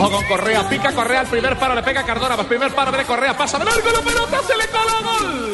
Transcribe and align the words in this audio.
Ojo 0.00 0.12
con 0.12 0.24
Correa, 0.24 0.66
pica 0.66 0.92
Correa 0.92 1.20
al 1.20 1.26
primer 1.26 1.58
paro, 1.58 1.74
le 1.74 1.82
pega 1.82 2.02
Cardona, 2.02 2.34
al 2.34 2.46
primer 2.46 2.74
paro, 2.74 2.90
viene 2.90 3.04
Correa, 3.04 3.36
pasa 3.36 3.58
de 3.58 3.66
largo 3.66 3.90
la 3.92 4.00
pelota, 4.00 4.40
se 4.46 4.56
le 4.56 4.66
cola 4.68 4.92
gol. 5.04 5.50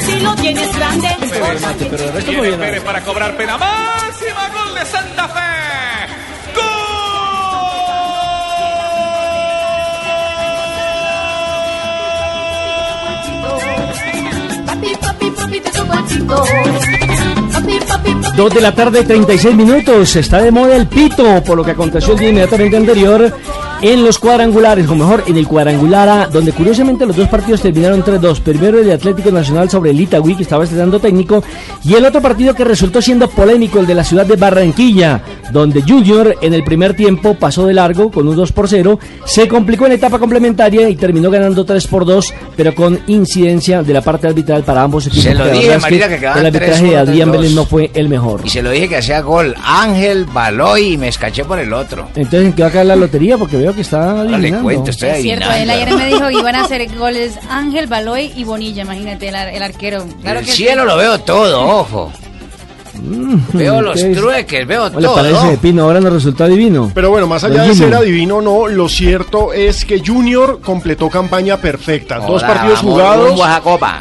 Si 0.00 0.20
lo 0.20 0.34
tienes 0.36 0.76
grande, 0.76 1.16
Viene 2.28 2.56
Pérez 2.56 2.82
para 2.84 3.02
cobrar 3.02 3.36
pena 3.36 3.58
máxima, 3.58 4.48
gol 4.50 4.74
de 4.76 4.86
Santa 4.86 5.28
Fe. 5.28 5.57
Dos 18.36 18.54
de 18.54 18.60
la 18.60 18.72
tarde, 18.72 19.04
36 19.04 19.54
minutos. 19.54 20.14
Está 20.16 20.42
de 20.42 20.50
moda 20.50 20.76
el 20.76 20.86
pito, 20.86 21.42
por 21.44 21.56
lo 21.56 21.64
que 21.64 21.72
aconteció 21.72 22.12
el 22.12 22.18
día 22.20 22.28
inmediatamente 22.28 22.76
anterior 22.76 23.32
en 23.80 24.04
los 24.04 24.18
cuadrangulares, 24.18 24.88
o 24.88 24.94
mejor, 24.94 25.24
en 25.26 25.36
el 25.36 25.46
cuadrangular 25.46 26.08
A, 26.08 26.26
donde 26.26 26.52
curiosamente 26.52 27.06
los 27.06 27.16
dos 27.16 27.28
partidos 27.28 27.60
terminaron 27.60 28.02
3-2. 28.02 28.40
Primero 28.40 28.78
el 28.78 28.86
de 28.86 28.92
Atlético 28.92 29.30
Nacional 29.30 29.70
sobre 29.70 29.90
el 29.90 30.00
Itagüí, 30.00 30.34
que 30.34 30.42
estaba 30.42 30.64
estrenando 30.64 30.98
técnico, 31.00 31.42
y 31.84 31.94
el 31.94 32.04
otro 32.04 32.20
partido 32.20 32.54
que 32.54 32.64
resultó 32.64 33.00
siendo 33.00 33.28
polémico, 33.28 33.78
el 33.78 33.86
de 33.86 33.94
la 33.94 34.04
ciudad 34.04 34.26
de 34.26 34.36
Barranquilla, 34.36 35.22
donde 35.52 35.82
Junior 35.82 36.36
en 36.40 36.54
el 36.54 36.64
primer 36.64 36.94
tiempo 36.94 37.34
pasó 37.34 37.66
de 37.66 37.74
largo 37.74 38.10
con 38.10 38.26
un 38.28 38.36
2 38.36 38.52
por 38.52 38.68
0, 38.68 38.98
se 39.24 39.48
complicó 39.48 39.86
en 39.86 39.92
etapa 39.92 40.18
complementaria 40.18 40.88
y 40.88 40.96
terminó 40.96 41.30
ganando 41.30 41.64
3 41.64 41.86
por 41.86 42.04
2, 42.04 42.34
pero 42.56 42.74
con 42.74 42.98
incidencia 43.06 43.82
de 43.82 43.92
la 43.92 44.02
parte 44.02 44.26
arbitral 44.26 44.64
para 44.64 44.82
ambos 44.82 45.06
equipos. 45.06 45.24
Se 45.24 45.34
lo 45.34 45.44
que 45.44 45.52
dije, 45.52 45.68
que 45.68 45.78
Marina, 45.78 46.08
que 46.08 46.18
quedaban 46.18 46.40
el 46.40 46.46
arbitraje 46.46 46.80
3 46.80 46.90
de 46.90 46.96
Adrián 46.96 47.28
3-2. 47.28 47.32
Vélez 47.32 47.52
no 47.52 47.64
fue 47.64 47.90
el 47.94 48.08
mejor. 48.08 48.40
Y 48.44 48.50
se 48.50 48.62
lo 48.62 48.70
dije 48.70 48.88
que 48.88 48.96
hacía 48.96 49.20
gol 49.20 49.54
Ángel 49.64 50.24
Baloy 50.26 50.94
y 50.94 50.96
me 50.98 51.08
escaché 51.08 51.44
por 51.44 51.58
el 51.58 51.72
otro. 51.72 52.08
Entonces, 52.14 52.46
¿en 52.46 52.52
qué 52.52 52.62
va 52.62 52.68
a 52.68 52.72
caer 52.72 52.86
la 52.86 52.96
lotería? 52.96 53.38
Porque 53.38 53.56
veo 53.56 53.67
que 53.74 53.80
está 53.82 53.98
No 54.14 54.24
le 54.24 54.34
adivinando. 54.36 54.64
cuento, 54.64 54.90
estoy 54.90 55.08
Es 55.10 55.22
cierto, 55.22 55.50
él 55.52 55.70
ayer 55.70 55.94
me 55.94 56.06
dijo 56.06 56.28
que 56.28 56.34
iban 56.38 56.54
a 56.54 56.64
hacer 56.64 56.96
goles 56.96 57.38
Ángel 57.50 57.86
Baloy 57.86 58.32
y 58.36 58.44
Bonilla, 58.44 58.82
imagínate, 58.82 59.28
el, 59.28 59.34
ar- 59.34 59.48
el 59.48 59.62
arquero. 59.62 60.06
Claro 60.22 60.40
el 60.40 60.46
que 60.46 60.52
cielo 60.52 60.82
sí. 60.82 60.88
lo 60.88 60.96
veo 60.96 61.18
todo, 61.20 61.78
ojo. 61.80 62.12
Veo 63.52 63.80
los 63.80 63.96
Entonces, 63.96 64.16
trueques, 64.22 64.66
veo 64.66 64.88
¿cómo 64.88 65.00
le 65.00 65.06
todo. 65.06 65.16
parece, 65.16 65.58
Pino? 65.58 65.82
Ahora 65.84 66.00
nos 66.00 66.12
resultó 66.12 66.44
adivino. 66.44 66.90
Pero 66.94 67.10
bueno, 67.10 67.26
más 67.26 67.44
allá 67.44 67.62
de 67.62 67.74
ser 67.74 67.94
adivino 67.94 68.36
o 68.36 68.42
no, 68.42 68.68
lo 68.68 68.88
cierto 68.88 69.52
es 69.52 69.84
que 69.84 70.02
Junior 70.04 70.60
completó 70.60 71.08
campaña 71.08 71.56
perfecta. 71.56 72.18
dos 72.18 72.42
partidos 72.42 72.82
vamos 72.82 72.92
jugados, 72.92 73.40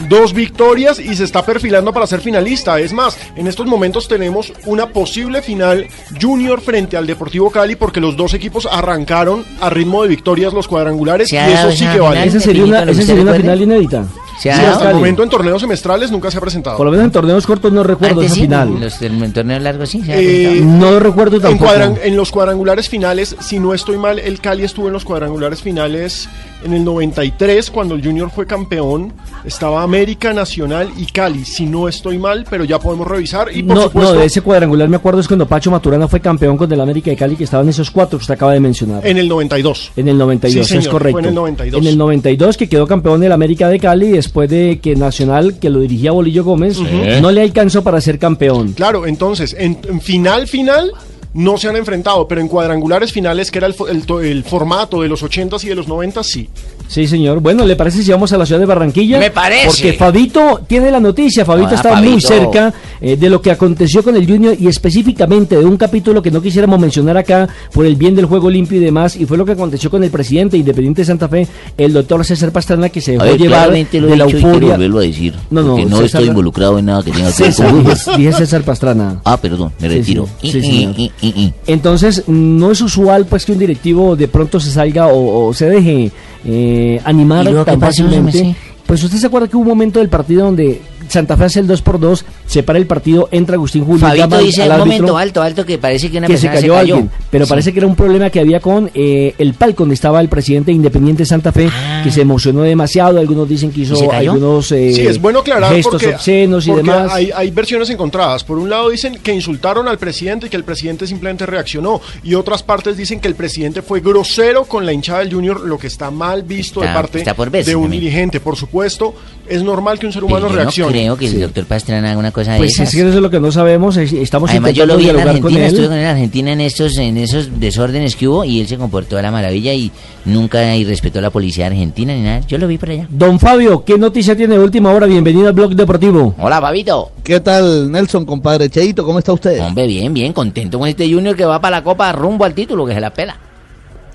dos 0.09 0.33
victorias 0.33 0.99
y 0.99 1.15
se 1.15 1.23
está 1.23 1.45
perfilando 1.45 1.93
para 1.93 2.07
ser 2.07 2.21
finalista. 2.21 2.79
Es 2.79 2.93
más, 2.93 3.17
en 3.35 3.47
estos 3.47 3.65
momentos 3.67 4.07
tenemos 4.07 4.53
una 4.65 4.87
posible 4.87 5.41
final 5.41 5.87
Junior 6.19 6.61
frente 6.61 6.97
al 6.97 7.07
Deportivo 7.07 7.49
Cali 7.51 7.75
porque 7.75 7.99
los 7.99 8.15
dos 8.17 8.33
equipos 8.33 8.67
arrancaron 8.69 9.45
a 9.61 9.69
ritmo 9.69 10.03
de 10.03 10.09
victorias 10.09 10.53
los 10.53 10.67
cuadrangulares 10.67 11.29
¿Se 11.29 11.35
y 11.35 11.39
eso 11.39 11.71
sí 11.71 11.85
que 11.87 11.99
vale. 11.99 12.23
Esa 12.25 12.39
sería 12.39 12.63
una, 12.63 12.81
esa 12.83 12.91
¿usted 12.91 13.03
sería 13.05 13.23
una 13.23 13.33
final 13.33 13.61
inédita. 13.61 14.05
Ha 14.37 14.41
Sí, 14.41 14.49
dado 14.49 14.73
hasta 14.73 14.89
el 14.91 14.95
momento 14.97 15.23
en 15.23 15.29
torneos 15.29 15.59
semestrales 15.61 16.11
nunca 16.11 16.29
se 16.31 16.37
ha 16.37 16.41
presentado. 16.41 16.77
Por 16.77 16.85
lo 16.85 16.91
menos 16.91 17.05
en 17.05 17.11
torneos 17.11 17.45
cortos 17.47 17.71
no 17.73 17.83
recuerdo 17.83 18.15
Antes 18.21 18.27
esa 18.27 18.35
sí, 18.35 18.41
final. 18.41 18.79
Los 18.79 18.99
del 18.99 19.33
torneo 19.33 19.59
largo 19.59 19.85
sí. 19.85 20.03
se 20.03 20.13
ha 20.13 20.19
Eh. 20.19 20.61
No 20.63 20.99
recuerdo 20.99 21.37
En, 21.37 21.41
tampoco. 21.41 21.71
cuadran- 21.71 21.97
en 22.03 22.15
los 22.15 22.31
cuadrangulares 22.31 22.87
finales, 22.87 23.35
si 23.39 23.59
no 23.59 23.73
estoy 23.73 23.97
mal, 23.97 24.19
el 24.19 24.39
Cali 24.39 24.63
estuvo 24.63 24.87
en 24.87 24.93
los 24.93 25.03
cuadrangulares 25.05 25.61
finales 25.61 26.29
en 26.63 26.73
el 26.73 26.83
93, 26.83 27.69
cuando 27.71 27.95
el 27.95 28.03
Junior 28.03 28.29
fue 28.29 28.45
campeón. 28.45 29.13
Estaba 29.45 29.83
América, 29.83 30.33
Nacional 30.33 30.89
y 30.97 31.05
Cali, 31.05 31.45
si 31.45 31.65
no 31.65 31.87
estoy 31.87 32.17
mal, 32.17 32.45
pero 32.49 32.63
ya 32.65 32.79
podemos 32.79 33.07
revisar. 33.07 33.47
Y 33.55 33.63
por 33.63 33.75
No, 33.77 33.83
supuesto, 33.83 34.13
no, 34.15 34.19
de 34.19 34.25
ese 34.25 34.41
cuadrangular 34.41 34.89
me 34.89 34.97
acuerdo 34.97 35.19
es 35.21 35.27
cuando 35.27 35.47
Pacho 35.47 35.71
Maturana 35.71 36.07
fue 36.07 36.19
campeón 36.19 36.57
con 36.57 36.71
el 36.71 36.81
América 36.81 37.09
de 37.11 37.15
Cali, 37.15 37.35
que 37.35 37.45
estaban 37.45 37.69
esos 37.69 37.89
cuatro 37.91 38.17
que 38.19 38.23
usted 38.23 38.33
acaba 38.33 38.53
de 38.53 38.59
mencionar. 38.59 39.05
en 39.07 39.17
el 39.17 39.27
92. 39.29 39.91
En 39.95 40.07
el 40.07 40.17
92, 40.17 40.65
Sí, 40.65 40.69
señor, 40.69 40.83
es 40.83 40.89
correcto. 40.89 41.11
fue 41.13 41.21
en 41.21 41.27
el 41.29 41.35
92. 41.35 41.81
En 41.81 41.87
el 41.87 41.97
92 41.97 42.57
que 42.57 42.67
quedó 42.67 42.87
campeón 42.87 43.21
del 43.21 43.31
América 43.31 43.69
de 43.69 43.79
Cali 43.79 44.09
después 44.09 44.49
de 44.49 44.79
que 44.81 44.95
Nacional, 44.95 45.59
que 45.59 45.69
lo 45.69 45.79
dirigía 45.79 46.11
Bolillo 46.11 46.43
Gómez, 46.43 46.79
no 47.21 47.31
le 47.31 47.41
alcanzó 47.41 47.83
para 47.83 48.01
ser 48.01 48.19
campeón. 48.19 48.73
Claro, 48.73 49.05
entonces, 49.07 49.55
en, 49.57 49.77
en 49.87 50.01
final, 50.01 50.47
final, 50.47 50.91
no 51.33 51.57
se 51.57 51.67
han 51.67 51.75
enfrentado, 51.75 52.27
pero 52.27 52.41
en 52.41 52.47
cuadrangulares 52.47 53.11
finales, 53.11 53.51
que 53.51 53.59
era 53.59 53.67
el, 53.67 53.75
el 53.89 54.25
el 54.25 54.43
formato 54.43 55.01
de 55.01 55.07
los 55.07 55.23
80s 55.23 55.63
y 55.63 55.69
de 55.69 55.75
los 55.75 55.87
90s, 55.87 56.23
sí. 56.23 56.49
Sí, 56.87 57.05
señor. 57.05 57.41
Bueno, 57.41 57.65
¿le 57.65 57.75
parece 57.75 58.01
si 58.01 58.11
vamos 58.11 58.31
a 58.31 58.37
la 58.37 58.45
ciudad 58.45 58.59
de 58.61 58.65
Barranquilla? 58.65 59.19
Me 59.19 59.29
parece. 59.29 59.67
Porque 59.67 59.93
Fabito 59.93 60.61
tiene 60.67 60.89
la 60.89 60.99
noticia. 60.99 61.43
Fabito 61.43 61.67
Hola, 61.67 61.75
está 61.75 62.01
muy 62.01 62.21
cerca 62.21 62.73
eh, 63.01 63.17
de 63.17 63.29
lo 63.29 63.41
que 63.41 63.51
aconteció 63.51 64.03
con 64.03 64.15
el 64.15 64.25
Junior 64.25 64.55
y 64.57 64.67
específicamente 64.67 65.57
de 65.57 65.65
un 65.65 65.75
capítulo 65.77 66.21
que 66.21 66.31
no 66.31 66.41
quisiéramos 66.41 66.79
mencionar 66.79 67.17
acá 67.17 67.47
por 67.73 67.85
el 67.85 67.95
bien 67.97 68.15
del 68.15 68.25
juego 68.25 68.49
limpio 68.49 68.77
y 68.79 68.83
demás. 68.83 69.15
Y 69.17 69.25
fue 69.25 69.37
lo 69.37 69.45
que 69.45 69.51
aconteció 69.51 69.89
con 69.89 70.03
el 70.03 70.09
presidente 70.09 70.57
independiente 70.57 71.01
de 71.01 71.05
Santa 71.05 71.27
Fe, 71.27 71.45
el 71.77 71.91
doctor 71.93 72.23
César 72.23 72.51
Pastrana, 72.51 72.89
que 72.89 73.01
se 73.01 73.11
dejó 73.11 73.23
A 73.23 73.27
ver, 73.27 73.37
llevar 73.37 73.67
lo 73.69 73.73
de 74.07 74.15
la 74.15 74.23
euforia. 74.23 74.71
volverlo 74.73 74.99
a 74.99 75.01
decir. 75.01 75.33
No, 75.49 75.61
no, 75.61 75.77
no 75.77 75.83
César- 75.97 76.05
estoy 76.05 76.27
involucrado 76.27 76.79
en 76.79 76.85
nada 76.85 77.03
que 77.03 77.11
tenga 77.11 77.31
que 77.31 77.43
ver 77.43 77.53
con 77.53 78.17
dije, 78.17 78.31
César 78.33 78.63
Pastrana. 78.63 79.19
Ah, 79.25 79.37
perdón, 79.37 79.73
me 79.79 79.89
Sí, 79.89 79.95
retiro. 79.95 80.29
sí, 80.41 80.51
sí, 80.61 81.11
i. 81.21 81.53
Entonces, 81.67 82.23
no 82.27 82.71
es 82.71 82.79
usual 82.81 83.25
pues 83.25 83.45
que 83.45 83.51
un 83.51 83.59
directivo 83.59 84.15
de 84.15 84.27
pronto 84.27 84.59
se 84.59 84.71
salga 84.71 85.07
o, 85.07 85.47
o 85.47 85.53
se 85.53 85.69
deje 85.69 86.11
eh, 86.47 87.01
animar 87.03 87.45
¿Y 87.45 87.49
luego 87.49 87.65
tan 87.65 87.79
fácilmente. 87.79 88.55
Pues 88.85 89.03
usted 89.03 89.17
se 89.17 89.27
acuerda 89.27 89.49
que 89.49 89.57
hubo 89.57 89.63
un 89.63 89.69
momento 89.69 89.99
del 89.99 90.07
partido 90.07 90.45
donde 90.45 90.81
Santa 91.09 91.37
Fe 91.37 91.45
hace 91.45 91.59
el 91.61 91.67
2 91.67 91.81
por 91.81 91.99
2 91.99 92.25
separa 92.45 92.79
el 92.79 92.85
partido, 92.87 93.29
entra 93.31 93.55
Agustín 93.55 93.83
Julio, 93.85 93.99
Fabito 94.07 94.37
dice 94.39 94.63
al 94.63 94.67
un 94.69 94.73
árbitro 94.73 94.85
momento 94.87 95.17
alto, 95.17 95.41
alto, 95.41 95.65
que 95.65 95.77
parece 95.77 96.09
que 96.11 96.17
una 96.17 96.27
que 96.27 96.37
se 96.37 96.47
cayó, 96.49 96.75
alguien, 96.77 97.09
pero 97.29 97.45
Sí. 97.45 97.49
parece 97.49 97.73
que 97.73 97.79
era 97.79 97.87
un 97.87 97.95
problema 97.95 98.29
que 98.29 98.39
había 98.39 98.59
con 98.59 98.89
eh, 98.93 99.33
el 99.37 99.53
palco 99.53 99.83
donde 99.83 99.95
estaba 99.95 100.19
el 100.21 100.29
presidente 100.29 100.71
de 100.71 100.75
Independiente 100.75 101.25
Santa 101.25 101.51
Fe, 101.51 101.69
que 102.03 102.11
se 102.11 102.21
emocionó 102.21 102.61
demasiado, 102.61 103.19
algunos 103.19 103.47
dicen 103.49 103.71
que 103.71 103.77
Ah. 103.81 103.83
¿Y 103.83 103.85
se 103.85 103.93
hizo 103.95 104.11
algunos 104.11 104.71
eh, 104.71 104.91
Sí, 104.93 105.01
es 105.07 105.21
bueno 105.21 105.39
aclarar 105.39 105.73
gestos 105.73 105.93
porque, 106.01 106.15
obscenos 106.15 106.67
y 106.67 106.71
demás. 106.71 107.11
Hay, 107.11 107.31
hay 107.35 107.51
versiones 107.51 107.89
encontradas. 107.89 108.43
Por 108.43 108.57
un 108.57 108.69
lado 108.69 108.89
dicen 108.89 109.19
que 109.21 109.33
insultaron 109.33 109.87
al 109.87 109.97
presidente 109.97 110.47
y 110.47 110.49
que 110.49 110.57
el 110.57 110.63
presidente 110.63 111.05
simplemente 111.07 111.45
reaccionó. 111.45 112.01
Y 112.23 112.33
otras 112.35 112.63
partes 112.63 112.97
dicen 112.97 113.19
que 113.19 113.27
el 113.27 113.35
presidente 113.35 113.81
fue 113.81 113.99
grosero 114.01 114.65
con 114.65 114.85
la 114.85 114.93
hinchada 114.93 115.19
del 115.19 115.33
Junior, 115.33 115.61
lo 115.61 115.77
que 115.77 115.87
está 115.87 116.11
mal 116.11 116.43
visto 116.43 116.79
de 116.81 116.87
Está- 116.87 117.01
parte 117.01 117.23
por 117.35 117.49
verse 117.51 117.71
de 117.71 117.75
un 117.75 117.83
también. 117.83 118.01
dirigente. 118.01 118.39
Por 118.39 118.55
supuesto, 118.55 119.13
es 119.49 119.63
normal 119.63 119.97
que 119.99 120.05
un 120.05 120.13
ser 120.13 120.21
Pero 120.23 120.35
humano 120.37 120.49
yo 120.49 120.55
reaccione. 120.55 121.05
no 121.07 121.15
creo 121.15 121.17
que 121.17 121.35
el 121.35 121.41
doctor 121.41 121.65
Pastrana 121.65 122.09
haga 122.11 122.19
una 122.19 122.31
cosa 122.31 122.53
de 122.53 122.57
Pues 122.59 122.71
esas. 122.73 122.89
es 122.89 122.95
que 122.95 123.01
eso 123.07 123.09
es 123.17 123.21
lo 123.21 123.29
que 123.29 123.39
no 123.39 123.51
sabemos. 123.51 123.95
es- 123.97 124.13
Estamos 124.13 124.49
Además, 124.49 124.73
yo 124.73 124.85
lo 124.85 124.97
vi 124.97 125.03
en 125.09 125.15
dialogar 125.15 125.27
con 125.27 125.35
Argentina, 125.37 125.65
estuve 125.67 125.83
él. 125.83 125.87
con 125.89 125.97
él 125.97 126.03
en 126.03 126.09
Argentina 126.09 126.51
en 126.53 126.61
estos, 126.61 126.97
en 126.97 127.17
esos 127.17 127.59
desórdenes 127.59 128.15
que 128.15 128.27
hubo 128.27 128.43
y 128.43 128.59
él 128.61 128.67
se 128.67 128.77
comportó 128.77 129.15
de 129.15 129.21
la 129.21 129.31
maravilla 129.31 129.73
y 129.73 129.91
nunca 130.25 130.75
irrespetó 130.75 131.19
a 131.19 131.21
la 131.21 131.29
policía 131.29 131.67
argentina 131.67 132.13
ni 132.13 132.21
nada. 132.21 132.41
Yo 132.47 132.57
lo 132.57 132.67
vi 132.67 132.77
por 132.77 132.89
allá. 132.89 133.07
Don 133.09 133.39
Fabio, 133.39 133.83
¿qué 133.85 133.97
noticia 133.97 134.35
tiene 134.35 134.57
de 134.57 134.63
última 134.63 134.91
hora? 134.91 135.05
Bienvenido 135.07 135.47
al 135.47 135.53
Blog 135.53 135.75
Deportivo. 135.75 136.35
Hola, 136.39 136.59
Babito. 136.59 137.11
¿Qué 137.23 137.39
tal, 137.39 137.91
Nelson, 137.91 138.25
compadre? 138.25 138.69
Cheito, 138.69 139.05
¿cómo 139.05 139.19
está 139.19 139.33
usted? 139.33 139.59
Hombre, 139.61 139.87
bien, 139.87 140.13
bien, 140.13 140.33
contento 140.33 140.79
con 140.79 140.87
este 140.87 141.11
Junior 141.11 141.35
que 141.35 141.45
va 141.45 141.59
para 141.61 141.77
la 141.77 141.83
Copa 141.83 142.11
rumbo 142.11 142.43
al 142.45 142.53
título, 142.53 142.85
que 142.85 142.93
se 142.93 142.99
la 142.99 143.11
pela. 143.13 143.37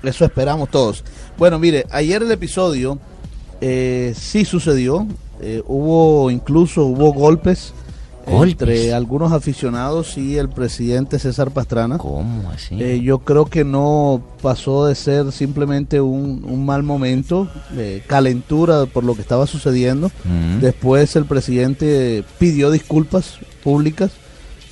Eso 0.03 0.25
esperamos 0.25 0.69
todos. 0.69 1.03
Bueno, 1.37 1.57
mire, 1.59 1.85
ayer 1.89 2.21
el 2.21 2.31
episodio 2.31 2.99
eh, 3.65 4.13
sí 4.15 4.43
sucedió. 4.43 5.07
Eh, 5.41 5.63
hubo 5.67 6.29
incluso 6.29 6.85
hubo 6.85 7.13
golpes, 7.13 7.73
¿Golpes? 8.25 8.51
entre 8.51 8.93
algunos 8.93 9.31
aficionados 9.31 10.17
y 10.17 10.37
el 10.37 10.49
presidente 10.49 11.17
César 11.17 11.51
Pastrana. 11.51 11.97
¿Cómo 11.97 12.49
así? 12.51 12.81
Eh, 12.81 13.01
yo 13.01 13.19
creo 13.19 13.45
que 13.45 13.63
no 13.63 14.21
pasó 14.41 14.85
de 14.85 14.95
ser 14.95 15.31
simplemente 15.31 16.01
un, 16.01 16.43
un 16.45 16.65
mal 16.65 16.83
momento, 16.83 17.49
eh, 17.77 18.03
calentura 18.07 18.85
por 18.85 19.05
lo 19.05 19.15
que 19.15 19.21
estaba 19.21 19.47
sucediendo. 19.47 20.11
Mm. 20.25 20.59
Después 20.59 21.15
el 21.15 21.25
presidente 21.25 22.23
pidió 22.39 22.69
disculpas 22.69 23.39
públicas, 23.63 24.11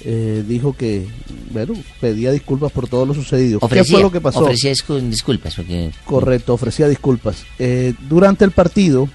eh, 0.03 0.44
dijo 0.48 0.74
que, 0.74 1.07
bueno, 1.51 1.74
pedía 2.00 2.31
disculpas 2.31 2.71
por 2.71 2.88
todo 2.88 3.06
lo 3.06 3.13
sucedido. 3.13 3.59
Ofrecía, 3.62 3.83
¿Qué 3.83 3.92
fue 3.92 4.01
lo 4.01 4.12
que 4.12 4.21
pasó? 4.21 4.39
Ofrecía 4.39 4.71
discul- 4.71 5.09
disculpas 5.09 5.56
porque... 5.56 5.92
Correcto, 6.06 6.53
ofrecía 6.53 6.88
disculpas. 6.88 7.44
Eh, 7.59 7.94
durante 8.09 8.44
el 8.45 8.51
partido, 8.51 9.07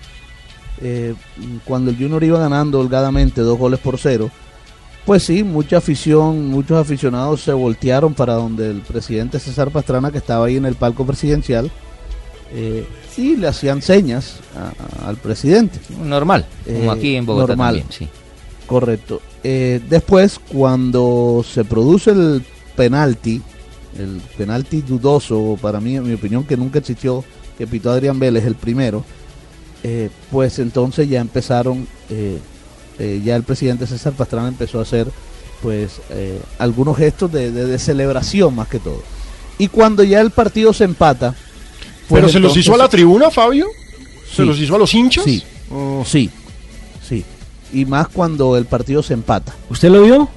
eh, 0.80 1.14
cuando 1.64 1.90
el 1.90 1.96
Junior 1.96 2.22
iba 2.22 2.38
ganando 2.38 2.80
holgadamente 2.80 3.40
dos 3.40 3.58
goles 3.58 3.80
por 3.80 3.98
cero, 3.98 4.30
pues 5.04 5.22
sí, 5.22 5.42
mucha 5.44 5.78
afición, 5.78 6.48
muchos 6.48 6.78
aficionados 6.78 7.40
se 7.40 7.52
voltearon 7.52 8.14
para 8.14 8.34
donde 8.34 8.70
el 8.70 8.80
presidente 8.80 9.38
César 9.38 9.70
Pastrana, 9.70 10.10
que 10.10 10.18
estaba 10.18 10.46
ahí 10.46 10.56
en 10.56 10.66
el 10.66 10.74
palco 10.74 11.06
presidencial, 11.06 11.70
eh, 12.52 12.86
y 13.16 13.34
le 13.36 13.48
hacían 13.48 13.82
señas 13.82 14.34
a- 14.54 15.04
a- 15.04 15.08
al 15.08 15.16
presidente. 15.16 15.78
Normal, 16.00 16.44
como 16.64 16.92
Eh, 16.92 16.96
aquí 16.96 17.16
en 17.16 17.24
Bogotá 17.24 17.48
normal. 17.54 17.76
también, 17.76 17.86
sí. 17.90 18.08
Correcto. 18.66 19.20
Eh, 19.44 19.80
después, 19.88 20.38
cuando 20.38 21.44
se 21.48 21.64
produce 21.64 22.10
el 22.10 22.42
penalti, 22.74 23.40
el 23.98 24.20
penalti 24.36 24.82
dudoso, 24.82 25.56
para 25.60 25.80
mí, 25.80 25.96
en 25.96 26.06
mi 26.06 26.14
opinión, 26.14 26.44
que 26.44 26.56
nunca 26.56 26.78
existió, 26.80 27.24
que 27.56 27.66
pitó 27.66 27.90
Adrián 27.90 28.18
Vélez, 28.18 28.44
el 28.44 28.54
primero, 28.56 29.04
eh, 29.82 30.10
pues 30.30 30.58
entonces 30.58 31.08
ya 31.08 31.20
empezaron, 31.20 31.86
eh, 32.10 32.38
ya 33.24 33.36
el 33.36 33.42
presidente 33.44 33.86
César 33.86 34.12
Pastrana 34.14 34.48
empezó 34.48 34.78
a 34.80 34.82
hacer, 34.82 35.06
pues, 35.62 36.00
algunos 36.58 36.96
gestos 36.96 37.30
de, 37.32 37.50
de- 37.52 37.66
de 37.66 37.78
celebración 37.78 38.54
más 38.54 38.68
que 38.68 38.78
todo. 38.78 39.02
Y 39.58 39.68
cuando 39.68 40.02
ya 40.02 40.20
el 40.20 40.30
partido 40.30 40.72
se 40.72 40.84
empata, 40.84 41.34
pues 42.08 42.20
¿Pero 42.20 42.28
se 42.32 42.40
los 42.40 42.56
hizo 42.56 42.74
a 42.74 42.78
la 42.78 42.88
tribuna, 42.88 43.30
Fabio? 43.30 43.66
¿Se 44.28 44.36
Sí. 44.42 44.44
los 44.44 44.58
hizo 44.60 44.74
a 44.76 44.78
los 44.78 44.92
hinchas? 44.94 45.24
Sí. 45.24 45.42
Oh. 45.70 46.04
Sí, 46.06 46.30
sí. 47.08 47.24
Y 47.72 47.84
más 47.84 48.08
cuando 48.08 48.56
el 48.56 48.64
partido 48.66 49.02
se 49.02 49.14
empata. 49.14 49.52
¿Usted 49.70 49.90
lo 49.90 50.02
vio? 50.02 50.28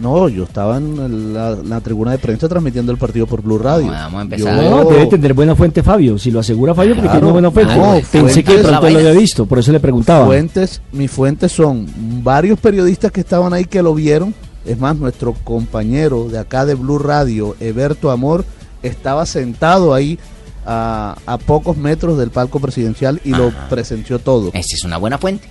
No, 0.00 0.28
yo 0.28 0.44
estaba 0.44 0.76
en 0.76 1.32
la, 1.32 1.52
la 1.52 1.80
tribuna 1.80 2.10
de 2.12 2.18
prensa 2.18 2.48
transmitiendo 2.50 2.92
el 2.92 2.98
partido 2.98 3.26
por 3.26 3.40
Blue 3.40 3.56
Radio. 3.58 3.86
Vamos 3.86 4.18
a 4.18 4.22
empezar. 4.22 4.54
No, 4.70 4.84
debe 4.84 5.06
tener 5.06 5.32
buena 5.32 5.54
fuente 5.56 5.82
Fabio. 5.82 6.18
Si 6.18 6.30
lo 6.30 6.40
asegura 6.40 6.74
Fabio, 6.74 6.94
porque 6.94 7.08
Claro. 7.08 7.20
tiene 7.20 7.32
buena 7.32 7.50
fuente. 7.50 7.76
No, 7.76 7.92
Pensé 8.12 8.44
que 8.44 8.52
de 8.56 8.62
fuentes- 8.62 8.66
pronto 8.78 8.90
lo 8.90 8.98
había 8.98 9.12
visto, 9.12 9.46
por 9.46 9.58
eso 9.58 9.72
le 9.72 9.80
preguntaba. 9.80 10.26
Fuentes, 10.26 10.82
mis 10.92 11.10
fuentes 11.10 11.50
son 11.52 11.86
varios 12.22 12.58
periodistas 12.60 13.10
que 13.10 13.20
estaban 13.20 13.54
ahí 13.54 13.64
que 13.64 13.82
lo 13.82 13.94
vieron. 13.94 14.34
Es 14.66 14.78
más, 14.78 14.96
nuestro 14.96 15.32
compañero 15.44 16.28
de 16.28 16.40
acá 16.40 16.66
de 16.66 16.74
Blue 16.74 16.98
Radio, 16.98 17.56
Eberto 17.60 18.10
Amor, 18.10 18.44
estaba 18.82 19.24
sentado 19.24 19.94
ahí 19.94 20.18
a, 20.66 21.16
a 21.24 21.38
pocos 21.38 21.76
metros 21.78 22.18
del 22.18 22.30
palco 22.30 22.60
presidencial 22.60 23.20
y 23.24 23.30
lo 23.30 23.50
presenció 23.70 24.18
todo. 24.18 24.48
Esta 24.52 24.74
es 24.74 24.84
una 24.84 24.98
buena 24.98 25.16
fuente. 25.16 25.48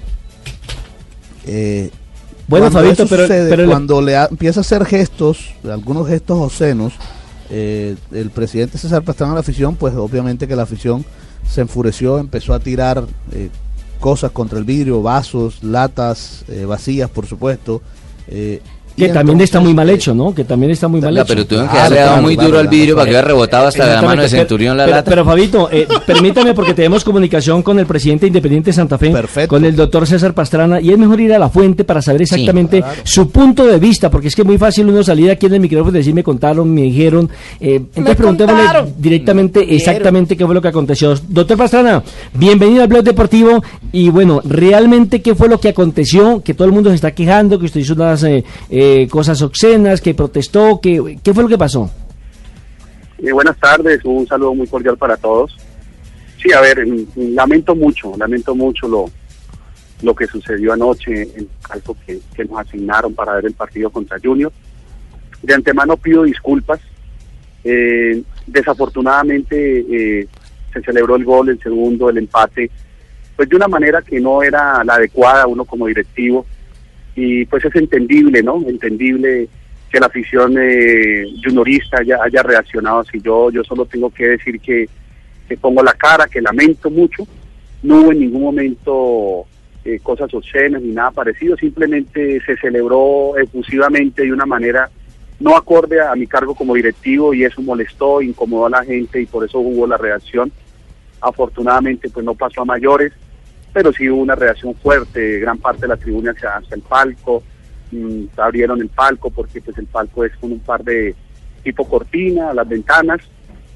Eh, 1.47 1.89
Bueno, 2.47 2.65
Fabito, 2.71 3.03
pero- 3.09 3.27
cuando 3.69 4.01
le 4.01 4.15
ha- 4.15 4.27
empieza 4.29 4.59
a 4.59 4.61
hacer 4.61 4.85
gestos, 4.85 5.53
algunos 5.69 6.07
gestos 6.07 6.37
obscenos, 6.39 6.93
eh, 7.49 7.95
el 8.11 8.29
presidente 8.29 8.77
César 8.77 9.03
Pastrana 9.03 9.31
a 9.31 9.35
la 9.35 9.41
afición, 9.41 9.75
pues 9.75 9.95
obviamente 9.95 10.47
que 10.47 10.55
la 10.55 10.63
afición 10.63 11.03
se 11.49 11.61
enfureció, 11.61 12.19
empezó 12.19 12.53
a 12.53 12.59
tirar 12.59 13.03
eh, 13.31 13.49
cosas 13.99 14.31
contra 14.31 14.59
el 14.59 14.63
vidrio, 14.65 15.01
vasos, 15.01 15.63
latas 15.63 16.43
eh, 16.47 16.65
vacías, 16.65 17.09
por 17.09 17.25
supuesto. 17.25 17.81
Que 18.95 19.09
también 19.09 19.41
está 19.41 19.59
muy 19.59 19.73
mal 19.73 19.89
hecho, 19.89 20.15
¿no? 20.15 20.33
Que 20.33 20.45
también 20.45 20.71
está 20.71 20.87
muy 20.87 21.01
mal 21.01 21.17
hecho. 21.17 21.25
pero 21.27 21.45
tuvieron 21.45 21.67
que 21.67 21.73
Claro, 21.73 21.85
haberle 21.87 22.05
dado 22.05 22.21
muy 22.21 22.35
duro 22.37 22.59
al 22.59 22.67
vidrio 22.69 22.95
para 22.95 23.05
que 23.05 23.11
hubiera 23.11 23.27
rebotado 23.27 23.67
hasta 23.67 23.85
la 23.85 24.01
mano 24.01 24.21
de 24.21 24.29
Centurión 24.29 24.77
la 24.77 24.85
pero, 24.85 24.95
lata. 24.95 25.09
Pero 25.09 25.25
Fabito, 25.25 25.69
eh, 25.71 25.85
permítame 26.05 26.53
porque 26.53 26.73
tenemos 26.73 27.03
comunicación 27.03 27.61
con 27.61 27.77
el 27.79 27.85
presidente 27.85 28.27
independiente 28.27 28.69
de 28.69 28.73
Santa 28.73 28.97
Fe, 28.97 29.11
Perfecto. 29.11 29.49
con 29.49 29.65
el 29.65 29.75
doctor 29.75 30.07
César 30.07 30.33
Pastrana, 30.33 30.79
y 30.79 30.91
es 30.91 30.97
mejor 30.97 31.19
ir 31.19 31.33
a 31.33 31.39
la 31.39 31.49
fuente 31.49 31.83
para 31.83 32.01
saber 32.01 32.21
exactamente 32.21 32.83
su 33.03 33.29
punto 33.29 33.65
de 33.65 33.79
vista, 33.79 34.09
porque 34.09 34.29
es 34.29 34.35
que 34.35 34.43
es 34.43 34.47
muy 34.47 34.57
fácil 34.57 34.87
uno 34.87 35.03
salir 35.03 35.29
aquí 35.29 35.47
en 35.47 35.55
el 35.55 35.59
micrófono 35.59 35.97
y 35.97 35.99
decir 35.99 36.13
me 36.13 36.23
contaron, 36.23 36.73
me 36.73 36.83
dijeron. 36.83 37.29
eh, 37.59 37.81
entonces 37.95 38.15
preguntémosle 38.15 38.93
directamente 38.97 39.75
exactamente 39.75 40.37
qué 40.37 40.45
fue 40.45 40.55
lo 40.55 40.61
que 40.61 40.69
aconteció. 40.69 41.13
Doctor 41.27 41.57
Pastrana, 41.57 42.01
bienvenido 42.33 42.81
al 42.83 42.87
Blog 42.87 43.03
Deportivo, 43.03 43.61
y 43.91 44.09
bueno, 44.09 44.41
realmente 44.45 45.21
qué 45.21 45.35
fue 45.35 45.49
lo 45.49 45.59
que 45.59 45.69
aconteció, 45.69 46.41
que 46.43 46.53
todo 46.53 46.65
el 46.65 46.73
mundo 46.73 46.89
se 46.89 46.95
está 46.95 47.11
quejando, 47.11 47.59
que 47.59 47.65
usted 47.65 47.81
hizo 47.81 47.93
unas 47.93 48.23
eh, 48.23 48.43
cosas 49.09 49.41
obscenas, 49.41 50.01
que 50.01 50.13
protestó, 50.13 50.79
que, 50.81 51.19
¿qué 51.23 51.33
fue 51.33 51.43
lo 51.43 51.49
que 51.49 51.57
pasó? 51.57 51.89
Eh, 53.19 53.31
buenas 53.31 53.57
tardes, 53.57 54.03
un 54.03 54.27
saludo 54.27 54.53
muy 54.53 54.67
cordial 54.67 54.97
para 54.97 55.17
todos. 55.17 55.55
Sí, 56.41 56.51
a 56.51 56.61
ver, 56.61 56.85
mm, 56.85 57.33
lamento 57.33 57.75
mucho, 57.75 58.13
lamento 58.17 58.53
mucho 58.53 58.87
lo, 58.87 59.05
lo 60.01 60.15
que 60.15 60.27
sucedió 60.27 60.73
anoche 60.73 61.23
en 61.23 61.47
algo 61.69 61.95
que, 62.05 62.19
que 62.35 62.45
nos 62.45 62.59
asignaron 62.59 63.13
para 63.13 63.35
ver 63.35 63.45
el 63.45 63.53
partido 63.53 63.89
contra 63.89 64.19
Junior. 64.23 64.51
De 65.41 65.53
antemano 65.53 65.97
pido 65.97 66.23
disculpas. 66.23 66.79
Eh, 67.63 68.21
desafortunadamente 68.45 69.79
eh, 69.89 70.27
se 70.71 70.81
celebró 70.81 71.15
el 71.15 71.25
gol, 71.25 71.49
el 71.49 71.59
segundo, 71.59 72.09
el 72.09 72.19
empate, 72.19 72.69
pues 73.35 73.49
de 73.49 73.55
una 73.55 73.67
manera 73.67 74.03
que 74.03 74.19
no 74.19 74.43
era 74.43 74.83
la 74.83 74.95
adecuada 74.95 75.47
uno 75.47 75.65
como 75.65 75.87
directivo. 75.87 76.45
Y 77.15 77.45
pues 77.45 77.63
es 77.65 77.75
entendible, 77.75 78.43
¿no? 78.43 78.61
Entendible 78.67 79.47
que 79.89 79.99
la 79.99 80.07
afición 80.07 80.55
eh, 80.59 81.25
juniorista 81.43 81.99
haya, 81.99 82.17
haya 82.21 82.43
reaccionado 82.43 82.99
así. 82.99 83.19
Yo, 83.21 83.49
yo 83.49 83.63
solo 83.63 83.85
tengo 83.85 84.09
que 84.09 84.29
decir 84.29 84.59
que, 84.59 84.89
pongo 85.61 85.81
la 85.81 85.93
cara, 85.93 86.27
que 86.27 86.41
lamento 86.41 86.89
mucho. 86.89 87.25
No 87.81 88.01
hubo 88.01 88.11
en 88.11 88.19
ningún 88.19 88.41
momento 88.41 89.45
eh, 89.85 89.99
cosas 90.01 90.33
obscenas 90.33 90.81
ni 90.81 90.91
nada 90.91 91.11
parecido, 91.11 91.55
simplemente 91.55 92.41
se 92.43 92.57
celebró 92.57 93.37
efusivamente 93.37 94.23
de 94.23 94.33
una 94.33 94.45
manera 94.45 94.89
no 95.39 95.55
acorde 95.55 96.01
a 96.01 96.15
mi 96.15 96.27
cargo 96.27 96.55
como 96.55 96.75
directivo 96.75 97.33
y 97.33 97.43
eso 97.43 97.61
molestó, 97.61 98.21
incomodó 98.21 98.65
a 98.65 98.69
la 98.69 98.83
gente 98.83 99.21
y 99.21 99.25
por 99.25 99.45
eso 99.45 99.59
hubo 99.59 99.85
la 99.85 99.97
reacción. 99.97 100.51
Afortunadamente 101.21 102.09
pues 102.09 102.25
no 102.25 102.33
pasó 102.35 102.61
a 102.61 102.65
mayores, 102.65 103.13
pero 103.75 103.91
sí 103.91 104.09
hubo 104.09 104.21
una 104.21 104.35
reacción 104.35 104.73
fuerte, 104.75 105.37
gran 105.41 105.57
parte 105.57 105.81
de 105.81 105.89
la 105.89 105.97
tribuna 105.97 106.31
hacia, 106.31 106.55
hacia 106.55 106.75
el 106.75 106.81
palco, 106.81 107.43
mm, 107.91 108.23
abrieron 108.37 108.79
el 108.79 108.87
palco 108.87 109.29
porque 109.29 109.59
pues 109.59 109.77
el 109.77 109.85
palco 109.87 110.23
es 110.23 110.33
con 110.37 110.53
un 110.53 110.61
par 110.61 110.81
de 110.81 111.13
tipo 111.61 111.83
cortina, 111.85 112.53
las 112.53 112.69
ventanas, 112.69 113.19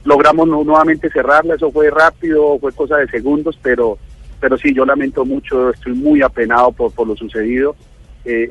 logramos 0.05 0.47
nu- 0.47 0.63
nuevamente 0.63 1.09
cerrarla, 1.09 1.55
eso 1.55 1.69
fue 1.69 1.89
rápido, 1.89 2.57
fue 2.59 2.71
cosa 2.71 2.95
de 2.95 3.09
segundos, 3.09 3.59
pero 3.61 3.97
pero 4.39 4.57
sí, 4.57 4.73
yo 4.73 4.85
lamento 4.85 5.25
mucho, 5.25 5.71
estoy 5.71 5.91
muy 5.95 6.21
apenado 6.21 6.71
por, 6.71 6.93
por 6.93 7.05
lo 7.05 7.17
sucedido, 7.17 7.75
eh, 8.23 8.47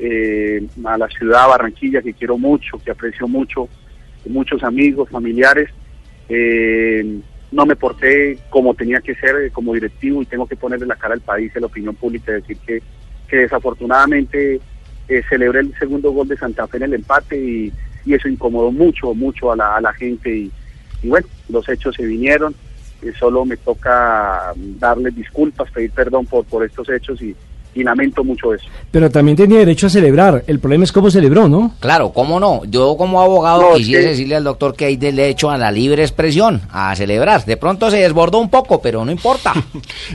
eh, 0.61 0.67
a 0.85 0.99
la 0.99 1.07
ciudad 1.07 1.47
Barranquilla 1.47 2.03
que 2.03 2.13
quiero 2.13 2.37
mucho, 2.37 2.77
que 2.85 2.91
aprecio 2.91 3.27
mucho, 3.27 3.67
muchos 4.27 4.61
amigos, 4.63 5.09
familiares, 5.09 5.71
eh, 6.29 7.19
no 7.51 7.65
me 7.65 7.75
porté 7.75 8.37
como 8.49 8.73
tenía 8.73 9.01
que 9.01 9.15
ser 9.15 9.35
eh, 9.37 9.51
como 9.51 9.73
directivo 9.73 10.21
y 10.21 10.25
tengo 10.25 10.47
que 10.47 10.55
ponerle 10.55 10.85
la 10.85 10.95
cara 10.95 11.13
al 11.13 11.21
país, 11.21 11.55
a 11.55 11.59
la 11.59 11.67
opinión 11.67 11.95
pública, 11.95 12.31
decir 12.31 12.57
que, 12.65 12.81
que 13.27 13.37
desafortunadamente 13.37 14.59
eh, 15.07 15.23
celebré 15.27 15.61
el 15.61 15.73
segundo 15.77 16.11
gol 16.11 16.27
de 16.27 16.37
Santa 16.37 16.67
Fe 16.67 16.77
en 16.77 16.83
el 16.83 16.93
empate 16.93 17.37
y, 17.37 17.73
y 18.05 18.13
eso 18.13 18.27
incomodó 18.27 18.71
mucho, 18.71 19.13
mucho 19.13 19.51
a 19.51 19.55
la, 19.55 19.77
a 19.77 19.81
la 19.81 19.93
gente 19.93 20.29
y, 20.29 20.51
y 21.01 21.07
bueno, 21.07 21.27
los 21.49 21.67
hechos 21.69 21.95
se 21.95 22.05
vinieron, 22.05 22.53
eh, 23.01 23.11
solo 23.17 23.45
me 23.45 23.57
toca 23.57 24.53
darles 24.55 25.15
disculpas, 25.15 25.71
pedir 25.71 25.91
perdón 25.91 26.25
por, 26.25 26.45
por 26.45 26.63
estos 26.63 26.87
hechos 26.89 27.21
y, 27.21 27.35
y 27.79 27.83
lamento 27.83 28.23
mucho 28.23 28.53
eso. 28.53 28.65
Pero 28.91 29.09
también 29.09 29.37
tenía 29.37 29.59
derecho 29.59 29.87
a 29.87 29.89
celebrar. 29.89 30.43
El 30.47 30.59
problema 30.59 30.83
es 30.83 30.91
cómo 30.91 31.09
celebró, 31.11 31.47
¿no? 31.47 31.73
Claro, 31.79 32.11
¿cómo 32.11 32.39
no? 32.39 32.63
Yo 32.65 32.95
como 32.97 33.21
abogado 33.21 33.61
No, 33.71 33.75
quisiera 33.75 34.03
que- 34.03 34.09
decirle 34.09 34.35
al 34.35 34.43
doctor 34.43 34.75
que 34.75 34.85
hay 34.85 34.97
derecho 34.97 35.49
a 35.49 35.57
la 35.57 35.71
libre 35.71 36.01
expresión, 36.03 36.61
a 36.71 36.95
celebrar. 36.95 37.45
De 37.45 37.57
pronto 37.57 37.89
se 37.91 37.97
desbordó 37.97 38.39
un 38.39 38.49
poco, 38.49 38.81
pero 38.81 39.03
no 39.05 39.11
importa. 39.11 39.53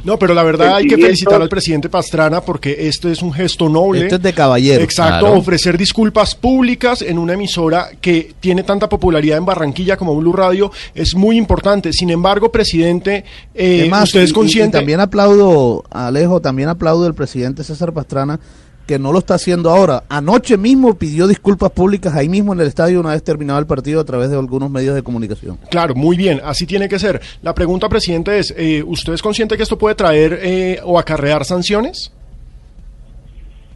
No, 0.05 0.19
pero 0.19 0.35
la 0.35 0.43
verdad 0.43 0.77
hay 0.77 0.87
que 0.87 0.97
felicitar 0.99 1.41
al 1.41 1.49
presidente 1.49 1.89
Pastrana 1.89 2.41
porque 2.41 2.89
este 2.89 3.11
es 3.13 3.23
un 3.23 3.33
gesto 3.33 3.69
noble. 3.69 4.03
Esto 4.03 4.17
es 4.17 4.23
de 4.23 4.33
caballero. 4.33 4.83
Exacto, 4.83 5.21
Claro. 5.27 5.39
ofrecer 5.39 5.79
disculpas 5.79 6.35
públicas 6.35 7.01
en 7.03 7.19
una 7.19 7.35
emisora 7.35 7.89
que 8.01 8.35
tiene 8.41 8.63
tanta 8.65 8.89
popularidad 8.89 9.39
en 9.39 9.45
Barranquilla 9.47 9.97
como 9.97 10.15
Blue 10.17 10.33
Radio 10.33 10.71
es 10.95 11.15
muy 11.15 11.37
importante. 11.39 11.93
Sin 11.93 12.11
embargo, 12.11 12.51
presidente, 12.51 13.25
eh, 13.55 13.91
usted 14.03 14.23
es 14.23 14.33
consciente. 14.33 14.77
y 14.77 14.81
también 14.81 15.01
aplaudo, 15.01 15.85
Alejo, 15.91 16.41
también 16.41 16.69
aplaudo 16.69 17.07
al 17.07 17.15
presidente 17.15 17.54
César 17.63 17.93
Pastrana, 17.93 18.41
que 18.87 18.99
no 18.99 19.13
lo 19.13 19.19
está 19.19 19.35
haciendo 19.35 19.71
ahora. 19.71 20.05
Anoche 20.09 20.57
mismo 20.57 20.95
pidió 20.95 21.27
disculpas 21.27 21.71
públicas 21.71 22.15
ahí 22.15 22.29
mismo 22.29 22.53
en 22.53 22.61
el 22.61 22.67
estadio 22.67 23.01
una 23.01 23.11
vez 23.11 23.23
terminado 23.23 23.59
el 23.59 23.67
partido 23.67 24.01
a 24.01 24.05
través 24.05 24.31
de 24.31 24.37
algunos 24.37 24.71
medios 24.71 24.95
de 24.95 25.03
comunicación. 25.03 25.59
Claro, 25.71 25.95
muy 25.95 26.17
bien, 26.17 26.41
así 26.45 26.67
tiene 26.67 26.89
que 26.89 26.99
ser. 26.99 27.21
La 27.43 27.55
pregunta, 27.55 27.89
presidente, 27.89 28.39
es, 28.39 28.53
eh, 28.57 28.83
¿usted 28.87 29.13
es 29.15 29.23
consciente 29.23 29.57
que 29.57 29.63
esto 29.63 29.79
puede 29.79 29.95
traer 29.95 30.39
eh, 30.43 30.81
o 30.85 30.99
acarrear 30.99 31.45
sanciones? 31.45 32.13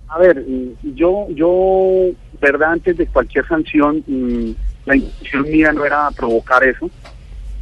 A 0.09 0.19
ver, 0.19 0.45
yo, 0.95 1.27
yo, 1.31 2.11
verdad, 2.41 2.73
antes 2.73 2.97
de 2.97 3.07
cualquier 3.07 3.47
sanción, 3.47 4.03
mm, 4.07 4.51
la 4.87 4.97
intención 4.97 5.43
mía 5.43 5.73
no 5.73 5.85
era 5.85 6.11
provocar 6.11 6.65
eso. 6.65 6.91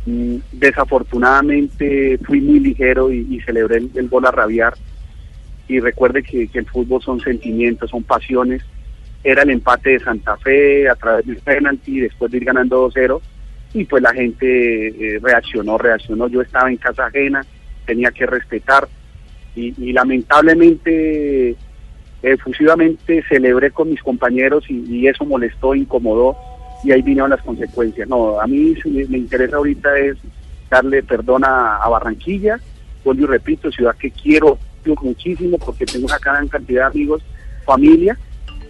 Mm, 0.06 0.36
Desafortunadamente 0.52 2.18
fui 2.24 2.40
muy 2.40 2.60
ligero 2.60 3.12
y, 3.12 3.26
y 3.30 3.40
celebré 3.40 3.78
el, 3.78 3.90
el 3.94 4.08
gol 4.08 4.26
a 4.26 4.30
rabiar. 4.30 4.74
Y 5.68 5.80
recuerde 5.80 6.22
que, 6.22 6.48
que 6.48 6.60
el 6.60 6.66
fútbol 6.66 7.02
son 7.02 7.20
sentimientos, 7.20 7.90
son 7.90 8.02
pasiones. 8.02 8.62
Era 9.24 9.42
el 9.42 9.50
empate 9.50 9.90
de 9.90 10.00
Santa 10.00 10.36
Fe 10.36 10.88
a 10.88 10.94
través 10.94 11.26
del 11.26 11.36
penalti, 11.38 12.00
después 12.00 12.30
de 12.30 12.38
ir 12.38 12.44
ganando 12.44 12.88
2-0. 12.88 13.20
Y 13.74 13.84
pues 13.84 14.02
la 14.02 14.14
gente 14.14 14.88
eh, 14.88 15.18
reaccionó, 15.20 15.76
reaccionó. 15.76 16.28
Yo 16.28 16.40
estaba 16.42 16.70
en 16.70 16.76
casa 16.76 17.06
ajena, 17.06 17.44
tenía 17.84 18.10
que 18.10 18.26
respetar. 18.26 18.88
Y, 19.54 19.74
y 19.82 19.92
lamentablemente 19.92 21.56
efusivamente 22.22 23.22
celebré 23.28 23.70
con 23.70 23.90
mis 23.90 24.02
compañeros 24.02 24.64
y, 24.68 24.84
y 24.88 25.06
eso 25.06 25.24
molestó, 25.24 25.74
incomodó 25.74 26.36
y 26.82 26.92
ahí 26.92 27.02
vinieron 27.02 27.30
las 27.30 27.42
consecuencias. 27.42 28.08
No, 28.08 28.40
a 28.40 28.46
mí 28.46 28.74
me, 28.84 29.04
me 29.06 29.18
interesa 29.18 29.56
ahorita 29.56 29.96
es 29.98 30.16
darle 30.70 31.02
perdón 31.02 31.44
a, 31.44 31.76
a 31.76 31.88
Barranquilla, 31.88 32.58
vuelvo 33.04 33.24
y 33.24 33.26
repito, 33.26 33.70
ciudad 33.70 33.96
que 33.96 34.10
quiero 34.10 34.58
muchísimo 34.94 35.58
porque 35.58 35.86
tengo 35.86 36.06
una 36.06 36.18
gran 36.18 36.48
cantidad 36.48 36.82
de 36.82 36.98
amigos, 36.98 37.22
familia, 37.64 38.18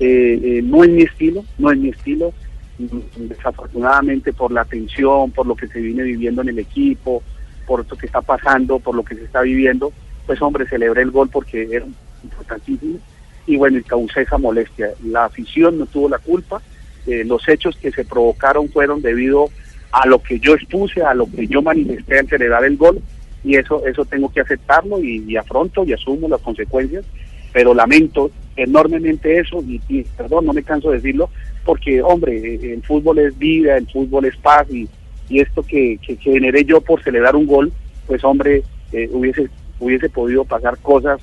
eh, 0.00 0.40
eh, 0.42 0.60
no 0.62 0.84
es 0.84 0.90
mi 0.90 1.02
estilo, 1.02 1.44
no 1.58 1.70
es 1.70 1.78
mi 1.78 1.88
estilo, 1.90 2.32
Mm, 2.78 3.28
desafortunadamente 3.28 4.34
por 4.34 4.52
la 4.52 4.64
tensión, 4.66 5.30
por 5.30 5.46
lo 5.46 5.56
que 5.56 5.66
se 5.66 5.80
viene 5.80 6.02
viviendo 6.02 6.42
en 6.42 6.50
el 6.50 6.58
equipo, 6.58 7.22
por 7.66 7.90
lo 7.90 7.96
que 7.96 8.04
está 8.04 8.20
pasando, 8.20 8.78
por 8.78 8.94
lo 8.94 9.02
que 9.02 9.14
se 9.14 9.24
está 9.24 9.40
viviendo, 9.40 9.92
pues 10.26 10.42
hombre, 10.42 10.68
celebré 10.68 11.00
el 11.00 11.10
gol 11.10 11.30
porque 11.30 11.66
era 11.70 11.86
importantísimo 12.22 12.98
y 13.46 13.56
bueno, 13.56 13.78
y 13.78 13.82
causé 13.82 14.22
esa 14.22 14.36
molestia. 14.36 14.90
La 15.04 15.24
afición 15.24 15.78
no 15.78 15.86
tuvo 15.86 16.10
la 16.10 16.18
culpa, 16.18 16.60
eh, 17.06 17.24
los 17.24 17.48
hechos 17.48 17.76
que 17.76 17.90
se 17.92 18.04
provocaron 18.04 18.68
fueron 18.68 19.00
debido 19.00 19.48
a 19.92 20.06
lo 20.06 20.22
que 20.22 20.38
yo 20.38 20.54
expuse, 20.54 21.02
a 21.02 21.14
lo 21.14 21.26
que 21.30 21.46
yo 21.46 21.62
manifesté 21.62 22.18
al 22.18 22.28
celebrar 22.28 22.64
el 22.64 22.76
gol 22.76 23.00
y 23.46 23.54
eso 23.56 23.86
eso 23.86 24.04
tengo 24.04 24.28
que 24.32 24.40
aceptarlo 24.40 24.98
y, 25.00 25.36
afronto 25.36 25.84
y 25.84 25.92
asumo 25.92 26.28
las 26.28 26.40
consecuencias, 26.42 27.04
pero 27.52 27.72
lamento 27.72 28.30
enormemente 28.56 29.38
eso 29.38 29.62
y, 29.62 29.78
perdón, 30.16 30.46
no 30.46 30.52
me 30.52 30.62
canso 30.62 30.90
de 30.90 30.96
decirlo, 30.96 31.30
porque 31.64 32.02
hombre, 32.02 32.36
eh, 32.54 32.72
el 32.74 32.82
fútbol 32.82 33.18
es 33.20 33.38
vida, 33.38 33.76
el 33.76 33.86
fútbol 33.86 34.24
es 34.24 34.36
paz 34.36 34.66
y, 34.70 34.88
y 35.28 35.40
esto 35.40 35.62
que, 35.62 35.98
que, 36.04 36.16
generé 36.16 36.64
yo 36.64 36.80
por 36.80 37.02
celebrar 37.02 37.36
un 37.36 37.46
gol, 37.46 37.72
pues 38.06 38.22
hombre, 38.24 38.62
eh, 38.92 39.08
hubiese, 39.12 39.48
hubiese 39.78 40.08
podido 40.10 40.44
pasar 40.44 40.76
cosas 40.78 41.20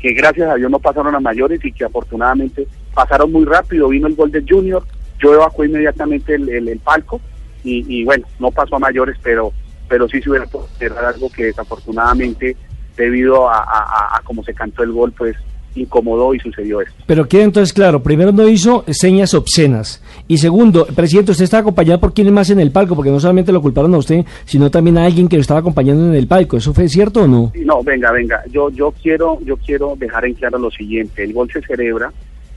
que 0.00 0.12
gracias 0.12 0.50
a 0.50 0.56
Dios 0.56 0.70
no 0.70 0.78
pasaron 0.80 1.14
a 1.14 1.20
mayores 1.20 1.64
y 1.64 1.72
que 1.72 1.84
afortunadamente 1.84 2.66
pasaron 2.94 3.30
muy 3.32 3.44
rápido. 3.44 3.88
Vino 3.88 4.08
el 4.08 4.14
gol 4.16 4.30
de 4.32 4.44
Junior, 4.46 4.82
yo 5.22 5.32
evacué 5.34 5.68
inmediatamente 5.68 6.34
el, 6.34 6.48
el- 6.48 6.68
el 6.68 6.78
palco 6.80 7.20
y, 7.64 7.84
y 8.00 8.04
bueno, 8.04 8.26
no 8.40 8.50
pasó 8.50 8.76
a 8.76 8.80
mayores, 8.80 9.16
pero 9.22 9.52
pero 9.92 10.08
sí 10.08 10.22
se 10.22 10.30
hubiera 10.30 10.46
podido 10.46 10.98
algo 11.06 11.30
que 11.30 11.44
desafortunadamente 11.44 12.56
debido 12.96 13.46
a, 13.50 13.58
a, 13.58 13.60
a- 13.60 14.16
a 14.16 14.22
cómo 14.24 14.42
se 14.42 14.54
cantó 14.54 14.82
el 14.82 14.90
gol, 14.90 15.12
pues 15.12 15.36
incomodó 15.74 16.32
y 16.34 16.38
sucedió 16.38 16.80
esto. 16.80 16.94
Pero 17.06 17.28
queda 17.28 17.42
entonces 17.44 17.74
claro, 17.74 18.02
primero 18.02 18.32
no 18.32 18.48
hizo 18.48 18.84
señas 18.88 19.34
obscenas. 19.34 20.02
Y 20.28 20.38
segundo, 20.38 20.86
presidente, 20.86 21.32
usted 21.32 21.44
está 21.44 21.58
acompañado 21.58 22.00
por 22.00 22.14
quién 22.14 22.32
más 22.32 22.48
en 22.48 22.58
el 22.60 22.70
palco, 22.70 22.96
porque 22.96 23.10
no 23.10 23.20
solamente 23.20 23.52
lo 23.52 23.60
culparon 23.60 23.92
a 23.94 23.98
usted, 23.98 24.24
sino 24.46 24.70
también 24.70 24.96
a 24.96 25.04
alguien 25.04 25.28
que 25.28 25.36
lo 25.36 25.42
estaba 25.42 25.60
acompañando 25.60 26.06
en 26.06 26.14
el 26.14 26.26
palco. 26.26 26.56
¿Eso 26.56 26.72
fue 26.72 26.88
cierto 26.88 27.24
o 27.24 27.26
no? 27.28 27.52
No, 27.54 27.82
venga, 27.82 28.12
venga. 28.12 28.42
Yo, 28.50 28.70
yo 28.70 28.94
quiero, 29.02 29.38
yo 29.44 29.58
quiero 29.58 29.94
dejar 29.98 30.24
en 30.24 30.32
claro 30.32 30.56
lo 30.58 30.70
siguiente. 30.70 31.22
El 31.22 31.34
gol 31.34 31.50
se 31.52 31.60
celebra 31.60 32.10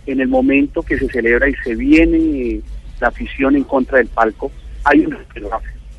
en 0.06 0.22
el 0.22 0.30
momento 0.30 0.84
que 0.84 0.98
se 0.98 1.10
celebra 1.10 1.50
y 1.50 1.54
se 1.66 1.76
viene 1.76 2.62
la 3.02 3.10
afición 3.10 3.58
en 3.58 3.66
contra 3.66 3.98
del 3.98 4.08
palco. 4.08 4.52
Hay 4.86 5.02
un. 5.06 5.18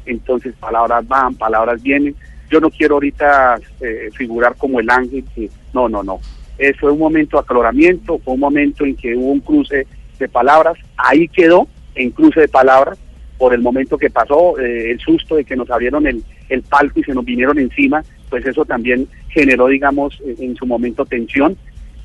Entonces 0.07 0.55
palabras 0.59 1.07
van, 1.07 1.35
palabras 1.35 1.83
vienen. 1.83 2.15
Yo 2.51 2.61
no 2.61 2.71
quiero 2.71 2.95
ahorita 2.95 3.59
eh, 3.81 4.09
figurar 4.15 4.57
como 4.57 4.81
el 4.81 4.89
ángel 4.89 5.25
que 5.35 5.51
no, 5.73 5.89
no, 5.89 6.03
no. 6.03 6.21
Eh, 6.59 6.73
fue 6.75 6.93
un 6.93 6.99
momento 6.99 7.37
de 7.37 7.43
aclaramiento, 7.43 8.19
fue 8.19 8.35
un 8.35 8.41
momento 8.41 8.85
en 8.85 8.97
que 8.97 9.15
hubo 9.15 9.33
un 9.33 9.41
cruce 9.41 9.87
de 10.19 10.29
palabras. 10.29 10.79
Ahí 10.97 11.29
quedó 11.29 11.69
en 11.95 12.11
cruce 12.11 12.41
de 12.41 12.49
palabras 12.49 12.99
por 13.39 13.53
el 13.53 13.61
momento 13.61 13.99
que 13.99 14.11
pasó, 14.11 14.59
eh, 14.59 14.91
el 14.91 15.01
susto 15.01 15.37
de 15.37 15.45
que 15.45 15.57
nos 15.57 15.71
abrieron 15.71 16.07
el, 16.07 16.23
el 16.49 16.63
palco 16.63 17.01
y 17.01 17.05
se 17.05 17.15
nos 17.15 17.25
vinieron 17.25 17.59
encima, 17.59 18.03
pues 18.31 18.47
eso 18.47 18.65
también 18.65 19.09
generó, 19.29 19.67
digamos, 19.69 20.19
eh, 20.25 20.37
en 20.39 20.57
su 20.57 20.67
momento 20.67 21.05
tensión, 21.05 21.57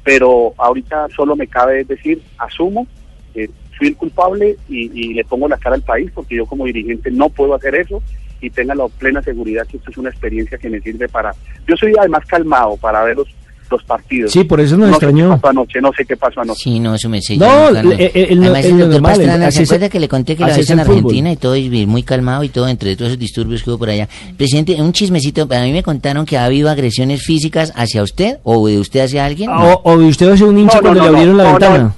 pero 0.04 0.54
ahorita 0.58 1.08
solo 1.16 1.36
me 1.36 1.48
cabe 1.48 1.84
decir, 1.84 2.22
asumo, 2.38 2.88
eh, 3.36 3.50
fui 3.82 3.88
el 3.88 3.96
culpable 3.96 4.58
y, 4.70 4.92
y 4.94 5.14
le 5.16 5.24
pongo 5.26 5.48
la 5.48 5.58
cara 5.58 5.76
al 5.76 5.82
país, 5.82 6.12
porque 6.14 6.36
yo 6.36 6.46
como 6.46 6.66
dirigente 6.66 7.10
no 7.10 7.30
puedo 7.30 7.56
hacer 7.56 7.74
eso 7.74 8.00
y 8.40 8.48
tenga 8.52 8.76
la 8.76 8.88
plena 8.88 9.24
seguridad 9.24 9.66
que 9.66 9.78
esto 9.78 9.90
es 9.90 9.98
una 9.98 10.12
experiencia 10.12 10.56
que 10.60 10.70
me 10.70 10.80
sirve 10.82 11.10
para... 11.10 11.34
Yo 11.68 11.76
soy 11.76 11.92
además 11.98 12.24
calmado 12.28 12.78
para 12.78 13.04
ver 13.04 13.16
los, 13.18 13.28
los 13.72 13.84
partidos. 13.84 14.32
Sí, 14.34 14.44
por 14.44 14.60
eso 14.62 14.78
nos 14.78 14.90
no 14.90 14.96
extrañó. 14.98 15.30
Sé 15.30 15.34
qué 15.34 15.42
pasó 15.42 15.50
anoche, 15.50 15.82
no 15.82 15.92
sé 15.98 16.06
qué 16.06 16.16
pasó 16.18 16.42
anoche. 16.42 16.60
Sí, 16.64 16.80
no, 16.80 16.94
eso 16.94 17.10
me 17.10 17.22
sé. 17.24 17.38
No, 17.38 17.70
eh, 17.70 18.12
eh, 18.14 18.28
el- 18.30 18.44
Además, 18.44 18.66
el 18.66 18.72
el 18.74 18.78
doctor 18.78 18.90
normal, 19.02 19.16
Pastrana, 19.16 19.52
¿se 19.52 19.64
acuerda 19.64 19.90
que 19.90 20.00
le 20.00 20.08
conté 20.08 20.36
que 20.36 20.46
lo 20.46 20.56
visto 20.56 20.74
en 20.74 20.80
el 20.80 20.86
fútbol. 20.86 20.98
Argentina 21.00 21.32
y 21.32 21.38
todo, 21.38 21.56
y 21.56 21.86
muy 21.88 22.04
calmado 22.04 22.44
y 22.44 22.50
todo, 22.50 22.68
entre 22.68 22.96
todos 22.96 23.10
esos 23.14 23.20
disturbios 23.20 23.64
que 23.64 23.72
hubo 23.72 23.80
por 23.80 23.90
allá? 23.90 24.08
Presidente, 24.38 24.80
un 24.80 24.94
chismecito, 24.94 25.48
a 25.50 25.62
mí 25.64 25.72
me 25.72 25.82
contaron 25.82 26.24
que 26.28 26.38
ha 26.38 26.46
habido 26.46 26.70
agresiones 26.70 27.24
físicas 27.24 27.74
hacia 27.76 28.04
usted 28.04 28.38
o 28.44 28.68
de 28.68 28.78
usted 28.78 29.00
hacia 29.06 29.26
alguien. 29.26 29.50
O, 29.50 29.82
o 29.84 29.94
usted 29.96 30.30
va 30.30 30.34
a 30.34 30.38
ser 30.38 30.48
un 30.48 30.60
hincha 30.60 30.76
No, 30.78 30.82
cuando 30.82 31.00
no, 31.00 31.04
le 31.04 31.10
abrieron 31.10 31.38
no, 31.38 31.44
la 31.44 31.50
no, 31.52 31.60
ventana. 31.60 31.96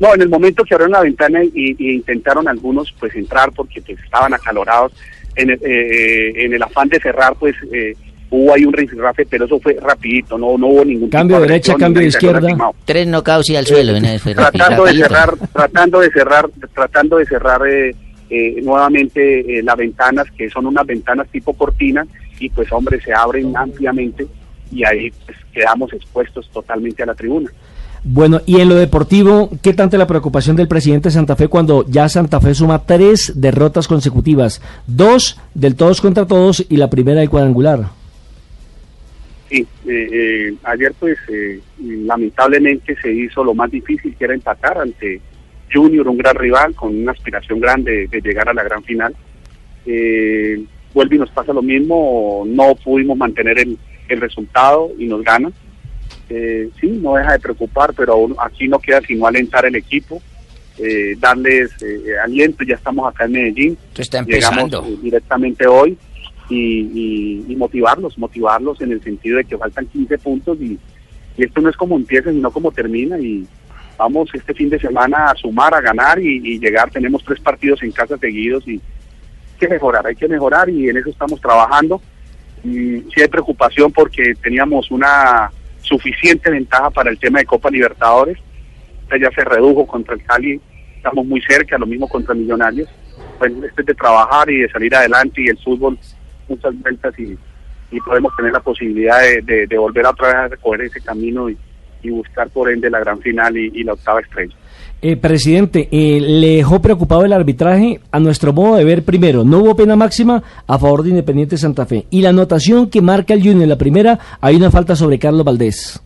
No, 0.00 0.14
en 0.14 0.22
el 0.22 0.28
momento 0.28 0.64
que 0.64 0.74
abrieron 0.74 0.92
la 0.92 1.02
ventana 1.02 1.42
y, 1.44 1.76
y 1.78 1.94
intentaron 1.94 2.48
algunos 2.48 2.92
pues 2.98 3.14
entrar 3.14 3.52
porque 3.52 3.80
pues, 3.82 3.98
estaban 4.02 4.34
acalorados, 4.34 4.92
en 5.36 5.50
el, 5.50 5.58
eh, 5.62 6.44
en 6.44 6.54
el 6.54 6.62
afán 6.62 6.88
de 6.88 7.00
cerrar 7.00 7.34
pues 7.38 7.54
eh, 7.72 7.94
hubo 8.34 8.52
ahí 8.52 8.64
un 8.64 8.72
rifirrafe, 8.72 9.26
pero 9.26 9.44
eso 9.44 9.60
fue 9.60 9.76
rapidito, 9.80 10.36
no, 10.36 10.58
no 10.58 10.66
hubo 10.66 10.84
ningún 10.84 11.08
Cambio 11.10 11.36
tipo 11.36 11.42
de 11.42 11.48
derecha, 11.48 11.74
cambio 11.76 12.02
de 12.02 12.08
izquierda. 12.08 12.40
lastimado. 12.40 12.74
Tres 12.84 13.06
knockouts 13.06 13.50
y 13.50 13.56
al 13.56 13.66
suelo, 13.66 13.96
una 13.96 14.12
vez 14.12 14.22
fue 14.22 14.34
tratando 14.34 14.84
de 14.84 14.94
cerrar, 14.94 15.34
tratando 15.52 16.00
de 16.00 16.10
cerrar, 16.10 16.50
tratando 16.74 17.16
de 17.18 17.26
cerrar 17.26 17.66
eh, 17.66 17.94
eh, 18.30 18.60
nuevamente 18.62 19.58
eh, 19.58 19.62
las 19.62 19.76
ventanas, 19.76 20.26
que 20.36 20.50
son 20.50 20.66
unas 20.66 20.86
ventanas 20.86 21.28
tipo 21.28 21.52
cortina, 21.52 22.06
y 22.40 22.48
pues 22.48 22.70
hombre, 22.72 23.00
se 23.00 23.12
abren 23.12 23.56
ampliamente 23.56 24.26
y 24.72 24.84
ahí 24.84 25.12
pues, 25.24 25.38
quedamos 25.52 25.92
expuestos 25.92 26.50
totalmente 26.50 27.02
a 27.02 27.06
la 27.06 27.14
tribuna. 27.14 27.50
Bueno, 28.06 28.42
y 28.44 28.60
en 28.60 28.68
lo 28.68 28.74
deportivo, 28.74 29.48
¿qué 29.62 29.72
tanta 29.72 29.96
la 29.96 30.06
preocupación 30.06 30.56
del 30.56 30.68
presidente 30.68 31.08
de 31.08 31.14
Santa 31.14 31.36
Fe 31.36 31.48
cuando 31.48 31.86
ya 31.88 32.06
Santa 32.10 32.38
Fe 32.38 32.54
suma 32.54 32.84
tres 32.84 33.32
derrotas 33.34 33.88
consecutivas? 33.88 34.60
Dos 34.86 35.40
del 35.54 35.74
todos 35.74 36.02
contra 36.02 36.26
todos 36.26 36.66
y 36.68 36.76
la 36.76 36.90
primera 36.90 37.20
del 37.20 37.30
cuadrangular. 37.30 37.88
Sí, 39.48 39.66
eh, 39.86 40.08
eh, 40.12 40.54
ayer 40.64 40.92
pues 41.00 41.16
eh, 41.28 41.60
lamentablemente 41.78 42.94
se 43.00 43.10
hizo 43.10 43.42
lo 43.42 43.54
más 43.54 43.70
difícil 43.70 44.14
que 44.14 44.24
era 44.24 44.34
empatar 44.34 44.76
ante 44.76 45.22
Junior, 45.72 46.06
un 46.06 46.18
gran 46.18 46.36
rival 46.36 46.74
con 46.74 46.94
una 46.94 47.12
aspiración 47.12 47.58
grande 47.58 48.06
de 48.06 48.20
llegar 48.20 48.50
a 48.50 48.54
la 48.54 48.62
gran 48.62 48.84
final. 48.84 49.14
Eh, 49.86 50.62
vuelve 50.92 51.16
y 51.16 51.18
nos 51.20 51.30
pasa 51.30 51.54
lo 51.54 51.62
mismo, 51.62 52.44
no 52.46 52.74
pudimos 52.76 53.16
mantener 53.16 53.58
el, 53.58 53.78
el 54.08 54.20
resultado 54.20 54.92
y 54.98 55.06
nos 55.06 55.22
ganan. 55.24 55.54
Eh, 56.28 56.70
sí, 56.80 56.88
no 56.88 57.14
deja 57.16 57.32
de 57.32 57.38
preocupar, 57.40 57.92
pero 57.94 58.14
aún 58.14 58.34
aquí 58.38 58.66
no 58.68 58.78
queda 58.78 59.00
sino 59.06 59.26
alentar 59.26 59.64
el 59.66 59.76
equipo, 59.76 60.22
eh, 60.78 61.14
darles 61.18 61.70
eh, 61.82 62.14
aliento, 62.22 62.64
ya 62.64 62.74
estamos 62.76 63.06
acá 63.12 63.26
en 63.26 63.32
Medellín, 63.32 63.78
está 64.02 64.22
llegamos 64.24 64.64
empezando. 64.64 64.86
eh, 64.88 64.98
directamente 65.02 65.66
hoy 65.66 65.96
y, 66.48 66.56
y- 66.58 67.44
y 67.48 67.56
motivarlos, 67.56 68.18
motivarlos 68.18 68.80
en 68.80 68.92
el 68.92 69.02
sentido 69.02 69.36
de 69.38 69.44
que 69.44 69.56
faltan 69.58 69.86
15 69.86 70.18
puntos 70.18 70.58
y, 70.60 70.78
y 71.36 71.44
esto 71.44 71.60
no 71.60 71.68
es 71.70 71.76
como 71.76 71.96
empieza, 71.96 72.30
sino 72.32 72.50
como 72.50 72.72
termina 72.72 73.18
y 73.18 73.46
vamos 73.96 74.28
este 74.34 74.52
fin 74.54 74.68
de 74.70 74.80
semana 74.80 75.30
a 75.30 75.34
sumar, 75.36 75.74
a 75.74 75.80
ganar 75.80 76.18
y, 76.18 76.36
y 76.54 76.58
llegar. 76.58 76.90
Tenemos 76.90 77.22
tres 77.24 77.38
partidos 77.40 77.82
en 77.82 77.92
casa 77.92 78.16
seguidos 78.18 78.66
y 78.66 78.72
hay 78.72 78.80
que 79.60 79.68
mejorar, 79.68 80.06
hay 80.06 80.16
que 80.16 80.26
mejorar 80.26 80.68
y 80.68 80.88
en 80.88 80.96
eso 80.96 81.10
estamos 81.10 81.40
trabajando. 81.40 82.00
Mm, 82.64 82.98
sí 83.14 83.20
hay 83.20 83.28
preocupación 83.28 83.92
porque 83.92 84.34
teníamos 84.42 84.90
una 84.90 85.50
suficiente 85.84 86.50
ventaja 86.50 86.90
para 86.90 87.10
el 87.10 87.18
tema 87.18 87.38
de 87.38 87.44
Copa 87.46 87.70
Libertadores. 87.70 88.38
Esta 89.02 89.16
ya 89.18 89.30
se 89.30 89.44
redujo 89.44 89.86
contra 89.86 90.14
el 90.14 90.22
Cali, 90.24 90.60
estamos 90.96 91.26
muy 91.26 91.40
cerca, 91.42 91.78
lo 91.78 91.86
mismo 91.86 92.08
contra 92.08 92.34
Millonarios. 92.34 92.88
Pues 93.38 93.52
esto 93.52 93.80
es 93.80 93.86
de 93.86 93.94
trabajar 93.94 94.50
y 94.50 94.62
de 94.62 94.68
salir 94.70 94.94
adelante 94.94 95.42
y 95.42 95.48
el 95.48 95.58
fútbol 95.58 95.98
muchas 96.48 96.78
vueltas 96.80 97.18
y, 97.18 97.36
y 97.90 98.00
podemos 98.00 98.34
tener 98.36 98.52
la 98.52 98.60
posibilidad 98.60 99.20
de, 99.20 99.66
de- 99.66 99.78
volver 99.78 100.06
otra 100.06 100.26
vez 100.28 100.36
a 100.36 100.48
recoger 100.48 100.80
ese 100.82 101.00
camino 101.00 101.48
y, 101.50 101.56
y 102.02 102.10
buscar 102.10 102.48
por 102.50 102.70
ende 102.70 102.90
la 102.90 103.00
gran 103.00 103.20
final 103.20 103.56
y 103.56 103.82
la 103.84 103.92
octava 103.94 104.20
estrella. 104.20 104.54
Eh, 105.06 105.18
presidente, 105.18 105.86
eh, 105.92 106.18
¿le 106.18 106.56
dejó 106.56 106.80
preocupado 106.80 107.26
el 107.26 107.34
arbitraje? 107.34 108.00
A 108.10 108.18
nuestro 108.18 108.54
modo 108.54 108.76
de 108.76 108.86
ver, 108.86 109.02
primero, 109.02 109.44
no 109.44 109.58
hubo 109.58 109.76
pena 109.76 109.96
máxima 109.96 110.42
a 110.66 110.78
favor 110.78 111.02
de 111.02 111.10
Independiente 111.10 111.58
Santa 111.58 111.84
Fe. 111.84 112.06
Y 112.08 112.22
la 112.22 112.30
anotación 112.30 112.88
que 112.88 113.02
marca 113.02 113.34
el 113.34 113.40
Junior 113.40 113.64
en 113.64 113.68
la 113.68 113.76
primera, 113.76 114.18
hay 114.40 114.56
una 114.56 114.70
falta 114.70 114.96
sobre 114.96 115.18
Carlos 115.18 115.44
Valdés. 115.44 116.02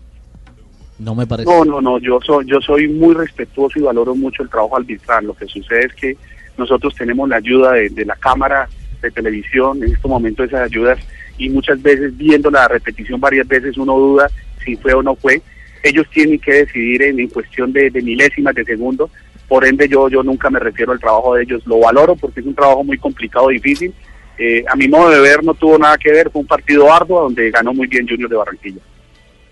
No 0.98 1.14
me 1.14 1.28
parece. 1.28 1.48
No, 1.48 1.64
no, 1.64 1.80
no, 1.80 2.00
yo 2.00 2.18
soy, 2.26 2.44
yo 2.48 2.60
soy 2.60 2.88
muy 2.88 3.14
respetuoso 3.14 3.78
y 3.78 3.82
valoro 3.82 4.16
mucho 4.16 4.42
el 4.42 4.50
trabajo 4.50 4.76
arbitral. 4.76 5.26
Lo 5.26 5.34
que 5.34 5.46
sucede 5.46 5.86
es 5.86 5.94
que 5.94 6.16
nosotros 6.56 6.92
tenemos 6.96 7.28
la 7.28 7.36
ayuda 7.36 7.74
de, 7.74 7.90
de 7.90 8.04
la 8.04 8.16
cámara 8.16 8.68
de 9.00 9.12
televisión, 9.12 9.80
en 9.80 9.94
este 9.94 10.08
momento 10.08 10.42
esas 10.42 10.62
ayudas, 10.62 10.98
y 11.38 11.48
muchas 11.50 11.80
veces 11.80 12.16
viendo 12.16 12.50
la 12.50 12.66
repetición 12.66 13.20
varias 13.20 13.46
veces 13.46 13.78
uno 13.78 13.96
duda 13.96 14.28
si 14.64 14.74
fue 14.74 14.92
o 14.92 15.04
no 15.04 15.14
fue. 15.14 15.40
Ellos 15.82 16.06
tienen 16.12 16.38
que 16.38 16.52
decidir 16.52 17.02
en, 17.02 17.20
en 17.20 17.28
cuestión 17.28 17.72
de, 17.72 17.90
de 17.90 18.02
milésimas 18.02 18.54
de 18.54 18.64
segundo, 18.64 19.10
por 19.48 19.64
ende 19.66 19.88
yo, 19.88 20.08
yo 20.08 20.22
nunca 20.22 20.50
me 20.50 20.58
refiero 20.58 20.92
al 20.92 21.00
trabajo 21.00 21.34
de 21.34 21.42
ellos, 21.44 21.62
lo 21.66 21.80
valoro 21.80 22.14
porque 22.16 22.40
es 22.40 22.46
un 22.46 22.54
trabajo 22.54 22.84
muy 22.84 22.98
complicado, 22.98 23.48
difícil. 23.48 23.94
Eh, 24.38 24.64
a 24.70 24.76
mi 24.76 24.86
modo 24.86 25.10
de 25.10 25.20
ver 25.20 25.42
no 25.42 25.54
tuvo 25.54 25.78
nada 25.78 25.96
que 25.96 26.12
ver, 26.12 26.30
fue 26.30 26.42
un 26.42 26.46
partido 26.46 26.92
arduo 26.92 27.22
donde 27.22 27.50
ganó 27.50 27.72
muy 27.72 27.86
bien 27.86 28.06
Junior 28.06 28.28
de 28.28 28.36
Barranquilla. 28.36 28.80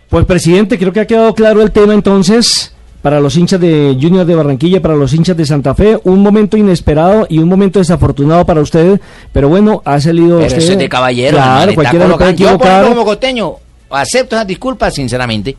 Pues, 0.09 0.25
presidente, 0.25 0.79
creo 0.79 0.93
que 0.93 1.01
ha 1.01 1.07
quedado 1.07 1.35
claro 1.35 1.63
el 1.63 1.73
tema 1.73 1.95
entonces. 1.95 2.73
Para 3.03 3.21
los 3.21 3.37
hinchas 3.37 3.61
de 3.61 3.97
Junior 4.01 4.27
de 4.27 4.35
Barranquilla, 4.35 4.83
para 4.83 4.97
los 4.97 5.15
hinchas 5.15 5.37
de 5.37 5.47
Santa 5.47 5.77
Fe, 5.77 5.97
un 6.05 6.23
momento 6.23 6.57
inesperado 6.57 7.25
y 7.29 7.39
un 7.39 7.49
momento 7.49 7.79
desafortunado 7.79 8.45
para 8.45 8.61
usted, 8.61 9.01
pero 9.33 9.49
bueno, 9.49 9.81
ha 9.85 10.01
salido 10.01 10.39
Pero 10.39 10.47
usted. 10.49 10.59
eso 10.59 10.73
es 10.73 10.79
de 10.79 10.89
caballero. 10.89 11.37
Claro, 11.37 11.75
cualquiera 11.75 12.09
lo 12.09 12.19
puede 12.19 12.35
Yo, 12.35 12.59
por 12.59 12.89
como 12.89 13.05
costeño, 13.05 13.53
acepto 13.91 14.35
esas 14.35 14.47
disculpas 14.49 14.93
sinceramente. 14.93 15.57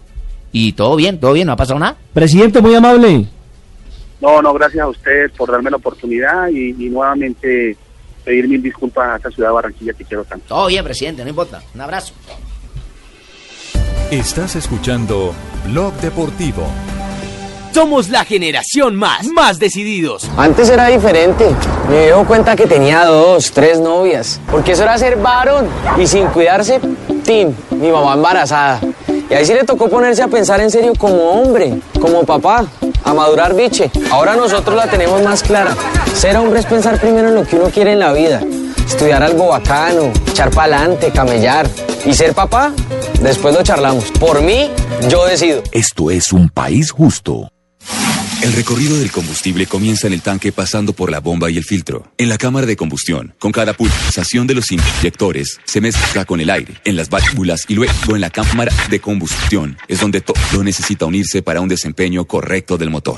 Y 0.51 0.73
todo 0.73 0.95
bien, 0.95 1.19
todo 1.19 1.33
bien, 1.33 1.47
no 1.47 1.53
ha 1.53 1.57
pasado 1.57 1.79
nada. 1.79 1.95
Presidente, 2.13 2.61
muy 2.61 2.75
amable. 2.75 3.25
No, 4.21 4.41
no, 4.41 4.53
gracias 4.53 4.83
a 4.83 4.87
ustedes 4.87 5.31
por 5.31 5.51
darme 5.51 5.69
la 5.69 5.77
oportunidad 5.77 6.47
y, 6.49 6.69
y 6.69 6.89
nuevamente 6.89 7.75
pedir 8.23 8.47
mil 8.47 8.61
disculpas 8.61 9.09
a 9.09 9.15
esta 9.17 9.29
ciudad 9.29 9.49
de 9.49 9.53
Barranquilla 9.53 9.93
que 9.93 10.03
quiero 10.03 10.23
tanto. 10.25 10.45
Todo 10.47 10.67
bien, 10.67 10.83
presidente, 10.83 11.23
no 11.23 11.29
importa. 11.29 11.61
Un 11.75 11.81
abrazo. 11.81 12.13
Estás 14.11 14.55
escuchando 14.55 15.33
Blog 15.65 15.93
Deportivo. 15.95 16.65
Somos 17.73 18.09
la 18.09 18.25
generación 18.25 18.95
más, 18.95 19.27
más 19.27 19.59
decididos. 19.59 20.27
Antes 20.35 20.67
era 20.69 20.87
diferente. 20.87 21.45
Me 21.89 22.05
dio 22.07 22.25
cuenta 22.25 22.55
que 22.55 22.65
tenía 22.65 23.05
dos, 23.05 23.51
tres 23.51 23.79
novias. 23.79 24.41
Porque 24.49 24.71
eso 24.71 24.81
era 24.81 24.97
ser 24.97 25.17
varón. 25.17 25.67
Y 25.99 26.07
sin 26.07 26.25
cuidarse, 26.27 26.79
tin, 27.23 27.55
mi 27.69 27.91
mamá 27.91 28.15
embarazada. 28.15 28.81
Y 29.29 29.33
ahí 29.33 29.45
sí 29.45 29.53
le 29.53 29.63
tocó 29.63 29.89
ponerse 29.89 30.23
a 30.23 30.27
pensar 30.27 30.61
en 30.61 30.71
serio 30.71 30.93
como 30.97 31.31
hombre, 31.31 31.79
como 31.99 32.23
papá, 32.23 32.65
a 33.03 33.13
madurar 33.13 33.53
biche. 33.55 33.91
Ahora 34.09 34.35
nosotros 34.35 34.75
la 34.75 34.87
tenemos 34.87 35.21
más 35.21 35.43
clara. 35.43 35.75
Ser 36.13 36.37
hombre 36.37 36.61
es 36.61 36.65
pensar 36.65 36.99
primero 36.99 37.27
en 37.27 37.35
lo 37.35 37.45
que 37.45 37.57
uno 37.57 37.69
quiere 37.69 37.91
en 37.91 37.99
la 37.99 38.13
vida. 38.13 38.41
Estudiar 38.87 39.21
algo 39.21 39.47
bacano, 39.47 40.11
echar 40.29 40.49
pa'lante, 40.51 41.11
camellar. 41.11 41.67
Y 42.05 42.13
ser 42.13 42.33
papá, 42.33 42.71
después 43.21 43.53
lo 43.53 43.63
charlamos. 43.63 44.11
Por 44.11 44.41
mí, 44.41 44.71
yo 45.09 45.25
decido. 45.25 45.61
Esto 45.71 46.09
es 46.09 46.31
un 46.31 46.49
país 46.49 46.91
justo. 46.91 47.49
El 48.43 48.53
recorrido 48.53 48.99
del 48.99 49.11
combustible 49.11 49.65
comienza 49.65 50.05
en 50.05 50.13
el 50.13 50.21
tanque 50.21 50.51
pasando 50.51 50.93
por 50.93 51.09
la 51.09 51.19
bomba 51.19 51.49
y 51.49 51.57
el 51.57 51.63
filtro. 51.63 52.11
En 52.19 52.29
la 52.29 52.37
cámara 52.37 52.67
de 52.67 52.75
combustión, 52.75 53.33
con 53.39 53.51
cada 53.51 53.73
pulsación 53.73 54.45
de 54.45 54.53
los 54.53 54.71
inyectores, 54.71 55.59
se 55.65 55.81
mezcla 55.81 56.23
con 56.23 56.39
el 56.39 56.51
aire, 56.51 56.75
en 56.85 56.95
las 56.95 57.09
válvulas 57.09 57.65
y 57.67 57.73
luego 57.73 58.13
en 58.13 58.21
la 58.21 58.29
cámara 58.29 58.71
de 58.91 58.99
combustión. 58.99 59.77
Es 59.87 60.01
donde 60.01 60.21
todo 60.21 60.63
necesita 60.63 61.05
unirse 61.05 61.41
para 61.41 61.61
un 61.61 61.67
desempeño 61.67 62.25
correcto 62.25 62.77
del 62.77 62.91
motor. 62.91 63.17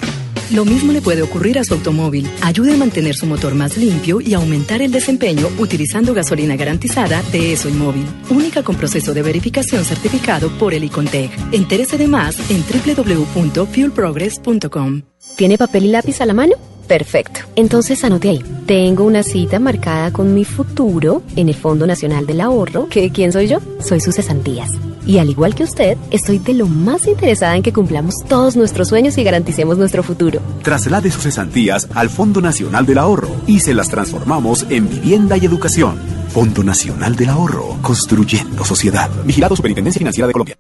Lo 0.52 0.66
mismo 0.66 0.92
le 0.92 1.02
puede 1.02 1.22
ocurrir 1.22 1.60
a 1.60 1.64
su 1.64 1.76
automóvil. 1.76 2.28
Ayude 2.42 2.74
a 2.74 2.78
mantener 2.78 3.16
su 3.16 3.28
motor 3.28 3.54
más 3.54 3.78
limpio 3.78 4.20
y 4.20 4.34
aumentar 4.34 4.82
el 4.82 4.92
desempeño 4.92 5.48
utilizando 5.60 6.16
gasolina 6.16 6.56
garantizada 6.56 7.22
de 7.32 7.54
ESO 7.54 7.70
Móvil. 7.70 8.08
Única 8.30 8.64
con 8.64 8.76
proceso 8.76 9.14
de 9.14 9.22
verificación 9.22 9.86
certificado 9.86 10.50
por 10.58 10.74
el 10.74 10.86
Icontec. 10.86 11.30
Entérese 11.52 12.00
de 12.00 12.08
más 12.08 12.36
en 12.50 12.64
www.fuelprogress.com. 12.64 15.04
¿Tiene 15.36 15.58
papel 15.58 15.86
y 15.86 15.88
lápiz 15.90 16.22
a 16.22 16.26
la 16.26 16.34
mano? 16.34 16.56
Perfecto. 16.88 17.42
Entonces 17.56 18.04
anote 18.04 18.30
ahí. 18.30 18.44
Tengo 18.66 19.04
una 19.04 19.22
cita 19.22 19.60
marcada 19.60 20.12
con 20.12 20.34
mi 20.34 20.44
futuro 20.44 21.22
en 21.36 21.48
el 21.48 21.56
Fondo 21.56 21.86
Nacional 21.86 22.26
del 22.26 22.42
Ahorro. 22.42 22.90
¿Que 22.90 23.12
quién 23.12 23.32
soy 23.32 23.48
yo? 23.48 23.60
Soy 23.80 24.00
sus 24.00 24.16
cesantías. 24.16 24.72
Y 25.06 25.20
al 25.20 25.30
igual 25.30 25.56
que 25.56 25.64
usted, 25.64 25.98
estoy 26.12 26.40
de 26.40 26.54
lo 26.54 26.68
más 26.68 27.08
interesada 27.08 27.56
en 27.56 27.64
que 27.64 27.74
cumplamos 27.74 28.16
todos 28.28 28.56
nuestros 28.56 28.90
sueños 28.90 29.18
y 29.18 29.24
garanticemos 29.24 29.78
nuestro 29.78 30.04
futuro. 30.04 30.42
Traslade 30.64 31.12
sus 31.12 31.24
cesantías 31.24 31.88
al 31.94 32.10
Fondo 32.10 32.42
Nacional 32.42 32.86
del 32.86 32.98
Ahorro 32.98 33.30
y 33.48 33.60
se 33.60 33.74
las 33.74 33.90
transformamos 33.90 34.66
en 34.70 34.90
vivienda 34.90 35.38
y 35.38 35.46
educación. 35.46 36.00
Fondo 36.30 36.64
Nacional 36.64 37.16
del 37.16 37.30
Ahorro, 37.30 37.78
construyendo 37.82 38.66
sociedad. 38.66 39.10
Vigilado 39.26 39.56
Superintendencia 39.56 40.00
Financiera 40.00 40.28
de 40.28 40.34
Colombia. 40.34 40.58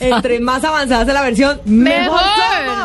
Entre 0.00 0.40
más 0.40 0.64
avanzada 0.64 1.04
sea 1.04 1.14
la 1.14 1.22
versión, 1.22 1.60
mejor. 1.64 2.20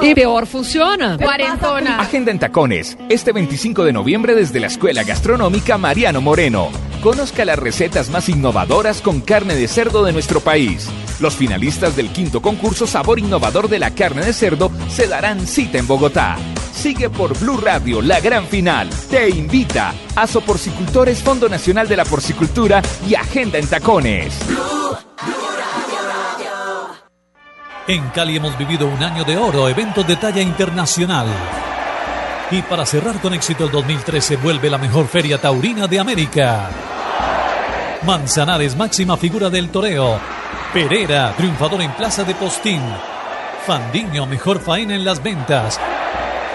Y 0.01 0.13
peor 0.13 0.45
funciona. 0.47 1.17
Cuarentona. 1.17 1.99
Agenda 1.99 2.31
en 2.31 2.39
Tacones, 2.39 2.97
este 3.09 3.31
25 3.31 3.83
de 3.83 3.93
noviembre 3.93 4.35
desde 4.35 4.59
la 4.59 4.67
Escuela 4.67 5.03
Gastronómica 5.03 5.77
Mariano 5.77 6.21
Moreno. 6.21 6.69
Conozca 7.01 7.45
las 7.45 7.59
recetas 7.59 8.09
más 8.09 8.29
innovadoras 8.29 9.01
con 9.01 9.21
carne 9.21 9.55
de 9.55 9.67
cerdo 9.67 10.03
de 10.03 10.13
nuestro 10.13 10.39
país. 10.39 10.87
Los 11.19 11.35
finalistas 11.35 11.95
del 11.95 12.09
quinto 12.09 12.41
concurso 12.41 12.85
Sabor 12.85 13.19
Innovador 13.19 13.69
de 13.69 13.79
la 13.79 13.91
Carne 13.91 14.23
de 14.23 14.33
Cerdo 14.33 14.71
se 14.89 15.07
darán 15.07 15.47
cita 15.47 15.77
en 15.79 15.87
Bogotá. 15.87 16.37
Sigue 16.73 17.09
por 17.09 17.37
Blue 17.39 17.57
Radio 17.57 18.01
la 18.03 18.19
gran 18.19 18.45
final. 18.45 18.89
Te 19.09 19.29
invita 19.29 19.95
a 20.15 20.27
Soporcicultores 20.27 21.23
Fondo 21.23 21.49
Nacional 21.49 21.87
de 21.87 21.97
la 21.97 22.05
Porcicultura 22.05 22.83
y 23.07 23.15
Agenda 23.15 23.57
en 23.57 23.67
Tacones. 23.67 24.37
En 27.87 28.09
Cali 28.09 28.35
hemos 28.35 28.57
vivido 28.57 28.85
un 28.85 29.01
año 29.01 29.23
de 29.23 29.37
oro, 29.37 29.69
eventos 29.69 30.05
de 30.05 30.17
talla 30.17 30.41
internacional. 30.41 31.25
Y 32.51 32.61
para 32.63 32.85
cerrar 32.85 33.21
con 33.21 33.33
éxito 33.33 33.63
el 33.63 33.71
2013 33.71 34.35
vuelve 34.35 34.69
la 34.69 34.77
mejor 34.77 35.07
feria 35.07 35.39
taurina 35.39 35.87
de 35.87 35.97
América. 35.97 36.69
Manzanares, 38.05 38.75
máxima 38.75 39.15
figura 39.15 39.49
del 39.49 39.69
toreo. 39.69 40.19
Pereira, 40.73 41.33
triunfador 41.37 41.81
en 41.81 41.93
Plaza 41.93 42.25
de 42.25 42.35
Postín. 42.35 42.81
Fandiño, 43.65 44.25
mejor 44.25 44.59
faena 44.59 44.93
en 44.93 45.05
las 45.05 45.23
ventas. 45.23 45.79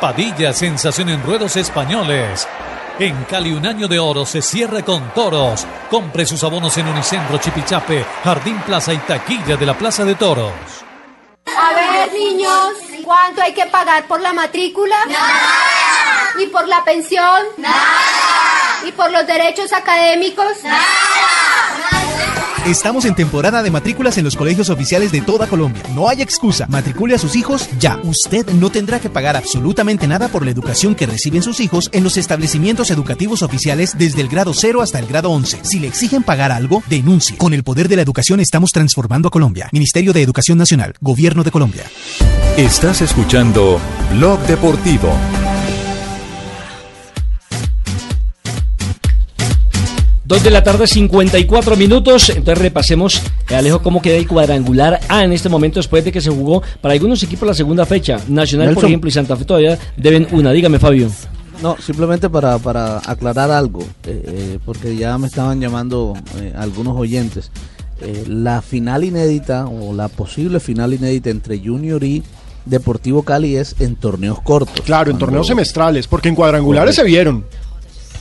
Padilla, 0.03 0.53
sensación 0.53 1.09
en 1.09 1.23
ruedos 1.23 1.57
españoles. 1.57 2.47
En 2.99 3.25
Cali 3.25 3.53
un 3.53 3.65
año 3.65 3.89
de 3.89 3.99
oro 3.99 4.27
se 4.27 4.43
cierra 4.43 4.83
con 4.83 5.15
toros. 5.15 5.67
Compre 5.89 6.27
sus 6.27 6.45
abonos 6.45 6.77
en 6.77 6.89
Unicentro, 6.89 7.39
Chipichape, 7.39 8.05
Jardín 8.23 8.59
Plaza 8.67 8.93
y 8.93 8.99
Taquilla 8.99 9.57
de 9.57 9.65
la 9.65 9.79
Plaza 9.79 10.05
de 10.05 10.15
Toros. 10.15 10.82
A 11.47 11.75
ver, 11.75 12.13
niños, 12.13 12.71
¿cuánto 13.05 13.43
hay 13.43 13.53
que 13.53 13.67
pagar 13.67 14.07
por 14.07 14.21
la 14.21 14.33
matrícula? 14.33 14.97
Nada. 15.07 16.33
¿Y 16.39 16.47
por 16.47 16.67
la 16.69 16.85
pensión? 16.85 17.43
Nada. 17.57 17.99
¿Y 18.85 18.93
por 18.93 19.11
los 19.11 19.27
derechos 19.27 19.73
académicos? 19.73 20.63
Nada. 20.65 20.83
Estamos 22.67 23.07
en 23.07 23.17
temporada 23.17 23.61
de 23.61 23.73
matrículas 23.73 24.19
en 24.19 24.25
los 24.25 24.37
colegios 24.37 24.71
oficiales 24.71 25.11
de 25.11 25.21
toda 25.21 25.49
Colombia. 25.49 25.83
No 25.97 26.09
hay 26.09 26.23
excusa. 26.23 26.67
Matricule 26.69 27.17
a 27.17 27.19
sus 27.19 27.35
hijos 27.35 27.69
ya. 27.81 27.99
Usted 28.05 28.47
no 28.53 28.71
tendrá 28.71 29.01
que 29.01 29.11
pagar 29.11 29.37
absolutamente 29.37 30.07
nada 30.07 30.29
por 30.29 30.45
la 30.45 30.53
educación 30.53 30.95
que 30.95 31.07
reciben 31.07 31.43
sus 31.43 31.59
hijos 31.59 31.91
en 31.93 32.05
los 32.05 32.17
establecimientos 32.17 32.93
educativos 32.93 33.43
oficiales 33.43 33.99
desde 33.99 34.21
el 34.21 34.29
grado 34.29 34.55
0 34.55 34.81
hasta 34.81 35.01
el 35.01 35.07
grado 35.07 35.33
11. 35.33 35.59
Si 35.65 35.81
le 35.81 35.89
exigen 35.89 36.23
pagar 36.23 36.53
algo, 36.53 36.85
denuncie. 36.89 37.37
Con 37.37 37.53
el 37.53 37.65
poder 37.65 37.89
de 37.89 37.97
la 37.97 38.03
educación 38.03 38.39
estamos 38.39 38.71
transformando 38.71 39.27
a 39.27 39.33
Colombia. 39.33 39.69
Ministerio 39.73 40.13
de 40.13 40.23
Educación 40.23 40.57
Nacional. 40.57 40.95
Gobierno 41.01 41.43
de 41.43 41.51
Colombia. 41.51 41.83
Estás 42.57 43.03
escuchando 43.03 43.81
Blog 44.13 44.39
Deportivo. 44.47 45.13
Dos 50.33 50.43
de 50.43 50.51
la 50.51 50.63
tarde, 50.63 50.87
54 50.87 51.77
minutos. 51.77 52.31
Entonces 52.31 52.57
repasemos, 52.57 53.23
eh, 53.51 53.55
Alejo, 53.55 53.83
cómo 53.83 54.01
queda 54.01 54.17
el 54.17 54.27
cuadrangular 54.27 54.99
A 55.11 55.25
en 55.25 55.33
este 55.35 55.51
momento 55.51 55.79
después 55.79 56.07
de 56.07 56.11
que 56.11 56.23
se 56.23 56.31
jugó 56.31 56.63
para 56.81 56.95
algunos 56.95 57.23
equipos 57.23 57.47
la 57.47 57.53
segunda 57.53 57.85
fecha. 57.85 58.17
Nacional, 58.29 58.73
por 58.73 58.87
ejemplo, 58.87 59.11
y 59.11 59.13
Santa 59.13 59.37
Fe 59.37 59.45
todavía 59.45 59.79
deben 59.95 60.27
una. 60.31 60.51
Dígame, 60.53 60.79
Fabio. 60.79 61.11
No, 61.63 61.77
simplemente 61.79 62.31
para, 62.31 62.57
para 62.57 63.03
aclarar 63.05 63.51
algo, 63.51 63.81
eh, 64.07 64.23
eh, 64.27 64.59
porque 64.65 64.97
ya 64.97 65.19
me 65.19 65.27
estaban 65.27 65.61
llamando 65.61 66.15
eh, 66.41 66.55
algunos 66.57 66.97
oyentes. 66.97 67.51
Eh, 68.01 68.25
la 68.27 68.63
final 68.63 69.05
inédita 69.05 69.67
o 69.67 69.93
la 69.93 70.09
posible 70.09 70.61
final 70.61 70.95
inédita 70.95 71.29
entre 71.29 71.59
Junior 71.59 72.03
y 72.03 72.23
Deportivo 72.65 73.23
Cali 73.23 73.57
es 73.57 73.77
en 73.81 73.97
torneos 73.97 74.41
cortos. 74.41 74.81
Claro, 74.81 75.11
en 75.11 75.19
torneos 75.19 75.47
semestrales, 75.47 76.07
porque 76.07 76.31
en 76.31 76.35
cuadrangulares 76.35 76.95
se 76.95 77.05
vieron. 77.05 77.45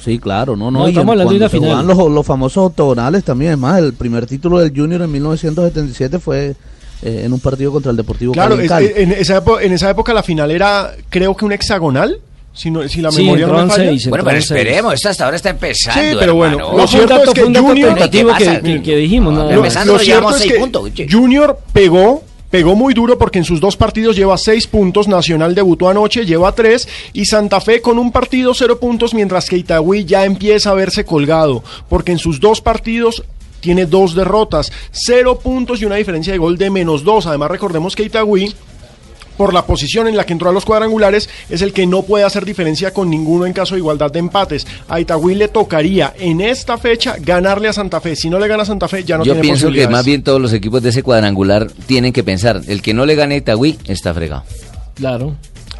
Sí, 0.04 0.18
claro, 0.20 0.56
no, 0.56 0.72
no. 0.72 0.80
No, 0.80 0.88
y 0.88 0.92
estamos 0.92 1.12
hablando 1.14 1.32
de 1.34 1.38
una 1.38 1.50
final. 1.50 1.86
Los, 1.88 2.12
los 2.12 2.26
famosos 2.26 2.66
octogonales 2.68 3.24
también, 3.24 3.52
es 3.54 3.58
más, 3.58 3.80
el 3.80 3.94
primer 3.94 4.26
título 4.26 4.60
del 4.60 4.72
Junior 4.76 5.02
en 5.04 5.12
1977 5.12 6.20
fue 6.20 6.56
eh, 7.04 7.22
en 7.26 7.34
un 7.34 7.40
partido 7.40 7.72
contra 7.72 7.92
el 7.92 7.98
Deportivo 7.98 8.34
Claro, 8.34 8.60
es- 8.60 8.72
en, 8.72 9.12
esa 9.12 9.44
epo- 9.44 9.60
en 9.62 9.74
esa 9.74 9.90
época 9.90 10.14
la 10.14 10.24
final 10.24 10.50
era, 10.52 10.92
creo 11.10 11.36
que 11.36 11.46
un 11.46 11.52
hexagonal, 11.52 12.20
si, 12.54 12.70
no- 12.72 12.88
si 12.88 13.02
la 13.02 13.12
Sí, 13.12 13.24
memoria 13.24 13.48
no 13.48 13.66
me 13.66 13.74
seis, 13.74 14.10
Bueno, 14.10 14.24
pero 14.26 14.38
esperemos, 14.38 14.94
esto 14.96 15.10
hasta 15.10 15.26
ahora 15.26 15.38
está 15.38 15.50
empezando. 15.52 16.02
Sí, 16.02 16.16
pero 16.20 16.36
bueno, 16.36 16.58
hermano. 16.60 16.78
lo 16.78 16.88
cierto 16.88 17.24
es 17.24 17.30
que 17.30 17.42
Junior... 17.44 17.96
que, 18.10 18.62
que- 18.62 18.82
que 18.84 18.96
dijimos. 18.98 19.34
Lo, 19.36 19.46
más. 19.46 19.54
Empezando, 19.54 19.94
lo 19.94 20.00
ya 20.00 20.04
cierto 20.06 20.20
llevamos 20.22 20.36
es 20.36 20.42
seis 20.42 20.54
que 20.54 20.60
puntos. 20.60 20.92
Junior 21.10 21.60
pegó, 21.74 22.24
pegó 22.52 22.76
muy 22.76 22.94
duro 22.94 23.18
porque 23.18 23.40
en 23.40 23.46
sus 23.46 23.60
dos 23.60 23.76
partidos 23.76 24.16
lleva 24.16 24.38
seis 24.38 24.68
puntos, 24.68 25.08
Nacional 25.08 25.56
debutó 25.56 25.90
anoche, 25.90 26.26
lleva 26.26 26.52
tres, 26.52 26.88
y 27.14 27.26
Santa 27.26 27.62
Fe 27.62 27.82
con 27.82 27.98
un 27.98 28.12
partido 28.12 28.54
cero 28.54 28.80
puntos, 28.80 29.14
mientras 29.16 29.50
que 29.50 29.58
Itagüí 29.58 30.06
ya 30.06 30.26
empieza 30.26 30.70
a 30.70 30.76
verse 30.76 31.06
colgado, 31.06 31.64
porque 31.90 32.12
en 32.12 32.20
sus 32.20 32.40
dos 32.40 32.62
partidos 32.62 33.24
tiene 33.62 33.86
dos 33.86 34.14
derrotas, 34.16 34.72
cero 34.92 35.40
puntos 35.40 35.82
y 35.82 35.86
una 35.86 35.96
diferencia 35.96 36.34
de 36.34 36.40
gol 36.40 36.58
de 36.58 36.70
menos 36.70 37.04
dos. 37.04 37.26
Además 37.28 37.52
recordemos 37.52 37.96
que 37.96 38.04
Itagüí 38.04 38.54
por 39.41 39.56
la 39.56 39.65
posición 39.65 40.08
en 40.08 40.15
la 40.15 40.23
que 40.23 40.34
entró 40.34 40.51
a 40.51 40.54
los 40.54 40.65
cuadrangulares, 40.65 41.27
es 41.49 41.63
el 41.63 41.73
que 41.73 41.88
no 41.88 42.04
puede 42.04 42.23
hacer 42.23 42.45
diferencia 42.45 42.93
con 42.93 43.10
ninguno 43.10 43.47
en 43.47 43.54
caso 43.54 43.73
de 43.73 43.80
igualdad 43.80 44.12
de 44.12 44.19
empates. 44.19 44.67
A 44.88 44.99
Itagüí 44.99 45.34
le 45.34 45.47
tocaría 45.47 46.13
en 46.19 46.41
esta 46.41 46.77
fecha 46.77 47.15
ganarle 47.19 47.67
a 47.67 47.73
Santa 47.73 47.99
Fe. 48.01 48.15
Si 48.15 48.30
no 48.30 48.38
le 48.38 48.47
gana 48.47 48.62
a 48.62 48.65
Santa 48.67 48.88
Fe, 48.88 49.04
ya 49.04 49.17
no 49.17 49.23
Yo 49.23 49.34
tiene 49.34 49.41
pienso 49.41 49.71
que 49.71 49.88
más 49.88 50.06
bien 50.06 50.21
todos 50.21 50.39
los 50.39 50.54
equipos 50.54 50.84
de 50.84 50.89
ese 50.89 51.01
cuadrangular 51.01 51.71
tienen 51.88 52.13
que 52.13 52.23
pensar, 52.23 52.62
el 52.67 52.84
que 52.84 52.93
no 52.93 53.08
le 53.08 53.15
gane 53.15 53.34
a 53.34 53.38
Itagüí 53.39 53.80
está 53.88 54.13
fregado. 54.13 54.43
Claro. 54.93 55.36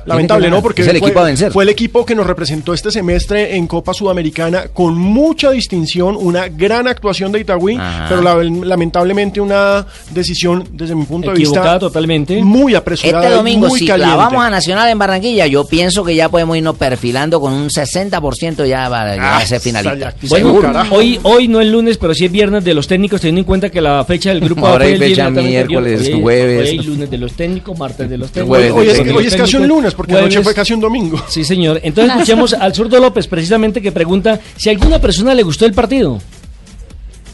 Lamentable, 0.06 0.50
¿no? 0.50 0.62
Porque 0.62 0.82
es 0.82 0.88
el 0.88 0.98
fue, 1.00 1.08
equipo 1.10 1.20
a 1.20 1.24
vencer. 1.26 1.52
fue 1.52 1.64
el 1.64 1.70
equipo 1.70 2.06
que 2.06 2.16
nos 2.16 2.26
representó 2.28 2.74
este 2.74 2.92
semestre 2.92 3.56
en 3.56 3.68
Copa 3.68 3.94
Sudamericana 3.94 4.66
con 4.74 4.98
mucha 4.98 5.52
distinción, 5.52 6.16
una 6.20 6.48
gran 6.48 6.88
actuación 6.88 7.32
de 7.32 7.40
Itagüí, 7.42 7.76
Ajá. 7.76 8.06
pero 8.10 8.22
la- 8.22 8.36
lamentablemente 8.66 9.40
una 9.42 9.86
decisión, 10.12 10.64
desde 10.74 10.96
mi 10.96 11.06
punto 11.06 11.30
de 11.32 11.36
Equivocada 11.38 11.74
vista, 11.74 11.80
totalmente. 11.80 12.42
muy 12.44 12.76
apresurada. 12.76 13.24
Este 13.26 13.36
domingo, 13.36 13.68
muy 13.68 13.80
si 13.80 13.88
caliente. 13.88 14.14
clavamos 14.16 14.44
a 14.44 14.50
Nacional 14.50 14.90
en 14.90 14.98
Barranquilla, 15.00 15.48
yo 15.48 15.66
pienso 15.66 16.04
que 16.04 16.16
ya 16.16 16.30
podemos 16.30 16.58
irnos 16.58 16.76
perfilando 16.78 17.40
con 17.40 17.54
un 17.54 17.70
60% 17.70 18.66
ya 18.68 18.90
para 18.90 19.14
llegar 19.14 19.42
a 19.42 19.46
ser 19.46 19.60
finalista. 19.62 20.14
Bueno, 20.30 20.48
Seguro. 20.48 20.74
hoy, 20.92 21.20
hoy 21.24 21.48
no 21.48 21.62
es 21.62 21.68
lunes, 21.68 21.98
pero 21.98 22.14
sí 22.14 22.26
es 22.26 22.32
viernes 22.32 22.64
de 22.64 22.74
los 22.74 22.88
técnicos, 22.88 23.22
teniendo 23.22 23.40
en 23.42 23.46
cuenta 23.46 23.70
que 23.70 23.82
la 23.82 24.04
fecha 24.06 24.30
del 24.30 24.42
grupo 24.42 24.68
Ahora 24.68 24.86
hay 24.86 24.98
fecha 24.98 25.30
miércoles, 25.30 26.12
jueves. 26.22 26.70
Hoy 26.72 26.80
hay 26.80 26.86
lunes 26.86 27.10
de 27.12 27.18
los 27.18 27.34
técnicos, 27.34 27.78
martes 27.78 28.10
de 28.10 28.18
los 28.18 28.32
técnicos. 28.32 28.58
Hoy 28.58 28.88
es, 28.88 29.04
de 29.04 29.12
hoy 29.12 29.26
es 29.28 29.36
casi 29.36 29.56
un 29.58 29.64
técnicos, 29.64 29.68
lunes, 29.92 29.96
porque 29.96 30.14
anoche 30.14 30.36
jueves- 30.38 30.44
fue 30.44 30.54
casi 30.54 30.74
un 30.74 30.80
domingo. 30.80 31.18
Sí, 31.28 31.44
señor. 31.44 31.80
Entonces 31.84 32.14
escuchemos 32.14 32.54
al 32.54 32.74
zurdo 32.74 33.00
López, 33.00 33.28
precisamente, 33.28 33.82
que 33.82 33.92
pregunta 33.92 34.40
si 34.58 34.70
a 34.70 34.72
alguna 34.74 35.00
persona 35.00 35.34
le 35.34 35.44
gustó 35.44 35.66
el 35.66 35.74
partido. 35.74 36.20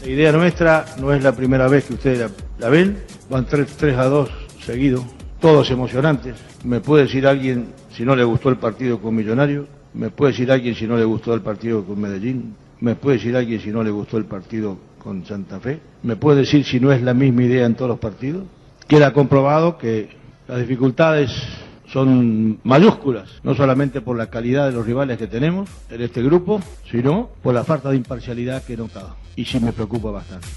La 0.02 0.08
idea 0.10 0.32
nuestra 0.32 0.84
no 1.00 1.12
es 1.12 1.22
la 1.22 1.32
primera 1.32 1.68
vez 1.68 1.84
que 1.84 1.94
ustedes 1.94 2.18
la, 2.20 2.30
la 2.58 2.68
ven, 2.68 2.98
van 3.28 3.46
3, 3.46 3.68
a 3.96 4.04
2 4.04 4.28
seguidos, 4.64 5.02
todos 5.40 5.70
emocionantes. 5.70 6.34
Me 6.64 6.80
puede 6.80 7.04
decir 7.04 7.26
alguien 7.26 7.72
si 7.96 8.04
no 8.04 8.14
le 8.14 8.24
gustó 8.24 8.48
el 8.48 8.56
partido 8.56 9.00
con 9.00 9.14
Millonarios, 9.14 9.66
me 9.94 10.10
puede 10.10 10.32
decir 10.32 10.50
alguien 10.52 10.74
si 10.74 10.86
no 10.86 10.96
le 10.96 11.04
gustó 11.04 11.34
el 11.34 11.40
partido 11.40 11.84
con 11.84 12.00
Medellín, 12.00 12.54
me 12.80 12.94
puede 12.94 13.16
decir 13.18 13.34
alguien 13.36 13.60
si 13.60 13.70
no 13.70 13.82
le 13.82 13.90
gustó 13.90 14.18
el 14.18 14.24
partido 14.26 14.78
con 15.02 15.24
Santa 15.26 15.58
Fe, 15.58 15.80
me 16.04 16.16
puede 16.16 16.40
decir 16.40 16.64
si 16.64 16.78
no 16.78 16.92
es 16.92 17.02
la 17.02 17.12
misma 17.14 17.42
idea 17.44 17.66
en 17.66 17.74
todos 17.74 17.88
los 17.88 17.98
partidos. 17.98 18.44
Queda 18.86 19.12
comprobado 19.12 19.76
que 19.78 20.10
las 20.46 20.60
dificultades 20.60 21.30
son 21.92 22.60
mayúsculas, 22.64 23.28
no 23.42 23.54
solamente 23.54 24.00
por 24.00 24.16
la 24.16 24.28
calidad 24.28 24.66
de 24.66 24.72
los 24.72 24.86
rivales 24.86 25.18
que 25.18 25.26
tenemos 25.26 25.68
en 25.90 26.02
este 26.02 26.22
grupo, 26.22 26.60
sino 26.90 27.30
por 27.42 27.54
la 27.54 27.64
falta 27.64 27.90
de 27.90 27.96
imparcialidad 27.96 28.62
que 28.64 28.74
he 28.74 28.76
notado. 28.76 29.16
Y 29.36 29.44
sí 29.44 29.58
me 29.60 29.72
preocupa 29.72 30.10
bastante. 30.10 30.48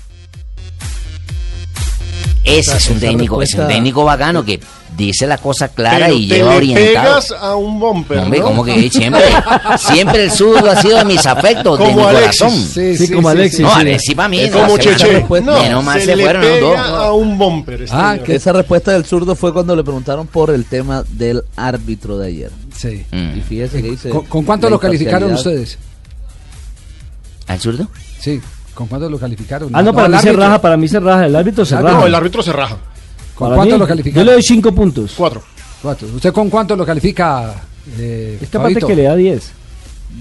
Ese 2.43 2.77
es 2.77 2.89
un 2.89 2.99
técnico, 2.99 3.41
es 3.41 3.53
un 3.53 3.67
técnico 3.67 4.03
bacano 4.03 4.43
que 4.43 4.59
dice 4.97 5.25
la 5.27 5.37
cosa 5.37 5.67
clara 5.69 6.07
Pero 6.07 6.17
y 6.17 6.27
te 6.27 6.35
lleva 6.35 6.51
le 6.51 6.57
orientado. 6.57 6.87
pegas 7.19 7.31
a 7.39 7.55
un 7.55 7.79
bumper, 7.79 8.17
Hombre, 8.19 8.39
¿no? 8.39 8.45
como 8.45 8.65
que 8.65 8.89
siempre, 8.89 9.21
siempre 9.77 10.23
el 10.25 10.31
zurdo 10.31 10.69
ha 10.69 10.75
sido 10.81 10.97
de 10.97 11.05
mis 11.05 11.25
afectos, 11.25 11.77
de 11.79 11.85
mi 11.85 11.93
Como 11.93 12.07
Alexis. 12.07 12.41
corazón. 12.41 12.59
Sí, 12.73 12.97
Sí, 12.97 13.07
sí, 13.07 13.13
como 13.13 13.29
sí, 13.31 13.37
Alexis, 13.37 13.59
No, 13.61 13.69
sí. 13.75 13.79
Alexis 13.81 14.15
para 14.15 14.27
mí. 14.29 14.39
Es 14.39 14.51
no, 14.51 14.61
como 14.61 14.77
Cheche. 14.79 15.25
fueron- 15.25 15.45
No, 15.45 15.61
menos 15.61 15.83
mal 15.83 15.99
se 15.99 16.05
se 16.07 16.15
le 16.15 16.23
fueron 16.23 16.41
los 16.41 16.51
pega 16.51 16.87
dos. 16.87 16.97
a 16.99 17.13
un 17.13 17.37
bumper. 17.37 17.81
este 17.83 17.95
Ah, 17.95 18.11
señor. 18.13 18.25
que 18.25 18.35
esa 18.35 18.53
respuesta 18.53 18.91
del 18.91 19.05
zurdo 19.05 19.35
fue 19.35 19.53
cuando 19.53 19.75
le 19.75 19.83
preguntaron 19.83 20.27
por 20.27 20.49
el 20.49 20.65
tema 20.65 21.03
del 21.09 21.43
árbitro 21.55 22.17
de 22.17 22.27
ayer. 22.27 22.51
Sí. 22.75 23.05
Mm. 23.11 23.37
Y 23.37 23.41
fíjese 23.41 23.81
que 23.81 23.91
dice. 23.91 24.09
¿Con, 24.09 24.25
con 24.25 24.43
cuánto 24.43 24.69
lo 24.69 24.79
calificaron 24.79 25.31
ustedes? 25.33 25.77
¿Al 27.47 27.59
zurdo? 27.59 27.87
Sí. 28.19 28.41
¿Con 28.73 28.87
cuánto 28.87 29.09
lo 29.09 29.17
calificaron? 29.19 29.69
Ah, 29.73 29.81
no, 29.81 29.93
para 29.93 30.07
mí 30.07 30.17
se 30.19 30.31
raja, 30.33 30.61
para 30.61 30.77
mí 30.77 30.87
se 30.87 30.99
raja, 30.99 31.25
el 31.25 31.35
árbitro 31.35 31.65
se 31.65 31.75
El 31.75 31.83
raja. 31.83 31.97
No, 31.99 32.07
el 32.07 32.15
árbitro 32.15 32.41
se 32.41 32.53
raja. 32.53 32.77
¿Con 33.35 33.47
Para 33.49 33.55
cuánto 33.57 33.75
mí, 33.75 33.79
lo 33.79 33.87
calificaron? 33.87 34.23
Yo 34.23 34.25
le 34.25 34.33
doy 34.33 34.43
5 34.43 34.71
puntos. 34.73 35.13
Cuatro. 35.17 35.41
Cuatro. 35.81 36.07
¿Usted 36.15 36.31
con 36.31 36.49
cuánto 36.49 36.75
lo 36.75 36.85
califica? 36.85 37.53
Eh, 37.97 38.37
Es 38.41 38.49
capaz 38.49 38.67
de 38.69 38.73
Fabito? 38.75 38.87
que 38.87 38.95
le 38.95 39.03
da 39.03 39.15
10. 39.15 39.51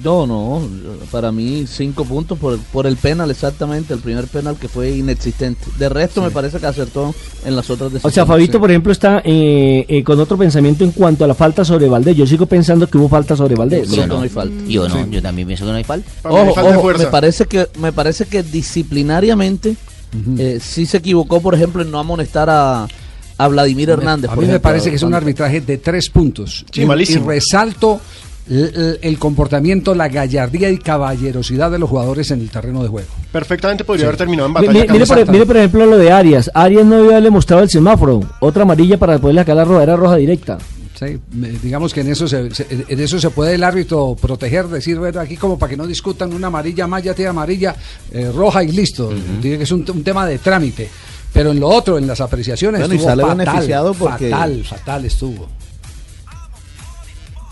No, 0.03 0.26
no, 0.26 0.62
para 1.11 1.31
mí 1.33 1.64
cinco 1.66 2.05
puntos 2.05 2.38
por, 2.38 2.59
por 2.59 2.87
el 2.87 2.96
penal 2.96 3.31
exactamente, 3.31 3.92
el 3.92 4.00
primer 4.00 4.26
penal 4.29 4.57
que 4.57 4.68
fue 4.68 4.90
inexistente. 4.92 5.62
De 5.79 5.88
resto 5.90 6.22
me 6.22 6.31
parece 6.31 6.59
que 6.59 6.66
acertó 6.66 7.14
en 7.44 7.55
las 7.57 7.68
otras 7.68 7.88
O 7.88 7.90
decisiones. 7.90 8.14
sea, 8.14 8.24
Fabito, 8.24 8.59
por 8.61 8.70
ejemplo, 8.70 8.92
está 8.92 9.20
eh, 9.24 9.85
eh, 9.88 10.03
con 10.05 10.18
otro 10.20 10.38
pensamiento 10.38 10.85
en 10.85 10.92
cuanto 10.92 11.24
a 11.24 11.26
la 11.29 11.35
falta 11.35 11.64
sobre 11.64 11.88
Valdés. 11.88 12.16
Yo 12.16 12.26
sigo 12.26 12.46
pensando 12.46 12.88
que 12.88 12.96
hubo 12.96 13.09
falta 13.09 13.37
sobre 13.37 13.57
Valdés. 13.57 13.90
Yo 13.90 14.07
no, 14.07 14.14
no 14.16 14.22
hay 14.22 14.29
falta. 14.31 14.55
Yo 14.66 14.88
no, 14.88 14.94
Sí. 14.94 15.11
yo 15.11 15.20
también 15.20 15.46
pienso 15.48 15.66
que 15.66 15.70
no 15.72 15.76
hay 15.76 15.85
falta. 15.85 16.09
Ojo, 16.22 16.55
ojo, 16.61 16.88
me 16.96 17.07
parece 17.07 17.44
que 17.46 17.66
me 17.79 17.92
parece 17.92 18.24
que 18.26 18.42
disciplinariamente 18.42 19.76
eh, 20.38 20.59
sí 20.62 20.87
se 20.87 20.96
equivocó, 20.98 21.40
por 21.42 21.55
ejemplo, 21.55 21.83
en 21.83 21.90
no 21.90 21.98
amonestar 21.98 22.48
a, 22.48 22.87
a 23.38 23.48
Vladimir 23.48 23.90
Hernández. 23.90 24.31
A 24.31 24.35
mí 24.35 24.40
me 24.42 24.46
ejemplo, 24.46 24.62
parece 24.62 24.88
que 24.90 24.96
es 24.96 25.03
un 25.03 25.14
arbitraje 25.14 25.61
de 25.61 25.79
tres 25.79 26.09
puntos. 26.11 26.64
Sí, 26.72 26.83
y, 26.83 26.87
malísimo. 26.87 27.24
y 27.24 27.29
resalto 27.35 28.00
l- 28.48 28.70
l- 28.74 28.98
el 29.03 29.18
comportamiento, 29.18 29.94
la 29.94 30.09
gallardía 30.09 30.70
y 30.70 30.79
caballerosidad 30.79 31.70
de 31.70 31.79
los 31.79 31.88
jugadores 31.90 32.31
en 32.31 32.40
el 32.40 32.50
terreno 32.50 32.83
de 32.83 32.88
juego. 32.88 33.09
Perfectamente 33.33 33.85
podría 33.85 34.03
Sí. 34.03 34.07
haber 34.07 34.16
terminado 34.18 34.46
en 34.48 34.55
batalla. 34.55 34.72
mi- 34.72 34.79
mire, 34.81 35.07
por, 35.07 35.16
campal. 35.16 35.33
mire, 35.33 35.46
por 35.46 35.57
ejemplo 35.57 35.87
lo 35.87 35.98
de 35.98 36.12
Arias. 36.12 36.50
Arias 36.55 36.85
no 36.87 36.96
había 36.96 37.11
haberle 37.11 37.31
mostrado 37.31 37.62
el 37.62 37.70
semáforo. 37.70 38.20
Otra 38.40 38.62
amarilla 38.62 38.98
para 38.98 39.18
poderle 39.18 39.40
sacar 39.42 39.57
la 39.57 39.64
roja, 39.64 39.83
era 39.83 39.96
roja 39.96 40.16
directa. 40.16 40.59
Sí, 40.98 41.18
digamos 41.62 41.94
que 41.94 42.03
en 42.03 42.09
eso 42.09 42.29
se, 42.29 42.55
se- 42.55 42.66
en 42.88 43.00
eso 43.00 43.18
se 43.18 43.31
puede 43.31 43.55
el 43.55 43.64
árbitro 43.64 44.14
proteger, 44.20 44.66
decir, 44.68 44.98
bueno, 44.98 45.18
aquí 45.20 45.35
como 45.37 45.59
para 45.59 45.70
que 45.70 45.76
no 45.79 45.87
discutan 45.87 46.31
una 46.35 46.48
amarilla 46.48 46.87
más, 46.87 47.03
ya 47.03 47.14
tiene 47.14 47.31
amarilla, 47.31 47.74
eh, 48.12 48.31
roja 48.35 48.62
y 48.62 48.72
listo. 48.72 49.11
Dice 49.40 49.57
que 49.57 49.64
es 49.64 49.72
un, 49.72 49.85
un 49.90 50.05
tema 50.05 50.26
de 50.26 50.38
trámite. 50.38 50.90
Pero 51.33 51.53
en 51.53 51.61
lo 51.61 51.68
otro, 51.68 51.96
en 51.96 52.07
las 52.09 52.20
apreciaciones, 52.20 52.81
Bueno, 52.81 52.92
y 52.92 52.96
estuvo 52.98 53.11
sale 53.11 53.22
fatal, 53.22 53.38
beneficiado 53.38 53.94
porque- 53.94 54.31
fatal, 54.31 54.64
fatal 54.64 55.05
estuvo. 55.07 55.48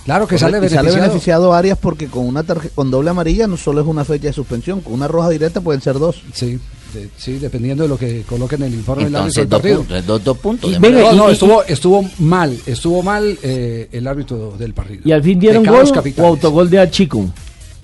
Claro 0.09 0.27
que 0.27 0.39
sale 0.39 0.59
beneficiado. 0.59 0.97
beneficiado 0.97 1.53
Arias 1.53 1.77
porque 1.79 2.07
con 2.07 2.27
una 2.27 2.43
tarje- 2.43 2.71
con 2.75 2.91
doble 2.91 3.11
amarilla 3.11 3.47
no 3.47 3.59
solo 3.59 3.83
es 3.83 3.87
una 3.87 4.05
fecha 4.07 4.29
de 4.29 4.33
suspensión, 4.33 4.81
con 4.81 4.95
una 4.95 5.07
roja 5.07 5.29
directa 5.29 5.61
pueden 5.61 5.83
ser 5.83 5.99
dos. 5.99 6.23
Sí, 6.33 6.59
de- 6.95 7.11
sí, 7.19 7.33
dependiendo 7.39 7.83
de 7.83 7.91
lo 7.91 7.99
que 7.99 8.23
coloquen 8.27 8.63
en 8.63 8.69
el 8.73 8.75
informe 8.79 9.05
del 9.05 9.15
árbitro 9.17 9.43
Entonces, 9.43 9.43
del 9.43 9.49
dos 9.51 9.61
partido. 9.61 9.79
puntos, 9.81 10.07
dos, 10.07 10.25
dos 10.25 10.39
puntos. 10.39 10.71
Y. 10.73 10.79
No, 10.79 11.13
no, 11.13 11.29
estuvo, 11.29 11.63
estuvo 11.65 12.09
mal, 12.21 12.59
estuvo 12.65 13.03
mal 13.03 13.39
eh, 13.43 13.89
el 13.93 14.07
árbitro 14.07 14.55
del 14.59 14.73
partido. 14.73 15.03
Y 15.05 15.13
al 15.13 15.23
fin 15.23 15.39
dieron 15.39 15.63
gol 15.65 15.93
capitales. 15.93 16.19
o 16.19 16.33
autogol 16.33 16.71
de 16.71 16.91
Chico. 16.91 17.27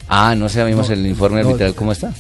Ah, 0.09 0.35
no 0.35 0.49
sabemos 0.49 0.89
No, 0.89 0.95
el 0.95 1.07
informe 1.07 1.43
no, 1.43 1.49
arbitral 1.49 1.75
cómo 1.75 1.93
está. 1.93 2.13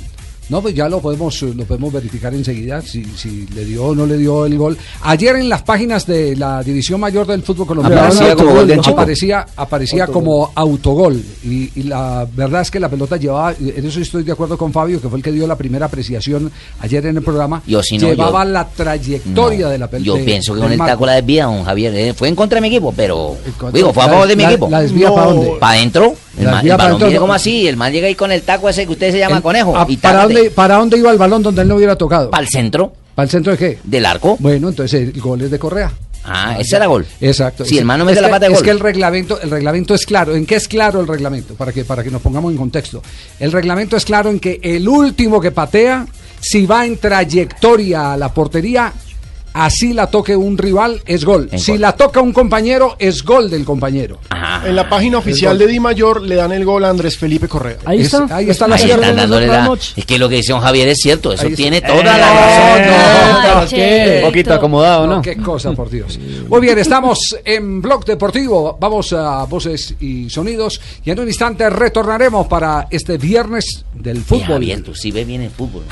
No, 0.48 0.60
pues 0.60 0.74
ya 0.74 0.88
lo 0.88 1.00
podemos, 1.00 1.40
lo 1.42 1.64
podemos 1.64 1.92
verificar 1.92 2.34
enseguida 2.34 2.82
si, 2.82 3.02
si 3.16 3.46
le 3.54 3.64
dio 3.64 3.84
o 3.86 3.94
no 3.94 4.04
le 4.06 4.18
dio 4.18 4.44
el 4.44 4.58
gol. 4.58 4.76
Ayer 5.02 5.36
en 5.36 5.48
las 5.48 5.62
páginas 5.62 6.06
de 6.06 6.36
la 6.36 6.62
División 6.62 7.00
Mayor 7.00 7.26
del 7.26 7.42
Fútbol 7.42 7.66
Colombiano 7.66 8.02
Aparecía 8.02 8.36
como 8.36 8.50
gol 8.54 8.80
aparecía, 8.86 9.46
aparecía 9.56 10.06
como 10.06 10.52
autogol. 10.54 11.22
Y, 11.44 11.70
y 11.74 11.82
la 11.84 12.26
verdad 12.34 12.60
es 12.62 12.70
que 12.70 12.78
la 12.78 12.88
pelota 12.88 13.16
llevaba, 13.16 13.52
en 13.58 13.86
eso 13.86 14.00
estoy 14.00 14.22
de 14.22 14.32
acuerdo 14.32 14.58
con 14.58 14.72
Fabio, 14.72 15.00
que 15.00 15.08
fue 15.08 15.18
el 15.18 15.24
que 15.24 15.32
dio 15.32 15.46
la 15.46 15.56
primera 15.56 15.86
apreciación 15.86 16.50
ayer 16.80 17.06
en 17.06 17.16
el 17.16 17.22
programa. 17.22 17.62
Yo 17.66 17.82
sí 17.82 17.96
no, 17.98 18.08
llevaba 18.08 18.44
yo- 18.44 18.50
la 18.50 18.68
trayectoria 18.68 19.66
No, 19.66 19.70
de 19.70 19.78
la 19.78 19.88
pelota. 19.88 20.18
Yo 20.18 20.24
pienso 20.24 20.54
que 20.54 20.60
con 20.60 20.72
el 20.72 20.78
taco 20.78 21.06
la 21.06 21.14
desvía, 21.14 21.46
don 21.46 21.64
Javier. 21.64 21.94
eh, 21.94 22.14
fue 22.14 22.28
en 22.28 22.34
contra 22.36 22.56
de 22.56 22.60
mi 22.62 22.68
equipo, 22.68 22.92
pero. 22.94 23.36
contra- 23.58 23.70
Digo, 23.76 23.92
fue 23.92 24.02
a 24.04 24.08
favor 24.08 24.28
de 24.28 24.36
mi 24.36 24.42
la- 24.42 24.50
equipo. 24.50 24.68
la 24.70 24.80
desvía 24.82 25.10
¿para 25.12 25.26
dónde? 25.28 25.52
¿Para 25.58 25.78
adentro? 25.78 26.14
El, 26.36 26.46
ma- 26.46 26.60
el 26.62 26.68
balón 26.76 26.98
viene 26.98 27.18
como 27.18 27.32
así, 27.32 27.68
el 27.68 27.76
man 27.76 27.92
llega 27.92 28.08
ahí 28.08 28.16
con 28.16 28.32
el 28.32 28.42
taco 28.42 28.68
ese 28.68 28.84
que 28.86 28.92
usted 28.92 29.12
se 29.12 29.18
llama 29.20 29.40
conejo. 29.40 29.72
Y 29.88 29.96
¿para. 29.98 30.24
Dónde, 30.34 30.50
¿Para 30.50 30.76
dónde 30.76 30.98
iba 30.98 31.10
el 31.10 31.18
balón 31.18 31.42
donde 31.42 31.62
él 31.62 31.68
no 31.68 31.76
hubiera 31.76 31.96
tocado? 31.96 32.30
¿Para 32.30 32.42
el 32.42 32.48
centro? 32.48 32.92
¿Para 33.14 33.24
el 33.24 33.30
centro 33.30 33.52
de 33.52 33.58
qué? 33.58 33.78
¿Del 33.84 34.04
arco? 34.06 34.36
Bueno, 34.40 34.68
entonces 34.68 35.08
el 35.14 35.20
gol 35.20 35.40
es 35.42 35.50
de 35.50 35.58
Correa. 35.58 35.92
Ah, 36.26 36.56
ese 36.58 36.76
era 36.76 36.86
gol. 36.86 37.04
Exacto. 37.20 37.64
Si 37.66 37.74
Es- 37.74 37.80
el 37.80 37.84
man 37.84 37.98
no 37.98 38.04
es 38.04 38.12
mete 38.12 38.22
la 38.22 38.30
pata 38.30 38.46
de 38.46 38.52
Es 38.52 38.58
gol. 38.58 38.64
que 38.64 38.70
el 38.70 38.80
reglamento, 38.80 39.40
el 39.40 39.50
reglamento 39.50 39.94
es 39.94 40.06
claro. 40.06 40.34
¿En 40.34 40.46
qué 40.46 40.54
es 40.56 40.66
claro 40.68 41.00
el 41.00 41.06
reglamento? 41.06 41.54
Para 41.54 41.70
que, 41.70 41.84
para 41.84 42.02
que 42.02 42.10
nos 42.10 42.22
pongamos 42.22 42.50
en 42.50 42.56
contexto. 42.56 43.02
El 43.38 43.52
reglamento 43.52 43.96
es 43.96 44.04
claro 44.06 44.30
en 44.30 44.40
que 44.40 44.58
el 44.62 44.88
último 44.88 45.38
que 45.40 45.50
patea, 45.50 46.06
si 46.40 46.64
va 46.64 46.86
en 46.86 46.96
trayectoria 46.96 48.14
a 48.14 48.16
la 48.16 48.32
portería, 48.32 48.92
así 49.54 49.94
la 49.94 50.08
toque 50.08 50.36
un 50.36 50.58
rival, 50.58 51.00
es 51.06 51.24
gol. 51.24 51.48
En 51.50 51.58
si 51.58 51.72
gol. 51.72 51.80
la 51.80 51.92
toca 51.92 52.20
un 52.20 52.32
compañero, 52.32 52.96
es 52.98 53.22
gol 53.24 53.48
del 53.48 53.64
compañero. 53.64 54.18
En 54.66 54.76
la 54.76 54.88
página 54.88 55.18
oficial 55.18 55.56
de 55.58 55.66
Di 55.66 55.80
Mayor 55.80 56.20
le 56.22 56.34
dan 56.34 56.52
el 56.52 56.64
gol 56.64 56.84
a 56.84 56.90
Andrés 56.90 57.16
Felipe 57.16 57.48
Correa. 57.48 57.78
Ahí 57.86 58.00
Es- 58.02 58.12
está. 58.12 58.36
ahí 58.36 58.50
está 58.50 58.68
la 58.68 58.74
Ahí 58.76 58.90
están 58.90 59.16
dándole 59.16 59.46
la- 59.46 59.72
Es 59.96 60.04
que 60.04 60.18
lo 60.18 60.28
que 60.28 60.36
dice 60.36 60.52
don 60.52 60.60
Javier 60.60 60.88
es 60.88 60.98
cierto, 61.00 61.32
eso 61.32 61.46
tiene 61.56 61.78
Eh, 61.78 61.82
toda 61.82 62.02
la 62.02 62.18
razón. 63.54 63.78
Un 63.78 64.22
poquito 64.22 64.52
acomodado, 64.54 65.06
¿no? 65.06 65.22
Qué 65.22 65.36
cosa, 65.36 65.72
por 65.72 65.88
Dios. 65.88 66.18
Muy 66.48 66.60
bien, 66.60 66.78
estamos 66.78 67.36
en 67.44 67.80
Blog 67.80 68.04
Deportivo. 68.04 68.76
Vamos 68.80 69.12
a 69.12 69.44
voces 69.44 69.94
y 70.00 70.28
sonidos. 70.28 70.80
Y 71.04 71.10
en 71.10 71.20
un 71.20 71.28
instante 71.28 71.70
retornaremos 71.70 72.46
para 72.48 72.86
este 72.90 73.16
viernes 73.18 73.84
del 73.94 74.22
fútbol. 74.22 74.44
Javier, 74.54 74.82
tú 74.82 74.94
sí 74.94 75.10
ves 75.12 75.26
bien 75.26 75.42
el 75.42 75.50
fútbol. 75.50 75.84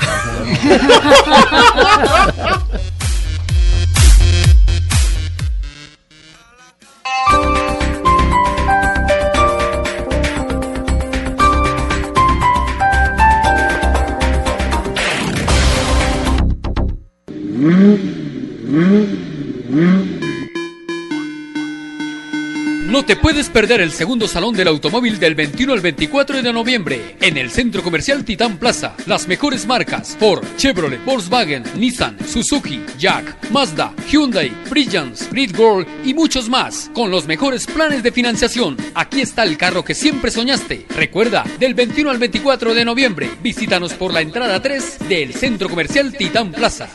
Te 23.05 23.17
puedes 23.17 23.49
perder 23.49 23.81
el 23.81 23.91
segundo 23.91 24.29
salón 24.29 24.55
del 24.55 24.69
automóvil 24.69 25.19
del 25.19 25.35
21 25.35 25.73
al 25.73 25.81
24 25.81 26.41
de 26.41 26.53
noviembre 26.53 27.17
en 27.19 27.35
el 27.35 27.51
Centro 27.51 27.83
Comercial 27.83 28.23
Titán 28.23 28.57
Plaza. 28.57 28.95
Las 29.07 29.27
mejores 29.27 29.67
marcas 29.67 30.15
Ford, 30.17 30.45
Chevrolet, 30.55 31.03
Volkswagen, 31.03 31.63
Nissan, 31.75 32.17
Suzuki, 32.25 32.81
Jack, 32.97 33.51
Mazda, 33.51 33.93
Hyundai, 34.09 34.53
Brilliance, 34.69 35.27
Grid 35.29 35.53
Gold 35.53 35.85
y 36.05 36.13
muchos 36.13 36.47
más 36.47 36.89
con 36.93 37.11
los 37.11 37.27
mejores 37.27 37.65
planes 37.65 38.03
de 38.03 38.13
financiación. 38.13 38.77
Aquí 38.95 39.19
está 39.19 39.43
el 39.43 39.57
carro 39.57 39.83
que 39.83 39.95
siempre 39.95 40.31
soñaste. 40.31 40.85
Recuerda, 40.95 41.43
del 41.59 41.73
21 41.73 42.09
al 42.09 42.19
24 42.19 42.73
de 42.73 42.85
noviembre, 42.85 43.29
visítanos 43.41 43.93
por 43.95 44.13
la 44.13 44.21
entrada 44.21 44.61
3 44.61 45.09
del 45.09 45.33
Centro 45.33 45.67
Comercial 45.67 46.13
Titán 46.13 46.53
Plaza. 46.53 46.87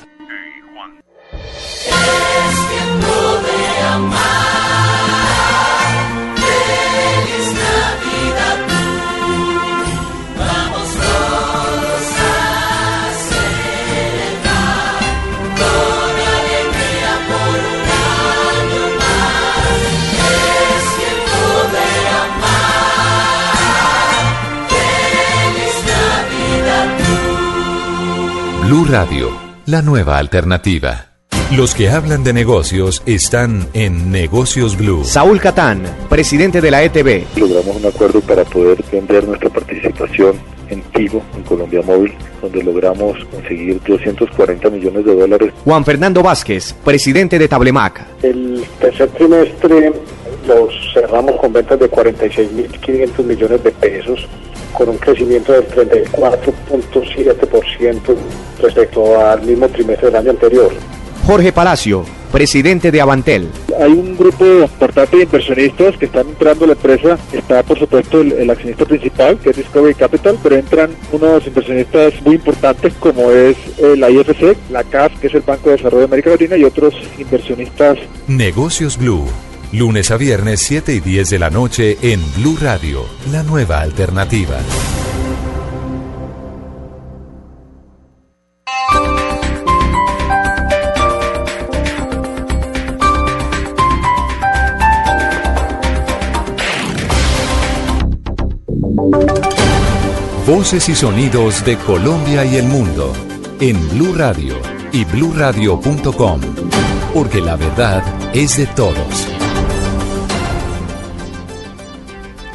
Feliz 3.12 4.57
Blue 28.68 28.84
Radio, 28.84 29.30
la 29.64 29.80
nueva 29.80 30.18
alternativa. 30.18 31.06
Los 31.56 31.74
que 31.74 31.88
hablan 31.88 32.22
de 32.22 32.34
negocios 32.34 33.02
están 33.06 33.66
en 33.72 34.10
Negocios 34.12 34.76
Blue. 34.76 35.04
Saúl 35.04 35.40
Catán, 35.40 35.84
presidente 36.10 36.60
de 36.60 36.70
la 36.70 36.82
ETB. 36.82 37.24
Logramos 37.38 37.76
un 37.76 37.86
acuerdo 37.86 38.20
para 38.20 38.44
poder 38.44 38.84
vender 38.92 39.26
nuestra 39.26 39.48
participación 39.48 40.36
en 40.68 40.82
Tigo, 40.92 41.22
en 41.34 41.44
Colombia 41.44 41.80
Móvil, 41.80 42.12
donde 42.42 42.62
logramos 42.62 43.16
conseguir 43.32 43.80
240 43.86 44.68
millones 44.68 45.02
de 45.02 45.14
dólares. 45.14 45.54
Juan 45.64 45.82
Fernando 45.82 46.22
Vázquez, 46.22 46.74
presidente 46.84 47.38
de 47.38 47.48
Tablemac. 47.48 48.04
El 48.22 48.62
tercer 48.78 49.08
trimestre 49.08 49.92
lo 50.48 50.68
cerramos 50.92 51.36
con 51.36 51.52
ventas 51.52 51.78
de 51.78 51.88
46.500 51.90 53.24
millones 53.24 53.62
de 53.62 53.70
pesos, 53.70 54.26
con 54.72 54.88
un 54.88 54.98
crecimiento 54.98 55.52
del 55.52 55.68
34.7% 55.68 58.16
respecto 58.60 59.20
al 59.20 59.42
mismo 59.42 59.68
trimestre 59.68 60.06
del 60.06 60.16
año 60.16 60.30
anterior. 60.30 60.72
Jorge 61.26 61.52
Palacio, 61.52 62.06
presidente 62.32 62.90
de 62.90 63.02
Avantel. 63.02 63.50
Hay 63.78 63.92
un 63.92 64.16
grupo 64.16 64.44
importante 64.44 65.18
de 65.18 65.24
inversionistas 65.24 65.98
que 65.98 66.06
están 66.06 66.26
entrando 66.28 66.64
a 66.64 66.68
la 66.68 66.72
empresa. 66.72 67.18
Está, 67.32 67.62
por 67.62 67.78
supuesto, 67.78 68.22
el, 68.22 68.32
el 68.32 68.48
accionista 68.48 68.86
principal, 68.86 69.38
que 69.38 69.50
es 69.50 69.56
Discovery 69.56 69.94
Capital, 69.94 70.38
pero 70.42 70.56
entran 70.56 70.92
unos 71.12 71.46
inversionistas 71.46 72.14
muy 72.24 72.36
importantes 72.36 72.94
como 72.94 73.30
es 73.30 73.58
eh, 73.76 73.94
la 73.98 74.08
IFC, 74.10 74.56
la 74.70 74.84
CAF, 74.84 75.12
que 75.20 75.26
es 75.26 75.34
el 75.34 75.42
Banco 75.42 75.68
de 75.68 75.76
Desarrollo 75.76 76.00
de 76.00 76.06
América 76.06 76.30
Latina, 76.30 76.56
y 76.56 76.64
otros 76.64 76.94
inversionistas 77.18 77.98
Negocios 78.26 78.96
Blue. 78.96 79.26
Lunes 79.72 80.10
a 80.10 80.16
viernes 80.16 80.60
7 80.60 80.94
y 80.94 81.00
10 81.00 81.28
de 81.28 81.38
la 81.38 81.50
noche 81.50 81.98
en 82.00 82.22
Blue 82.36 82.56
Radio, 82.58 83.04
la 83.30 83.42
nueva 83.42 83.82
alternativa. 83.82 84.56
Voces 100.46 100.88
y 100.88 100.94
sonidos 100.94 101.62
de 101.66 101.76
Colombia 101.76 102.42
y 102.46 102.56
el 102.56 102.64
mundo 102.64 103.12
en 103.60 103.86
Blue 103.90 104.14
Radio 104.14 104.54
y 104.92 105.04
bluradio.com, 105.04 106.40
porque 107.12 107.42
la 107.42 107.56
verdad 107.56 108.02
es 108.32 108.56
de 108.56 108.66
todos. 108.68 109.37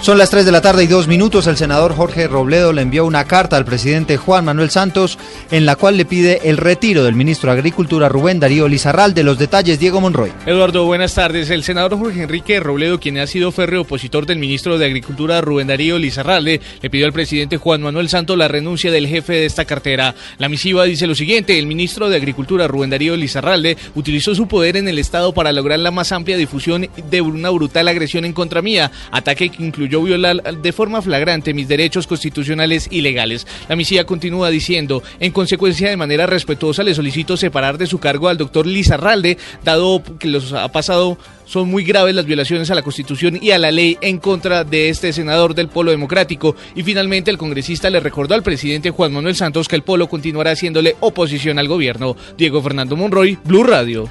Son 0.04 0.18
las 0.18 0.32
3 0.32 0.46
de 0.46 0.52
la 0.52 0.60
tarde 0.60 0.84
y 0.84 0.88
dos 0.88 1.08
minutos. 1.08 1.48
El 1.48 1.56
senador 1.56 1.96
Jorge 1.96 2.28
Robledo 2.28 2.74
le 2.74 2.82
envió 2.82 3.06
una 3.06 3.24
carta 3.24 3.56
al 3.56 3.64
presidente 3.64 4.18
Juan 4.18 4.44
Manuel 4.44 4.70
Santos 4.70 5.18
en 5.50 5.66
la 5.66 5.78
cual 5.78 5.96
le 5.96 6.04
pide 6.04 6.42
el 6.44 6.58
retiro 6.58 7.06
del 7.06 7.16
ministro 7.16 7.50
de 7.50 7.60
Agricultura 7.60 8.10
Rubén 8.10 8.38
Darío 8.38 8.68
Lizarralde. 8.68 9.24
Los 9.24 9.38
detalles, 9.38 9.80
Diego 9.80 10.02
Monroy. 10.02 10.34
Eduardo, 10.46 10.84
buenas 10.84 11.14
tardes. 11.14 11.50
El 11.50 11.64
senador 11.64 11.98
Jorge 11.98 12.24
Enrique 12.24 12.60
Robledo, 12.60 13.00
quien 13.00 13.18
ha 13.18 13.28
sido 13.28 13.54
férreo 13.54 13.84
opositor 13.84 14.26
del 14.26 14.40
ministro 14.40 14.78
de 14.78 14.88
Agricultura 14.88 15.40
Rubén 15.40 15.68
Darío 15.68 15.98
Lizarralde, 15.98 16.60
le 16.82 16.90
pidió 16.90 17.06
al 17.06 17.14
presidente 17.14 17.56
Juan 17.56 17.82
Manuel 17.82 18.10
Santos 18.10 18.38
la 18.38 18.50
renuncia 18.50 18.92
del 18.92 19.08
jefe 19.08 19.32
de 19.32 19.46
esta 19.46 19.64
cartera. 19.64 20.16
La 20.38 20.50
misiva 20.50 20.84
dice 20.84 21.08
lo 21.08 21.16
siguiente: 21.16 21.58
el 21.58 21.66
ministro 21.66 22.10
de 22.10 22.18
Agricultura 22.18 22.68
Rubén 22.68 22.90
Darío 22.90 23.16
Lizarralde 23.16 23.78
utilizó 23.96 24.36
su 24.36 24.50
poder 24.50 24.76
en 24.76 24.90
el 24.90 25.00
Estado 25.00 25.34
para 25.34 25.54
lograr 25.54 25.80
la 25.80 25.92
más 25.92 26.12
amplia 26.12 26.36
difusión 26.36 26.90
de 27.10 27.22
una 27.22 27.52
brutal 27.52 27.88
agresión 27.88 28.26
en 28.26 28.34
contra 28.34 28.62
mía, 28.62 28.92
ataque 29.10 29.48
que 29.48 29.64
incluyó 29.64 29.93
violar 30.02 30.42
de 30.42 30.72
forma 30.74 31.02
flagrante 31.02 31.54
mis 31.54 31.68
derechos 31.68 32.08
constitucionales 32.08 32.88
y 32.90 33.02
legales. 33.02 33.46
La 33.70 33.76
misiva 33.76 34.04
continúa 34.06 34.50
diciendo, 34.50 35.04
en 35.20 35.32
consecuencia 35.32 35.90
de 35.90 35.98
manera 35.98 36.26
respetuosa 36.26 36.84
le 36.84 36.96
solicito 36.96 37.38
separar 37.38 37.78
de 37.78 37.88
su 37.88 38.00
cargo 38.00 38.30
al 38.30 38.38
doctor 38.38 38.66
Lizarralde, 38.66 39.38
dado 39.64 40.02
que 40.20 40.28
los 40.28 40.54
ha 40.54 40.72
pasado 40.72 41.18
son 41.46 41.70
muy 41.70 41.84
graves 41.84 42.16
las 42.16 42.26
violaciones 42.26 42.72
a 42.72 42.76
la 42.76 42.82
Constitución 42.82 43.38
y 43.42 43.52
a 43.52 43.60
la 43.60 43.72
ley 43.72 43.98
en 44.02 44.18
contra 44.18 44.64
de 44.64 44.90
este 44.90 45.14
senador 45.14 45.56
del 45.56 45.68
Polo 45.68 45.92
Democrático. 45.92 46.56
Y 46.76 46.84
finalmente 46.84 47.32
el 47.32 47.38
congresista 47.38 47.90
le 47.90 48.00
recordó 48.00 48.34
al 48.34 48.44
presidente 48.44 48.92
Juan 48.92 49.14
Manuel 49.14 49.36
Santos 49.36 49.68
que 49.68 49.76
el 49.76 49.84
Polo 49.84 50.08
continuará 50.08 50.52
haciéndole 50.52 50.96
oposición 51.00 51.60
al 51.60 51.68
gobierno. 51.68 52.16
Diego 52.38 52.62
Fernando 52.62 52.96
Monroy, 52.96 53.38
Blue 53.44 53.64
Radio. 53.64 54.10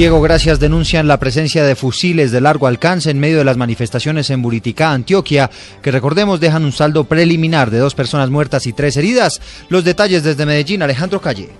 Diego, 0.00 0.22
gracias. 0.22 0.58
Denuncian 0.58 1.08
la 1.08 1.18
presencia 1.18 1.62
de 1.62 1.76
fusiles 1.76 2.30
de 2.30 2.40
largo 2.40 2.66
alcance 2.66 3.10
en 3.10 3.20
medio 3.20 3.36
de 3.36 3.44
las 3.44 3.58
manifestaciones 3.58 4.30
en 4.30 4.40
Buriticá, 4.40 4.92
Antioquia, 4.92 5.50
que 5.82 5.90
recordemos 5.90 6.40
dejan 6.40 6.64
un 6.64 6.72
saldo 6.72 7.04
preliminar 7.04 7.70
de 7.70 7.80
dos 7.80 7.94
personas 7.94 8.30
muertas 8.30 8.66
y 8.66 8.72
tres 8.72 8.96
heridas. 8.96 9.42
Los 9.68 9.84
detalles 9.84 10.24
desde 10.24 10.46
Medellín, 10.46 10.82
Alejandro 10.82 11.20
Calle. 11.20 11.50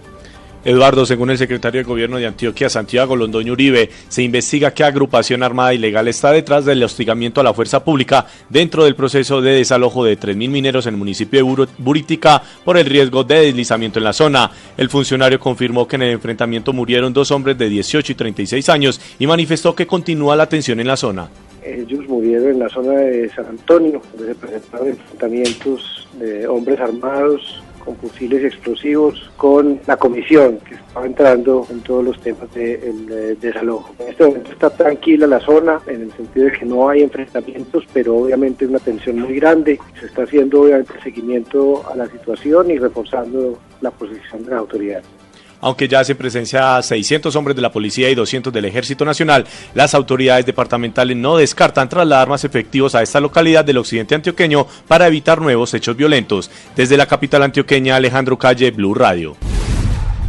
Eduardo, 0.62 1.06
según 1.06 1.30
el 1.30 1.38
secretario 1.38 1.80
de 1.80 1.88
Gobierno 1.88 2.18
de 2.18 2.26
Antioquia, 2.26 2.68
Santiago 2.68 3.16
Londoño 3.16 3.54
Uribe, 3.54 3.88
se 4.08 4.22
investiga 4.22 4.74
qué 4.74 4.84
agrupación 4.84 5.42
armada 5.42 5.72
ilegal 5.72 6.06
está 6.06 6.32
detrás 6.32 6.66
del 6.66 6.82
hostigamiento 6.82 7.40
a 7.40 7.44
la 7.44 7.54
fuerza 7.54 7.82
pública 7.82 8.26
dentro 8.50 8.84
del 8.84 8.94
proceso 8.94 9.40
de 9.40 9.52
desalojo 9.52 10.04
de 10.04 10.18
3.000 10.18 10.50
mineros 10.50 10.86
en 10.86 10.94
el 10.94 10.98
municipio 10.98 11.42
de 11.42 11.66
Buritica 11.78 12.42
por 12.62 12.76
el 12.76 12.84
riesgo 12.84 13.24
de 13.24 13.46
deslizamiento 13.46 14.00
en 14.00 14.04
la 14.04 14.12
zona. 14.12 14.50
El 14.76 14.90
funcionario 14.90 15.40
confirmó 15.40 15.88
que 15.88 15.96
en 15.96 16.02
el 16.02 16.12
enfrentamiento 16.12 16.74
murieron 16.74 17.14
dos 17.14 17.30
hombres 17.30 17.56
de 17.56 17.70
18 17.70 18.12
y 18.12 18.14
36 18.14 18.68
años 18.68 19.00
y 19.18 19.26
manifestó 19.26 19.74
que 19.74 19.86
continúa 19.86 20.36
la 20.36 20.46
tensión 20.46 20.78
en 20.78 20.88
la 20.88 20.98
zona. 20.98 21.30
Ellos 21.64 22.06
murieron 22.06 22.50
en 22.50 22.58
la 22.58 22.68
zona 22.68 22.92
de 22.92 23.30
San 23.30 23.46
Antonio, 23.46 24.02
donde 24.12 24.34
se 24.34 24.38
presentaron 24.38 24.88
enfrentamientos 24.88 26.08
de 26.18 26.46
hombres 26.46 26.80
armados 26.80 27.62
con 27.84 27.96
fusiles 27.96 28.44
explosivos 28.44 29.30
con 29.36 29.80
la 29.86 29.96
comisión 29.96 30.58
que 30.58 30.74
estaba 30.74 31.06
entrando 31.06 31.66
en 31.70 31.80
todos 31.80 32.04
los 32.04 32.20
temas 32.20 32.52
del 32.54 33.06
de, 33.06 33.34
desalojo. 33.36 33.94
En 33.98 34.08
este 34.08 34.26
momento 34.26 34.52
está 34.52 34.70
tranquila 34.70 35.26
la 35.26 35.40
zona 35.40 35.80
en 35.86 36.02
el 36.02 36.12
sentido 36.12 36.46
de 36.46 36.52
que 36.52 36.66
no 36.66 36.88
hay 36.88 37.02
enfrentamientos, 37.02 37.84
pero 37.92 38.16
obviamente 38.16 38.66
una 38.66 38.78
tensión 38.78 39.20
muy 39.20 39.34
grande. 39.36 39.78
Se 39.98 40.06
está 40.06 40.22
haciendo 40.22 40.62
obviamente 40.62 40.94
seguimiento 41.02 41.82
a 41.90 41.96
la 41.96 42.06
situación 42.06 42.70
y 42.70 42.78
reforzando 42.78 43.58
la 43.80 43.90
posición 43.90 44.44
de 44.44 44.50
las 44.50 44.60
autoridades. 44.60 45.19
Aunque 45.60 45.88
ya 45.88 46.00
hacen 46.00 46.16
presencia 46.16 46.80
600 46.80 47.34
hombres 47.36 47.56
de 47.56 47.62
la 47.62 47.72
policía 47.72 48.08
y 48.10 48.14
200 48.14 48.52
del 48.52 48.64
Ejército 48.64 49.04
Nacional, 49.04 49.46
las 49.74 49.94
autoridades 49.94 50.46
departamentales 50.46 51.16
no 51.16 51.36
descartan 51.36 51.88
trasladar 51.88 52.28
más 52.28 52.44
efectivos 52.44 52.94
a 52.94 53.02
esta 53.02 53.20
localidad 53.20 53.64
del 53.64 53.78
occidente 53.78 54.14
antioqueño 54.14 54.66
para 54.88 55.06
evitar 55.06 55.40
nuevos 55.40 55.74
hechos 55.74 55.96
violentos. 55.96 56.50
Desde 56.76 56.96
la 56.96 57.06
capital 57.06 57.42
antioqueña, 57.42 57.96
Alejandro 57.96 58.38
Calle, 58.38 58.70
Blue 58.70 58.94
Radio. 58.94 59.36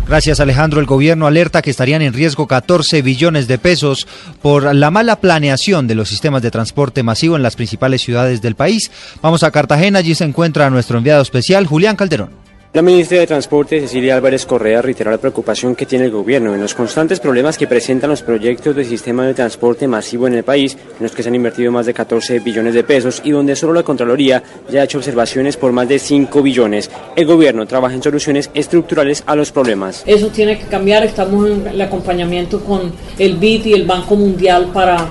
Gracias 0.08 0.42
Alejandro, 0.42 0.82
el 0.82 0.88
gobierno 0.88 1.26
alerta 1.26 1.62
que 1.62 1.70
estarían 1.70 2.02
en 2.02 2.12
riesgo 2.12 2.46
14 2.46 3.02
billones 3.02 3.48
de 3.48 3.58
pesos 3.58 4.10
por 4.42 4.76
la 4.76 4.92
mala 4.92 5.22
planeación 5.22 5.88
de 5.88 5.96
los 5.96 6.10
sistemas 6.10 6.42
de 6.42 6.52
transporte 6.52 7.02
masivo 7.02 7.38
en 7.38 7.44
las 7.44 7.56
principales 7.56 8.02
ciudades 8.02 8.42
del 8.42 8.56
país. 8.56 8.92
Vamos 9.22 9.44
a 9.44 9.52
Cartagena, 9.52 10.00
allí 10.00 10.14
se 10.14 10.26
encuentra 10.26 10.70
nuestro 10.70 10.98
enviado 10.98 11.22
especial, 11.22 11.66
Julián 11.66 11.96
Calderón. 11.96 12.51
La 12.74 12.82
ministra 12.82 13.20
de 13.20 13.28
Transporte, 13.28 13.82
Cecilia 13.82 14.16
Álvarez 14.16 14.46
Correa, 14.46 14.82
reiteró 14.82 15.12
la 15.12 15.18
preocupación 15.18 15.76
que 15.76 15.86
tiene 15.86 16.06
el 16.06 16.12
gobierno 16.12 16.56
en 16.56 16.62
los 16.62 16.74
constantes 16.74 17.20
problemas 17.20 17.58
que 17.58 17.68
presentan 17.68 18.10
los 18.10 18.22
proyectos 18.22 18.74
del 18.74 18.86
sistema 18.86 19.26
de 19.26 19.34
transporte 19.34 19.90
masivo 19.90 20.26
en 20.26 20.36
el 20.36 20.46
país, 20.46 20.76
en 20.76 21.04
los 21.04 21.12
que 21.12 21.22
se 21.22 21.28
han 21.28 21.36
invertido 21.36 21.70
más 21.70 21.86
de 21.86 21.94
14 21.94 22.40
billones 22.40 22.74
de 22.74 22.86
pesos 22.86 23.22
y 23.26 23.32
donde 23.32 23.58
solo 23.58 23.74
la 23.74 23.84
Contraloría 23.84 24.42
ya 24.70 24.80
ha 24.80 24.84
hecho 24.86 25.00
observaciones 25.00 25.58
por 25.58 25.74
más 25.74 25.90
de 25.90 26.00
5 26.00 26.42
billones. 26.42 26.90
El 27.18 27.26
gobierno 27.26 27.68
trabaja 27.68 27.94
en 27.94 28.04
soluciones 28.04 28.50
estructurales 28.54 29.22
a 29.26 29.36
los 29.36 29.52
problemas. 29.52 30.04
Eso 30.06 30.30
tiene 30.30 30.58
que 30.58 30.68
cambiar. 30.68 31.04
Estamos 31.04 31.50
en 31.50 31.68
el 31.68 31.82
acompañamiento 31.82 32.64
con 32.64 32.94
el 33.20 33.36
BID 33.36 33.66
y 33.66 33.74
el 33.74 33.86
Banco 33.86 34.16
Mundial 34.16 34.72
para 34.74 35.10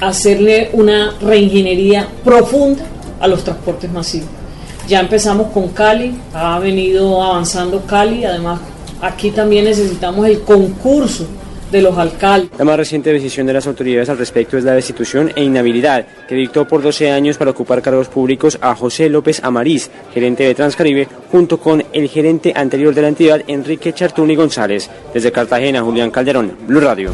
hacerle 0.00 0.70
una 0.74 1.16
reingeniería 1.20 2.06
profunda 2.22 2.84
a 3.18 3.26
los 3.26 3.42
transportes 3.42 3.90
masivos. 3.90 4.37
Ya 4.88 5.00
empezamos 5.00 5.52
con 5.52 5.68
Cali, 5.68 6.14
ha 6.32 6.58
venido 6.58 7.22
avanzando 7.22 7.82
Cali, 7.82 8.24
además 8.24 8.58
aquí 9.02 9.30
también 9.30 9.66
necesitamos 9.66 10.26
el 10.26 10.40
concurso 10.40 11.26
de 11.70 11.82
los 11.82 11.98
alcaldes. 11.98 12.50
La 12.58 12.64
más 12.64 12.78
reciente 12.78 13.12
decisión 13.12 13.46
de 13.46 13.52
las 13.52 13.66
autoridades 13.66 14.08
al 14.08 14.16
respecto 14.16 14.56
es 14.56 14.64
la 14.64 14.72
destitución 14.72 15.30
e 15.36 15.44
inhabilidad 15.44 16.06
que 16.26 16.34
dictó 16.34 16.66
por 16.66 16.80
12 16.80 17.10
años 17.10 17.36
para 17.36 17.50
ocupar 17.50 17.82
cargos 17.82 18.08
públicos 18.08 18.58
a 18.62 18.74
José 18.74 19.10
López 19.10 19.44
Amariz, 19.44 19.90
gerente 20.14 20.44
de 20.44 20.54
Transcaribe, 20.54 21.06
junto 21.30 21.60
con 21.60 21.84
el 21.92 22.08
gerente 22.08 22.54
anterior 22.56 22.94
de 22.94 23.02
la 23.02 23.08
entidad, 23.08 23.42
Enrique 23.46 23.92
Chartuni 23.92 24.36
González. 24.36 24.88
Desde 25.12 25.30
Cartagena, 25.30 25.82
Julián 25.82 26.10
Calderón, 26.10 26.56
Blue 26.66 26.80
Radio. 26.80 27.12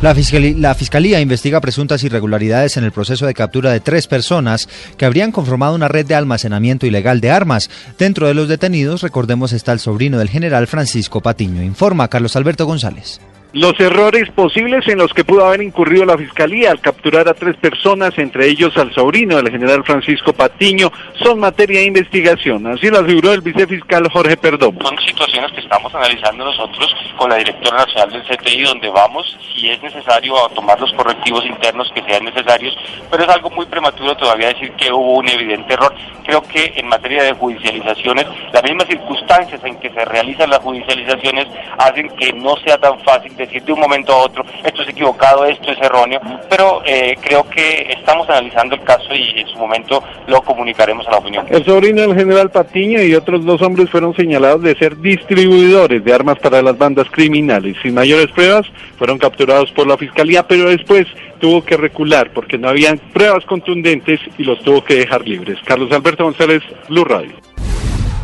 La, 0.00 0.14
fiscalía, 0.14 1.20
investiga 1.20 1.60
presuntas 1.60 2.04
irregularidades 2.04 2.76
en 2.76 2.84
el 2.84 2.92
proceso 2.92 3.26
de 3.26 3.34
captura 3.34 3.72
de 3.72 3.80
tres 3.80 4.06
personas 4.06 4.68
que 4.96 5.04
habrían 5.04 5.32
conformado 5.32 5.74
una 5.74 5.88
red 5.88 6.06
de 6.06 6.14
almacenamiento 6.14 6.86
ilegal 6.86 7.20
de 7.20 7.32
armas. 7.32 7.68
Dentro 7.98 8.28
de 8.28 8.34
los 8.34 8.46
detenidos, 8.46 9.02
recordemos, 9.02 9.52
está 9.52 9.72
el 9.72 9.80
sobrino 9.80 10.18
del 10.18 10.28
general 10.28 10.68
Francisco 10.68 11.20
Patiño. 11.20 11.64
Informa 11.64 12.06
Carlos 12.06 12.36
Alberto 12.36 12.64
González. 12.64 13.20
Los 13.54 13.80
errores 13.80 14.30
posibles 14.32 14.86
en 14.88 14.98
los 14.98 15.14
que 15.14 15.24
pudo 15.24 15.46
haber 15.46 15.62
incurrido 15.62 16.04
la 16.04 16.18
Fiscalía 16.18 16.70
al 16.70 16.80
capturar 16.80 17.26
a 17.30 17.34
tres 17.34 17.56
personas, 17.56 18.18
entre 18.18 18.46
ellos 18.46 18.76
al 18.76 18.92
sobrino 18.92 19.36
del 19.36 19.50
general 19.50 19.84
Francisco 19.84 20.34
Patiño, 20.34 20.92
son 21.14 21.40
materia 21.40 21.80
de 21.80 21.86
investigación. 21.86 22.66
Así 22.66 22.90
lo 22.90 22.98
aseguró 22.98 23.32
el 23.32 23.40
vicefiscal 23.40 24.06
Jorge 24.10 24.36
Perdomo. 24.36 24.78
Son 24.82 24.98
situaciones 24.98 25.50
que 25.52 25.60
estamos 25.60 25.94
analizando 25.94 26.44
nosotros 26.44 26.94
con 27.16 27.30
la 27.30 27.36
directora 27.36 27.86
nacional 27.86 28.10
del 28.10 28.22
CTI, 28.24 28.64
donde 28.64 28.90
vamos, 28.90 29.38
si 29.54 29.70
es 29.70 29.82
necesario, 29.82 30.44
a 30.44 30.50
tomar 30.50 30.78
los 30.78 30.92
correctivos 30.92 31.46
internos 31.46 31.90
que 31.94 32.02
sean 32.02 32.26
necesarios, 32.26 32.76
pero 33.10 33.24
es 33.24 33.30
algo 33.30 33.48
muy 33.48 33.64
prematuro 33.64 34.14
todavía 34.18 34.48
decir 34.48 34.72
que 34.72 34.92
hubo 34.92 35.14
un 35.14 35.28
evidente 35.28 35.72
error. 35.72 35.94
Creo 36.26 36.42
que 36.42 36.74
en 36.76 36.86
materia 36.86 37.22
de 37.22 37.32
judicializaciones, 37.32 38.26
las 38.52 38.62
mismas 38.62 38.88
circunstancias 38.88 39.58
en 39.64 39.80
que 39.80 39.88
se 39.88 40.04
realizan 40.04 40.50
las 40.50 40.58
judicializaciones 40.58 41.46
hacen 41.78 42.10
que 42.10 42.34
no 42.34 42.54
sea 42.58 42.76
tan 42.76 43.00
fácil 43.00 43.37
decir 43.38 43.62
de 43.62 43.72
un 43.72 43.80
momento 43.80 44.12
a 44.12 44.24
otro 44.24 44.44
esto 44.64 44.82
es 44.82 44.88
equivocado, 44.88 45.44
esto 45.44 45.70
es 45.70 45.78
erróneo, 45.80 46.20
pero 46.48 46.82
eh, 46.84 47.16
creo 47.20 47.48
que 47.48 47.92
estamos 47.98 48.28
analizando 48.28 48.74
el 48.74 48.82
caso 48.82 49.14
y 49.14 49.40
en 49.40 49.46
su 49.48 49.56
momento 49.56 50.02
lo 50.26 50.42
comunicaremos 50.42 51.06
a 51.06 51.12
la 51.12 51.18
opinión. 51.18 51.46
El 51.50 51.64
sobrino 51.64 52.02
del 52.02 52.14
general 52.14 52.50
Patiño 52.50 53.02
y 53.02 53.14
otros 53.14 53.44
dos 53.44 53.62
hombres 53.62 53.90
fueron 53.90 54.14
señalados 54.14 54.62
de 54.62 54.76
ser 54.76 54.98
distribuidores 54.98 56.04
de 56.04 56.12
armas 56.12 56.38
para 56.38 56.62
las 56.62 56.76
bandas 56.76 57.06
criminales. 57.10 57.76
Sin 57.82 57.94
mayores 57.94 58.28
pruebas, 58.28 58.66
fueron 58.96 59.18
capturados 59.18 59.70
por 59.72 59.86
la 59.86 59.96
Fiscalía, 59.96 60.46
pero 60.46 60.68
después 60.68 61.06
tuvo 61.40 61.64
que 61.64 61.76
recular 61.76 62.32
porque 62.32 62.58
no 62.58 62.68
habían 62.68 62.98
pruebas 63.12 63.44
contundentes 63.44 64.20
y 64.36 64.44
los 64.44 64.60
tuvo 64.62 64.82
que 64.84 64.94
dejar 64.94 65.26
libres. 65.26 65.58
Carlos 65.64 65.90
Alberto 65.92 66.24
González, 66.24 66.62
Blue 66.88 67.04
Radio. 67.04 67.36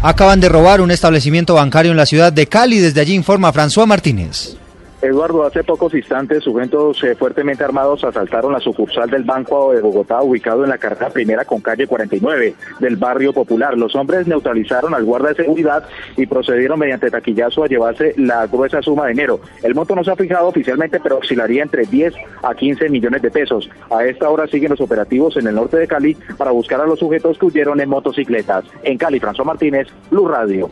Acaban 0.02 0.40
de 0.40 0.50
robar 0.50 0.82
un 0.82 0.90
establecimiento 0.90 1.54
bancario 1.54 1.90
en 1.90 1.96
la 1.96 2.04
ciudad 2.04 2.32
de 2.32 2.46
Cali. 2.46 2.78
Desde 2.78 3.00
allí 3.00 3.14
informa 3.14 3.52
François 3.52 3.86
Martínez. 3.86 4.58
Eduardo, 5.04 5.44
hace 5.44 5.62
pocos 5.62 5.92
instantes 5.94 6.44
sujetos 6.44 7.02
eh, 7.04 7.14
fuertemente 7.14 7.62
armados 7.62 8.04
asaltaron 8.04 8.52
la 8.52 8.60
sucursal 8.60 9.10
del 9.10 9.22
Banco 9.22 9.72
de 9.72 9.80
Bogotá, 9.80 10.22
ubicado 10.22 10.64
en 10.64 10.70
la 10.70 10.78
carrera 10.78 11.10
primera 11.10 11.44
con 11.44 11.60
calle 11.60 11.86
49 11.86 12.54
del 12.80 12.96
barrio 12.96 13.32
popular. 13.32 13.76
Los 13.76 13.94
hombres 13.94 14.26
neutralizaron 14.26 14.94
al 14.94 15.04
guarda 15.04 15.28
de 15.28 15.36
seguridad 15.36 15.86
y 16.16 16.26
procedieron 16.26 16.78
mediante 16.78 17.10
taquillazo 17.10 17.64
a 17.64 17.68
llevarse 17.68 18.14
la 18.16 18.46
gruesa 18.46 18.80
suma 18.80 19.04
de 19.04 19.10
dinero. 19.10 19.40
El 19.62 19.74
monto 19.74 19.94
no 19.94 20.02
se 20.02 20.10
ha 20.10 20.16
fijado 20.16 20.48
oficialmente, 20.48 20.98
pero 21.00 21.18
oscilaría 21.18 21.62
entre 21.62 21.84
10 21.84 22.14
a 22.42 22.54
15 22.54 22.88
millones 22.88 23.20
de 23.20 23.30
pesos. 23.30 23.68
A 23.90 24.04
esta 24.04 24.30
hora 24.30 24.46
siguen 24.46 24.70
los 24.70 24.80
operativos 24.80 25.36
en 25.36 25.46
el 25.46 25.54
norte 25.54 25.76
de 25.76 25.86
Cali 25.86 26.16
para 26.38 26.50
buscar 26.50 26.80
a 26.80 26.86
los 26.86 26.98
sujetos 26.98 27.38
que 27.38 27.46
huyeron 27.46 27.80
en 27.80 27.88
motocicletas. 27.90 28.64
En 28.82 28.96
Cali, 28.96 29.20
François 29.20 29.44
Martínez, 29.44 29.88
Blue 30.10 30.28
Radio. 30.28 30.70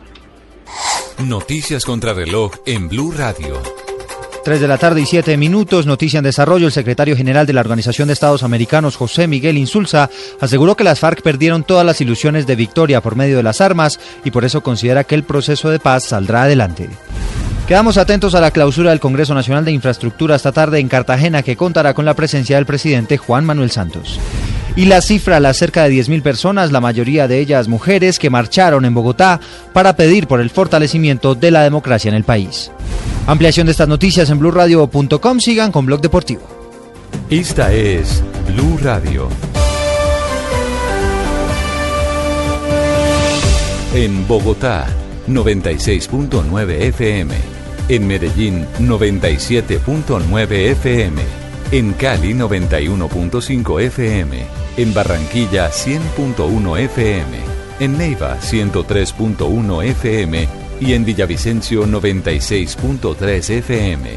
Noticias 1.19 1.85
contra 1.85 2.13
reloj 2.13 2.53
en 2.65 2.89
Blue 2.89 3.11
Radio. 3.15 3.82
3 4.43 4.59
de 4.59 4.67
la 4.67 4.77
tarde 4.77 4.99
y 5.01 5.05
7 5.05 5.37
minutos, 5.37 5.85
noticia 5.85 6.17
en 6.17 6.25
desarrollo. 6.25 6.67
El 6.67 6.73
secretario 6.73 7.15
general 7.15 7.47
de 7.47 7.53
la 7.53 7.61
Organización 7.61 8.07
de 8.07 8.13
Estados 8.13 8.43
Americanos, 8.43 8.97
José 8.97 9.27
Miguel 9.27 9.57
Insulza, 9.57 10.09
aseguró 10.41 10.75
que 10.75 10.83
las 10.83 10.99
FARC 10.99 11.21
perdieron 11.21 11.63
todas 11.63 11.85
las 11.85 12.01
ilusiones 12.01 12.45
de 12.45 12.57
victoria 12.57 13.01
por 13.01 13.15
medio 13.15 13.37
de 13.37 13.43
las 13.43 13.61
armas 13.61 13.99
y 14.25 14.31
por 14.31 14.43
eso 14.43 14.61
considera 14.61 15.05
que 15.05 15.15
el 15.15 15.23
proceso 15.23 15.69
de 15.69 15.79
paz 15.79 16.03
saldrá 16.03 16.43
adelante. 16.43 16.89
Quedamos 17.67 17.97
atentos 17.97 18.35
a 18.35 18.41
la 18.41 18.51
clausura 18.51 18.89
del 18.89 18.99
Congreso 18.99 19.33
Nacional 19.33 19.63
de 19.63 19.71
Infraestructura 19.71 20.35
esta 20.35 20.51
tarde 20.51 20.79
en 20.79 20.89
Cartagena, 20.89 21.41
que 21.41 21.55
contará 21.55 21.93
con 21.93 22.03
la 22.03 22.13
presencia 22.13 22.57
del 22.57 22.65
presidente 22.65 23.17
Juan 23.17 23.45
Manuel 23.45 23.71
Santos. 23.71 24.19
Y 24.75 24.85
la 24.85 25.01
cifra, 25.01 25.39
las 25.39 25.55
cerca 25.55 25.83
de 25.83 25.95
10.000 25.95 26.21
personas, 26.21 26.73
la 26.73 26.81
mayoría 26.81 27.29
de 27.29 27.39
ellas 27.39 27.69
mujeres, 27.69 28.19
que 28.19 28.29
marcharon 28.29 28.83
en 28.83 28.93
Bogotá 28.93 29.39
para 29.71 29.95
pedir 29.95 30.27
por 30.27 30.41
el 30.41 30.49
fortalecimiento 30.49 31.35
de 31.35 31.51
la 31.51 31.63
democracia 31.63 32.09
en 32.09 32.15
el 32.15 32.25
país. 32.25 32.71
Ampliación 33.25 33.67
de 33.67 33.71
estas 33.71 33.87
noticias 33.87 34.29
en 34.29 34.39
blurradio.com. 34.39 35.39
Sigan 35.39 35.71
con 35.71 35.85
Blog 35.85 36.01
Deportivo. 36.01 36.41
Esta 37.29 37.71
es 37.71 38.21
Blue 38.47 38.77
Radio. 38.81 39.29
En 43.93 44.27
Bogotá, 44.27 44.87
96.9 45.27 46.71
FM. 46.81 47.35
En 47.89 48.07
Medellín, 48.07 48.65
97.9 48.79 50.51
FM. 50.51 51.21
En 51.71 51.93
Cali, 51.93 52.33
91.5 52.33 53.81
FM. 53.81 54.45
En 54.77 54.93
Barranquilla, 54.93 55.69
100.1 55.69 56.77
FM. 56.79 57.37
En 57.79 57.97
Neiva, 57.97 58.37
103.1 58.41 59.83
FM. 59.85 60.62
Y 60.85 60.95
en 60.95 61.05
Villavicencio, 61.05 61.85
96.3 61.85 63.49
FM. 63.49 64.09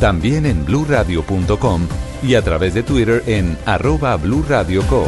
También 0.00 0.46
en 0.46 0.64
bluradio.com 0.64 1.86
y 2.22 2.34
a 2.34 2.40
través 2.40 2.72
de 2.72 2.82
Twitter 2.82 3.22
en 3.26 3.58
arroba 3.66 4.16
blurradioco. 4.16 5.06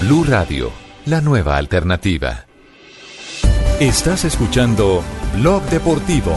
Blue 0.00 0.24
Radio, 0.24 0.72
la 1.04 1.20
nueva 1.20 1.56
alternativa. 1.58 2.45
Estás 3.80 4.24
escuchando 4.24 5.02
Blog 5.34 5.62
Deportivo. 5.64 6.32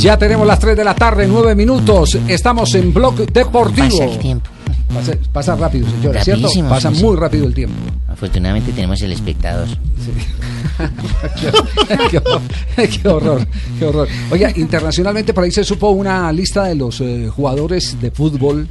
Ya 0.00 0.18
tenemos 0.18 0.48
las 0.48 0.58
3 0.58 0.76
de 0.76 0.82
la 0.82 0.96
tarde, 0.96 1.28
9 1.28 1.54
minutos. 1.54 2.18
Estamos 2.26 2.74
en 2.74 2.92
Blog 2.92 3.14
Deportivo. 3.32 3.86
Pasa 3.86 4.04
el 4.04 4.18
tiempo. 4.18 4.50
Pasa, 4.92 5.12
pasa 5.32 5.54
rápido, 5.54 5.88
señora, 5.88 6.24
¿cierto? 6.24 6.48
Pasa 6.68 6.92
sí, 6.92 7.04
muy 7.04 7.14
sí. 7.14 7.20
rápido 7.20 7.46
el 7.46 7.54
tiempo. 7.54 7.76
Afortunadamente 8.08 8.72
tenemos 8.72 9.00
el 9.00 9.12
espectador. 9.12 9.68
qué, 12.10 12.18
horror, 12.18 12.40
qué 12.76 13.08
horror, 13.08 13.46
qué 13.78 13.84
horror. 13.84 14.08
Oiga, 14.32 14.52
internacionalmente 14.56 15.32
por 15.32 15.44
ahí 15.44 15.52
se 15.52 15.62
supo 15.62 15.90
una 15.90 16.32
lista 16.32 16.64
de 16.64 16.74
los 16.74 17.00
eh, 17.00 17.30
jugadores 17.32 18.00
de 18.00 18.10
fútbol 18.10 18.66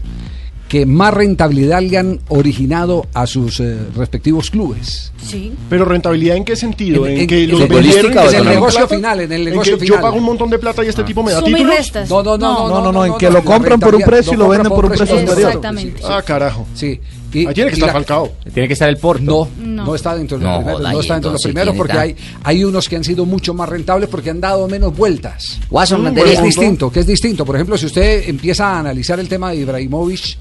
que 0.68 0.86
más 0.86 1.13
rentabilidad 1.13 1.82
le 1.82 1.97
han 1.97 2.20
originado 2.28 3.07
a 3.13 3.26
sus 3.26 3.59
eh, 3.61 3.78
respectivos 3.95 4.51
clubes. 4.51 5.13
Sí. 5.26 5.53
Pero 5.70 5.86
rentabilidad 5.86 6.36
en 6.38 6.43
qué 6.45 6.55
sentido? 6.55 7.05
En- 7.07 7.13
En, 7.13 7.20
en- 7.22 7.28
que 7.28 7.43
en 7.45 7.51
los 7.51 7.61
el- 7.61 7.68
vendieron 7.68 8.11
y 8.11 8.13
que 8.15 8.20
en 8.28 8.36
el 8.36 8.45
negocio 8.45 8.80
plata? 8.82 8.95
final, 8.95 9.20
en 9.22 9.32
el 9.32 9.43
que 9.45 9.49
negocio 9.51 9.74
Yo 9.78 9.80
final. 9.80 10.01
pago 10.01 10.18
un 10.18 10.24
montón 10.24 10.49
de 10.49 10.59
plata 10.59 10.84
y 10.84 10.88
este 10.89 11.03
tipo 11.03 11.24
me 11.24 11.32
da 11.32 11.39
Suma 11.39 11.49
y 11.51 11.53
títulos. 11.55 11.78
restas. 11.78 12.09
No, 12.09 12.22
no, 12.24 12.38
no, 12.38 12.53
no, 12.53 12.70
No, 12.70 12.82
no, 12.82 12.91
no, 12.91 13.05
en 13.05 13.18
que 13.18 13.28
no, 13.28 13.34
lo 13.34 13.43
compran 13.45 13.80
por 13.80 13.95
un 13.95 14.01
precio 14.01 14.34
y 14.34 14.36
lo 14.38 14.49
venden 14.49 14.72
por 14.72 14.86
un 14.86 14.91
precio 14.91 15.05
superior. 15.07 15.38
Exactamente. 15.39 16.01
Ah, 16.05 16.22
carajo. 16.22 16.68
Sí. 16.74 16.99
Ahí 17.34 17.53
tiene 17.53 17.70
que 17.70 17.76
y 17.76 17.80
estar 17.80 17.88
la- 17.88 17.93
Falcao. 17.93 18.32
Tiene 18.53 18.68
que 18.68 18.74
estar 18.74 18.89
el 18.89 18.97
Porto. 18.97 19.22
No, 19.24 19.47
No. 19.63 19.86
no, 19.86 19.95
está 19.95 20.15
dentro 20.15 20.38
de 20.39 20.43
los 20.45 20.51
No, 20.51 20.57
primeros. 20.59 20.80
joda, 20.80 20.91
no 20.91 20.97
y 20.97 21.01
está 21.01 21.13
dentro 21.13 21.30
de 21.30 21.34
los 21.34 21.43
primeros 21.43 21.72
¿quién 21.74 21.78
porque 21.78 21.97
hay, 21.97 22.15
hay 22.43 22.63
unos 22.63 22.89
que 22.89 22.95
han 22.95 23.03
sido 23.03 23.26
mucho 23.26 23.53
más 23.53 23.70
rentables 23.70 24.09
porque 24.09 24.30
han 24.32 24.41
dado 24.41 24.68
menos 24.68 24.95
vueltas. 24.97 25.59
Watson, 25.70 25.99
Que 25.99 26.03
Mantería. 26.05 26.34
es 26.34 26.43
distinto, 26.43 26.89
que 26.91 27.01
es 27.01 27.07
distinto. 27.07 27.45
Por 27.45 27.55
ejemplo, 27.55 27.78
si 27.78 27.86
usted 27.86 28.28
empieza 28.28 28.70
a 28.70 28.80
analizar 28.80 29.20
el 29.20 29.28
tema 29.28 29.51
de 29.51 29.57
Ibrahimovic, 29.57 30.38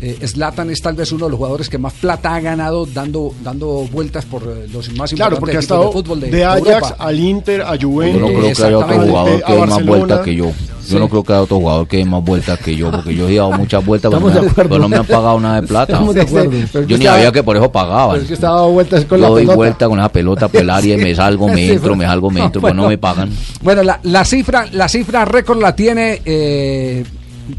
eh, 0.00 0.26
Zlatan 0.26 0.70
es 0.70 0.80
tal 0.80 0.94
vez 0.94 1.10
uno 1.12 1.24
de 1.26 1.30
los 1.30 1.38
jugadores 1.38 1.68
que 1.68 1.78
más 1.78 1.92
plata 1.94 2.34
ha 2.34 2.40
ganado 2.40 2.86
dando, 2.86 3.32
dando 3.42 3.86
vueltas 3.92 4.24
por 4.24 4.42
eh, 4.42 4.66
los 4.72 4.88
más 4.94 5.12
Claro, 5.12 5.36
importantes 5.36 5.38
porque 5.40 5.56
ha 5.56 5.60
equipos 5.60 5.64
estado 5.64 5.84
de 5.86 5.92
fútbol 5.92 6.20
de, 6.20 6.30
de 6.30 6.44
Ajax 6.44 6.66
Europa. 6.66 6.96
al 6.98 7.18
Inter, 7.20 7.62
a 7.62 7.74
Yo 7.76 7.88
Juventus. 7.88 8.20
no 8.20 8.28
creo 8.28 8.52
que 8.54 8.62
haya 8.64 8.78
otro 8.78 9.00
jugador 9.00 9.42
que 9.44 9.52
dé 9.52 9.66
más 9.66 9.84
vueltas 9.86 10.20
que 10.20 10.34
yo. 10.34 10.44
Yo 10.46 10.94
Sí. 10.94 10.98
no 10.98 11.08
creo 11.10 11.22
que 11.22 11.32
haya 11.34 11.42
otro 11.42 11.56
jugador 11.58 11.86
que 11.86 11.96
dé 11.98 12.04
más 12.06 12.24
vueltas 12.24 12.58
que 12.60 12.74
yo, 12.74 12.90
porque 12.90 13.14
yo 13.14 13.28
he 13.28 13.34
dado 13.36 13.52
muchas 13.52 13.84
vueltas, 13.84 14.10
pero, 14.10 14.24
me- 14.24 14.50
pero 14.54 14.78
no 14.78 14.88
me 14.88 14.96
han 14.96 15.04
pagado 15.04 15.38
nada 15.38 15.60
de 15.60 15.66
plata. 15.66 15.92
Estamos 15.92 16.14
de 16.14 16.22
acuerdo. 16.22 16.50
Pero 16.72 16.86
Yo 16.86 16.96
ni 16.96 17.02
estaba- 17.04 17.16
sabía 17.18 17.32
que 17.32 17.42
por 17.42 17.56
eso 17.58 17.70
pagaban. 17.70 18.10
Pero 18.12 18.22
es 18.22 18.28
que 18.28 18.36
dando 18.46 18.68
vueltas 18.70 19.04
con 19.04 19.18
Yo 19.18 19.22
la 19.22 19.28
doy 19.28 19.42
pelota. 19.42 19.56
vuelta 19.56 19.88
con 19.88 19.98
esa 19.98 20.08
pelota 20.08 20.48
por 20.48 20.60
el 20.62 20.70
área 20.70 20.94
y 20.94 20.98
me 20.98 21.14
salgo, 21.14 21.46
me 21.48 21.56
Sí, 21.56 21.62
entro, 21.72 21.82
pero- 21.82 21.96
me 21.96 22.04
salgo, 22.06 22.30
me 22.30 22.40
no, 22.40 22.46
entro, 22.46 22.62
pero 22.62 22.74
no 22.74 22.82
bueno. 22.84 22.90
me 22.90 22.98
pagan. 22.98 23.30
Bueno, 23.60 23.82
la, 23.82 24.00
la 24.04 24.24
cifra, 24.24 24.66
la 24.72 24.88
cifra 24.88 25.26
récord 25.26 25.60
la 25.60 25.76
tiene 25.76 26.22
eh, 26.24 27.04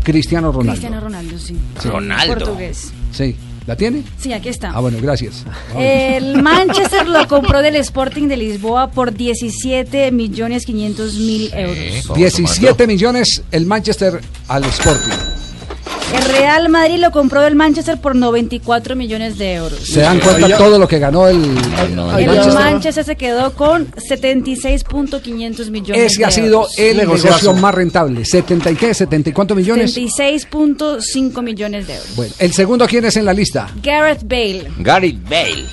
Cristiano 0.03 0.51
Ronaldo. 0.51 0.71
Cristiano 0.73 0.99
Ronaldo, 0.99 1.37
sí. 1.39 1.57
Ronaldo. 1.83 2.35
Portugués. 2.35 2.91
Sí, 3.11 3.35
¿la 3.65 3.75
tiene? 3.75 4.03
Sí, 4.17 4.33
aquí 4.33 4.49
está. 4.49 4.71
Ah, 4.71 4.79
bueno, 4.79 4.97
gracias. 5.01 5.45
El 5.77 6.41
Manchester 6.41 7.07
lo 7.07 7.27
compró 7.27 7.61
del 7.61 7.75
Sporting 7.77 8.27
de 8.27 8.37
Lisboa 8.37 8.91
por 8.91 9.13
17 9.13 10.11
millones 10.11 10.65
500 10.65 11.15
mil 11.15 11.53
euros. 11.53 12.15
17 12.15 12.87
millones 12.87 13.43
el 13.51 13.65
Manchester 13.65 14.21
al 14.47 14.63
Sporting. 14.65 15.48
El 16.15 16.23
Real 16.25 16.69
Madrid 16.69 16.97
lo 16.99 17.11
compró 17.11 17.41
del 17.41 17.55
Manchester 17.55 17.99
por 18.01 18.15
94 18.15 18.95
millones 18.95 19.37
de 19.37 19.53
euros. 19.53 19.79
Se 19.87 20.01
dan 20.01 20.19
cuenta 20.19 20.57
todo 20.57 20.79
lo 20.79 20.87
que 20.87 20.97
ganó 20.99 21.27
el, 21.27 21.35
el 21.37 21.91
El 21.91 21.95
Manchester. 21.95 22.53
Manchester 22.53 23.03
se 23.05 23.15
quedó 23.15 23.53
con 23.53 23.87
76.500 23.91 25.69
millones 25.69 26.03
Ese 26.11 26.19
de 26.19 26.25
ha 26.25 26.31
sido 26.31 26.47
euros. 26.61 26.79
el 26.79 26.97
Negociazo. 26.97 27.27
negocio 27.27 27.53
más 27.53 27.75
rentable. 27.75 28.21
¿70 28.21 28.73
y 28.73 28.75
qué? 28.75 28.89
¿70 28.91 29.27
y 29.27 29.31
cuántos 29.33 29.55
millones? 29.57 29.95
76.5 29.95 31.41
millones 31.43 31.87
de 31.87 31.93
euros. 31.95 32.15
Bueno, 32.15 32.33
el 32.39 32.53
segundo, 32.53 32.87
¿quién 32.87 33.05
es 33.05 33.15
en 33.17 33.25
la 33.25 33.33
lista? 33.33 33.69
Gareth 33.83 34.23
Bale. 34.23 34.67
Gareth 34.79 35.23
Bale. 35.29 35.65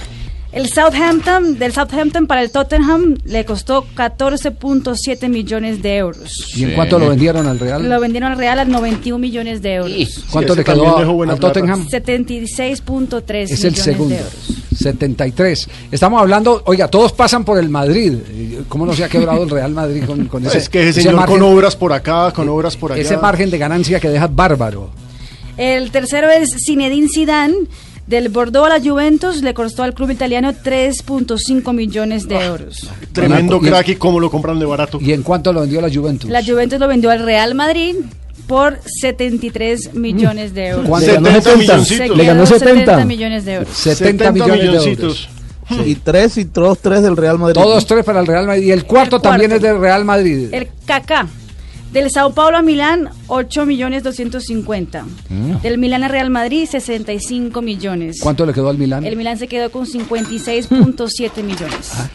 El 0.57 0.70
Southampton, 0.70 1.59
del 1.59 1.72
Southampton 1.72 2.26
para 2.26 2.40
el 2.42 2.50
Tottenham 2.50 3.18
le 3.26 3.44
costó 3.44 3.84
14.7 3.94 5.28
millones 5.28 5.82
de 5.82 5.96
euros. 5.98 6.57
¿Y 6.57 6.64
en 6.64 6.72
cuánto 6.74 6.98
lo 6.98 7.11
vendieron 7.11 7.46
al 7.46 7.59
Real? 7.59 7.86
Lo 7.86 8.00
vendieron 8.00 8.32
al 8.32 8.38
Real 8.38 8.59
a 8.61 8.64
91 8.64 9.18
millones 9.18 9.61
de 9.61 9.74
euros. 9.74 10.24
¿Cuánto 10.30 10.54
le 10.54 10.64
quedó 10.64 10.96
al. 10.96 11.38
Tottenham? 11.38 11.86
76.3 11.88 13.34
Es 13.42 13.50
el 13.64 13.70
millones 13.72 13.82
segundo. 13.82 14.14
de 14.14 14.20
euros. 14.20 14.34
73. 14.78 15.68
Estamos 15.92 16.20
hablando, 16.22 16.62
oiga, 16.66 16.88
todos 16.88 17.12
pasan 17.12 17.44
por 17.44 17.59
el 17.59 17.68
Madrid. 17.68 18.14
¿Cómo 18.68 18.86
no 18.86 18.94
se 18.94 19.04
ha 19.04 19.09
quebrado 19.11 19.42
el 19.42 19.50
Real 19.50 19.72
Madrid 19.72 20.04
con, 20.07 20.26
con 20.26 20.46
ese 20.46 20.59
es 20.59 20.68
que 20.70 20.80
ese 20.80 20.90
ese 20.90 21.02
señor 21.02 21.16
margen- 21.16 21.38
con 21.38 21.42
obras 21.42 21.76
por 21.76 21.92
acá, 21.92 22.32
con 22.32 22.48
obras 22.48 22.76
por 22.78 22.92
allá. 22.92 23.02
Ese 23.02 23.16
margen 23.18 23.50
de 23.50 23.59
ganancia 23.59 24.00
que 24.00 24.09
deja 24.09 24.26
bárbaro. 24.26 24.90
El 25.59 25.90
tercero 25.90 26.28
es 26.30 26.50
Zinedine 26.66 27.09
Zidane. 27.12 27.54
Del 28.07 28.28
Bordeaux 28.28 28.66
a 28.66 28.78
la 28.78 28.80
Juventus 28.80 29.42
le 29.42 29.52
costó 29.52 29.82
al 29.82 29.92
club 29.92 30.11
italiano 30.11 30.52
3.5 30.52 31.72
millones 31.74 32.28
de 32.28 32.36
euros. 32.36 32.88
Tremendo 33.12 33.61
crack 33.61 33.88
y 33.88 33.96
cómo 33.96 34.20
lo 34.20 34.30
compran 34.30 34.59
de 34.61 34.64
barato. 34.64 34.98
¿Y 35.00 35.12
en 35.12 35.22
cuánto 35.22 35.52
lo 35.52 35.62
vendió 35.62 35.80
la 35.80 35.92
Juventus? 35.92 36.30
La 36.30 36.44
Juventus 36.44 36.78
lo 36.78 36.86
vendió 36.86 37.11
al 37.11 37.24
Real 37.24 37.57
Madrid 37.57 37.96
por 38.46 38.78
73 39.00 39.94
millones 39.94 40.54
de 40.54 40.68
euros. 40.68 40.88
¿Cuánto? 40.88 41.09
Le 41.09 41.14
ganó 41.14 41.40
70 41.40 41.44
70. 41.44 41.57
milloncitos. 41.57 42.16
Le 42.16 42.24
ganó 42.24 42.44
quedó 42.44 42.59
70. 42.59 43.04
millones 43.04 43.44
de 43.44 43.54
euros. 43.54 43.76
70, 43.76 44.32
millones 44.32 44.61
de 44.84 44.92
euros. 44.92 45.28
Y 45.84 45.96
tres 45.96 46.38
y 46.38 46.44
todos 46.44 46.78
tres 46.78 47.02
del 47.02 47.16
Real 47.16 47.40
Madrid. 47.40 47.54
Todos 47.54 47.86
tres 47.86 48.04
para 48.04 48.20
el 48.20 48.26
Real 48.28 48.46
Madrid. 48.46 48.66
Y 48.66 48.70
el 48.70 48.84
cuarto, 48.84 49.16
El 49.16 49.22
también 49.22 49.50
cuarto. 49.50 49.66
es 49.66 49.72
del 49.72 49.80
Real 49.80 50.04
Madrid. 50.04 50.48
El 50.52 50.68
Kaká. 50.86 51.26
Del 51.97 52.11
Sao 52.11 52.34
Paulo 52.34 52.59
a 52.59 52.62
Milán, 52.62 53.09
8 53.26 53.64
millones 53.64 54.03
250. 54.03 55.07
Mm. 55.30 55.62
Del 55.62 55.78
Milán 55.78 56.05
a 56.05 56.09
Real 56.09 56.28
Madrid, 56.28 56.66
65 56.70 57.62
millones. 57.62 58.18
¿Cuánto 58.20 58.44
le 58.44 58.53
quedó 58.53 58.68
al 58.68 58.76
Milán? 58.76 59.07
El 59.07 59.16
Milán 59.16 59.38
se 59.38 59.49
quedó 59.49 59.70
con 59.70 59.86
56.7 59.86 61.42
millones. 61.42 61.92
Ah. 61.94 62.11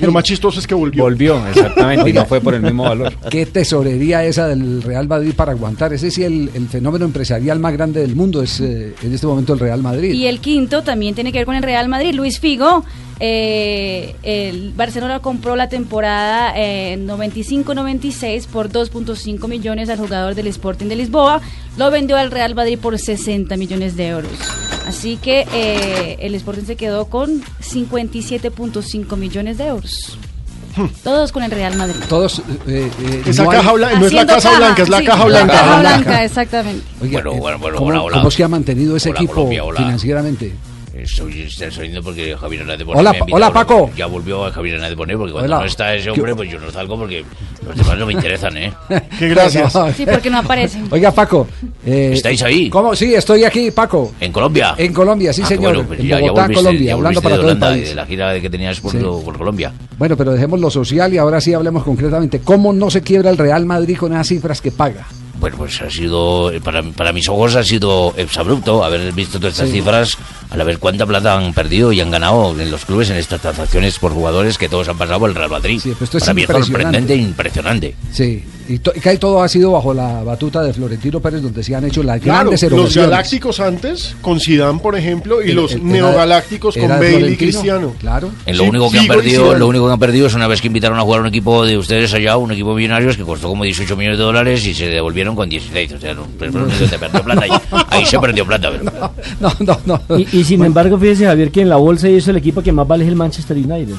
Y 0.00 0.06
lo 0.06 0.12
más 0.12 0.24
chistoso 0.24 0.58
es 0.58 0.66
que 0.66 0.74
volvió. 0.74 1.04
Volvió, 1.04 1.46
exactamente, 1.46 2.08
y 2.08 2.12
no 2.14 2.24
fue 2.24 2.40
por 2.40 2.54
el 2.54 2.62
mismo 2.62 2.84
valor. 2.84 3.12
¿Qué 3.30 3.44
tesorería 3.44 4.24
esa 4.24 4.48
del 4.48 4.82
Real 4.82 5.06
Madrid 5.06 5.34
para 5.36 5.52
aguantar? 5.52 5.92
Ese 5.92 6.10
sí, 6.10 6.24
el, 6.24 6.50
el 6.54 6.66
fenómeno 6.68 7.04
empresarial 7.04 7.58
más 7.58 7.74
grande 7.74 8.00
del 8.00 8.16
mundo 8.16 8.42
es 8.42 8.58
eh, 8.58 8.94
en 9.02 9.12
este 9.12 9.26
momento 9.26 9.52
el 9.52 9.60
Real 9.60 9.82
Madrid. 9.82 10.14
Y 10.14 10.26
el 10.26 10.40
quinto 10.40 10.82
también 10.82 11.14
tiene 11.14 11.30
que 11.30 11.38
ver 11.38 11.46
con 11.46 11.56
el 11.56 11.62
Real 11.62 11.90
Madrid. 11.90 12.14
Luis 12.14 12.40
Figo, 12.40 12.84
eh, 13.20 14.14
el 14.22 14.72
Barcelona 14.76 15.20
compró 15.20 15.56
la 15.56 15.68
temporada 15.68 16.52
eh, 16.56 16.98
95-96 17.00 18.46
por 18.46 18.70
2.5 18.70 19.48
millones 19.48 19.88
al 19.88 19.98
jugador 19.98 20.34
del 20.34 20.46
Sporting 20.48 20.86
de 20.86 20.96
Lisboa. 20.96 21.40
Lo 21.76 21.90
vendió 21.90 22.16
al 22.16 22.30
Real 22.30 22.54
Madrid 22.54 22.78
por 22.78 22.98
60 22.98 23.56
millones 23.56 23.96
de 23.96 24.08
euros. 24.08 24.32
Así 24.86 25.16
que 25.16 25.46
eh, 25.54 26.16
el 26.20 26.34
Sporting 26.34 26.64
se 26.64 26.76
quedó 26.76 27.06
con 27.06 27.42
57.5 27.62 29.16
millones 29.16 29.58
de 29.58 29.66
euros. 29.66 30.18
Todos 31.04 31.30
con 31.30 31.44
el 31.44 31.52
Real 31.52 31.76
Madrid. 31.76 32.00
Todos. 32.08 32.40
eh, 32.66 32.90
eh, 32.98 33.22
Esa 33.26 33.44
no 33.44 33.50
hay- 33.50 33.58
caja 33.58 33.72
blanca, 33.74 33.98
no 34.00 34.06
es 34.06 34.12
la 34.12 34.26
Casa 34.26 34.56
Blanca, 34.56 34.82
es 34.82 34.88
la 34.88 34.98
sí, 34.98 35.04
caja 35.04 35.24
blanca. 35.24 35.52
caja 35.54 35.78
blanca, 35.80 36.24
exactamente. 36.24 36.84
Oiga, 37.00 37.22
Bueno, 37.22 37.38
bueno, 37.40 37.58
bueno, 37.60 37.76
¿cómo, 37.78 37.90
hola, 37.90 38.02
hola. 38.02 38.16
cómo 38.18 38.30
se 38.32 38.42
ha 38.42 38.48
mantenido 38.48 38.96
ese 38.96 39.10
Hola, 39.10 39.18
equipo 39.20 39.34
Colombia, 39.34 39.62
hola. 39.64 39.78
financieramente? 39.80 40.52
Estoy, 41.04 41.42
estoy 41.42 41.70
saliendo 41.70 42.02
porque 42.02 42.34
Javier 42.36 42.62
Hernández 42.62 42.86
Hola, 42.88 43.10
me 43.12 43.16
ha 43.16 43.20
invitado, 43.20 43.36
hola, 43.36 43.52
Paco. 43.52 43.90
Ya 43.96 44.06
volvió 44.06 44.50
Javier 44.50 44.76
Hernández 44.76 44.96
Bonet 44.96 45.16
porque 45.18 45.32
cuando 45.32 45.46
Hola. 45.48 45.58
no 45.60 45.66
está 45.66 45.94
ese 45.94 46.04
¿Qué- 46.04 46.10
hombre, 46.20 46.34
pues 46.34 46.50
yo 46.50 46.58
no 46.58 46.70
salgo 46.70 46.98
porque 46.98 47.24
los 47.66 47.76
demás 47.76 47.98
no 47.98 48.06
me 48.06 48.12
interesan, 48.14 48.56
¿eh? 48.56 48.72
Qué 49.18 49.28
gracias. 49.28 49.72
Sí, 49.96 50.06
porque 50.06 50.30
no 50.30 50.38
aparecen. 50.38 50.86
Oiga, 50.90 51.10
Paco. 51.12 51.46
eh, 51.84 52.10
¿Estáis 52.14 52.42
ahí? 52.42 52.70
¿Cómo? 52.70 52.96
Sí, 52.96 53.14
estoy 53.14 53.44
aquí, 53.44 53.70
Paco. 53.70 54.12
¿En 54.20 54.32
Colombia? 54.32 54.74
En 54.78 54.92
Colombia, 54.92 55.32
sí, 55.32 55.42
Ah, 55.44 55.48
señor. 55.48 55.74
bueno, 55.74 55.88
pues 55.88 56.00
en 56.00 56.06
ya, 56.06 56.16
ya 56.16 56.20
Bogotá, 56.22 56.42
volviste, 56.42 56.62
Colombia, 56.64 56.86
ya 56.86 56.94
hablando 56.94 57.22
para 57.22 57.34
de 57.36 57.40
todo 57.42 57.50
el 57.50 57.56
Holanda, 57.58 57.68
país. 57.76 57.88
de 57.88 57.94
la 57.94 58.06
gira 58.06 58.40
que 58.40 58.50
tenías 58.50 58.80
por, 58.80 58.92
Sí. 58.92 58.98
por 58.98 59.36
Colombia. 59.38 59.72
Bueno, 59.98 60.16
pero 60.16 60.32
dejemos 60.32 60.58
lo 60.60 60.70
social 60.70 61.12
y 61.12 61.18
ahora 61.18 61.40
sí 61.40 61.52
hablemos 61.52 61.84
concretamente. 61.84 62.40
¿Cómo 62.40 62.72
no 62.72 62.90
se 62.90 63.02
quiebra 63.02 63.30
el 63.30 63.36
Real 63.38 63.66
Madrid 63.66 63.96
con 63.98 64.12
esas 64.12 64.26
cifras 64.28 64.60
que 64.60 64.70
paga? 64.72 65.06
Bueno, 65.40 65.56
pues 65.58 65.80
ha 65.82 65.90
sido, 65.90 66.50
para, 66.62 66.82
para 66.82 67.12
mis 67.12 67.28
ojos 67.28 67.54
ha 67.56 67.64
sido 67.64 68.14
exabrupto 68.16 68.84
haber 68.84 69.12
visto 69.12 69.38
todas 69.38 69.54
estas 69.54 69.68
Sí. 69.68 69.76
cifras, 69.76 70.16
al 70.50 70.64
ver 70.64 70.78
cuánta 70.78 71.04
plata 71.04 71.36
han 71.36 71.52
perdido 71.52 71.92
y 71.92 72.00
han 72.00 72.10
ganado 72.10 72.54
en 72.58 72.70
los 72.70 72.84
clubes 72.84 73.10
en 73.10 73.16
estas 73.16 73.40
transacciones 73.40 73.98
por 73.98 74.12
jugadores 74.12 74.56
que 74.56 74.68
todos 74.68 74.88
han 74.88 74.96
pasado 74.96 75.26
el 75.26 75.34
Real 75.34 75.50
Madrid. 75.50 75.80
pero 75.82 75.96
esto 76.04 76.18
es 76.18 76.24
para 76.24 76.34
mí 76.34 76.42
es 76.42 76.48
sorprendente 76.48 77.12
e 77.14 77.16
impresionante. 77.16 77.94
Sí, 78.12 78.44
y, 78.68 78.78
to- 78.78 78.92
y 78.94 79.00
que 79.00 79.16
todo 79.18 79.42
ha 79.42 79.48
sido 79.48 79.72
bajo 79.72 79.92
la 79.92 80.22
batuta 80.22 80.62
de 80.62 80.72
Florentino 80.72 81.20
Pérez, 81.20 81.42
donde 81.42 81.62
se 81.62 81.74
han 81.74 81.84
hecho 81.84 82.02
las 82.02 82.20
Claro, 82.20 82.50
grandes 82.50 82.62
los 82.62 82.72
erogaciones. 82.72 83.10
galácticos 83.10 83.60
antes, 83.60 84.16
con 84.22 84.38
Zidane, 84.40 84.78
por 84.78 84.96
ejemplo, 84.96 85.42
y 85.42 85.46
Era- 85.50 85.54
los 85.60 85.72
era- 85.72 85.82
neogalácticos 85.82 86.76
era 86.76 86.88
con 86.88 86.98
Bale 86.98 87.30
y 87.32 87.36
Cristiano. 87.36 87.94
Claro. 87.98 88.30
En 88.46 88.56
lo 88.56 88.64
Sí, 88.64 88.70
único 88.70 88.90
que 88.90 88.98
han 89.00 89.06
perdido, 89.08 89.54
lo 89.54 89.66
único 89.66 89.86
que 89.86 89.92
han 89.92 89.98
perdido 89.98 90.26
es 90.26 90.34
una 90.34 90.46
vez 90.46 90.60
que 90.60 90.68
invitaron 90.68 90.98
a 90.98 91.02
jugar 91.02 91.18
a 91.18 91.22
un 91.22 91.28
equipo 91.28 91.64
de 91.66 91.76
ustedes 91.76 92.12
allá, 92.14 92.36
un 92.36 92.52
equipo 92.52 92.70
de 92.70 92.76
millonarios 92.76 93.16
que 93.16 93.24
costó 93.24 93.48
como 93.48 93.64
18 93.64 93.96
millones 93.96 94.18
de 94.18 94.24
dólares 94.24 94.64
y 94.66 94.74
se 94.74 94.86
devolvieron 94.86 95.23
con 95.34 95.48
16. 95.48 95.92
O 95.92 95.98
sea, 96.00 96.14
no, 96.14 96.26
pero 96.38 96.50
no 96.52 96.70
se 96.70 96.88
te 96.88 96.98
perdió 96.98 97.22
plata 97.22 97.42
ahí. 97.44 97.50
Ahí 97.90 98.04
se 98.04 98.18
perdió 98.18 98.44
plata, 98.44 98.70
pero. 98.70 99.12
No, 99.40 99.52
no, 99.60 100.00
no. 100.08 100.18
Y, 100.18 100.38
y 100.40 100.44
sin 100.44 100.64
embargo, 100.64 100.98
fíjese 100.98 101.26
Javier 101.26 101.50
que 101.52 101.60
en 101.60 101.68
la 101.68 101.76
bolsa 101.76 102.08
y 102.08 102.16
eso 102.16 102.30
el 102.32 102.36
equipo 102.38 102.62
que 102.62 102.72
más 102.72 102.86
vale 102.88 103.04
es 103.04 103.08
el 103.10 103.16
Manchester 103.16 103.56
United. 103.56 103.94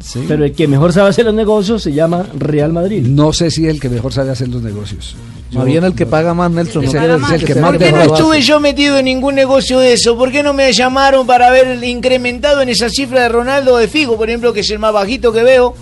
Sí. 0.00 0.24
Pero 0.26 0.44
el 0.44 0.52
que 0.52 0.66
mejor 0.66 0.92
sabe 0.92 1.10
hacer 1.10 1.24
los 1.24 1.34
negocios 1.34 1.82
se 1.82 1.92
llama 1.92 2.26
Real 2.36 2.72
Madrid. 2.72 3.06
No 3.06 3.32
sé 3.32 3.50
si 3.52 3.66
el 3.68 3.78
que 3.80 3.88
mejor 3.88 4.12
sabe 4.12 4.30
hacer 4.30 4.48
los 4.48 4.60
negocios. 4.62 5.14
Más 5.52 5.64
bien 5.66 5.84
el 5.84 5.94
que 5.94 6.06
paga 6.06 6.34
más, 6.34 6.50
Nelson. 6.50 6.84
Es 6.84 6.94
no 6.94 7.00
el- 7.00 7.06
quiere 7.06 7.14
es 7.14 7.20
decir 7.20 7.34
el 7.40 7.46
que 7.46 7.52
sea 7.52 7.62
más 7.62 7.72
el 7.74 7.78
de 7.78 7.84
más 7.84 7.92
roba. 7.92 8.00
barato. 8.06 8.14
estuve 8.16 8.40
yo 8.42 8.58
metido 8.60 8.98
en 8.98 9.04
ningún 9.04 9.34
negocio 9.34 9.78
de 9.78 9.92
eso. 9.92 10.16
¿Por 10.16 10.32
qué 10.32 10.42
no 10.42 10.54
me 10.54 10.72
llamaron 10.72 11.26
para 11.26 11.48
haber 11.48 11.82
incrementado 11.84 12.62
en 12.62 12.68
esa 12.70 12.88
cifra 12.88 13.22
de 13.22 13.28
Ronaldo 13.28 13.76
de 13.76 13.86
Figo, 13.86 14.16
por 14.16 14.28
ejemplo, 14.28 14.52
que 14.52 14.60
es 14.60 14.70
el 14.70 14.78
más 14.78 14.92
bajito 14.92 15.32
que 15.32 15.42
veo? 15.44 15.74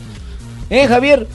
¿Eh, 0.71 0.87
Javier? 0.87 1.27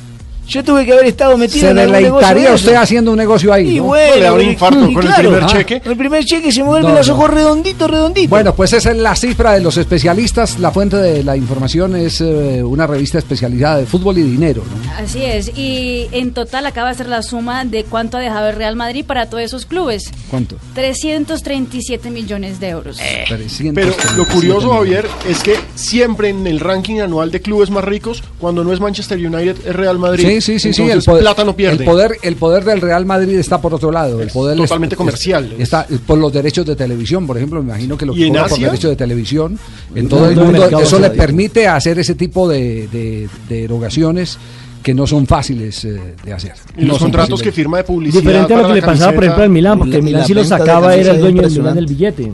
Yo 0.48 0.64
tuve 0.64 0.86
que 0.86 0.94
haber 0.94 1.06
estado 1.08 1.38
metido 1.38 1.66
Se 1.66 1.72
en 1.72 1.80
algún 1.80 2.02
negocio 2.02 2.54
usted 2.54 2.72
eso. 2.74 2.80
haciendo 2.80 3.12
un 3.12 3.18
negocio 3.18 3.52
ahí. 3.52 3.72
Y 3.72 3.78
¿no? 3.78 3.86
bueno, 3.86 4.16
Le 4.16 4.32
un 4.32 4.42
y- 4.42 4.44
infarto 4.54 4.90
y 4.90 4.94
con 4.94 5.04
el 5.04 5.10
claro, 5.10 5.30
primer 5.30 5.44
ah, 5.44 5.48
cheque. 5.48 5.82
El 5.84 5.98
primer 5.98 6.26
cheque 6.26 6.52
se 6.52 6.62
me 6.62 6.68
vuelven 6.70 6.92
No, 6.92 6.98
los 6.98 7.08
no. 7.08 7.14
ojos 7.16 7.30
redonditos, 7.32 7.90
redonditos. 7.90 8.30
Bueno, 8.30 8.54
pues 8.56 8.74
esa 8.74 8.92
es 8.92 8.98
la 8.98 9.16
cifra 9.16 9.54
de 9.54 9.62
los 9.62 9.78
especialistas. 9.78 10.60
La 10.60 10.72
fuente 10.72 10.98
de 10.98 11.24
la 11.24 11.36
información 11.36 11.96
es 11.96 12.22
eh, 12.22 12.62
una 12.64 12.86
revista 12.88 13.18
especializada 13.18 13.78
de 13.78 13.86
fútbol 13.86 14.18
y 14.18 14.24
dinero. 14.24 14.64
¿no? 14.64 14.94
Así 15.04 15.24
es, 15.24 15.52
y 15.58 16.08
en 16.12 16.32
total 16.34 16.66
acaba 16.68 16.90
de 16.90 16.96
ser 16.96 17.08
la 17.08 17.24
suma 17.24 17.66
de 17.66 17.84
cuánto 17.84 18.18
ha 18.18 18.20
dejado 18.22 18.50
el 18.50 18.56
Real 18.56 18.76
Madrid 18.76 19.04
para 19.06 19.28
todos 19.30 19.44
esos 19.44 19.66
clubes. 19.66 20.12
¿Cuánto? 20.30 20.58
337 20.76 22.10
millones 22.12 22.60
de 22.60 22.70
euros. 22.70 23.00
Eh. 23.00 23.26
Pero 23.28 23.38
337 23.44 24.16
lo 24.18 24.28
curioso. 24.28 24.70
Javier, 24.72 25.08
es 25.28 25.40
que 25.42 25.56
siempre 25.76 26.30
en 26.30 26.46
el 26.48 26.60
ranking 26.60 27.00
anual 27.00 27.32
de 27.32 27.42
clubes 27.42 27.70
más 27.70 27.84
ricos, 27.84 28.24
cuando 28.40 28.64
no 28.64 28.72
es 28.74 28.80
Manchester 28.80 29.18
United, 29.18 29.56
es 29.66 29.76
Real 29.76 29.98
Madrid. 30.00 30.28
Sí, 30.28 30.35
sí, 30.42 30.60
sí, 30.60 30.74
sí. 30.74 30.82
El 30.82 30.88
Entonces, 30.90 31.06
poder, 31.06 31.22
plata 31.24 31.44
no 31.44 31.56
pierde. 31.56 31.78
El 31.78 31.84
poder, 31.86 32.12
el 32.22 32.36
poder 32.36 32.64
del 32.64 32.82
Real 32.82 33.06
Madrid 33.06 33.36
está 33.38 33.60
por 33.62 33.74
otro 33.74 33.92
lado. 33.92 34.22
El 34.22 34.30
poder 34.30 34.56
es- 34.56 34.64
totalmente 34.64 34.96
es- 34.96 34.98
comercial. 34.98 35.54
Está 35.58 35.86
por 36.06 36.18
los 36.18 36.32
derechos 36.34 36.66
de 36.66 36.76
televisión, 36.76 37.26
por 37.28 37.38
ejemplo. 37.38 37.62
Me 37.62 37.70
imagino 37.70 37.98
que 37.98 38.06
lo 38.06 38.14
¿Y 38.16 38.32
que 38.32 38.40
por 38.40 38.50
derechos 38.60 38.90
de 38.92 38.96
televisión 38.96 39.58
en 39.94 40.08
todo 40.10 40.30
el 40.30 40.36
no, 40.36 40.42
el 40.44 40.48
mundo. 40.60 40.80
Eso 40.80 41.00
le 41.00 41.10
permite 41.12 41.68
hacer 41.68 42.00
ese 42.00 42.16
tipo 42.16 42.48
de, 42.48 42.88
de- 42.88 43.28
de 43.50 43.64
erogaciones 43.64 44.38
que 44.84 44.94
no 44.94 45.08
son 45.08 45.26
fáciles 45.26 45.84
eh, 45.84 46.00
de 46.24 46.32
hacer. 46.34 46.54
Y 46.78 46.82
los 46.82 46.88
No 46.90 46.94
son 46.94 47.00
contratos 47.08 47.40
fáciles. 47.40 47.42
que 47.42 47.52
firma 47.56 47.78
de 47.78 47.84
publicidad. 47.86 48.22
Diferente 48.22 48.54
a 48.54 48.58
lo 48.62 48.68
que 48.68 48.74
le 48.76 48.82
pasaba, 48.84 49.14
por 49.14 49.24
ejemplo, 49.24 49.44
en 49.46 49.52
Milán, 49.54 49.80
porque 49.80 50.02
Milán 50.02 50.26
sí 50.28 50.34
lo 50.36 50.44
sacaba, 50.44 50.96
era 50.96 51.12
el 51.14 51.22
dueño 51.22 51.42
del. 51.42 51.52
Milán 51.52 51.76
del 51.76 51.88
billete. 51.88 52.32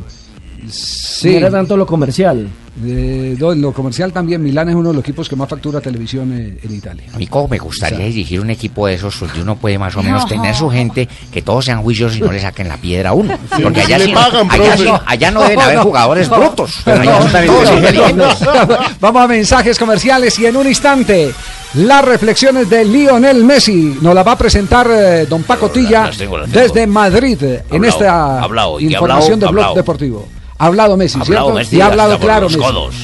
Sí. 0.70 1.32
No 1.32 1.38
era 1.38 1.52
tanto 1.52 1.78
lo 1.78 1.86
comercial. 1.86 2.47
Eh, 2.86 3.36
no, 3.38 3.51
en 3.51 3.61
lo 3.61 3.74
comercial 3.74 4.13
también, 4.13 4.41
Milán 4.41 4.69
es 4.69 4.76
uno 4.76 4.89
de 4.89 4.95
los 4.95 5.03
equipos 5.03 5.28
que 5.28 5.36
más 5.36 5.49
factura 5.49 5.82
televisión 5.82 6.32
eh, 6.32 6.57
en 6.63 6.74
Italia. 6.74 7.03
A 7.13 7.17
mí 7.17 7.28
como 7.28 7.49
me 7.49 7.57
gustaría 7.57 7.99
dirigir 8.05 8.39
un 8.39 8.49
equipo 8.49 8.88
de 8.88 8.93
esos 8.93 9.19
donde 9.19 9.41
uno 9.41 9.57
puede 9.57 9.78
más 9.78 9.93
o 9.97 10.01
menos 10.01 10.22
No. 10.22 10.28
tener 10.30 10.55
su 10.55 10.69
gente, 10.69 11.07
que 11.32 11.41
todos 11.41 11.65
sean 11.65 11.82
juiciosos 11.84 12.17
y 12.17 12.22
no 12.22 12.32
le 12.32 12.39
saquen 12.39 12.69
la 12.69 12.78
piedra 12.78 13.09
a 13.09 13.13
uno. 13.13 13.38
Sí, 13.57 13.61
Porque 13.61 13.82
allá, 13.82 13.99
sí- 13.99 14.13
pagan, 14.13 14.49
allá, 14.49 14.63
profe. 14.76 14.84
sí- 14.86 14.89
allá 15.05 15.32
no 15.32 15.41
deben 15.41 15.59
haber 15.59 15.76
No, 15.78 15.84
jugadores 15.84 16.30
no. 16.30 16.38
brutos, 16.38 16.78
pero 16.86 17.03
No, 17.03 17.11
allá 17.11 17.30
son 17.30 17.45
no, 17.45 17.53
todos 17.53 17.69
no, 17.72 17.78
inteligentes. 17.78 18.41
no. 18.41 18.78
Vamos 19.01 19.22
a 19.22 19.28
mensajes 19.28 19.78
comerciales 19.78 20.39
y 20.39 20.45
en 20.45 20.55
un 20.55 20.67
instante 20.67 21.34
las 21.74 22.05
reflexiones 22.05 22.69
de 22.69 22.86
Lionel 22.86 23.43
Messi 23.43 23.97
nos 24.01 24.15
la 24.15 24.24
va 24.24 24.32
a 24.32 24.38
presentar 24.38 24.88
eh, 24.89 25.26
don 25.26 25.43
Paco 25.43 25.69
Tilla 25.69 26.05
las 26.05 26.17
tengo, 26.17 26.38
las 26.38 26.49
tengo. 26.49 26.61
desde 26.63 26.88
Madrid 26.88 27.38
en 27.69 27.84
esta 27.86 28.47
información 28.80 29.39
de 29.41 29.47
Blog. 29.47 29.76
Deportivo. 29.76 30.28
Ha 30.62 30.68
hablado 30.68 30.95
Messi, 30.95 31.18
Ha 31.18 31.22
hablado 31.24 31.45
¿cierto? 31.47 31.57
Messi, 31.57 31.76
y 31.76 31.82
ha 31.82 31.86
hablado 31.88 32.20
claro 32.20 32.41
los 32.43 32.55
Messi. 32.55 32.68
codos. 32.72 32.95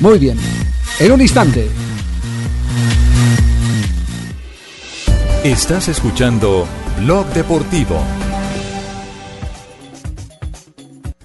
Muy 0.00 0.18
bien. 0.18 0.38
En 0.98 1.12
un 1.12 1.20
instante. 1.22 1.66
Estás 5.42 5.88
escuchando 5.88 6.66
Blog 6.98 7.24
Deportivo. 7.28 7.98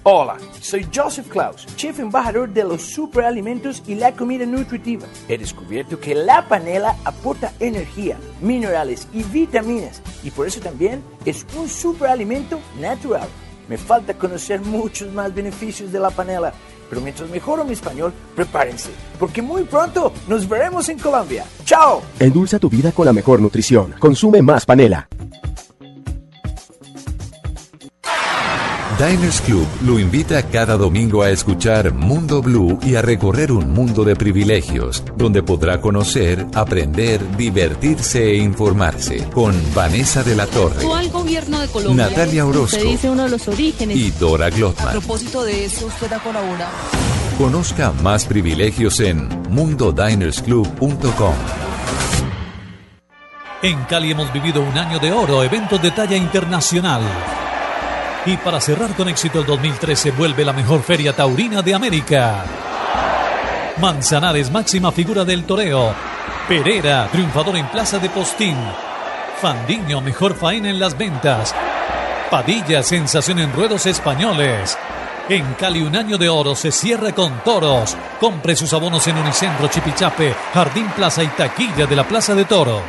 Hola, 0.04 0.38
soy 0.62 0.86
Joseph 0.94 1.28
Klaus, 1.28 1.66
chef 1.76 1.98
embajador 2.00 2.48
de 2.48 2.64
los 2.64 2.80
superalimentos 2.80 3.82
y 3.86 3.94
la 3.94 4.12
comida 4.12 4.46
nutritiva. 4.46 5.06
He 5.28 5.36
descubierto 5.36 6.00
que 6.00 6.14
la 6.14 6.48
panela 6.48 6.96
aporta 7.04 7.52
energía, 7.60 8.16
minerales 8.40 9.08
y 9.12 9.24
vitaminas 9.24 10.00
y 10.24 10.30
por 10.30 10.46
eso 10.46 10.60
también 10.60 11.02
es 11.26 11.44
un 11.54 11.68
superalimento 11.68 12.60
natural. 12.80 13.28
Me 13.68 13.78
falta 13.78 14.14
conocer 14.14 14.60
muchos 14.60 15.12
más 15.12 15.34
beneficios 15.34 15.92
de 15.92 15.98
la 15.98 16.10
panela, 16.10 16.52
pero 16.90 17.00
mientras 17.00 17.30
mejoro 17.30 17.64
mi 17.64 17.72
español, 17.72 18.12
prepárense, 18.34 18.90
porque 19.18 19.40
muy 19.40 19.64
pronto 19.64 20.12
nos 20.28 20.48
veremos 20.48 20.88
en 20.88 20.98
Colombia. 20.98 21.44
¡Chao! 21.64 22.02
Endulza 22.18 22.58
tu 22.58 22.68
vida 22.68 22.92
con 22.92 23.06
la 23.06 23.12
mejor 23.12 23.40
nutrición. 23.40 23.94
Consume 23.98 24.42
más 24.42 24.66
panela. 24.66 25.08
Diners 28.98 29.40
Club 29.40 29.66
lo 29.84 29.98
invita 29.98 30.42
cada 30.44 30.76
domingo 30.76 31.22
a 31.22 31.30
escuchar 31.30 31.92
Mundo 31.92 32.42
Blue 32.42 32.78
y 32.82 32.94
a 32.94 33.02
recorrer 33.02 33.50
un 33.50 33.72
mundo 33.72 34.04
de 34.04 34.14
privilegios, 34.14 35.02
donde 35.16 35.42
podrá 35.42 35.80
conocer, 35.80 36.46
aprender, 36.54 37.20
divertirse 37.36 38.30
e 38.32 38.36
informarse 38.36 39.24
con 39.32 39.54
Vanessa 39.74 40.22
de 40.22 40.36
la 40.36 40.46
Torre 40.46 40.86
al 40.94 41.08
gobierno 41.10 41.60
de 41.60 41.68
Colombia. 41.68 42.08
Natalia 42.08 42.46
Orozco. 42.46 42.76
Usted 42.76 42.90
dice 42.90 43.10
uno 43.10 43.24
de 43.24 43.30
los 43.30 43.48
orígenes. 43.48 43.96
y 43.96 44.10
Dora 44.12 44.46
A 44.46 44.50
Glotman. 44.50 44.90
propósito 44.92 45.42
de 45.42 45.64
eso, 45.64 45.86
usted 45.86 46.12
ha 46.12 46.18
colaborado. 46.18 46.70
Conozca 47.38 47.92
más 48.02 48.26
privilegios 48.26 49.00
en 49.00 49.26
mundodinersclub.com. 49.50 51.34
En 53.62 53.84
Cali 53.84 54.10
hemos 54.10 54.32
vivido 54.32 54.60
un 54.60 54.76
año 54.76 54.98
de 54.98 55.12
oro, 55.12 55.42
eventos 55.42 55.80
de 55.80 55.90
talla 55.92 56.16
internacional. 56.16 57.02
Y 58.24 58.36
para 58.36 58.60
cerrar 58.60 58.94
con 58.94 59.08
éxito 59.08 59.40
el 59.40 59.46
2013 59.46 60.12
vuelve 60.12 60.44
la 60.44 60.52
mejor 60.52 60.82
feria 60.82 61.12
taurina 61.12 61.60
de 61.60 61.74
América. 61.74 62.44
Manzanares, 63.80 64.48
máxima 64.50 64.92
figura 64.92 65.24
del 65.24 65.44
toreo. 65.44 65.92
Pereira, 66.46 67.08
triunfador 67.10 67.56
en 67.56 67.66
Plaza 67.66 67.98
de 67.98 68.08
Postín. 68.10 68.56
Fandiño, 69.40 70.00
mejor 70.00 70.36
faena 70.36 70.70
en 70.70 70.78
las 70.78 70.96
ventas. 70.96 71.52
Padilla, 72.30 72.84
sensación 72.84 73.40
en 73.40 73.52
ruedos 73.52 73.86
españoles. 73.86 74.78
En 75.28 75.54
Cali 75.54 75.82
un 75.82 75.96
año 75.96 76.16
de 76.16 76.28
oro 76.28 76.54
se 76.54 76.70
cierra 76.70 77.12
con 77.12 77.42
toros. 77.42 77.96
Compre 78.20 78.54
sus 78.54 78.72
abonos 78.72 79.04
en 79.08 79.18
Unicentro, 79.18 79.66
Chipichape, 79.66 80.32
Jardín 80.54 80.86
Plaza 80.94 81.24
y 81.24 81.28
Taquilla 81.28 81.86
de 81.86 81.96
la 81.96 82.06
Plaza 82.06 82.36
de 82.36 82.44
Toros. 82.44 82.82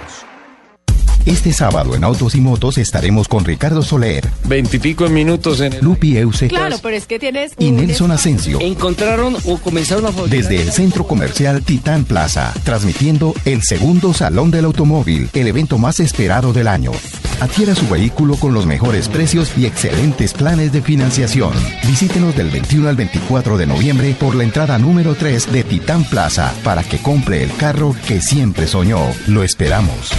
Este 1.25 1.53
sábado 1.53 1.95
en 1.95 2.03
Autos 2.03 2.35
y 2.35 2.41
Motos 2.41 2.77
estaremos 2.77 3.29
con 3.29 3.45
Ricardo 3.45 3.81
Soler, 3.81 4.29
Veintipico 4.43 5.07
minutos 5.07 5.61
en 5.61 5.71
el... 5.71 5.83
Lupi 5.83 6.17
Euse 6.17 6.49
Claro, 6.49 6.75
pero 6.81 6.97
es 6.97 7.05
que 7.05 7.17
tienes. 7.17 7.53
y 7.57 7.71
Nelson 7.71 8.11
Asensio. 8.11 8.59
Encontraron 8.59 9.37
o 9.45 9.57
comenzaron 9.57 10.05
a 10.05 10.11
Desde 10.27 10.61
el 10.61 10.71
Centro 10.73 11.07
Comercial 11.07 11.63
Titán 11.63 12.03
Plaza, 12.03 12.53
transmitiendo 12.65 13.33
el 13.45 13.61
segundo 13.63 14.13
Salón 14.13 14.51
del 14.51 14.65
Automóvil, 14.65 15.29
el 15.33 15.47
evento 15.47 15.77
más 15.77 16.01
esperado 16.01 16.51
del 16.51 16.67
año. 16.67 16.91
Adquiera 17.39 17.73
su 17.73 17.87
vehículo 17.87 18.35
con 18.35 18.53
los 18.53 18.65
mejores 18.65 19.07
precios 19.07 19.51
y 19.57 19.65
excelentes 19.65 20.33
planes 20.33 20.73
de 20.73 20.81
financiación. 20.81 21.53
Visítenos 21.87 22.35
del 22.35 22.49
21 22.49 22.89
al 22.89 22.97
24 22.97 23.57
de 23.57 23.65
noviembre 23.65 24.13
por 24.19 24.35
la 24.35 24.43
entrada 24.43 24.77
número 24.77 25.15
3 25.15 25.53
de 25.53 25.63
Titán 25.63 26.03
Plaza 26.03 26.53
para 26.65 26.83
que 26.83 26.97
compre 26.97 27.43
el 27.43 27.55
carro 27.55 27.95
que 28.07 28.21
siempre 28.21 28.67
soñó. 28.67 28.99
Lo 29.27 29.43
esperamos. 29.43 30.11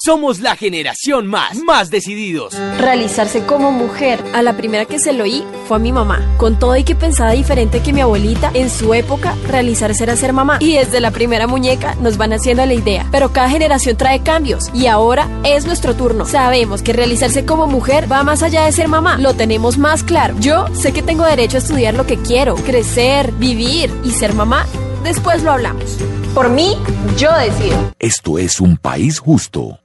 Somos 0.00 0.38
la 0.38 0.54
generación 0.54 1.26
más, 1.26 1.56
más 1.64 1.90
decididos. 1.90 2.54
Realizarse 2.78 3.44
como 3.44 3.72
mujer. 3.72 4.22
A 4.32 4.42
la 4.42 4.56
primera 4.56 4.84
que 4.84 5.00
se 5.00 5.12
lo 5.12 5.24
oí 5.24 5.42
fue 5.66 5.78
a 5.78 5.80
mi 5.80 5.90
mamá. 5.90 6.24
Con 6.36 6.56
todo 6.56 6.76
y 6.76 6.84
que 6.84 6.94
pensaba 6.94 7.32
diferente 7.32 7.80
que 7.80 7.92
mi 7.92 8.00
abuelita, 8.00 8.52
en 8.54 8.70
su 8.70 8.94
época, 8.94 9.34
realizarse 9.48 10.04
era 10.04 10.14
ser 10.14 10.32
mamá. 10.32 10.58
Y 10.60 10.74
desde 10.74 11.00
la 11.00 11.10
primera 11.10 11.48
muñeca 11.48 11.96
nos 11.96 12.16
van 12.16 12.32
haciendo 12.32 12.64
la 12.64 12.74
idea. 12.74 13.08
Pero 13.10 13.32
cada 13.32 13.50
generación 13.50 13.96
trae 13.96 14.22
cambios. 14.22 14.70
Y 14.72 14.86
ahora 14.86 15.28
es 15.42 15.66
nuestro 15.66 15.96
turno. 15.96 16.26
Sabemos 16.26 16.80
que 16.82 16.92
realizarse 16.92 17.44
como 17.44 17.66
mujer 17.66 18.10
va 18.10 18.22
más 18.22 18.44
allá 18.44 18.66
de 18.66 18.72
ser 18.72 18.86
mamá. 18.86 19.18
Lo 19.18 19.34
tenemos 19.34 19.78
más 19.78 20.04
claro. 20.04 20.36
Yo 20.38 20.66
sé 20.76 20.92
que 20.92 21.02
tengo 21.02 21.24
derecho 21.24 21.56
a 21.56 21.60
estudiar 21.60 21.94
lo 21.94 22.06
que 22.06 22.18
quiero, 22.18 22.54
crecer, 22.54 23.32
vivir 23.32 23.90
y 24.04 24.12
ser 24.12 24.32
mamá. 24.32 24.64
Después 25.02 25.42
lo 25.42 25.50
hablamos. 25.50 25.98
Por 26.34 26.50
mí, 26.50 26.76
yo 27.16 27.36
decido. 27.36 27.92
Esto 27.98 28.38
es 28.38 28.60
un 28.60 28.76
país 28.76 29.18
justo. 29.18 29.80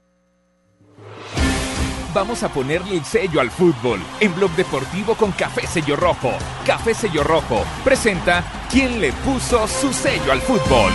Vamos 2.14 2.43
a 2.43 2.49
ponerle 2.49 2.97
el 2.97 3.05
sello 3.05 3.41
al 3.41 3.49
fútbol 3.49 3.99
en 4.20 4.36
Blog 4.36 4.51
Deportivo 4.51 5.16
con 5.16 5.32
Café 5.32 5.66
Sello 5.66 5.95
Rojo. 5.95 6.32
Café 6.64 6.93
Sello 6.93 7.24
Rojo 7.24 7.64
presenta 7.84 8.43
¿Quién 8.70 9.01
le 9.01 9.11
puso 9.14 9.68
su 9.68 9.91
sello 9.91 10.32
al 10.32 10.39
fútbol? 10.41 10.91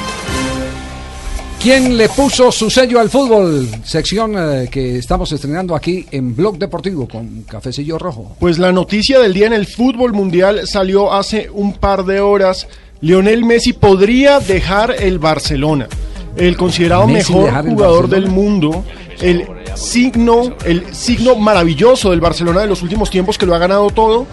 ¿Quién 1.61 1.97
le 1.97 2.09
puso 2.09 2.53
su 2.53 2.71
sello 2.71 3.01
al 3.01 3.11
fútbol? 3.11 3.69
Sección 3.83 4.35
eh, 4.37 4.69
que 4.71 4.99
estamos 4.99 5.33
estrenando 5.33 5.75
aquí 5.75 6.07
en 6.13 6.37
Blog 6.37 6.57
Deportivo 6.57 7.09
con 7.09 7.43
Café 7.43 7.73
Sello 7.73 7.99
Rojo. 7.99 8.37
Pues 8.39 8.61
la 8.61 8.71
noticia 8.71 9.19
del 9.19 9.35
día 9.35 9.49
en 9.49 9.55
el 9.55 9.67
fútbol 9.67 10.13
mundial 10.13 10.69
salió 10.69 11.13
hace 11.13 11.51
un 11.51 11.73
par 11.73 12.05
de 12.05 12.21
horas. 12.21 12.69
Lionel 13.01 13.45
Messi 13.45 13.73
podría 13.73 14.39
dejar 14.39 14.95
el 14.97 15.19
Barcelona. 15.19 15.89
El 16.37 16.57
considerado 16.57 17.09
Messi 17.09 17.35
mejor 17.35 17.67
el 17.67 17.73
jugador 17.73 18.09
del 18.09 18.29
mundo, 18.29 18.85
el 19.21 19.58
signo, 19.77 20.55
el 20.65 20.95
signo 20.95 21.37
maravilloso 21.37 22.11
del 22.11 22.21
Barcelona 22.21 22.61
de 22.61 22.67
los 22.67 22.83
últimos 22.83 23.11
tiempos 23.11 23.39
que 23.39 23.47
lo 23.47 23.55
ha 23.55 23.59
ganado 23.59 23.91
todo, 23.91 24.27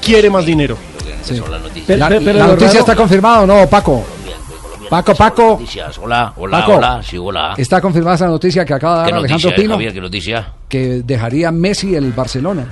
quiere 0.00 0.30
más 0.30 0.46
dinero. 0.46 0.76
la 1.88 1.96
la 1.96 2.08
pero 2.08 2.38
lo 2.38 2.46
noticia 2.48 2.80
está 2.80 2.94
confirmada 2.94 3.42
o 3.42 3.46
no, 3.46 3.68
Paco. 3.68 4.04
Paco, 4.88 5.14
Paco. 5.14 5.60
Hola, 6.02 6.32
hola, 6.36 6.60
Paco. 6.60 6.76
hola, 6.76 7.02
sí, 7.02 7.16
hola. 7.18 7.54
Está 7.56 7.80
confirmada 7.80 8.16
esa 8.16 8.26
noticia 8.26 8.64
que 8.64 8.74
acaba 8.74 8.98
de 9.00 9.06
¿Qué 9.06 9.10
dar 9.12 9.18
Alejandro 9.20 9.54
Pino, 9.56 9.74
Javier? 9.74 9.92
¿Qué 9.92 10.00
noticia? 10.00 10.52
que 10.68 11.02
dejaría 11.04 11.50
Messi 11.52 11.94
el 11.94 12.12
Barcelona. 12.12 12.66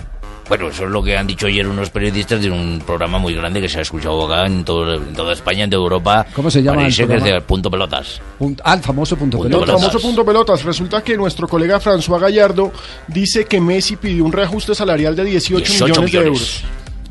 Bueno, 0.49 0.69
eso 0.69 0.85
es 0.85 0.91
lo 0.91 1.03
que 1.03 1.17
han 1.17 1.27
dicho 1.27 1.47
ayer 1.47 1.67
unos 1.67 1.89
periodistas 1.91 2.43
de 2.43 2.51
un 2.51 2.83
programa 2.85 3.19
muy 3.19 3.35
grande 3.35 3.61
que 3.61 3.69
se 3.69 3.79
ha 3.79 3.83
escuchado 3.83 4.27
acá 4.27 4.45
en, 4.47 4.65
todo, 4.65 4.95
en 4.95 5.13
toda 5.15 5.33
España, 5.33 5.65
en 5.65 5.71
toda 5.71 5.83
Europa. 5.83 6.27
¿Cómo 6.35 6.51
se 6.51 6.63
llama 6.63 6.83
Parece 6.83 7.03
el 7.05 7.09
que 7.09 7.15
es 7.17 7.25
de 7.25 7.41
punto 7.41 7.71
pelotas. 7.71 8.21
Punt- 8.39 8.61
ah, 8.65 8.75
el 8.75 8.81
famoso 8.81 9.17
punto, 9.17 9.39
Punto 9.39 9.49
pelota. 9.61 9.73
El 9.73 9.79
famoso 9.79 10.01
punto 10.01 10.25
pelotas. 10.25 10.65
Resulta 10.65 11.03
que 11.03 11.17
nuestro 11.17 11.49
colega 11.49 11.81
François 11.81 12.19
Gallardo 12.21 12.73
dice 13.09 13.45
que 13.47 13.61
Messi 13.61 13.97
pidió 13.97 14.25
un 14.25 14.33
reajuste 14.33 14.75
salarial 14.75 15.17
de 15.17 15.25
18, 15.25 15.65
18 15.65 15.85
millones, 15.85 15.97
de 15.97 16.19
millones. 16.19 16.27
euros. 16.27 16.65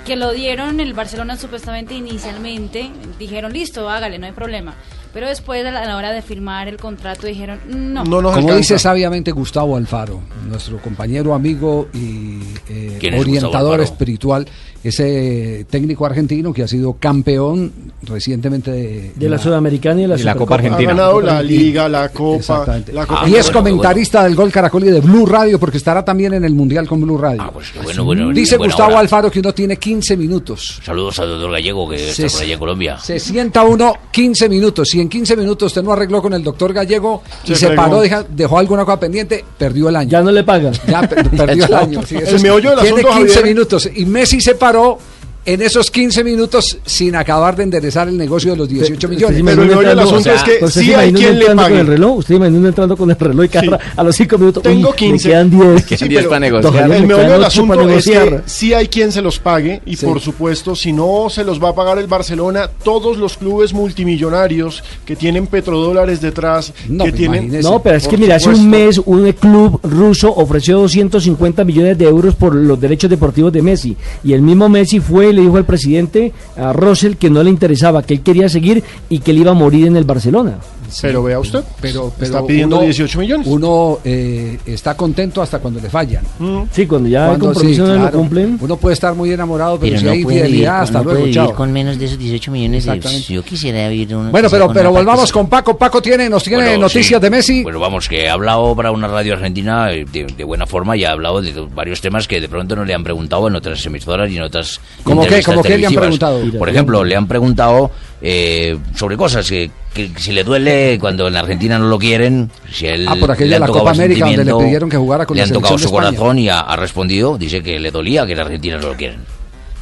Que 0.05 0.15
lo 0.15 0.31
dieron 0.33 0.79
el 0.79 0.93
Barcelona 0.93 1.37
supuestamente 1.37 1.93
inicialmente, 1.93 2.89
dijeron 3.19 3.53
listo, 3.53 3.89
hágale, 3.89 4.19
no 4.19 4.25
hay 4.25 4.31
problema. 4.33 4.73
Pero 5.13 5.27
después 5.27 5.65
a 5.65 5.71
la 5.71 5.81
a 5.81 5.85
la 5.85 5.97
hora 5.97 6.11
de 6.11 6.21
firmar 6.21 6.67
el 6.67 6.77
contrato 6.77 7.27
dijeron 7.27 7.59
no. 7.67 8.03
Como 8.05 8.55
dice 8.55 8.79
sabiamente 8.79 9.31
Gustavo 9.31 9.75
Alfaro, 9.75 10.21
nuestro 10.47 10.81
compañero, 10.81 11.33
amigo 11.33 11.89
y 11.93 12.39
eh, 12.69 12.97
¿Quién 12.99 13.13
es 13.15 13.19
Gustavo 13.25 13.37
orientador 13.37 13.81
espiritual, 13.81 14.47
ese 14.83 15.65
técnico 15.69 16.05
argentino 16.05 16.53
que 16.53 16.63
ha 16.63 16.67
sido 16.67 16.93
campeón 16.93 17.71
recientemente 18.03 18.71
de, 18.71 19.11
De 19.15 19.29
la 19.29 19.37
Sudamericana 19.37 19.99
y 19.99 20.03
de 20.03 20.07
la, 20.09 20.17
Supercopa. 20.17 20.55
Ha 20.55 20.81
ganado 20.81 21.21
la 21.21 21.41
Liga, 21.41 21.87
la 21.87 22.09
Copa. 22.09 22.65
La 22.91 23.05
Copa 23.05 23.27
y 23.27 23.35
es 23.35 23.45
Bueno, 23.51 23.59
comentarista 23.59 24.23
del 24.23 24.35
Gol 24.35 24.51
Caracol 24.51 24.83
y 24.83 24.89
de 24.91 24.99
Blue 25.01 25.25
Radio 25.25 25.59
porque 25.59 25.77
estará 25.77 26.03
también 26.03 26.33
en 26.33 26.45
el 26.45 26.53
Mundial 26.53 26.87
con 26.87 27.01
Blue 27.01 27.17
Radio. 27.17 27.41
Ah, 27.43 27.51
pues 27.53 27.67
bueno, 27.83 28.03
bueno, 28.05 28.29
Dice 28.31 28.57
Gustavo 28.57 28.89
hora. 28.91 28.99
Alfaro 28.99 29.29
que 29.29 29.39
uno 29.39 29.53
tiene 29.53 29.77
15 29.77 30.17
minutos. 30.17 30.79
Saludos 30.83 31.19
al 31.19 31.29
doctor 31.29 31.51
Gallego 31.51 31.89
que 31.89 32.09
está 32.09 32.27
por 32.27 32.41
allá 32.41 32.53
en 32.53 32.59
Colombia. 32.59 32.97
Se 32.99 33.19
sienta 33.19 33.63
uno 33.63 33.93
15 34.11 34.49
minutos. 34.49 34.89
Si 34.89 34.99
en 34.99 35.09
15 35.09 35.35
minutos 35.35 35.67
usted 35.67 35.83
no 35.83 35.93
arregló 35.93 36.21
con 36.21 36.33
el 36.33 36.43
doctor 36.43 36.73
Gallego 36.73 37.21
y 37.45 37.55
Se 37.55 37.69
paró, 37.71 38.01
deja- 38.01 38.25
dejó 38.29 38.57
alguna 38.57 38.83
cosa 38.85 38.99
pendiente, 38.99 39.43
perdió 39.57 39.89
el 39.89 39.95
año. 39.95 40.09
Ya 40.09 40.21
no 40.21 40.31
le 40.31 40.43
pagan. 40.43 40.73
Ya 40.87 41.01
per- 41.07 41.29
perdió 41.29 41.65
el 41.65 41.73
año. 41.75 42.01
sí, 42.05 42.15
eso 42.15 42.29
El 42.31 42.35
es- 42.37 42.43
meollo 42.43 42.71
del 42.71 42.79
tiene 42.79 42.99
asunto, 43.01 43.17
15 43.17 43.33
Javier. 43.35 43.55
minutos. 43.55 43.89
Y 43.95 44.05
Messi 44.05 44.41
se 44.41 44.55
paró 44.55 44.70
claro 44.71 44.99
en 45.45 45.61
esos 45.61 45.89
15 45.89 46.23
minutos 46.23 46.77
sin 46.85 47.15
acabar 47.15 47.55
de 47.55 47.63
enderezar 47.63 48.07
el 48.07 48.17
negocio 48.17 48.51
de 48.51 48.57
los 48.57 48.69
18 48.69 48.93
¿Usted 48.93 49.07
se 49.07 49.13
millones. 49.15 49.39
imagina 49.39 49.63
uno 49.63 49.81
entrando- 49.81 50.15
¿usted 50.15 50.67
se 50.69 50.83
imagina 50.83 51.19
uno 51.19 51.29
entrando 51.29 51.63
con 51.63 51.77
el 51.79 51.87
reloj? 51.87 52.17
¿Usted 52.17 52.35
imagina 52.35 52.67
entrando 52.67 52.97
con 52.97 53.09
el 53.11 53.17
reloj 53.19 53.45
y 53.45 53.49
cada 53.49 53.79
a 53.95 54.03
los 54.03 54.15
5 54.15 54.37
minutos? 54.37 54.63
Tengo 54.63 54.89
uy, 54.89 54.95
15. 54.95 55.27
Me 55.27 55.33
quedan 55.33 55.49
10. 55.49 55.85
Sí, 55.99 56.05
pero 56.09 56.29
Don 56.61 56.73
Javier, 56.73 56.95
El 56.97 57.01
me 57.01 57.07
meollo 57.07 57.15
quedan 57.23 57.31
del 57.31 57.39
ocho 57.39 57.47
asunto 57.47 57.75
para 57.75 57.95
es 57.95 58.05
que 58.05 58.11
negociar. 58.11 58.43
sí 58.45 58.73
hay 58.73 58.87
quien 58.87 59.11
se 59.11 59.21
los 59.21 59.39
pague 59.39 59.81
y 59.85 59.95
por 59.97 60.19
supuesto 60.19 60.75
si 60.75 60.93
no 60.93 61.27
se 61.29 61.43
los 61.43 61.61
va 61.61 61.69
a 61.69 61.75
pagar 61.75 61.97
el 61.97 62.07
Barcelona, 62.07 62.69
todos 62.83 63.17
los 63.17 63.37
clubes 63.37 63.73
multimillonarios 63.73 64.83
que 65.05 65.15
tienen 65.15 65.47
petrodólares 65.47 66.21
detrás, 66.21 66.71
que 67.03 67.11
tienen... 67.11 67.59
No, 67.61 67.81
pero 67.81 67.95
es 67.97 68.07
que 68.07 68.17
mira, 68.17 68.35
hace 68.35 68.49
un 68.49 68.69
mes 68.69 68.99
un 69.03 69.31
club 69.33 69.79
ruso 69.83 70.33
ofreció 70.35 70.77
250 70.79 71.63
millones 71.63 71.97
de 71.97 72.05
euros 72.05 72.35
por 72.35 72.53
los 72.55 72.79
derechos 72.79 73.09
deportivos 73.09 73.51
de 73.51 73.61
Messi. 73.61 73.97
Y 74.23 74.33
el 74.33 74.41
mismo 74.41 74.69
Messi 74.69 74.99
fue 74.99 75.30
le 75.33 75.41
dijo 75.41 75.57
al 75.57 75.65
presidente, 75.65 76.31
a 76.57 76.73
Russell, 76.73 77.15
que 77.15 77.29
no 77.29 77.43
le 77.43 77.49
interesaba, 77.49 78.03
que 78.03 78.15
él 78.15 78.21
quería 78.21 78.49
seguir 78.49 78.83
y 79.09 79.19
que 79.19 79.31
él 79.31 79.39
iba 79.39 79.51
a 79.51 79.55
morir 79.55 79.87
en 79.87 79.97
el 79.97 80.03
Barcelona. 80.03 80.57
Pero 81.01 81.23
vea 81.23 81.39
usted, 81.39 81.63
pero, 81.79 82.11
pero 82.17 82.25
está 82.25 82.45
pidiendo 82.45 82.77
uno- 82.77 82.85
18 82.85 83.19
millones. 83.19 83.47
Uno 83.47 83.99
eh, 84.03 84.57
está 84.65 84.95
contento 84.95 85.41
hasta 85.41 85.59
cuando 85.59 85.79
le 85.79 85.89
fallan. 85.89 86.23
Sí, 86.71 86.85
cuando 86.85 87.07
ya 87.09 87.23
el 87.23 87.27
Cuando 87.29 87.45
compromiso 87.47 87.83
sí, 87.85 87.87
no 87.89 87.95
lo 87.95 88.01
claro. 88.01 88.17
cumplen. 88.17 88.57
Uno 88.61 88.77
puede 88.77 88.93
estar 88.93 89.13
muy 89.15 89.31
enamorado, 89.31 89.79
pero, 89.79 89.89
Pero 89.91 89.99
si 89.99 90.05
no 90.05 90.11
hay 90.11 90.17
vivir, 90.19 90.37
infidelidad, 90.37 90.73
con, 90.75 90.83
hasta 90.83 90.97
no 90.99 91.03
luego, 91.05 91.19
vivir 91.19 91.33
chao. 91.35 91.55
con 91.55 91.71
menos 91.71 91.97
de 91.99 92.05
esos 92.05 92.17
18 92.17 92.51
millones 92.51 92.85
de. 92.85 92.99
Yo 93.29 93.43
quisiera 93.43 93.87
vivir 93.89 94.15
uno 94.15 94.31
Bueno, 94.31 94.49
pero, 94.49 94.71
pero 94.73 94.91
volvamos 94.91 95.31
con 95.31 95.47
Paco. 95.47 95.77
Paco 95.77 96.01
tiene, 96.01 96.29
nos 96.29 96.43
tiene 96.43 96.63
Bueno, 96.63 96.77
noticias 96.81 97.19
sí. 97.19 97.23
de 97.23 97.29
Messi. 97.29 97.63
Bueno, 97.63 97.79
vamos, 97.79 98.07
que 98.09 98.27
ha 98.29 98.33
hablado 98.33 98.75
para 98.75 98.91
una 98.91 99.07
radio 99.07 99.33
argentina 99.33 99.91
eh, 99.93 100.05
de, 100.11 100.25
de 100.25 100.43
buena 100.43 100.65
forma 100.65 100.97
y 100.97 101.03
ha 101.05 101.11
hablado 101.11 101.41
de 101.41 101.51
varios 101.73 102.01
temas 102.01 102.27
que 102.27 102.41
de 102.41 102.49
pronto 102.49 102.75
no 102.75 102.85
le 102.85 102.93
han 102.93 103.03
preguntado 103.03 103.47
en 103.47 103.55
otras 103.55 103.85
emisoras 103.85 104.29
y 104.29 104.37
en 104.37 104.43
otras 104.43 104.79
¿Cómo 105.03 105.25
qué? 105.25 105.41
¿Cómo 105.43 105.63
qué 105.63 105.77
le 105.77 105.87
han 105.87 105.93
preguntado? 105.95 106.41
Por 106.57 106.69
ejemplo, 106.69 107.03
le 107.03 107.15
han 107.15 107.27
preguntado 107.27 107.91
eh, 108.21 108.77
sobre 108.95 109.17
cosas 109.17 109.49
que, 109.49 109.71
que 109.93 110.11
si 110.17 110.31
le 110.31 110.43
duele 110.43 110.97
cuando 110.99 111.27
en 111.27 111.35
Argentina 111.35 111.79
no 111.79 111.87
lo 111.87 111.97
quieren, 111.97 112.49
si 112.71 112.85
él 112.87 113.07
Ah, 113.07 113.15
por 113.19 113.31
aquella 113.31 113.51
le 113.55 113.59
la 113.59 113.65
tocado 113.65 113.79
Copa 113.85 113.91
América 113.91 114.25
donde 114.25 114.45
le 114.45 114.53
pidieron 114.53 114.89
que 114.89 114.97
jugara 114.97 115.25
con 115.25 115.35
le 115.35 115.41
la 115.41 115.47
han 115.47 115.53
tocado 115.53 115.77
selección 115.77 115.89
su 115.89 115.95
de 115.95 115.99
España. 116.09 116.17
corazón 116.17 116.39
y 116.39 116.49
ha, 116.49 116.59
ha 116.59 116.75
respondido, 116.75 117.37
dice 117.37 117.63
que 117.63 117.79
le 117.79 117.91
dolía 117.91 118.25
que 118.25 118.33
en 118.33 118.39
Argentina 118.39 118.77
no 118.77 118.87
lo 118.89 118.95
quieren. 118.95 119.19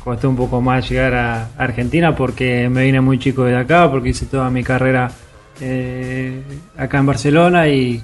Costó 0.04 0.30
un 0.30 0.38
poco 0.38 0.62
más 0.62 0.90
llegar 0.90 1.14
a 1.14 1.50
Argentina 1.58 2.16
porque 2.16 2.70
me 2.70 2.84
vine 2.86 3.02
muy 3.02 3.20
chico 3.20 3.44
de 3.44 3.58
acá, 3.58 3.92
porque 3.92 4.10
hice 4.10 4.26
toda 4.26 4.50
mi 4.50 4.64
carrera 4.64 5.12
eh, 5.62 6.42
acá 6.78 7.00
en 7.00 7.06
Barcelona 7.06 7.68
y, 7.68 8.02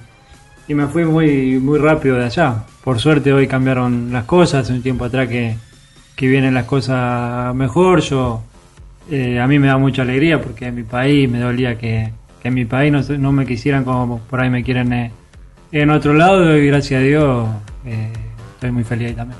y 0.67 0.73
me 0.73 0.87
fui 0.87 1.05
muy, 1.05 1.57
muy 1.59 1.79
rápido 1.79 2.17
de 2.17 2.25
allá. 2.25 2.63
Por 2.83 2.99
suerte 2.99 3.31
hoy 3.31 3.47
cambiaron 3.47 4.09
las 4.11 4.25
cosas, 4.25 4.63
hace 4.65 4.73
un 4.73 4.83
tiempo 4.83 5.05
atrás 5.05 5.29
que, 5.29 5.55
que 6.15 6.27
vienen 6.27 6.53
las 6.53 6.65
cosas 6.65 7.55
mejor. 7.55 8.01
Yo 8.01 8.43
eh, 9.11 9.39
A 9.39 9.47
mí 9.47 9.59
me 9.59 9.67
da 9.67 9.77
mucha 9.77 10.01
alegría 10.01 10.41
porque 10.41 10.67
en 10.67 10.75
mi 10.75 10.83
país 10.83 11.29
me 11.29 11.39
dolía 11.39 11.77
que, 11.77 12.11
que 12.41 12.47
en 12.47 12.53
mi 12.53 12.65
país 12.65 12.91
no, 12.91 13.01
no 13.17 13.31
me 13.31 13.45
quisieran 13.45 13.83
como 13.83 14.19
por 14.19 14.39
ahí 14.39 14.49
me 14.49 14.63
quieren 14.63 14.93
eh, 14.93 15.11
en 15.71 15.89
otro 15.89 16.13
lado 16.13 16.57
y 16.57 16.67
gracias 16.67 16.99
a 16.99 17.03
Dios 17.03 17.47
eh, 17.85 18.11
estoy 18.55 18.71
muy 18.71 18.83
feliz 18.83 19.09
ahí 19.09 19.13
también. 19.13 19.39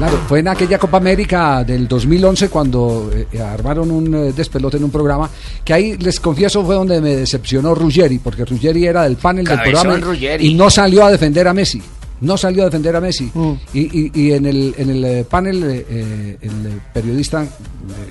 Claro, 0.00 0.16
fue 0.26 0.38
en 0.38 0.48
aquella 0.48 0.78
Copa 0.78 0.96
América 0.96 1.62
del 1.62 1.86
2011 1.86 2.48
cuando 2.48 3.10
eh, 3.14 3.38
armaron 3.38 3.90
un 3.90 4.14
eh, 4.14 4.32
despelote 4.32 4.78
en 4.78 4.84
un 4.84 4.90
programa, 4.90 5.28
que 5.62 5.74
ahí 5.74 5.98
les 5.98 6.18
confieso 6.20 6.64
fue 6.64 6.74
donde 6.74 7.02
me 7.02 7.16
decepcionó 7.16 7.74
Ruggeri, 7.74 8.18
porque 8.18 8.46
Ruggeri 8.46 8.86
era 8.86 9.02
del 9.02 9.16
panel 9.16 9.44
del 9.44 9.60
programa 9.60 9.98
Ruggeri. 9.98 10.46
y 10.46 10.54
no 10.54 10.70
salió 10.70 11.04
a 11.04 11.10
defender 11.10 11.46
a 11.46 11.52
Messi. 11.52 11.82
No 12.20 12.36
salió 12.36 12.62
a 12.62 12.64
defender 12.66 12.94
a 12.96 13.00
Messi. 13.00 13.30
Y, 13.72 13.80
y- 13.80 14.10
y 14.14 14.32
en 14.32 14.46
el, 14.46 14.74
en 14.76 14.90
el 14.90 15.04
eh, 15.04 15.24
panel, 15.28 15.62
eh, 15.64 15.86
eh, 15.88 16.38
el 16.42 16.80
periodista, 16.92 17.42
eh, 17.44 17.48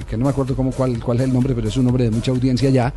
que 0.09 0.17
no 0.17 0.23
me 0.25 0.31
acuerdo 0.31 0.55
cómo, 0.55 0.71
cuál, 0.71 0.99
cuál 0.99 1.17
es 1.19 1.23
el 1.25 1.33
nombre, 1.33 1.53
pero 1.53 1.67
es 1.67 1.77
un 1.77 1.85
hombre 1.87 2.05
de 2.05 2.11
mucha 2.11 2.31
audiencia 2.31 2.69
ya, 2.71 2.91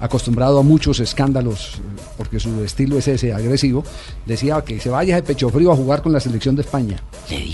acostumbrado 0.00 0.58
a 0.58 0.62
muchos 0.62 1.00
escándalos, 1.00 1.74
porque 2.16 2.38
su 2.40 2.62
estilo 2.64 2.98
es 2.98 3.08
ese, 3.08 3.32
agresivo, 3.32 3.84
decía 4.26 4.60
que 4.62 4.78
se 4.80 4.90
vaya 4.90 5.14
de 5.16 5.22
pecho 5.22 5.48
frío 5.50 5.72
a 5.72 5.76
jugar 5.76 6.02
con 6.02 6.12
la 6.12 6.20
selección 6.20 6.56
de 6.56 6.62
España. 6.62 6.96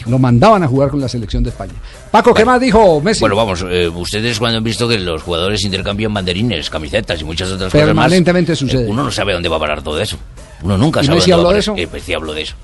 Lo 0.06 0.18
mandaban 0.18 0.62
a 0.62 0.66
jugar 0.68 0.90
con 0.90 1.00
la 1.00 1.08
selección 1.08 1.42
de 1.42 1.50
España. 1.50 1.74
Paco, 2.10 2.32
¿qué 2.34 2.44
más 2.44 2.60
dijo 2.60 3.00
Messi? 3.00 3.20
Bueno, 3.20 3.36
vamos, 3.36 3.64
eh, 3.68 3.88
ustedes 3.88 4.38
cuando 4.38 4.58
han 4.58 4.64
visto 4.64 4.88
que 4.88 4.98
los 4.98 5.22
jugadores 5.22 5.62
intercambian 5.64 6.12
banderines, 6.12 6.68
camisetas 6.70 7.20
y 7.20 7.24
muchas 7.24 7.50
otras 7.50 7.70
cosas 7.70 7.86
más, 7.88 7.94
Permanentemente 7.94 8.52
eh, 8.52 8.56
sucede. 8.56 8.88
uno 8.90 9.04
no 9.04 9.10
sabe 9.12 9.34
dónde 9.34 9.48
va 9.48 9.56
a 9.56 9.60
parar 9.60 9.82
todo 9.82 10.00
eso. 10.00 10.16
Uno 10.64 10.78
nunca 10.78 11.00
¿Y 11.02 11.06
sabe 11.06 11.16
Messi 11.18 11.30
dónde 11.30 11.42
va 11.44 11.48
habló 11.50 11.54
de 11.54 11.60
eso? 11.60 11.74
Eh, 11.76 11.88
pues 11.88 12.02
sí 12.04 12.12
hablo 12.12 12.32
de 12.34 12.42
eso. 12.42 12.54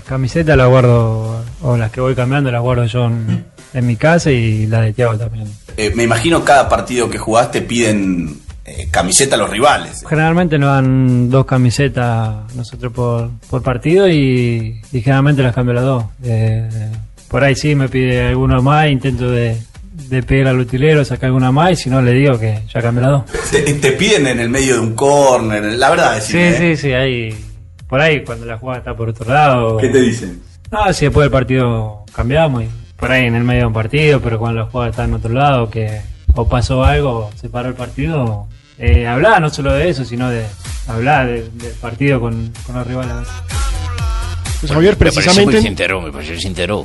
Mis 0.00 0.08
camisetas 0.08 0.56
las 0.56 0.66
guardo, 0.66 1.44
o 1.60 1.76
las 1.76 1.90
que 1.90 2.00
voy 2.00 2.14
cambiando 2.14 2.50
las 2.50 2.62
guardo 2.62 2.86
yo 2.86 3.04
en, 3.04 3.44
en 3.74 3.86
mi 3.86 3.96
casa 3.96 4.30
y 4.30 4.66
la 4.66 4.80
de 4.80 4.94
Tiago 4.94 5.18
también. 5.18 5.46
Eh, 5.76 5.92
me 5.94 6.04
imagino 6.04 6.42
cada 6.42 6.70
partido 6.70 7.10
que 7.10 7.18
jugaste 7.18 7.60
piden 7.60 8.34
eh, 8.64 8.88
camiseta 8.90 9.34
a 9.36 9.38
los 9.38 9.50
rivales. 9.50 10.02
Generalmente 10.08 10.58
nos 10.58 10.70
dan 10.70 11.28
dos 11.28 11.44
camisetas 11.44 12.34
nosotros 12.54 12.90
por, 12.94 13.28
por 13.50 13.62
partido 13.62 14.08
y, 14.08 14.80
y 14.90 15.00
generalmente 15.02 15.42
las 15.42 15.54
cambio 15.54 15.74
las 15.74 15.84
dos. 15.84 16.04
Eh, 16.24 16.66
por 17.28 17.44
ahí 17.44 17.54
sí 17.54 17.74
me 17.74 17.90
pide 17.90 18.28
alguno 18.28 18.62
más, 18.62 18.88
intento 18.88 19.30
de, 19.30 19.58
de 20.08 20.22
pegar 20.22 20.48
al 20.48 20.60
utilero, 20.60 21.04
sacar 21.04 21.26
alguna 21.26 21.52
más 21.52 21.72
y 21.72 21.76
si 21.76 21.90
no 21.90 22.00
le 22.00 22.12
digo 22.12 22.38
que 22.38 22.60
ya 22.72 22.80
cambié 22.80 23.02
las 23.02 23.10
dos. 23.10 23.24
Te, 23.50 23.60
te 23.74 23.92
piden 23.92 24.26
en 24.28 24.40
el 24.40 24.48
medio 24.48 24.76
de 24.76 24.80
un 24.80 24.94
córner, 24.94 25.62
la 25.74 25.90
verdad, 25.90 26.18
Sí, 26.22 26.38
decime, 26.38 26.48
¿eh? 26.70 26.76
sí, 26.76 26.82
sí, 26.88 26.92
ahí, 26.94 27.34
por 27.90 28.00
ahí 28.00 28.24
cuando 28.24 28.46
la 28.46 28.56
jugada 28.56 28.78
está 28.78 28.96
por 28.96 29.10
otro 29.10 29.30
lado. 29.30 29.76
¿Qué 29.76 29.88
te 29.90 30.00
dicen? 30.00 30.40
No, 30.70 30.90
si 30.94 31.04
después 31.06 31.24
del 31.24 31.30
partido 31.32 32.04
cambiamos 32.14 32.62
y 32.62 32.68
por 32.96 33.10
ahí 33.10 33.26
en 33.26 33.34
el 33.34 33.44
medio 33.44 33.60
de 33.62 33.66
un 33.66 33.72
partido, 33.74 34.20
pero 34.20 34.38
cuando 34.38 34.60
la 34.60 34.66
jugada 34.66 34.90
está 34.90 35.04
en 35.04 35.14
otro 35.14 35.32
lado, 35.34 35.68
que 35.68 36.00
o 36.34 36.48
pasó 36.48 36.84
algo, 36.84 37.30
se 37.34 37.48
paró 37.50 37.68
el 37.68 37.74
partido, 37.74 38.46
eh, 38.78 39.06
hablar 39.06 39.42
no 39.42 39.50
solo 39.50 39.72
de 39.72 39.88
eso, 39.90 40.04
sino 40.04 40.30
de 40.30 40.46
hablar 40.86 41.26
de- 41.26 41.50
del 41.50 41.72
partido 41.74 42.20
con, 42.20 42.52
con 42.64 42.76
los 42.76 42.86
rivales. 42.86 43.12
Pues 44.60 44.70
Javier, 44.72 44.92
Me 44.92 44.98
parece 44.98 45.16
precisamente... 45.20 45.56
muy 45.56 45.62
sincero, 45.66 46.00
me 46.02 46.12
parece 46.12 46.38
sincero. 46.38 46.84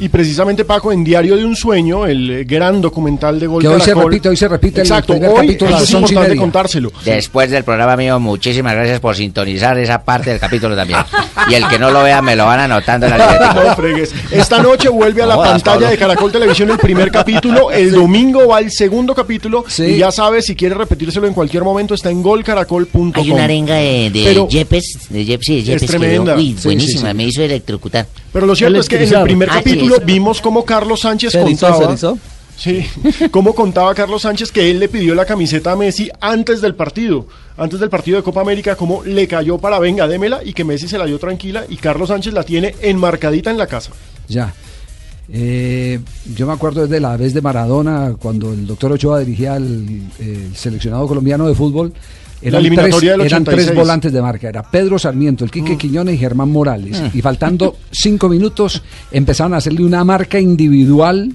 Y 0.00 0.08
precisamente 0.08 0.64
Paco, 0.64 0.92
en 0.92 1.04
Diario 1.04 1.36
de 1.36 1.44
un 1.44 1.54
Sueño, 1.56 2.06
el 2.06 2.30
eh, 2.30 2.44
gran 2.44 2.80
documental 2.80 3.38
de 3.40 3.46
Gol 3.46 3.62
Que 3.62 3.68
hoy 3.68 3.80
se 3.80 3.94
Caracol- 3.94 4.04
repite, 4.04 4.28
hoy 4.28 4.36
se 4.36 4.48
repite 4.48 4.80
el 4.80 4.86
Exacto, 4.86 5.12
primer 5.14 5.30
hoy 5.30 5.36
capítulo 5.46 5.78
es 5.78 5.90
importante 5.90 6.36
contárselo. 6.36 6.92
Después 7.04 7.50
del 7.50 7.64
programa 7.64 7.96
mío, 7.96 8.18
muchísimas 8.20 8.74
gracias 8.74 9.00
por 9.00 9.14
sintonizar 9.16 9.78
esa 9.78 10.02
parte 10.02 10.30
del 10.30 10.38
capítulo 10.40 10.74
también. 10.76 11.00
Y 11.48 11.54
el 11.54 11.66
que 11.68 11.78
no 11.78 11.90
lo 11.90 12.02
vea 12.02 12.20
me 12.22 12.34
lo 12.36 12.46
van 12.46 12.60
anotando 12.60 13.06
en 13.06 13.12
la 13.12 13.18
No 13.18 13.30
libretica. 13.32 13.76
fregues. 13.76 14.14
Esta 14.30 14.62
noche 14.62 14.88
vuelve 14.88 15.22
a 15.22 15.26
la 15.26 15.34
No 15.34 15.40
jodas, 15.40 15.52
pantalla 15.52 15.74
Pablo. 15.76 15.88
de 15.90 15.98
Caracol 15.98 16.32
Televisión 16.32 16.70
el 16.70 16.78
primer 16.78 17.10
capítulo. 17.10 17.70
El 17.70 17.92
domingo 17.92 18.48
va 18.48 18.60
el 18.60 18.70
segundo 18.72 19.14
capítulo. 19.14 19.64
Y 19.78 19.96
ya 19.98 20.10
sabes, 20.10 20.46
si 20.46 20.54
quieres 20.56 20.76
repetírselo 20.78 21.26
en 21.26 21.34
cualquier 21.34 21.62
momento, 21.64 21.94
está 21.94 22.10
en 22.10 22.22
golcaracol.com. 22.22 23.12
Hay 23.14 23.30
una 23.30 23.44
arenga 23.44 23.74
de, 23.76 24.10
de 24.10 24.24
Pero- 24.24 24.48
Yepes, 24.48 24.98
de 25.10 25.24
Yepes, 25.24 25.46
sí, 25.46 25.56
de 25.56 25.62
Yepes 25.62 25.80
que 25.82 25.86
tremenda. 25.86 26.32
yo- 26.34 26.38
uy, 26.40 26.56
Sí, 26.58 26.64
buenísima, 26.68 27.00
sí, 27.02 27.06
sí. 27.08 27.14
me 27.14 27.24
hizo 27.24 27.42
electrocutar. 27.42 28.06
Pero 28.36 28.46
lo 28.46 28.54
cierto 28.54 28.78
es 28.78 28.86
que 28.86 29.02
en 29.02 29.14
el 29.14 29.22
primer 29.22 29.48
Ah, 29.48 29.54
capítulo 29.54 29.96
vimos 30.04 30.42
cómo 30.42 30.62
Carlos 30.62 31.00
Sánchez 31.00 31.32
¿Se 31.32 31.40
erizó, 31.40 31.68
contaba. 31.68 31.84
se 31.96 32.06
erizó? 32.06 32.18
Sí, 32.58 32.84
cómo 33.30 33.54
contaba 33.54 33.94
Carlos 33.94 34.20
Sánchez 34.20 34.52
que 34.52 34.70
él 34.70 34.78
le 34.78 34.88
pidió 34.90 35.14
la 35.14 35.24
camiseta 35.24 35.72
a 35.72 35.76
Messi 35.76 36.10
antes 36.20 36.60
del 36.60 36.74
partido. 36.74 37.26
antes 37.56 37.80
del 37.80 37.88
partido 37.88 38.18
de 38.18 38.22
Copa 38.22 38.42
América 38.42 38.76
cómo 38.76 39.02
le 39.04 39.26
cayó 39.26 39.56
para 39.56 39.78
venga, 39.78 40.06
démela 40.06 40.42
y 40.44 40.52
que 40.52 40.64
Messi 40.64 40.86
se 40.86 40.98
la 40.98 41.06
dio 41.06 41.18
tranquila 41.18 41.64
y 41.66 41.76
Carlos 41.76 42.08
Sánchez 42.10 42.34
la 42.34 42.42
tiene 42.42 42.74
enmarcadita 42.82 43.50
en 43.50 43.56
la 43.56 43.66
casa. 43.66 43.92
Ya. 44.28 44.52
Eh, 45.32 45.98
yo 46.36 46.46
me 46.46 46.52
acuerdo 46.52 46.82
desde 46.82 47.00
la 47.00 47.16
vez 47.16 47.32
de 47.32 47.40
Maradona, 47.40 48.16
cuando 48.20 48.52
el 48.52 48.66
doctor 48.66 48.92
Ochoa 48.92 49.20
dirigía 49.20 49.56
el, 49.56 50.02
el 50.18 50.54
seleccionado 50.54 51.08
colombiano 51.08 51.48
de 51.48 51.54
fútbol. 51.54 51.94
Eran, 52.42 52.62
tres, 52.62 53.02
eran 53.02 53.44
tres 53.44 53.68
86. 53.68 53.74
volantes 53.74 54.12
de 54.12 54.22
marca. 54.22 54.48
Era 54.48 54.62
Pedro 54.62 54.98
Sarmiento, 54.98 55.44
el 55.44 55.50
Quique 55.50 55.76
Quiñones 55.78 56.14
y 56.14 56.18
Germán 56.18 56.50
Morales. 56.50 57.00
Mm. 57.00 57.16
Y 57.16 57.22
faltando 57.22 57.76
cinco 57.90 58.28
minutos, 58.28 58.82
empezaron 59.10 59.54
a 59.54 59.58
hacerle 59.58 59.84
una 59.84 60.04
marca 60.04 60.38
individual 60.38 61.34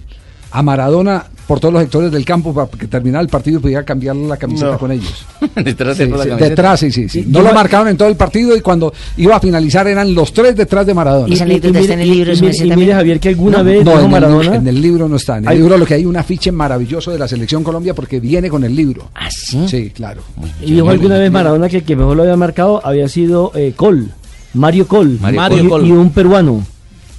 a 0.52 0.62
Maradona 0.62 1.26
por 1.47 1.60
todos 1.60 1.74
los 1.74 1.82
sectores 1.84 2.12
del 2.12 2.24
campo 2.24 2.54
para 2.54 2.68
que 2.70 2.88
terminara 2.88 3.22
el 3.22 3.28
partido 3.28 3.60
y 3.60 3.62
pudiera 3.62 3.84
cambiar 3.84 4.16
la 4.16 4.38
camiseta 4.38 4.72
No. 4.72 4.78
con 4.78 4.91
ellos. 4.91 5.26
Detrás 5.56 5.97
Sí, 5.97 6.04
de 6.06 6.10
la 6.12 6.24
sí, 6.24 6.30
camiseta. 6.30 6.49
detrás, 6.49 6.80
sí, 6.80 6.91
sí, 6.91 7.10
sí. 7.10 7.20
Y- 7.20 7.32
No 7.32 7.39
y 7.39 7.43
lo 7.43 7.49
ma- 7.49 7.56
marcaron 7.56 7.88
en 7.89 7.97
todo 7.97 8.08
el 8.08 8.16
partido 8.16 8.56
y 8.56 8.62
cuando 8.62 8.93
iba 9.18 9.36
a 9.36 9.39
finalizar 9.41 9.86
eran 9.88 10.14
los 10.14 10.32
tres 10.34 10.56
detrás 10.56 10.86
de 10.86 10.93
Maradona. 10.93 11.28
Y- 11.28 11.38
y- 11.38 11.41
y 11.41 11.45
mire- 11.45 11.70
y- 11.70 11.70
y 11.70 12.41
mire- 12.41 12.66
y 12.66 12.76
mire, 12.78 12.93
Javier, 12.93 13.20
que 13.20 13.30
alguna 13.30 13.58
No, 13.58 13.64
vez 13.66 13.84
no, 13.84 13.99
en 13.99 14.14
el- 14.45 14.54
en 14.56 14.68
el 14.68 14.82
libro 14.82 15.10
no 15.10 15.18
está. 15.18 15.38
En 15.39 15.43
el 15.43 15.49
Hay- 15.49 15.58
libro 15.58 15.78
lo 15.78 15.86
que 15.86 15.95
hay 15.95 16.06
un 16.06 16.16
afiche 16.16 16.52
maravilloso 16.54 17.12
de 17.12 17.20
la 17.20 17.28
selección 17.28 17.64
Colombia 17.64 17.93
porque 17.93 18.20
viene 18.22 18.49
con 18.49 18.64
el 18.64 18.74
libro. 18.76 19.10
¿Ah, 19.16 19.30
sí? 19.30 19.58
Sí, 19.68 19.89
claro. 19.89 20.22
Y 20.62 20.72
dijo 20.74 20.89
alguna 20.89 21.18
vez 21.18 21.32
Maradona 21.32 21.68
que 21.68 21.78
el 21.78 21.84
que 21.84 21.95
mejor 21.97 22.16
lo 22.16 22.24
había 22.24 22.38
marcado 22.38 22.86
había 22.86 23.10
sido 23.10 23.52
eh, 23.56 23.74
Col, 23.76 24.10
Mario 24.54 24.88
Col, 24.88 25.18
Mario 25.20 25.64
y, 25.64 25.68
Col. 25.68 25.86
y 25.86 25.91
un 25.91 26.12
peruano. 26.12 26.64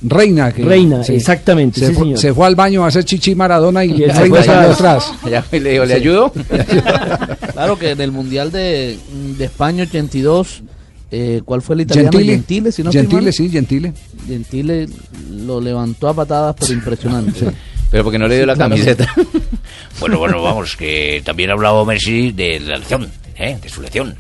Reina. 0.03 0.53
Que, 0.53 0.65
Reina, 0.65 1.05
sí. 1.05 1.15
exactamente, 1.15 1.81
Se, 1.81 1.87
sí, 1.89 1.93
fue, 1.95 2.03
señor. 2.05 2.19
se 2.19 2.35
fue 2.35 2.47
al 2.47 2.55
baño 2.57 2.85
a 2.85 2.89
hacer 2.89 3.05
chichi 3.05 3.35
Maradona 3.35 3.85
y, 3.85 3.91
Y 3.93 4.05
Reina 4.07 4.43
salió 4.43 4.71
atrás. 4.73 5.13
Ya 5.31 5.45
le 5.53 5.71
digo, 5.71 5.85
¿le 5.85 5.95
Sí. 5.95 6.01
ayudo? 6.01 6.33
Claro 7.53 7.79
que 7.79 7.91
en 7.91 8.01
el 8.01 8.11
Mundial 8.13 8.51
de, 8.51 8.99
de 9.39 9.45
España 9.45 9.85
82, 9.85 10.63
eh, 11.11 11.43
¿cuál 11.45 11.63
fue 11.63 11.75
el 11.75 11.83
italiano? 11.83 12.11
Gentile. 12.11 12.33
Gentile, 12.35 12.73
si 12.73 12.83
no 12.83 12.91
Gentile, 12.93 13.33
sí, 13.33 13.49
Gentile. 13.51 13.93
Gentile 14.27 14.89
lo 15.31 15.61
levantó 15.61 16.09
a 16.09 16.15
patadas, 16.15 16.57
pero 16.59 16.73
impresionante. 16.73 17.47
Pero 17.91 18.05
porque 18.05 18.19
no 18.19 18.27
le 18.27 18.37
dio 18.37 18.47
la 18.47 18.57
camiseta. 18.57 19.07
Bueno, 20.01 20.19
bueno, 20.19 20.43
vamos, 20.43 20.75
que 20.77 21.23
también 21.25 21.51
ha 21.51 21.53
hablado 21.53 21.85
Messi 21.85 22.33
de 22.33 22.59
la 22.59 22.77
lección, 22.79 23.09
¿eh? 23.37 23.57
de 23.63 23.69
su 23.69 23.81
lección. 23.83 24.15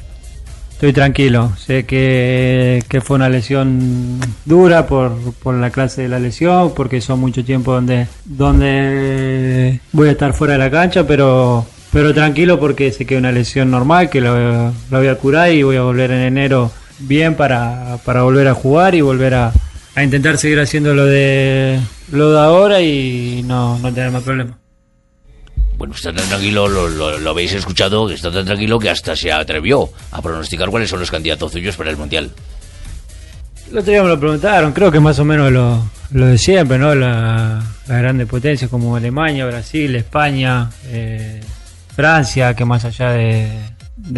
Estoy 0.82 0.94
tranquilo, 0.94 1.52
sé 1.56 1.86
que, 1.86 2.82
que 2.88 3.00
fue 3.00 3.14
una 3.14 3.28
lesión 3.28 4.18
dura 4.44 4.88
por, 4.88 5.12
por 5.34 5.54
la 5.54 5.70
clase 5.70 6.02
de 6.02 6.08
la 6.08 6.18
lesión, 6.18 6.74
porque 6.74 7.00
son 7.00 7.20
mucho 7.20 7.44
tiempo 7.44 7.72
donde, 7.72 8.08
donde 8.24 9.78
voy 9.92 10.08
a 10.08 10.10
estar 10.10 10.32
fuera 10.32 10.54
de 10.54 10.58
la 10.58 10.72
cancha, 10.72 11.06
pero, 11.06 11.64
pero 11.92 12.12
tranquilo 12.12 12.58
porque 12.58 12.90
sé 12.90 13.06
que 13.06 13.14
es 13.14 13.20
una 13.20 13.30
lesión 13.30 13.70
normal, 13.70 14.10
que 14.10 14.20
lo, 14.20 14.72
lo 14.72 14.98
voy 14.98 15.06
a 15.06 15.14
curar 15.14 15.52
y 15.52 15.62
voy 15.62 15.76
a 15.76 15.82
volver 15.82 16.10
en 16.10 16.22
enero 16.22 16.72
bien 16.98 17.36
para, 17.36 17.98
para 18.04 18.24
volver 18.24 18.48
a 18.48 18.54
jugar 18.54 18.96
y 18.96 19.02
volver 19.02 19.34
a, 19.34 19.52
a 19.94 20.02
intentar 20.02 20.36
seguir 20.36 20.58
haciendo 20.58 20.94
lo 20.94 21.06
de, 21.06 21.78
lo 22.10 22.32
de 22.32 22.40
ahora 22.40 22.80
y 22.80 23.44
no, 23.46 23.78
no 23.78 23.94
tener 23.94 24.10
más 24.10 24.24
problemas. 24.24 24.61
Bueno, 25.82 25.96
está 25.96 26.12
tan 26.12 26.28
tranquilo, 26.28 26.68
lo, 26.68 27.18
lo- 27.18 27.30
habéis 27.30 27.54
escuchado, 27.54 28.08
está 28.08 28.30
tan 28.30 28.44
tranquilo 28.44 28.78
que 28.78 28.88
hasta 28.88 29.16
se 29.16 29.32
atrevió 29.32 29.90
a 30.12 30.22
pronosticar 30.22 30.68
cuáles 30.68 30.88
son 30.88 31.00
los 31.00 31.10
candidatos 31.10 31.50
suyos 31.50 31.74
para 31.76 31.90
el 31.90 31.96
Mundial. 31.96 32.30
El 33.68 33.78
otro 33.78 33.90
día 33.90 34.00
me 34.04 34.08
lo 34.08 34.20
preguntaron, 34.20 34.72
creo 34.72 34.92
que 34.92 35.00
más 35.00 35.18
o 35.18 35.24
menos 35.24 35.50
lo, 35.50 35.82
lo 36.12 36.26
de 36.28 36.38
siempre, 36.38 36.78
¿no? 36.78 36.94
La- 36.94 37.60
Las 37.88 37.98
grandes 37.98 38.28
potencias 38.28 38.70
como 38.70 38.94
Alemania, 38.94 39.44
Brasil, 39.46 39.96
España, 39.96 40.70
eh, 40.86 41.40
Francia, 41.96 42.54
que 42.54 42.64
más 42.64 42.84
allá 42.84 43.10
de, 43.10 43.50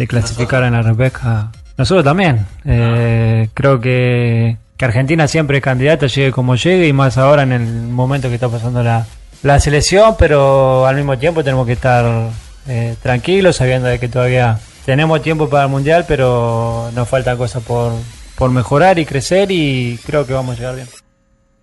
clasificar 0.07 0.61
en 0.65 0.73
la 0.73 0.83
repesca, 0.83 1.51
nosotros 1.79 2.05
también. 2.05 2.45
Eh, 2.63 3.49
creo 3.55 3.81
que, 3.81 4.55
que 4.77 4.85
Argentina 4.85 5.27
siempre 5.27 5.57
es 5.57 5.63
candidata, 5.63 6.05
llegue 6.05 6.31
como 6.31 6.55
llegue, 6.57 6.87
y 6.87 6.93
más 6.93 7.17
ahora 7.17 7.41
en 7.41 7.53
el 7.53 7.65
momento 7.87 8.27
que 8.29 8.35
está 8.35 8.49
pasando 8.49 8.83
la, 8.83 9.07
la 9.45 9.59
selección, 9.59 10.15
pero 10.17 10.87
al 10.87 10.95
mismo 10.95 11.19
tiempo 11.19 11.43
tenemos 11.43 11.67
que 11.67 11.73
estar 11.73 12.31
eh, 12.67 12.95
tranquilos, 12.99 13.57
sabiendo 13.57 13.87
de 13.87 13.99
que 13.99 14.09
todavía 14.09 14.57
tenemos 14.87 15.21
tiempo 15.21 15.47
para 15.47 15.65
el 15.65 15.69
Mundial, 15.69 16.03
pero 16.07 16.89
nos 16.95 17.07
faltan 17.07 17.37
cosas 17.37 17.61
por, 17.61 17.93
por 18.35 18.49
mejorar 18.49 18.97
y 18.97 19.05
crecer 19.05 19.51
y 19.51 19.99
creo 20.03 20.25
que 20.25 20.33
vamos 20.33 20.55
a 20.55 20.57
llegar 20.57 20.75
bien. 20.75 21.04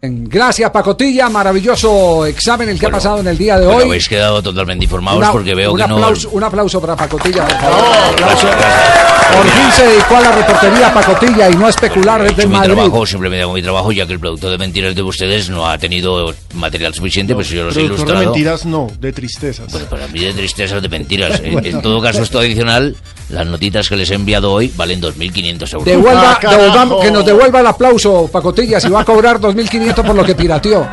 Gracias, 0.04 0.68
Pacotilla. 0.72 1.28
Maravilloso 1.28 2.26
examen 2.26 2.68
el 2.70 2.78
que 2.80 2.86
ha 2.86 2.90
pasado 2.90 3.20
en 3.20 3.28
el 3.28 3.38
día 3.38 3.56
de 3.60 3.68
hoy. 3.68 3.84
habéis 3.84 4.08
quedado 4.08 4.42
totalmente 4.42 4.84
informados 4.84 5.20
Una- 5.20 5.30
porque 5.30 5.54
veo 5.54 5.72
un 5.74 5.78
que 5.80 5.86
no... 5.86 5.94
aplauso, 5.94 6.28
un 6.30 6.42
aplauso 6.42 6.80
para 6.80 6.96
Pacotilla, 6.96 7.46
por 7.46 7.56
favor. 7.56 7.84
Aplauso. 8.12 8.48
Por 8.48 9.44
fin 9.48 9.70
se 9.76 9.86
dedicó 9.86 10.16
a 10.16 10.20
la 10.22 10.32
reportería 10.32 10.92
Pacotilla 10.92 11.48
y 11.50 11.54
no 11.54 11.66
a 11.66 11.70
especular 11.70 12.20
He 12.20 12.24
desde 12.24 12.46
mi 12.48 12.52
Madrid. 12.54 12.74
trabajo, 12.74 13.06
simplemente 13.06 13.42
hago 13.44 13.52
mi 13.52 13.62
trabajo, 13.62 13.92
ya 13.92 14.04
que 14.04 14.12
el 14.14 14.18
producto 14.18 14.50
de 14.50 14.58
mentiras 14.58 14.94
de 14.96 15.02
ustedes 15.02 15.48
no 15.50 15.68
ha 15.70 15.78
tenido 15.78 16.34
material 16.54 16.92
suficiente, 16.94 17.32
pues 17.36 17.48
yo 17.50 17.62
los 17.62 17.76
he 17.76 17.80
Productor 17.86 17.98
de 17.98 18.12
ilustrado. 18.12 18.24
mentiras 18.32 18.66
no, 18.66 18.88
de 18.98 19.12
tristezas. 19.12 19.70
Bueno, 19.70 19.86
para 19.86 20.08
mí 20.08 20.18
de 20.18 20.32
tristezas 20.32 20.82
de 20.82 20.88
mentiras. 20.88 21.40
Bueno. 21.52 21.68
En 21.68 21.80
todo 21.80 22.00
caso, 22.02 22.22
esto 22.22 22.40
adicional, 22.40 22.96
las 23.30 23.46
notitas 23.46 23.88
que 23.88 23.96
les 23.96 24.10
he 24.10 24.14
enviado 24.14 24.52
hoy 24.52 24.72
valen 24.76 25.00
2.500 25.00 25.72
euros. 25.72 25.84
Devuelva, 25.86 26.32
Ah, 26.42 26.50
devolvamos- 26.50 27.02
que 27.02 27.10
nos 27.10 27.24
devuelva 27.24 27.60
el 27.60 27.66
aplauso, 27.66 28.28
Pacotilla, 28.30 28.78
si 28.80 28.88
va 28.88 29.00
a 29.00 29.04
cobrar 29.04 29.40
2.500 29.40 30.04
por 30.04 30.14
lo 30.14 30.24
que 30.24 30.34
pirateó. 30.34 30.86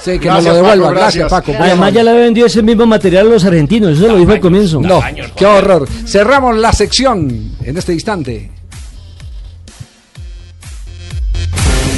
Sí, 0.00 0.18
que 0.18 0.28
nos 0.28 0.44
lo 0.44 0.54
devuelva. 0.54 0.88
Paco, 0.88 0.98
gracias, 1.00 1.14
gracias. 1.16 1.30
Paco. 1.30 1.52
muy 1.52 1.56
Además 1.62 1.78
amable. 1.88 1.94
ya 1.94 2.02
le 2.04 2.12
vendido 2.12 2.46
ese 2.46 2.62
mismo 2.62 2.84
material 2.86 3.26
a 3.26 3.30
los 3.30 3.44
argentinos, 3.44 3.96
eso 3.98 4.06
lo 4.08 4.16
dijo 4.18 4.32
al 4.32 4.40
comienzo. 4.40 4.80
No, 4.80 5.00
qué 5.34 5.46
horror. 5.46 5.88
Cerramos 6.06 6.56
la 6.58 6.72
sección 6.72 7.52
en 7.64 7.76
este 7.78 7.94
instante. 7.94 8.50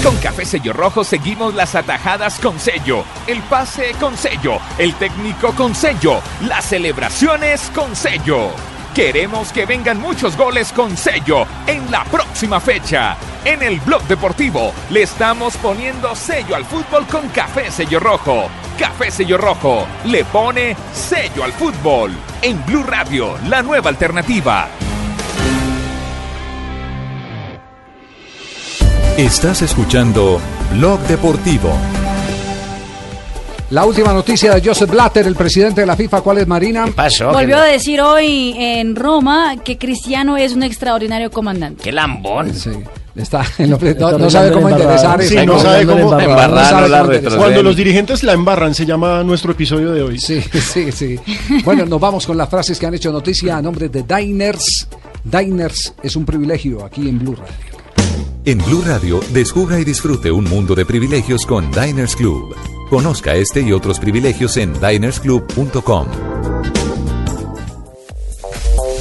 Con 0.03 0.15
Café 0.19 0.45
Sello 0.45 0.73
Rojo 0.73 1.03
seguimos 1.03 1.55
las 1.55 1.75
atajadas 1.75 2.39
con 2.39 2.61
sello, 2.61 3.03
el 3.27 3.41
pase 3.43 3.87
con 3.99 4.17
sello, 4.17 4.59
el 4.79 4.95
técnico 4.95 5.53
con 5.53 5.75
sello, 5.75 6.21
las 6.47 6.65
celebraciones 6.65 7.73
con 7.75 7.97
sello. 7.97 8.51
Queremos 8.97 9.53
que 9.53 9.67
vengan 9.67 10.01
muchos 10.01 10.39
goles 10.39 10.73
con 10.73 10.97
sello 10.97 11.47
en 11.67 11.91
la 11.91 12.03
próxima 12.05 12.59
fecha. 12.61 13.15
En 13.45 13.63
el 13.63 13.79
blog 13.81 14.03
deportivo 14.05 14.73
le 14.89 15.03
estamos 15.03 15.55
poniendo 15.59 16.15
sello 16.15 16.57
al 16.57 16.65
fútbol 16.65 17.07
con 17.07 17.29
Café 17.29 17.71
Sello 17.71 18.01
Rojo. 18.01 18.49
Café 18.79 19.11
Sello 19.11 19.37
Rojo 19.37 19.87
le 20.07 20.25
pone 20.25 20.75
sello 20.95 21.45
al 21.45 21.53
fútbol. 21.53 22.13
En 22.41 22.65
Blue 22.65 22.85
Radio, 22.85 23.37
la 23.51 23.61
nueva 23.61 23.91
alternativa. 23.91 24.67
Estás 29.19 29.61
escuchando 29.61 30.41
Blog 30.73 31.01
Deportivo. 31.01 31.71
La 33.71 33.85
última 33.85 34.13
noticia 34.13 34.55
de 34.55 34.67
Joseph 34.67 34.91
Blatter, 34.91 35.27
el 35.27 35.35
presidente 35.35 35.81
de 35.81 35.87
la 35.89 35.97
FIFA. 35.97 36.21
¿Cuál 36.21 36.39
es, 36.39 36.47
Marina? 36.47 36.87
pasó? 36.95 37.33
Volvió 37.33 37.57
a 37.57 37.65
decir 37.65 38.01
hoy 38.01 38.55
en 38.57 38.95
Roma 38.95 39.57
que 39.65 39.77
Cristiano 39.77 40.37
es 40.37 40.53
un 40.53 40.63
extraordinario 40.63 41.31
comandante. 41.33 41.83
¡Qué 41.83 41.91
lambón! 41.91 42.55
Sí. 42.55 42.71
Está, 43.17 43.45
no, 43.61 43.67
no- 43.67 43.77
Está 43.79 44.19
no 44.19 44.31
sabe 44.31 44.53
cómo 44.53 44.69
enderezar 44.69 45.21
Sí, 45.23 45.37
no 45.45 45.59
sabe 45.59 45.85
cómo-. 45.87 46.11
Cuando 47.37 47.63
los 47.63 47.75
dirigentes 47.75 48.23
la 48.23 48.35
embarran, 48.35 48.73
se 48.73 48.87
llama 48.87 49.25
nuestro 49.25 49.51
episodio 49.53 49.91
de 49.93 50.03
hoy. 50.03 50.21
Sí, 50.21 50.41
sí, 50.73 50.93
sí. 50.93 51.19
Bueno, 51.65 51.87
nos 51.87 51.99
vamos 52.01 52.25
con 52.25 52.37
las 52.37 52.49
frases 52.49 52.79
que 52.79 52.87
han 52.87 52.95
hecho 52.95 53.11
noticia 53.11 53.57
a 53.57 53.63
nombre 53.63 53.89
de 53.89 54.05
Diners. 54.05 54.87
Diners 55.25 55.93
es 56.05 56.15
un 56.15 56.25
privilegio 56.25 56.85
aquí 56.85 57.09
en 57.09 57.19
Blue 57.19 57.35
Radio. 57.35 57.77
En 58.45 58.59
Blue 58.59 58.83
Radio, 58.87 59.19
descubra 59.31 59.81
y 59.81 59.85
disfrute 59.85 60.31
un 60.31 60.45
mundo 60.45 60.77
de 60.77 60.85
privilegios 60.87 61.45
con 61.47 61.69
Diners 61.73 62.15
Club. 62.15 62.55
Conozca 62.89 63.35
este 63.35 63.63
y 63.63 63.73
otros 63.73 63.99
privilegios 63.99 64.57
en 64.57 64.73
dinersclub.com. 64.75 66.07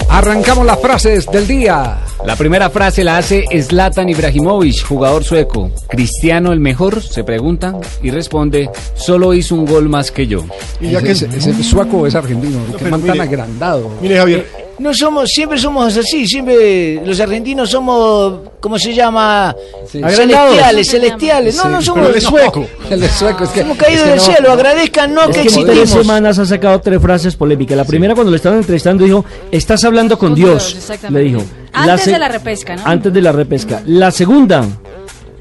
Arrancamos 0.10 0.66
las 0.66 0.82
frases 0.82 1.26
del 1.28 1.46
día. 1.46 2.00
La 2.26 2.36
primera 2.36 2.70
frase 2.70 3.04
la 3.04 3.18
hace 3.18 3.46
Zlatan 3.62 4.10
Ibrahimovic, 4.10 4.84
jugador 4.84 5.24
sueco. 5.24 5.70
¿Cristiano 5.88 6.52
el 6.52 6.60
mejor? 6.60 7.02
Se 7.02 7.24
pregunta 7.24 7.76
y 8.02 8.10
responde, 8.10 8.70
solo 8.96 9.34
hizo 9.34 9.54
un 9.56 9.66
gol 9.66 9.88
más 9.90 10.12
que 10.12 10.26
yo. 10.26 10.44
Y 10.82 10.90
ya 10.92 11.00
¿Es, 11.00 11.24
que- 11.24 11.38
es, 11.38 11.48
es 11.48 11.66
sueco 11.68 11.98
o 11.98 12.08
es 12.08 12.16
argentino? 12.16 12.58
¿Qué 12.72 12.78
pero 12.80 12.92
man 12.92 13.02
tan 13.02 13.22
agrandado? 13.22 13.90
Mire, 14.02 14.18
Javier, 14.18 14.48
No 14.80 14.94
somos, 14.94 15.30
siempre 15.30 15.58
somos 15.60 15.96
así, 15.96 16.26
siempre 16.28 17.00
los 17.06 17.20
argentinos 17.20 17.70
somos, 17.70 18.40
¿cómo 18.60 18.78
se 18.80 18.94
llama? 18.94 19.56
Celestiales, 19.90 20.90
celestiales. 20.90 21.56
No, 21.58 21.70
no 21.70 21.82
somos. 21.82 22.08
pero 22.08 22.20
no. 22.22 22.30
sueco. 22.30 22.66
Él 22.90 23.04
es 23.04 23.12
sueco, 23.12 23.44
es 23.46 23.52
que. 23.52 23.62
Hemos 23.62 23.78
caído 23.78 24.00
es 24.00 24.04
que 24.04 24.10
del 24.10 24.18
no- 24.18 24.24
cielo, 24.24 24.52
agradezcan, 24.52 25.14
no, 25.14 25.22
Es 25.22 25.28
que 25.28 25.34
que 25.34 25.40
en 25.40 25.46
tres 25.48 25.58
existimos. 25.78 26.06
semanas 26.06 26.40
ha 26.40 26.46
sacado 26.46 26.80
tres 26.82 27.02
frases 27.02 27.36
polémicas. 27.36 27.78
La 27.78 27.86
primera 27.86 28.14
cuando 28.16 28.32
le 28.32 28.38
estaban 28.38 28.58
entrevistando 28.60 29.04
dijo, 29.06 29.24
estás 29.52 29.84
hablando 29.86 30.18
con, 30.18 30.30
Con 30.30 30.36
Dios. 30.36 30.72
Dios, 30.74 30.76
exactamente. 30.76 31.20
le 31.24 31.30
dijo. 31.38 31.44
Antes 31.76 32.06
se- 32.06 32.12
de 32.12 32.20
la 32.20 32.28
repesca, 32.30 32.76
¿no? 32.76 32.82
Antes 32.86 33.14
de 33.14 33.22
la 33.22 33.32
repesca. 33.32 33.82
La 33.86 34.12
segunda, 34.12 34.64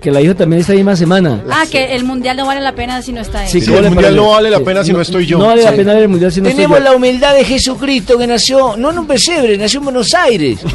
que 0.01 0.11
la 0.11 0.21
dijo 0.21 0.35
también 0.37 0.61
esta 0.61 0.75
misma 0.75 0.95
semana. 0.97 1.43
Ah, 1.51 1.65
que 1.71 1.95
el 1.95 2.05
mundial 2.05 2.37
no 2.37 2.47
vale 2.47 2.61
la 2.61 2.75
pena 2.75 3.01
si 3.01 3.11
no 3.13 3.23
está 3.23 3.45
él. 3.45 3.49
Sí, 3.51 3.61
Sí, 3.63 3.67
¿cómo 3.69 3.79
el 3.79 3.91
mundial 3.91 4.15
no 4.17 4.31
vale 4.31 4.51
la 4.51 4.59
Sí, 4.59 4.65
pena 4.65 4.85
si 4.85 4.93
no 4.93 5.01
estoy 5.01 5.25
yo. 5.27 5.39
No 5.39 5.47
vale 5.47 5.63
la 5.63 5.73
pena 5.73 5.95
ver 5.95 6.03
el 6.03 6.09
mundial 6.09 6.31
si 6.31 6.43
no 6.43 6.49
estoy 6.49 6.63
Tenemos 6.65 6.79
yo. 6.79 6.85
la 6.85 6.93
humildad 6.95 7.35
de 7.35 7.43
Jesucristo 7.45 8.19
que 8.19 8.27
nació, 8.27 8.77
no 8.77 8.91
en 8.91 8.99
un 8.99 9.07
pesebre, 9.07 9.57
nació 9.57 9.79
en 9.79 9.85
Buenos 9.85 10.13
Aires. 10.15 10.59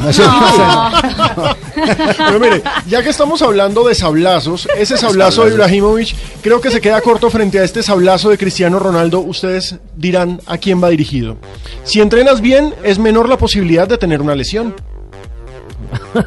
Pero 2.26 2.40
mire, 2.40 2.62
ya 2.88 3.02
que 3.02 3.10
estamos 3.10 3.40
hablando 3.42 3.84
de 3.86 3.94
sablazos, 3.94 4.68
ese 4.76 4.96
sablazo 4.96 5.44
de 5.44 5.52
Ibrahimovic 5.54 6.14
creo 6.42 6.60
que 6.60 6.70
se 6.70 6.80
queda 6.80 7.00
corto 7.00 7.30
frente 7.30 7.58
a 7.58 7.64
este 7.64 7.82
sablazo 7.82 8.30
de 8.30 8.38
Cristiano 8.38 8.78
Ronaldo. 8.78 9.20
Ustedes 9.20 9.76
dirán 9.96 10.40
a 10.46 10.58
quién 10.58 10.82
va 10.82 10.88
dirigido. 10.88 11.36
Si 11.84 12.00
entrenas 12.00 12.40
bien, 12.40 12.74
es 12.82 12.98
menor 12.98 13.28
la 13.28 13.38
posibilidad 13.38 13.86
de 13.88 13.96
tener 13.98 14.20
una 14.20 14.34
lesión. 14.34 14.74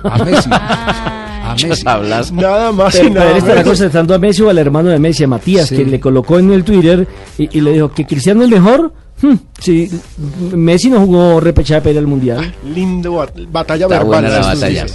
A 0.04 0.24
Messi. 0.24 0.50
Ah. 0.52 1.20
A 1.52 1.54
Messi. 1.56 2.34
Nada 2.34 2.72
más 2.72 2.96
Pero, 2.96 3.08
y 3.08 3.12
nada 3.12 3.26
pero 3.26 3.32
él 3.32 3.38
estará 3.38 3.64
concentrando 3.64 4.14
a 4.16 4.18
Messi 4.18 4.42
o 4.44 4.50
al 4.50 4.58
hermano 4.58 4.90
de 4.90 5.00
Messi, 5.00 5.24
a 5.24 5.28
Matías, 5.28 5.68
Sí. 5.70 5.76
que 5.78 5.86
le 5.86 6.00
colocó 6.00 6.40
en 6.40 6.52
el 6.52 6.64
Twitter 6.64 7.08
y, 7.38 7.58
y 7.58 7.62
le 7.62 7.74
dijo 7.74 7.92
que 7.92 8.06
Cristiano 8.06 8.44
es 8.44 8.50
mejor. 8.50 8.94
Hmm, 9.22 9.36
sí, 9.60 9.90
Messi 10.56 10.90
no 10.90 11.00
jugó 11.02 11.40
repechaje 11.40 11.82
para 11.82 11.92
ir 11.92 11.98
al 12.00 12.08
mundial. 12.08 12.54
Lindo 12.74 13.14
bat- 13.16 13.32
batalla 13.52 13.86
Está 13.86 14.00
verbal. 14.00 14.22
buena 14.24 14.30
la 14.40 14.48
batalla. 14.48 14.86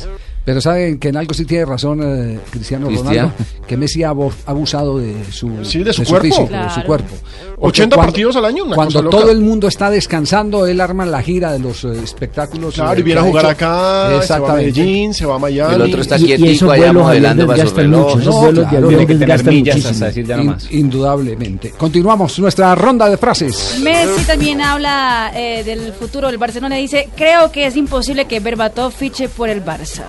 Pero 0.45 0.63
saben 0.63 0.99
que 0.99 1.09
en 1.09 1.17
algo 1.19 1.35
sí 1.35 1.45
tiene 1.45 1.67
razón 1.67 2.01
eh, 2.03 2.39
Cristiano 2.51 2.87
Cristiano. 2.87 3.33
Ronaldo, 3.37 3.45
que 3.67 3.77
Messi 3.77 4.03
ha 4.03 4.09
abusado 4.47 4.97
de 4.99 5.15
su, 5.31 5.63
Sí, 5.63 5.83
de 5.85 5.93
su 5.93 6.05
cuerpo. 6.05 6.23
físico, 6.25 6.43
de 6.45 6.49
Claro. 6.49 6.71
su 6.75 6.83
cuerpo. 6.85 7.15
Porque 7.57 7.83
80 7.83 7.97
partidos 7.97 8.37
al 8.37 8.47
año, 8.47 8.65
una 8.65 8.75
Cuando 8.75 8.93
cosa 8.95 9.05
loca. 9.05 9.17
todo 9.19 9.31
el 9.31 9.41
mundo 9.41 9.69
está 9.69 9.91
descansando, 9.91 10.67
él 10.67 10.81
arma 10.81 11.05
la 11.05 11.21
gira 11.23 11.53
de 11.53 11.59
los 11.59 11.85
eh, 11.85 11.89
espectáculos. 12.03 12.75
Claro, 12.77 12.97
eh, 12.97 13.01
y 13.01 13.03
viene 13.03 13.21
a 13.21 13.25
jugar 13.25 13.45
hecho. 13.45 13.51
acá, 13.53 13.67
se 13.67 13.75
va 13.75 14.09
a 14.09 14.17
Exactamente. 14.23 14.81
Medellín, 14.81 15.13
se 15.15 15.27
va 15.27 15.35
a 15.35 15.39
Miami. 15.39 15.75
El 15.75 15.83
otro 15.83 16.01
está 16.01 16.17
Y- 16.17 16.23
y 16.23 16.37
quietico 16.37 16.71
allá 16.71 16.93
modelando 16.95 17.47
para 17.47 17.67
su 17.67 17.75
reloj. 17.75 18.17
mucho, 18.17 18.31
No, 18.31 18.37
vuelos 18.41 18.65
de 18.65 18.71
claro, 18.71 18.89
Tiene 18.89 19.07
que 19.07 19.15
tener 19.17 19.45
millas 19.45 19.75
muchísimo. 19.77 19.91
hasta 19.93 20.07
decir 20.07 20.27
ya 20.27 20.37
no 20.37 20.43
In- 20.45 20.49
más. 20.51 20.73
indudablemente. 20.73 21.71
Continuamos 21.77 22.39
nuestra 22.39 22.75
ronda 22.75 23.11
de 23.11 23.19
frases. 23.19 23.79
Messi 23.83 24.25
también 24.25 24.63
habla 24.63 25.31
eh, 25.35 25.63
del 25.63 25.93
futuro 25.93 26.29
del 26.29 26.39
Barcelona. 26.39 26.77
Dice, 26.77 27.11
creo 27.17 27.53
que 27.53 27.67
es 27.67 27.77
imposible 27.77 28.25
que 28.27 28.41
Berbatov 28.41 28.93
fiche 28.93 29.29
por 29.29 29.51
el 29.51 29.63
Barça. 29.63 30.05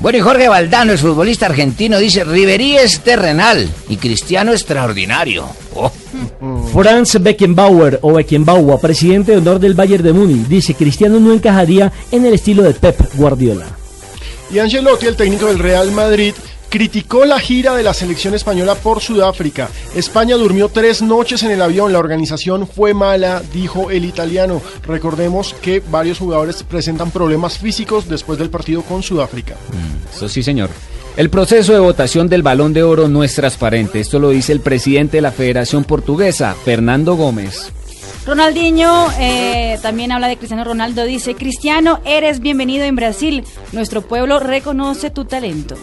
Bueno, 0.00 0.18
y 0.18 0.20
Jorge 0.20 0.48
Valdano, 0.48 0.92
el 0.92 0.98
futbolista 0.98 1.46
argentino, 1.46 1.98
dice, 1.98 2.22
Riverí 2.22 2.76
es 2.76 3.00
terrenal 3.00 3.68
y 3.88 3.96
Cristiano 3.96 4.52
extraordinario. 4.52 5.44
Oh. 5.74 5.90
Franz 6.72 7.20
Beckenbauer 7.20 7.98
o 8.02 8.12
Beckenbauer, 8.12 8.78
presidente 8.80 9.32
de 9.32 9.38
honor 9.38 9.58
del 9.58 9.74
Bayern 9.74 10.04
de 10.04 10.12
Múnich, 10.12 10.46
dice 10.46 10.74
Cristiano 10.74 11.18
no 11.18 11.32
encajaría 11.32 11.92
en 12.12 12.24
el 12.24 12.34
estilo 12.34 12.62
de 12.62 12.74
Pep 12.74 12.96
Guardiola. 13.14 13.66
Y 14.52 14.60
Ancelotti, 14.60 15.06
el 15.06 15.16
técnico 15.16 15.46
del 15.46 15.58
Real 15.58 15.90
Madrid, 15.90 16.32
criticó 16.68 17.24
la 17.24 17.38
gira 17.40 17.74
de 17.74 17.82
la 17.82 17.94
selección 17.94 18.34
española 18.34 18.74
por 18.74 19.00
Sudáfrica. 19.00 19.68
España 19.94 20.36
durmió 20.36 20.68
tres 20.68 21.02
noches 21.02 21.42
en 21.42 21.50
el 21.50 21.62
avión, 21.62 21.92
la 21.92 21.98
organización 21.98 22.66
fue 22.66 22.94
mala, 22.94 23.42
dijo 23.52 23.90
el 23.90 24.04
italiano. 24.04 24.60
Recordemos 24.86 25.54
que 25.60 25.80
varios 25.90 26.18
jugadores 26.18 26.62
presentan 26.62 27.10
problemas 27.10 27.58
físicos 27.58 28.08
después 28.08 28.38
del 28.38 28.50
partido 28.50 28.82
con 28.82 29.02
Sudáfrica. 29.02 29.56
Eso 30.14 30.28
sí, 30.28 30.42
señor. 30.42 30.70
El 31.16 31.30
proceso 31.30 31.72
de 31.72 31.80
votación 31.80 32.28
del 32.28 32.42
Balón 32.42 32.72
de 32.72 32.84
Oro 32.84 33.08
no 33.08 33.24
es 33.24 33.34
transparente. 33.34 33.98
Esto 33.98 34.20
lo 34.20 34.30
dice 34.30 34.52
el 34.52 34.60
presidente 34.60 35.16
de 35.16 35.22
la 35.22 35.32
Federación 35.32 35.82
Portuguesa, 35.82 36.54
Fernando 36.64 37.16
Gómez. 37.16 37.72
Ronaldinho 38.28 39.08
eh, 39.18 39.78
también 39.80 40.12
habla 40.12 40.28
de 40.28 40.36
Cristiano 40.36 40.62
Ronaldo. 40.62 41.04
Dice, 41.04 41.34
Cristiano, 41.34 42.00
eres 42.04 42.40
bienvenido 42.40 42.84
en 42.84 42.94
Brasil. 42.94 43.42
Nuestro 43.72 44.02
pueblo 44.02 44.38
reconoce 44.38 45.08
tu 45.08 45.24
talento. 45.24 45.76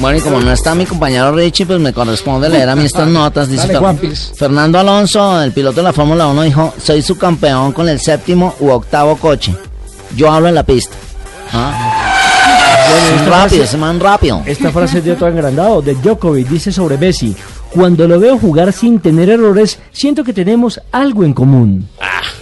Bueno, 0.00 0.18
y 0.18 0.20
como 0.20 0.40
no 0.40 0.50
está 0.50 0.74
mi 0.74 0.86
compañero 0.86 1.30
Richie, 1.30 1.66
pues 1.66 1.78
me 1.78 1.92
corresponde 1.92 2.48
leer 2.48 2.68
a 2.68 2.74
mí 2.74 2.84
estas 2.84 3.06
notas. 3.08 3.48
Dice 3.48 3.68
Dale. 3.72 3.96
Fernando 4.36 4.80
Alonso, 4.80 5.40
el 5.40 5.52
piloto 5.52 5.76
de 5.76 5.82
la 5.84 5.92
Fórmula 5.92 6.26
1, 6.26 6.42
dijo, 6.42 6.74
soy 6.82 7.00
su 7.00 7.16
campeón 7.16 7.70
con 7.70 7.88
el 7.88 8.00
séptimo 8.00 8.56
u 8.58 8.70
octavo 8.70 9.16
coche. 9.16 9.54
Yo 10.16 10.32
hablo 10.32 10.48
en 10.48 10.56
la 10.56 10.64
pista. 10.64 10.96
¿Ah? 11.52 11.94
Rápido, 12.90 13.32
frase- 13.32 13.62
ese 13.62 13.76
man 13.76 14.00
rápido. 14.00 14.42
Esta 14.46 14.70
frase 14.72 14.98
es 14.98 15.04
de 15.04 15.12
otro 15.12 15.28
agrandado, 15.28 15.80
de 15.80 15.94
Djokovic, 15.94 16.48
dice 16.48 16.72
sobre 16.72 16.96
Messi, 16.98 17.36
cuando 17.72 18.08
lo 18.08 18.18
veo 18.18 18.38
jugar 18.38 18.72
sin 18.72 19.00
tener 19.00 19.30
errores, 19.30 19.78
siento 19.92 20.24
que 20.24 20.32
tenemos 20.32 20.80
algo 20.92 21.24
en 21.24 21.34
común. 21.34 21.88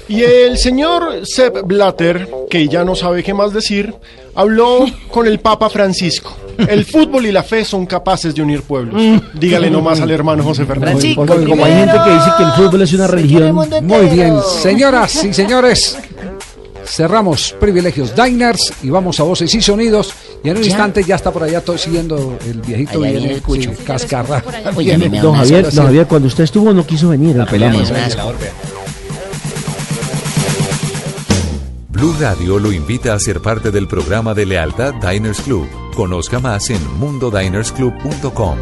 Y 0.08 0.22
el 0.22 0.56
señor 0.56 1.26
Sepp 1.26 1.62
Blatter, 1.64 2.28
que 2.48 2.68
ya 2.68 2.84
no 2.84 2.94
sabe 2.94 3.24
qué 3.24 3.34
más 3.34 3.52
decir, 3.52 3.92
habló 4.34 4.86
con 5.10 5.26
el 5.26 5.40
Papa 5.40 5.68
Francisco. 5.68 6.36
El 6.56 6.84
fútbol 6.84 7.26
y 7.26 7.32
la 7.32 7.42
fe 7.42 7.64
son 7.64 7.86
capaces 7.86 8.34
de 8.34 8.42
unir 8.42 8.62
pueblos. 8.62 9.02
Dígale 9.34 9.68
nomás 9.68 10.00
al 10.00 10.10
hermano 10.10 10.44
José 10.44 10.64
Fernando. 10.64 11.00
Porque 11.16 11.44
como 11.44 11.64
hay 11.64 11.72
gente 11.72 11.96
que 12.04 12.12
dice 12.12 12.30
que 12.36 12.42
el 12.44 12.52
fútbol 12.52 12.82
es 12.82 12.92
una 12.92 13.06
religión, 13.08 13.54
Muy 13.82 14.06
bien, 14.06 14.36
señoras 14.62 15.24
y 15.24 15.34
señores. 15.34 15.98
Cerramos 16.84 17.54
privilegios 17.58 18.14
Diners 18.14 18.72
y 18.82 18.90
vamos 18.90 19.18
a 19.18 19.24
voces 19.24 19.52
y 19.54 19.60
sonidos. 19.60 20.12
Y 20.46 20.50
en 20.50 20.56
un 20.58 20.62
¿Ya? 20.62 20.68
instante 20.68 21.02
ya 21.02 21.16
está 21.16 21.32
por 21.32 21.42
allá 21.42 21.60
todo 21.60 21.76
siguiendo 21.76 22.38
el 22.48 22.60
viejito 22.60 22.90
Allá 22.92 23.00
viene, 23.00 23.18
viene 23.18 23.34
el 23.34 23.42
cucho. 23.42 23.70
sí, 23.76 23.82
cascarra. 23.84 24.44
Oye, 24.76 24.96
Viene. 24.96 25.20
don 25.20 25.34
Javier, 25.34 25.70
don. 25.72 25.86
Javier, 25.86 26.06
cuando 26.06 26.28
usted 26.28 26.44
estuvo 26.44 26.72
no 26.72 26.86
quiso 26.86 27.08
venir. 27.08 27.34
un 27.36 27.42
asco. 27.42 28.32
Blue 31.88 32.14
Radio 32.20 32.60
lo 32.60 32.70
invita 32.70 33.12
a 33.14 33.18
ser 33.18 33.40
parte 33.40 33.72
del 33.72 33.88
programa 33.88 34.34
de 34.34 34.46
lealtad 34.46 34.94
Diners 34.94 35.40
Club. 35.40 35.66
Conozca 35.96 36.38
más 36.38 36.70
en 36.70 36.78
mundodinersclub.com. 37.00 38.58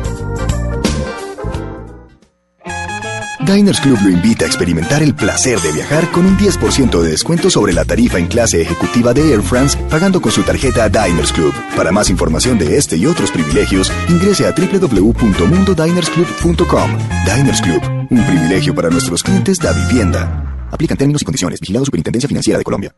Diners 3.45 3.81
Club 3.81 3.99
lo 4.03 4.11
invita 4.11 4.45
a 4.45 4.49
experimentar 4.49 5.03
el 5.03 5.15
placer 5.15 5.59
de 5.61 5.73
viajar 5.73 6.11
con 6.13 6.25
un 6.25 6.39
10% 6.39 7.01
de 7.01 7.11
descuento 7.11 7.51
sobre 7.51 7.73
la 7.73 7.85
tarifa 7.85 8.19
en 8.19 8.27
clase 8.27 8.63
ejecutiva 8.63 9.13
de 9.13 9.33
Air 9.33 9.43
France 9.43 9.77
pagando 9.91 10.21
con 10.21 10.31
su 10.33 10.43
tarjeta 10.43 10.89
Diners 10.89 11.33
Club. 11.33 11.53
Para 11.77 11.93
más 11.93 12.11
información 12.11 12.59
de 12.59 12.77
este 12.77 12.97
y 12.97 13.07
otros 13.07 13.31
privilegios, 13.31 13.93
ingrese 14.09 14.47
a 14.47 14.53
www.mundodinersclub.com. 14.53 16.91
Diners 17.27 17.61
Club, 17.61 17.83
un 18.11 18.27
privilegio 18.27 18.75
para 18.75 18.89
nuestros 18.89 19.23
clientes 19.23 19.59
da 19.59 19.73
vivienda. 19.73 20.69
Aplican 20.71 20.97
términos 20.97 21.23
y 21.23 21.25
condiciones. 21.25 21.61
Vigilado 21.61 21.85
Superintendencia 21.85 22.29
Financiera 22.29 22.59
de 22.59 22.65
Colombia. 22.65 22.95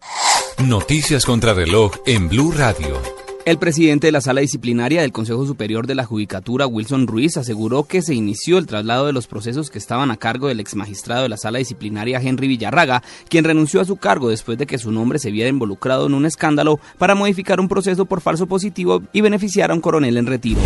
Noticias 0.65 1.27
contra 1.27 1.53
reloj 1.55 1.93
en 2.07 2.29
Blue 2.29 2.53
Radio. 2.53 3.16
El 3.47 3.59
presidente 3.59 4.09
de 4.09 4.13
la 4.13 4.21
Sala 4.21 4.41
Disciplinaria 4.41 5.03
del 5.03 5.13
Consejo 5.13 5.47
Superior 5.47 5.87
de 5.87 5.95
la 5.95 6.05
Judicatura, 6.05 6.67
Wilson 6.67 7.07
Ruiz, 7.07 7.37
aseguró 7.37 7.85
que 7.85 8.03
se 8.03 8.13
inició 8.13 8.59
el 8.59 8.67
traslado 8.67 9.07
de 9.07 9.13
los 9.13 9.29
procesos 9.29 9.71
que 9.71 9.79
estaban 9.79 10.11
a 10.11 10.17
cargo 10.17 10.49
del 10.49 10.59
exmagistrado 10.59 11.23
de 11.23 11.29
la 11.29 11.37
Sala 11.37 11.59
Disciplinaria, 11.59 12.21
Henry 12.21 12.49
Villarraga, 12.49 13.05
quien 13.29 13.45
renunció 13.45 13.81
a 13.81 13.85
su 13.85 13.99
cargo 13.99 14.31
después 14.31 14.59
de 14.59 14.67
que 14.67 14.79
su 14.79 14.91
nombre 14.91 15.21
se 15.21 15.31
viera 15.31 15.49
involucrado 15.49 16.09
en 16.09 16.15
un 16.15 16.27
escándalo 16.27 16.81
para 16.99 17.15
modificar 17.15 17.61
un 17.61 17.69
proceso 17.69 18.05
por 18.05 18.21
falso 18.21 18.49
positivo 18.49 19.03
y 19.13 19.21
beneficiar 19.21 19.71
a 19.71 19.75
un 19.75 19.81
coronel 19.81 20.17
en 20.17 20.27
retiro. 20.27 20.61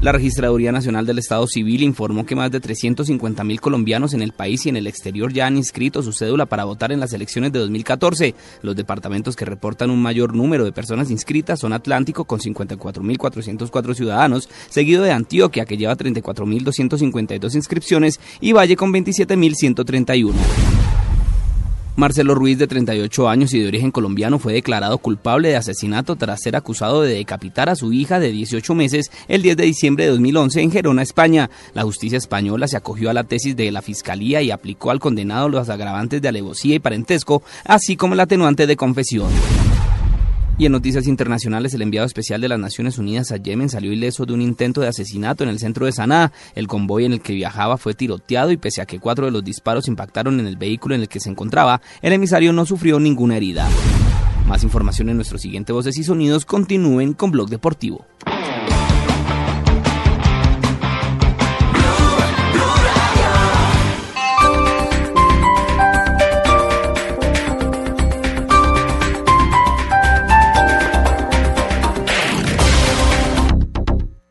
La 0.00 0.12
Registraduría 0.12 0.70
Nacional 0.70 1.06
del 1.06 1.18
Estado 1.18 1.44
Civil 1.48 1.82
informó 1.82 2.24
que 2.24 2.36
más 2.36 2.52
de 2.52 2.60
350 2.60 3.42
mil 3.42 3.60
colombianos 3.60 4.14
en 4.14 4.22
el 4.22 4.30
país 4.30 4.64
y 4.64 4.68
en 4.68 4.76
el 4.76 4.86
exterior 4.86 5.32
ya 5.32 5.46
han 5.46 5.56
inscrito 5.56 6.04
su 6.04 6.12
cédula 6.12 6.46
para 6.46 6.64
votar 6.64 6.92
en 6.92 7.00
las 7.00 7.12
elecciones 7.12 7.50
de 7.50 7.58
2014. 7.58 8.36
Los 8.62 8.76
departamentos 8.76 9.34
que 9.34 9.44
reportan 9.44 9.90
un 9.90 10.00
mayor 10.00 10.36
número 10.36 10.64
de 10.64 10.70
personas 10.70 11.10
inscritas 11.10 11.58
son 11.58 11.72
Atlántico 11.72 12.26
con 12.26 12.38
54.404 12.38 13.94
ciudadanos, 13.94 14.48
seguido 14.68 15.02
de 15.02 15.10
Antioquia 15.10 15.64
que 15.64 15.76
lleva 15.76 15.96
34.252 15.96 17.56
inscripciones 17.56 18.20
y 18.40 18.52
Valle 18.52 18.76
con 18.76 18.92
27.131. 18.92 20.97
Marcelo 21.98 22.36
Ruiz, 22.36 22.56
de 22.58 22.68
38 22.68 23.28
años 23.28 23.52
y 23.52 23.58
de 23.58 23.66
origen 23.66 23.90
colombiano, 23.90 24.38
fue 24.38 24.52
declarado 24.52 24.98
culpable 24.98 25.48
de 25.48 25.56
asesinato 25.56 26.14
tras 26.14 26.40
ser 26.40 26.54
acusado 26.54 27.02
de 27.02 27.14
decapitar 27.14 27.68
a 27.68 27.74
su 27.74 27.92
hija 27.92 28.20
de 28.20 28.30
18 28.30 28.72
meses 28.76 29.10
el 29.26 29.42
10 29.42 29.56
de 29.56 29.64
diciembre 29.64 30.04
de 30.04 30.12
2011 30.12 30.62
en 30.62 30.70
Gerona, 30.70 31.02
España. 31.02 31.50
La 31.74 31.82
justicia 31.82 32.16
española 32.16 32.68
se 32.68 32.76
acogió 32.76 33.10
a 33.10 33.14
la 33.14 33.24
tesis 33.24 33.56
de 33.56 33.72
la 33.72 33.82
fiscalía 33.82 34.40
y 34.42 34.52
aplicó 34.52 34.92
al 34.92 35.00
condenado 35.00 35.48
los 35.48 35.68
agravantes 35.70 36.22
de 36.22 36.28
alevosía 36.28 36.76
y 36.76 36.78
parentesco, 36.78 37.42
así 37.64 37.96
como 37.96 38.14
el 38.14 38.20
atenuante 38.20 38.68
de 38.68 38.76
confesión. 38.76 39.28
Y 40.58 40.66
en 40.66 40.72
noticias 40.72 41.06
internacionales, 41.06 41.72
el 41.74 41.82
enviado 41.82 42.04
especial 42.04 42.40
de 42.40 42.48
las 42.48 42.58
Naciones 42.58 42.98
Unidas 42.98 43.30
a 43.30 43.36
Yemen 43.36 43.68
salió 43.68 43.92
ileso 43.92 44.26
de 44.26 44.32
un 44.32 44.42
intento 44.42 44.80
de 44.80 44.88
asesinato 44.88 45.44
en 45.44 45.50
el 45.50 45.60
centro 45.60 45.86
de 45.86 45.92
Sanaa. 45.92 46.32
El 46.56 46.66
convoy 46.66 47.04
en 47.04 47.12
el 47.12 47.20
que 47.20 47.32
viajaba 47.32 47.78
fue 47.78 47.94
tiroteado 47.94 48.50
y 48.50 48.56
pese 48.56 48.82
a 48.82 48.86
que 48.86 48.98
cuatro 48.98 49.26
de 49.26 49.30
los 49.30 49.44
disparos 49.44 49.86
impactaron 49.86 50.40
en 50.40 50.48
el 50.48 50.56
vehículo 50.56 50.96
en 50.96 51.02
el 51.02 51.08
que 51.08 51.20
se 51.20 51.30
encontraba, 51.30 51.80
el 52.02 52.12
emisario 52.12 52.52
no 52.52 52.66
sufrió 52.66 52.98
ninguna 52.98 53.36
herida. 53.36 53.68
Más 54.48 54.64
información 54.64 55.10
en 55.10 55.16
nuestro 55.16 55.38
siguiente 55.38 55.72
Voces 55.72 55.96
y 55.96 56.02
Sonidos. 56.02 56.44
Continúen 56.44 57.12
con 57.12 57.30
Blog 57.30 57.50
Deportivo. 57.50 58.04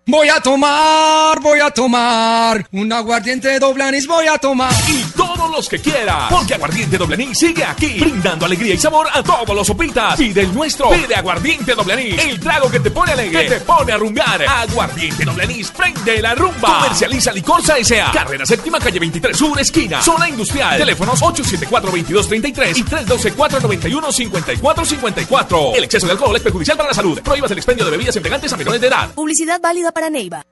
Voy 0.10 0.30
a 0.30 0.40
tomar, 0.40 1.42
voy 1.42 1.60
a 1.60 1.70
tomar. 1.70 2.66
Un 2.72 2.94
aguardiente 2.94 3.60
doble 3.60 3.84
anís 3.84 4.08
voy 4.08 4.26
a 4.28 4.38
tomar. 4.38 4.72
Y 4.88 5.04
todos 5.38 5.52
los 5.52 5.70
que 5.70 5.80
quieras. 5.80 6.26
Porque 6.30 6.56
Aguardiente 6.56 6.98
Doble 6.98 7.16
Anís 7.16 7.38
sigue 7.38 7.64
aquí. 7.64 8.00
Brindando 8.00 8.46
alegría 8.46 8.74
y 8.74 8.78
sabor 8.78 9.08
a 9.14 9.24
todos 9.24 9.56
los 9.56 9.68
sopitas. 9.68 10.18
Pide 10.18 10.42
el 10.42 10.54
nuestro. 10.54 10.90
Pide 10.90 11.16
Aguardiente 11.16 11.76
Doble 11.76 11.94
Anís. 11.94 12.26
El 12.26 12.40
trago 12.40 12.70
que 12.70 12.80
te 12.80 12.92
pone 12.92 13.12
alegre. 13.12 13.44
Que 13.44 13.50
te 13.56 13.60
pone 13.62 13.94
a 13.94 13.98
rumbear. 13.98 14.44
Aguardiente 14.48 15.24
Doble 15.24 15.44
Anís. 15.44 15.72
Prende 15.72 16.22
la 16.22 16.36
rumba. 16.36 16.80
Comercializa 16.80 17.32
Licorsa 17.32 17.78
S.A. 17.78 18.12
Carrera 18.12 18.46
Séptima, 18.46 18.80
calle 18.80 19.00
23 19.00 19.38
Sur, 19.38 19.60
esquina. 19.60 20.02
Zona 20.02 20.28
Industrial. 20.28 20.78
Teléfonos 20.78 21.22
874-2233 21.22 22.78
y 22.78 22.84
312-491-5454. 22.84 25.76
El 25.76 25.84
exceso 25.84 26.08
de 26.08 26.14
alcohol 26.14 26.36
es 26.36 26.42
perjudicial 26.42 26.78
para 26.78 26.90
la 26.90 26.96
salud. 26.96 27.22
Prohíbas 27.22 27.52
el 27.52 27.58
expendio 27.58 27.86
de 27.86 27.92
bebidas 27.92 28.16
embriagantes 28.16 28.52
a 28.52 28.58
menores 28.58 28.82
de 28.82 28.88
edad. 28.88 29.10
Publicidad 29.14 29.62
válida 29.62 29.92
para 29.92 30.10
Neiva. 30.10 30.44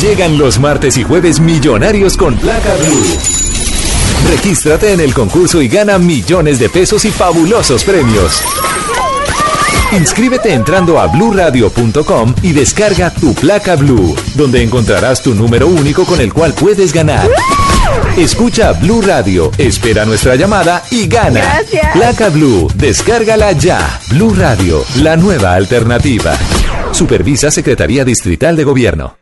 Llegan 0.00 0.38
los 0.38 0.58
martes 0.58 0.96
y 0.96 1.04
jueves 1.04 1.38
millonarios 1.40 2.16
con 2.16 2.34
placa 2.36 2.74
blue. 2.76 3.59
Regístrate 4.30 4.92
en 4.92 5.00
el 5.00 5.12
concurso 5.12 5.60
y 5.60 5.66
gana 5.66 5.98
millones 5.98 6.60
de 6.60 6.68
pesos 6.68 7.04
y 7.04 7.10
fabulosos 7.10 7.82
premios. 7.82 8.40
Inscríbete 9.90 10.54
entrando 10.54 11.00
a 11.00 11.08
bluradio.com 11.08 12.34
y 12.40 12.52
descarga 12.52 13.10
tu 13.10 13.34
placa 13.34 13.74
blue, 13.74 14.14
donde 14.36 14.62
encontrarás 14.62 15.20
tu 15.20 15.34
número 15.34 15.66
único 15.66 16.04
con 16.04 16.20
el 16.20 16.32
cual 16.32 16.54
puedes 16.54 16.92
ganar. 16.92 17.28
Escucha 18.16 18.72
Blue 18.72 19.02
Radio, 19.02 19.50
espera 19.58 20.04
nuestra 20.04 20.36
llamada 20.36 20.84
y 20.92 21.08
gana. 21.08 21.40
Gracias. 21.40 21.92
Placa 21.92 22.28
Blue, 22.28 22.68
descárgala 22.76 23.50
ya. 23.52 24.00
Blue 24.10 24.32
Radio, 24.32 24.84
la 25.02 25.16
nueva 25.16 25.54
alternativa. 25.54 26.36
Supervisa 26.92 27.50
Secretaría 27.50 28.04
Distrital 28.04 28.54
de 28.54 28.62
Gobierno. 28.64 29.19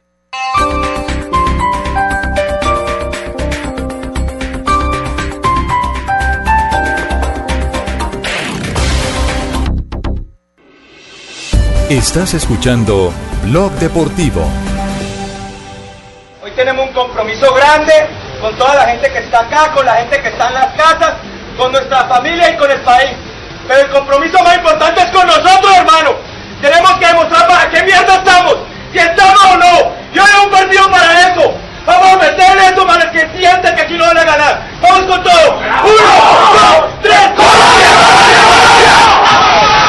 Estás 11.89 12.34
escuchando 12.34 13.14
Blog 13.45 13.72
Deportivo. 13.80 14.47
Hoy 16.43 16.51
tenemos 16.51 16.86
un 16.86 16.93
compromiso 16.93 17.51
grande 17.55 17.95
con 18.43 18.55
toda 18.59 18.74
la 18.74 18.84
gente 18.89 19.11
que 19.11 19.20
está 19.20 19.41
acá, 19.41 19.72
con 19.72 19.86
la 19.86 19.95
gente 19.95 20.20
que 20.20 20.28
está 20.28 20.49
en 20.49 20.55
las 20.55 20.66
casas, 20.74 21.14
con 21.57 21.72
nuestra 21.72 22.05
familia 22.05 22.51
y 22.51 22.59
con 22.59 22.70
el 22.70 22.82
país. 22.82 23.12
Pero 23.66 23.80
el 23.80 23.91
compromiso 23.91 24.39
más 24.45 24.57
importante 24.57 25.01
es 25.01 25.11
con 25.11 25.26
nosotros, 25.26 25.72
hermano. 25.78 26.11
Tenemos 26.61 26.93
que 26.99 27.07
demostrar 27.07 27.49
para 27.49 27.70
qué 27.70 27.82
mierda 27.82 28.16
estamos, 28.16 28.57
si 28.93 28.99
estamos 28.99 29.45
o 29.47 29.57
no. 29.57 29.93
Yo 30.12 30.22
hay 30.22 30.45
un 30.45 30.51
partido 30.51 30.91
para 30.91 31.28
eso. 31.30 31.55
Vamos 31.86 32.12
a 32.12 32.16
meterle 32.16 32.66
eso 32.66 32.86
para 32.86 33.05
el 33.05 33.11
que 33.12 33.39
siente 33.39 33.74
que 33.74 33.80
aquí 33.80 33.95
no 33.95 34.05
van 34.05 34.18
a 34.18 34.24
ganar. 34.24 34.62
Vamos 34.82 35.07
con 35.07 35.22
todo. 35.22 35.57
Uno, 35.57 36.12
dos, 36.53 36.84
tres, 37.01 37.30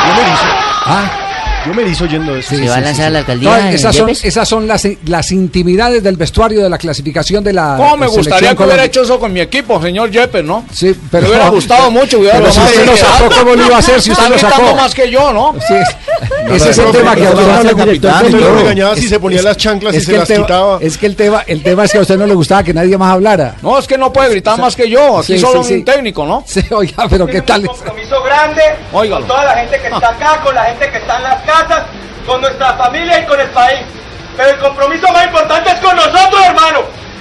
me 0.07 0.23
erizo. 0.23 1.28
Yo 1.69 1.75
me 1.75 1.83
erizo 1.83 2.05
oyendo 2.05 2.35
eso. 2.35 2.55
Se 2.55 2.67
va 2.67 2.77
a 2.77 2.81
lanzar 2.81 3.05
a 3.05 3.09
la 3.11 3.19
alcaldía 3.19 3.49
No, 3.59 3.69
esas, 3.69 3.95
son, 3.95 4.09
esas 4.09 4.49
son 4.49 4.67
las, 4.67 4.87
las 5.05 5.31
intimidades 5.31 6.01
del 6.01 6.17
vestuario 6.17 6.63
de 6.63 6.69
la 6.69 6.79
clasificación 6.79 7.43
de 7.43 7.53
la 7.53 7.75
¿Cómo 7.77 7.95
me 7.95 8.07
gustaría 8.07 8.55
que 8.55 8.63
hubiera 8.63 8.85
hecho 8.85 9.03
eso 9.03 9.19
con 9.19 9.31
mi 9.31 9.39
equipo, 9.39 9.79
señor 9.79 10.09
Yepes, 10.09 10.43
no? 10.43 10.65
Sí, 10.73 10.95
pero 11.11 11.23
me 11.25 11.29
hubiera 11.29 11.45
no, 11.45 11.51
gustado 11.51 11.91
mucho. 11.91 12.17
Hubiera 12.17 12.39
pero 12.39 12.51
si 12.51 12.59
usted 12.59 12.85
lo 12.87 12.97
sacó, 12.97 13.29
¿cómo 13.37 13.53
lo 13.55 13.65
iba 13.67 13.75
a 13.75 13.79
hacer 13.79 14.01
si 14.01 14.11
usted 14.11 14.29
lo 14.29 14.39
sacó? 14.39 14.75
más 14.75 14.95
que 14.95 15.11
yo, 15.11 15.31
¿no? 15.31 15.53
Sí, 15.67 15.75
ese 16.55 16.69
es 16.71 16.77
el 16.79 16.91
tema 16.91 17.15
que 17.15 17.27
a 17.27 17.29
usted 17.31 17.45
no 17.47 17.63
le 17.63 17.73
gustaba. 17.93 18.21
lo 18.23 18.55
regañaba 18.55 18.95
si 18.95 19.07
se 19.07 19.19
ponía 19.19 19.43
las 19.43 19.57
chanclas 19.57 19.93
y 19.93 19.97
es 19.97 20.03
se 20.05 20.09
que 20.09 20.15
el 20.15 20.19
las 20.21 20.27
tema- 20.27 20.45
quitaba. 20.47 20.77
Es 20.81 20.97
que 20.97 21.05
el 21.05 21.15
tema, 21.15 21.43
el 21.45 21.61
tema 21.61 21.85
es 21.85 21.91
que 21.91 21.97
a 21.99 22.01
usted 22.01 22.17
no 22.17 22.25
le 22.25 22.33
gustaba 22.33 22.63
que 22.63 22.73
nadie 22.73 22.97
más 22.97 23.13
hablara. 23.13 23.55
No, 23.61 23.77
es 23.77 23.85
que 23.85 23.95
no 23.95 24.11
puede 24.11 24.29
gritar 24.31 24.57
más 24.57 24.75
que 24.75 24.89
yo. 24.89 25.19
Aquí 25.19 25.33
Sí, 25.33 25.39
solo 25.39 25.63
sí, 25.63 25.73
un 25.73 25.79
sí. 25.81 25.85
técnico, 25.85 26.25
¿no? 26.25 26.43
Sí, 26.47 26.63
oiga, 26.71 27.07
pero 27.07 27.27
¿qué 27.27 27.41
tal? 27.43 27.67
compromiso 27.67 28.23
grande 28.23 28.63
con 28.91 29.27
toda 29.27 29.45
la 29.45 29.53
gente 29.57 29.79
que 29.79 29.87
está 29.87 30.09
acá, 30.09 30.41
con 30.43 30.55
la 30.55 30.63
gente 30.65 30.89
que 30.89 30.97
está 30.97 31.17
en 31.17 31.23
las 31.23 31.45
con 32.25 32.41
nuestra 32.41 32.73
familia 32.73 33.19
y 33.21 33.25
con 33.25 33.39
el 33.39 33.47
país. 33.49 33.79
Pero 34.37 34.49
el 34.51 34.57
compromiso 34.59 35.07
más 35.11 35.25
importante 35.25 35.69
es 35.71 35.75
con 35.79 35.95
nosotros, 35.95 36.41
hermano. 36.45 36.79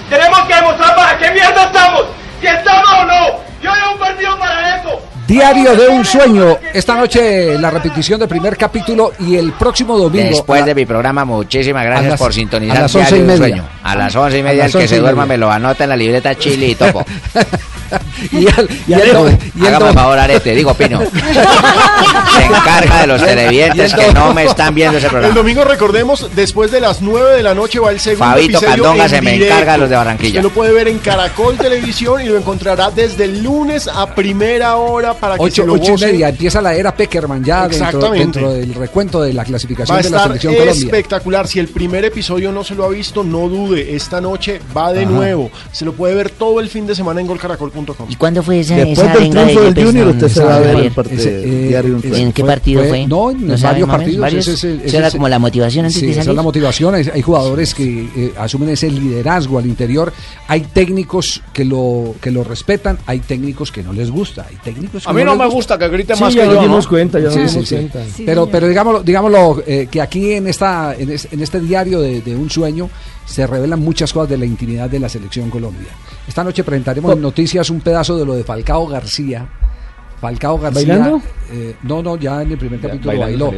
Tenemos 0.09 0.41
que 0.43 0.55
demostrar 0.55 0.95
para 0.97 1.19
qué 1.19 1.31
mierda 1.33 1.65
estamos, 1.65 2.05
si 2.41 2.47
estamos 2.47 2.89
o 3.01 3.05
no. 3.05 3.49
Yo 3.63 3.73
hay 3.73 3.81
un 3.93 3.99
partido 3.99 4.39
para 4.39 4.77
eso. 4.77 5.01
Diario 5.27 5.77
de 5.77 5.89
un 5.89 6.05
sueño. 6.07 6.57
Esta 6.73 6.95
noche 6.95 7.59
la 7.59 7.71
repetición 7.71 8.19
del 8.19 8.29
primer 8.29 8.57
capítulo 8.57 9.13
y 9.19 9.37
el 9.37 9.53
próximo 9.53 9.99
domingo. 9.99 10.29
Después 10.31 10.61
la- 10.61 10.67
de 10.69 10.75
mi 10.75 10.87
programa, 10.87 11.25
muchísimas 11.27 11.85
gracias 11.85 12.11
las- 12.13 12.19
por 12.21 12.33
sintonizar 12.33 12.79
a 12.79 12.81
las 12.83 12.93
Diario 12.93 13.05
once 13.09 13.17
y 13.17 13.19
de 13.19 13.25
un 13.35 13.41
media. 13.41 13.57
Sueño. 13.57 13.69
A 13.83 13.95
las 13.97 14.17
once 14.17 14.39
y 14.39 14.43
media, 14.43 14.65
las 14.65 14.75
el 14.75 14.81
que 14.81 14.89
se 14.89 14.99
duerma 15.01 15.23
media. 15.27 15.35
me 15.35 15.39
lo 15.39 15.51
anota 15.53 15.85
en 15.85 15.91
la 15.91 15.97
libreta 15.97 16.35
Chile 16.37 16.69
y 16.69 16.75
topo. 16.77 17.05
y 18.33 18.47
el, 18.47 18.69
y 18.87 18.93
el 18.93 19.01
el 19.01 19.75
el 19.75 19.95
favor, 19.95 20.19
Arete, 20.19 20.55
digo 20.55 20.75
Pino. 20.75 21.01
Se 22.37 22.45
encarga 22.45 23.01
de 23.01 23.07
los 23.07 23.25
televidentes 23.25 23.95
que 23.95 24.13
no 24.13 24.33
me 24.35 24.45
están 24.45 24.75
viendo 24.75 24.99
ese 24.99 25.07
El 25.07 25.11
programa. 25.13 25.35
domingo 25.35 25.65
recordemos, 25.65 26.31
después 26.35 26.71
de 26.71 26.81
las 26.81 27.01
9 27.03 27.37
de 27.37 27.43
la 27.43 27.55
noche 27.55 27.79
va 27.81 27.91
el 27.91 28.01
segundo 28.01 28.25
Fabito 28.27 28.59
episodio 28.59 28.83
Candonga 28.85 29.05
en 29.05 29.11
se 29.11 29.23
me 29.23 29.35
encarga 29.35 29.73
de 29.73 29.79
los 29.79 29.91
de 29.91 29.97
Barranquilla. 29.97 30.41
Usted 30.41 30.43
lo 30.43 30.51
puede 30.51 30.73
ver 30.73 30.89
en 30.89 30.99
Caracol 30.99 31.57
Televisión 31.57 32.21
y 32.21 32.27
lo 32.27 32.37
encontrará 32.37 32.91
desde 32.91 33.25
el 33.25 33.43
lunes 33.43 33.89
a 33.89 34.15
primera 34.15 34.77
hora 34.77 35.15
para 35.15 35.37
que 35.37 35.43
Ocho, 35.43 35.63
se 35.63 35.67
lo 35.67 35.75
ocho 35.75 35.95
y 35.97 36.01
media, 36.01 36.29
empieza 36.29 36.61
la 36.61 36.75
era 36.75 36.95
Peckerman 36.95 37.45
ya 37.45 37.69
dentro, 37.69 38.53
del 38.53 38.75
recuento 38.75 39.23
de 39.23 39.33
la 39.33 39.45
clasificación 39.45 39.97
Va 39.97 40.01
a 40.01 40.03
de 40.03 40.11
la 40.11 40.23
selección 40.25 40.55
Colombia. 40.55 40.85
espectacular. 40.85 41.49
Si 41.49 41.59
el 41.59 41.69
primer 41.69 42.05
episodio 42.05 42.53
no 42.53 42.65
se 42.65 42.75
lo 42.75 42.85
ha 42.85 42.89
visto, 42.89 43.25
no 43.25 43.49
dude. 43.49 43.95
Esta 43.95 44.21
noche 44.21 44.61
va 44.77 44.93
de 44.93 45.03
Ajá. 45.03 45.11
nuevo. 45.11 45.51
Se 45.73 45.85
lo 45.85 45.93
puede 45.93 46.15
ver 46.15 46.31
todo 46.31 46.61
el 46.61 46.69
fin 46.69 46.87
de 46.87 46.95
semana 46.95 47.21
en 47.21 47.27
golcaracol.com. 47.27 47.78
¿Y 48.09 48.17
cuándo 48.17 48.43
fue 48.43 48.61
esa, 48.61 48.77
Después 48.77 48.99
esa 48.99 49.15
del 49.15 49.25
de 49.25 49.31
triunfo 49.31 49.61
del 49.63 49.85
Junior, 49.87 50.09
usted 50.09 50.29
se 50.29 50.45
va 50.45 50.57
a 50.57 50.59
ver 50.61 50.69
Javier? 50.69 50.87
el 50.87 50.93
partido 50.93 51.21
Ese, 51.21 51.71
eh, 51.71 52.21
¿En 52.23 52.33
qué 52.33 52.45
partido 52.45 52.81
fue- 52.81 52.89
fue? 52.89 53.07
No, 53.07 53.31
en 53.31 53.47
¿No 53.47 53.59
sabe 53.59 53.73
varios 53.85 53.89
partidos. 53.89 54.21
¿Varios? 54.21 54.49
Ese, 54.49 54.53
es 54.55 54.65
el- 54.65 54.77
¿Esa 54.81 54.87
ese 54.87 54.97
era 54.99 55.11
como 55.11 55.29
la 55.29 55.39
motivación 55.39 55.85
antes 55.87 56.01
sí, 56.01 56.07
de 56.07 56.13
esa 56.13 56.21
es 56.21 56.27
salir? 56.27 56.37
la 56.37 56.43
motivación. 56.43 56.95
Hay, 56.95 57.09
hay 57.13 57.23
jugadores 57.23 57.75
que 57.75 58.09
eh, 58.17 58.33
asumen 58.39 58.71
ese 58.71 58.91
liderazgo 58.91 59.59
al 59.59 59.67
interior. 59.67 60.13
Hay 60.49 60.61
técnicos 60.63 61.43
que 61.53 61.65
lo 61.65 62.15
que 62.21 62.31
lo 62.31 62.45
respetan. 62.45 62.99
Hay 63.07 63.21
técnicos 63.21 63.71
que 63.73 63.83
no 63.83 63.93
les 63.93 64.11
gusta. 64.11 64.47
Hay 64.49 64.57
técnicos 64.57 65.05
que 65.05 65.11
A 65.11 65.13
mí 65.13 65.25
no 65.25 65.37
me 65.37 65.47
gusta 65.49 65.79
que 65.79 65.89
grite 65.89 66.15
Sí, 66.15 66.21
más 66.23 66.35
ya 66.35 66.41
que 66.43 66.47
nos 66.47 66.55
yo, 66.57 66.63
dimos 66.63 66.85
¿no? 66.85 66.91
cuenta, 66.91 67.19
ya 67.21 67.29
dimos 67.31 67.51
sí, 67.53 67.65
sí. 67.65 67.75
cuenta. 67.75 68.01
pero, 68.25 68.47
pero 68.49 68.69
digámoslo, 68.69 69.03
digámoslo 69.03 69.63
eh, 69.67 69.89
que 69.91 70.01
aquí 70.01 70.33
en 70.33 70.47
esta 70.49 70.95
en, 70.99 71.11
es- 71.11 71.29
en 71.31 71.41
este 71.43 71.61
diario 71.61 72.01
de, 72.01 72.21
de 72.23 72.35
un 72.37 72.51
sueño 72.51 72.89
se 73.27 73.47
revelan 73.47 73.81
muchas 73.81 74.11
cosas 74.13 74.31
de 74.31 74.39
la 74.39 74.47
intimidad 74.47 74.89
de 74.89 74.99
la 74.99 75.09
selección 75.09 75.51
Colombia. 75.51 75.89
Esta 76.27 76.43
noche 76.43 76.65
presentaremos 76.65 77.13
en 77.13 77.25
noticias 77.69 77.71
un 77.71 77.81
pedazo 77.81 78.17
de 78.19 78.25
lo 78.25 78.35
de 78.35 78.45
Falcao 78.45 78.87
García. 78.87 79.49
Falcao 80.21 80.59
García. 80.59 80.99
¿Bailando? 80.99 81.23
eh, 81.53 81.77
no, 81.83 82.03
no, 82.03 82.17
ya 82.17 82.43
en 82.43 82.51
el 82.53 82.59
primer 82.59 82.81
Ya, 82.81 82.89
capítulo 82.89 83.19
bailó. 83.19 83.53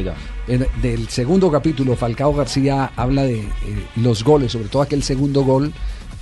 En- 0.47 0.67
del 0.83 1.09
segundo 1.09 1.51
capítulo, 1.51 1.97
Falcao 1.97 2.35
García 2.35 2.91
habla 2.97 3.23
de 3.23 3.41
eh, 3.41 3.49
los 3.97 4.23
goles, 4.25 4.53
sobre 4.53 4.69
todo 4.69 4.83
aquel 4.83 5.03
segundo 5.03 5.43
gol 5.43 5.73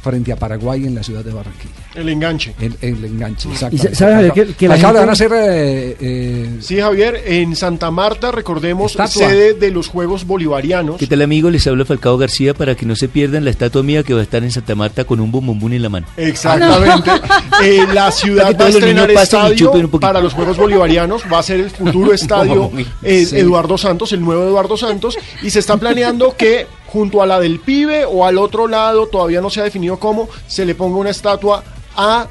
frente 0.01 0.33
a 0.33 0.37
Paraguay 0.37 0.87
en 0.87 0.95
la 0.95 1.03
ciudad 1.03 1.25
de 1.25 1.33
Barranquilla. 1.33 1.75
El 1.95 2.09
enganche. 2.09 2.55
El, 2.61 2.77
el 2.81 3.05
enganche, 3.05 3.49
exacto. 3.51 3.75
Y 3.77 3.79
sa- 3.79 3.95
¿sabe, 3.95 4.13
Javier, 4.29 4.33
que- 4.33 4.47
que 4.55 4.69
gente- 4.69 4.93
van 4.93 5.09
a 5.09 5.13
hacer 5.13 5.33
eh, 5.35 5.97
eh, 6.01 6.57
Sí, 6.61 6.79
Javier, 6.81 7.21
en 7.27 7.57
Santa 7.57 7.91
Marta, 7.91 8.31
recordemos, 8.31 8.93
Estatua. 8.93 9.29
sede 9.29 9.55
de 9.55 9.71
los 9.73 9.89
Juegos 9.89 10.25
Bolivarianos. 10.27 10.97
¿Qué 10.99 11.07
tal 11.09 11.23
amigo? 11.23 11.51
Les 11.51 11.67
habla 11.67 11.85
Falcao 11.85 12.17
García 12.17 12.55
para 12.55 12.75
que 12.77 12.87
no 12.87 12.95
se 12.95 13.09
pierdan 13.09 13.45
la 13.45 13.51
estatua 13.51 13.83
mía 13.83 14.03
que 14.05 14.15
va 14.15 14.21
a 14.21 14.23
estar 14.23 14.43
en 14.45 14.53
Santa 14.53 14.75
Marta 14.77 15.05
con 15.05 15.19
un 15.21 15.33
bombombún 15.33 15.73
en 15.73 15.83
la 15.83 15.89
mano. 15.89 16.07
Exactamente. 16.17 17.11
Eh, 17.65 17.85
la 17.93 18.13
ciudad 18.13 18.57
va 18.59 18.67
a 18.67 18.69
estrenar 18.69 19.11
estadio 19.11 19.73
para 20.01 20.21
los 20.21 20.33
Juegos 20.33 20.57
Bolivarianos. 20.57 21.23
Va 21.33 21.41
a 21.41 21.43
ser 21.43 21.59
el 21.59 21.71
futuro 21.71 22.13
estadio 22.15 22.71
eh, 23.03 23.27
Sí. 23.27 23.37
Eduardo 23.37 23.77
Santos, 23.77 24.13
el 24.13 24.21
nuevo 24.21 24.45
Eduardo 24.45 24.77
Santos. 24.77 25.19
Y 25.43 25.51
se 25.51 25.59
está 25.59 25.77
planeando 25.77 26.37
que 26.37 26.69
junto 26.89 27.23
a 27.23 27.27
la 27.27 27.39
del 27.39 27.61
pibe 27.61 28.05
o 28.05 28.25
al 28.25 28.39
otro 28.39 28.67
lado, 28.67 29.07
todavía 29.07 29.41
no 29.41 29.51
se 29.51 29.61
ha 29.61 29.65
definido 29.65 29.99
cómo, 29.99 30.29
se 30.47 30.65
le 30.65 30.75
ponga 30.75 30.99
una 30.99 31.11
estatua 31.11 31.63
a 31.97 32.27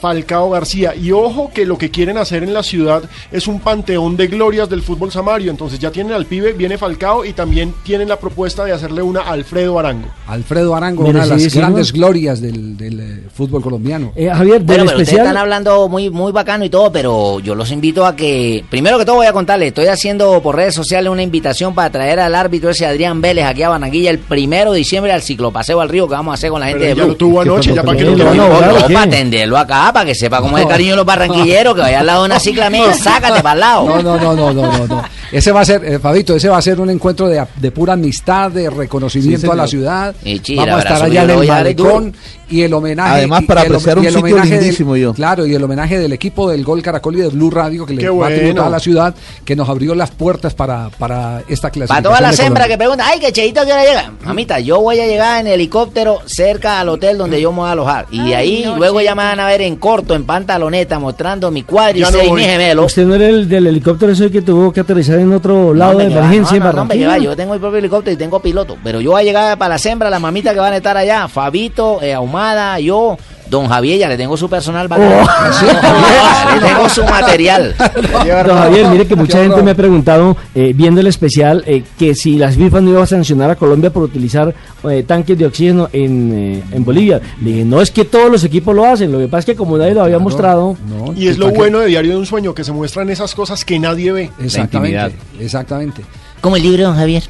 Falcao 0.00 0.50
García. 0.50 0.94
Y 0.94 1.12
ojo 1.12 1.50
que 1.52 1.64
lo 1.66 1.78
que 1.78 1.90
quieren 1.90 2.18
hacer 2.18 2.42
en 2.42 2.52
la 2.54 2.62
ciudad 2.62 3.02
es 3.32 3.46
un 3.46 3.60
panteón 3.60 4.16
de 4.16 4.26
glorias 4.26 4.68
del 4.68 4.82
fútbol 4.82 5.10
samario. 5.12 5.50
Entonces 5.50 5.78
ya 5.78 5.90
tienen 5.90 6.12
al 6.12 6.26
pibe, 6.26 6.52
viene 6.52 6.78
Falcao 6.78 7.24
y 7.24 7.32
también 7.32 7.74
tienen 7.84 8.08
la 8.08 8.18
propuesta 8.18 8.64
de 8.64 8.72
hacerle 8.72 9.02
una 9.02 9.20
a 9.22 9.30
Alfredo 9.32 9.78
Arango. 9.78 10.08
Alfredo 10.26 10.74
Arango, 10.74 11.04
una 11.06 11.22
de 11.24 11.26
las 11.30 11.54
grandes 11.54 11.92
glorias 11.92 12.40
del, 12.40 12.76
del, 12.76 13.00
eh, 13.00 13.22
fútbol 13.34 13.62
colombiano. 13.62 14.12
Eh, 14.16 14.28
Javier, 14.28 14.62
Bueno, 14.62 14.84
pero 14.86 14.98
ustedes 14.98 15.18
están 15.20 15.36
hablando 15.36 15.88
muy, 15.88 16.10
muy 16.10 16.32
bacano 16.32 16.64
y 16.64 16.70
todo, 16.70 16.90
pero 16.92 17.40
yo 17.40 17.54
los 17.54 17.70
invito 17.70 18.04
a 18.06 18.14
que, 18.16 18.64
primero 18.70 18.98
que 18.98 19.04
todo 19.04 19.16
voy 19.16 19.26
a 19.26 19.32
contarles, 19.32 19.68
estoy 19.68 19.86
haciendo 19.86 20.40
por 20.42 20.56
redes 20.56 20.74
sociales 20.74 21.10
una 21.10 21.22
invitación 21.22 21.74
para 21.74 21.90
traer 21.90 22.20
al 22.20 22.34
árbitro 22.34 22.70
ese 22.70 22.86
Adrián 22.86 23.20
Vélez 23.20 23.44
aquí 23.44 23.62
a 23.62 23.68
Barranquilla 23.68 24.10
el 24.10 24.18
primero 24.18 24.72
de 24.72 24.78
diciembre 24.78 25.12
al 25.12 25.22
ciclopaseo 25.22 25.80
al 25.80 25.88
río 25.88 26.06
que 26.08 26.14
vamos 26.14 26.32
a 26.32 26.34
hacer 26.34 26.50
con 26.50 26.60
la 26.60 26.66
gente 26.68 26.80
Pero 26.80 26.90
de 26.94 26.96
ya 26.96 27.02
Blue. 27.04 27.12
lo 27.12 27.16
tuvo 27.16 27.40
anoche, 27.40 27.74
ya 27.74 27.82
para 27.82 27.96
que 27.98 28.04
lo 28.04 28.10
No, 28.10 28.16
quiera 28.16 28.34
no, 28.34 28.42
llevar. 28.44 28.66
no, 28.72 28.84
¿o 28.84 28.86
qué? 28.86 28.94
para 28.94 29.06
atenderlo 29.06 29.56
acá, 29.58 29.85
Para 29.92 30.06
que 30.06 30.14
sepa 30.14 30.40
cómo 30.40 30.56
es 30.58 30.64
el 30.64 30.68
cariño 30.68 30.90
de 30.90 30.96
los 30.96 31.06
barranquilleros, 31.06 31.74
que 31.74 31.80
vaya 31.80 32.00
al 32.00 32.06
lado 32.06 32.22
de 32.22 32.26
una 32.26 32.40
cicla 32.40 32.70
mía, 32.70 32.92
sácate 32.94 33.42
para 33.42 33.54
el 33.54 33.60
lado. 33.60 33.86
No, 33.86 34.02
no, 34.02 34.18
no, 34.18 34.34
no, 34.34 34.52
no, 34.52 34.72
no, 34.72 34.86
no. 34.86 35.02
Ese 35.32 35.52
va 35.52 35.60
a 35.60 35.64
ser, 35.64 35.84
eh, 35.84 35.98
Fabito, 35.98 36.36
ese 36.36 36.48
va 36.48 36.58
a 36.58 36.62
ser 36.62 36.80
un 36.80 36.88
encuentro 36.90 37.28
de, 37.28 37.44
de 37.56 37.70
pura 37.72 37.94
amistad, 37.94 38.50
de 38.50 38.70
reconocimiento 38.70 39.46
Sí, 39.46 39.52
a 39.52 39.54
la 39.54 39.66
ciudad. 39.66 40.14
Y 40.24 40.38
chira, 40.40 40.64
Vamos 40.66 40.84
a 40.84 40.88
estar 40.88 41.02
allá 41.02 41.22
en 41.24 41.30
el 41.30 41.48
malecón 41.48 42.14
y 42.48 42.62
el 42.62 42.72
homenaje. 42.74 43.14
Además, 43.14 43.42
y- 43.42 43.46
para 43.46 43.62
y 43.62 43.66
el- 43.66 43.72
apreciar 43.72 43.98
un 43.98 44.04
el 44.04 44.10
sitio 44.12 44.24
homenaje 44.26 44.58
del- 44.60 45.00
yo. 45.00 45.14
Claro, 45.14 45.46
y 45.46 45.54
el 45.54 45.62
homenaje 45.64 45.98
del 45.98 46.12
equipo 46.12 46.50
del 46.50 46.64
Gol 46.64 46.82
Caracol 46.82 47.16
y 47.16 47.20
de 47.22 47.28
Blue 47.28 47.50
Radio 47.50 47.86
que 47.86 47.94
le 47.94 48.08
va 48.08 48.26
a 48.28 48.30
tributar 48.30 48.66
a 48.66 48.70
la 48.70 48.78
ciudad, 48.78 49.14
que 49.44 49.56
nos 49.56 49.68
abrió 49.68 49.94
las 49.94 50.10
puertas 50.10 50.54
para, 50.54 50.90
para 50.98 51.42
esta 51.48 51.68
Para 51.68 51.72
clasificación. 51.72 52.02
todas 52.04 52.20
las 52.20 52.38
hembras 52.38 52.68
que 52.68 52.78
preguntan, 52.78 53.06
ay, 53.10 53.20
que 53.20 53.32
Cheito, 53.32 53.62
¿qué 53.64 53.72
hora 53.72 53.84
llega? 53.84 54.12
Mamita, 54.24 54.60
yo 54.60 54.80
voy 54.80 55.00
a 55.00 55.06
llegar 55.06 55.40
en 55.40 55.46
helicóptero 55.46 56.20
cerca 56.26 56.80
al 56.80 56.88
hotel 56.88 57.18
donde 57.18 57.40
yo 57.40 57.50
me 57.52 57.58
voy 57.58 57.68
a 57.68 57.72
alojar. 57.72 58.06
Y 58.10 58.28
de 58.28 58.36
ahí, 58.36 58.64
luego 58.76 59.00
ya 59.00 59.14
me 59.14 59.22
van 59.24 59.40
a 59.40 59.46
ver 59.46 59.62
en 59.62 59.76
corto, 59.76 60.14
en 60.14 60.24
pantaloneta, 60.24 60.98
mostrando 60.98 61.50
mi 61.50 61.62
cuádriceps 61.62 62.26
y 62.26 62.32
mi 62.32 62.42
gemelo. 62.44 62.84
¿Usted 62.84 63.04
no 63.06 63.14
era 63.14 63.28
el 63.28 63.48
del 63.48 63.66
helicóptero 63.66 64.12
ese 64.12 64.30
que 64.30 64.42
tuvo 64.42 64.72
que 64.72 64.80
aterrizar 64.80 65.18
en 65.18 65.32
otro 65.32 65.74
lado 65.74 65.92
hombre, 65.92 66.08
de 66.08 66.14
va, 66.14 66.20
emergencia 66.20 66.58
no, 66.58 66.64
no, 66.72 66.84
no, 66.84 66.92
en 66.92 67.08
va, 67.08 67.18
yo 67.18 67.36
tengo 67.36 67.52
mi 67.54 67.58
propio 67.58 67.78
helicóptero 67.78 68.14
y 68.14 68.16
tengo 68.16 68.40
piloto. 68.40 68.76
Pero 68.84 69.00
yo 69.00 69.10
voy 69.12 69.22
a 69.22 69.24
llegar 69.24 69.58
para 69.58 69.74
las 69.74 69.86
hembras, 69.86 70.10
las 70.10 70.20
mamitas 70.20 70.54
que 70.54 70.60
van 70.60 70.72
a 70.72 70.76
estar 70.76 70.96
allá. 70.96 71.28
Fabito, 71.28 72.00
eh, 72.02 72.14
Ahumada, 72.36 72.78
yo, 72.80 73.16
Don 73.48 73.66
Javier, 73.66 73.98
ya 73.98 74.08
le 74.08 74.18
tengo 74.18 74.36
su 74.36 74.50
personal. 74.50 74.88
Oh. 74.90 74.96
le 76.54 76.60
tengo 76.60 76.86
su 76.90 77.02
material. 77.04 77.74
Don 78.46 78.58
Javier, 78.58 78.88
mire 78.88 79.06
que 79.06 79.16
mucha 79.16 79.38
gente 79.38 79.62
me 79.62 79.70
ha 79.70 79.74
preguntado, 79.74 80.36
eh, 80.54 80.74
viendo 80.74 81.00
el 81.00 81.06
especial, 81.06 81.64
eh, 81.66 81.82
que 81.98 82.14
si 82.14 82.36
las 82.36 82.56
FIFA 82.56 82.82
no 82.82 82.90
iba 82.90 83.02
a 83.02 83.06
sancionar 83.06 83.48
a 83.48 83.56
Colombia 83.56 83.90
por 83.90 84.02
utilizar 84.02 84.54
eh, 84.84 85.02
tanques 85.06 85.38
de 85.38 85.46
oxígeno 85.46 85.88
en, 85.94 86.32
eh, 86.34 86.62
en 86.72 86.84
Bolivia. 86.84 87.22
Le 87.40 87.52
dije, 87.52 87.64
no 87.64 87.80
es 87.80 87.90
que 87.90 88.04
todos 88.04 88.30
los 88.30 88.44
equipos 88.44 88.74
lo 88.74 88.84
hacen, 88.84 89.10
lo 89.10 89.18
que 89.18 89.28
pasa 89.28 89.38
es 89.38 89.46
que 89.46 89.56
como 89.56 89.78
nadie 89.78 89.94
lo 89.94 90.02
había 90.02 90.18
mostrado... 90.18 90.76
Y 91.16 91.28
es 91.28 91.38
lo 91.38 91.50
bueno 91.52 91.78
de 91.78 91.86
Diario 91.86 92.12
de 92.12 92.18
un 92.18 92.26
Sueño, 92.26 92.54
que 92.54 92.64
se 92.64 92.72
muestran 92.72 93.08
esas 93.08 93.34
cosas 93.34 93.64
que 93.64 93.78
nadie 93.78 94.12
ve. 94.12 94.30
Exactamente, 94.38 95.14
exactamente. 95.40 96.02
Como 96.42 96.56
el 96.56 96.62
libro, 96.62 96.84
don 96.84 96.96
Javier. 96.96 97.22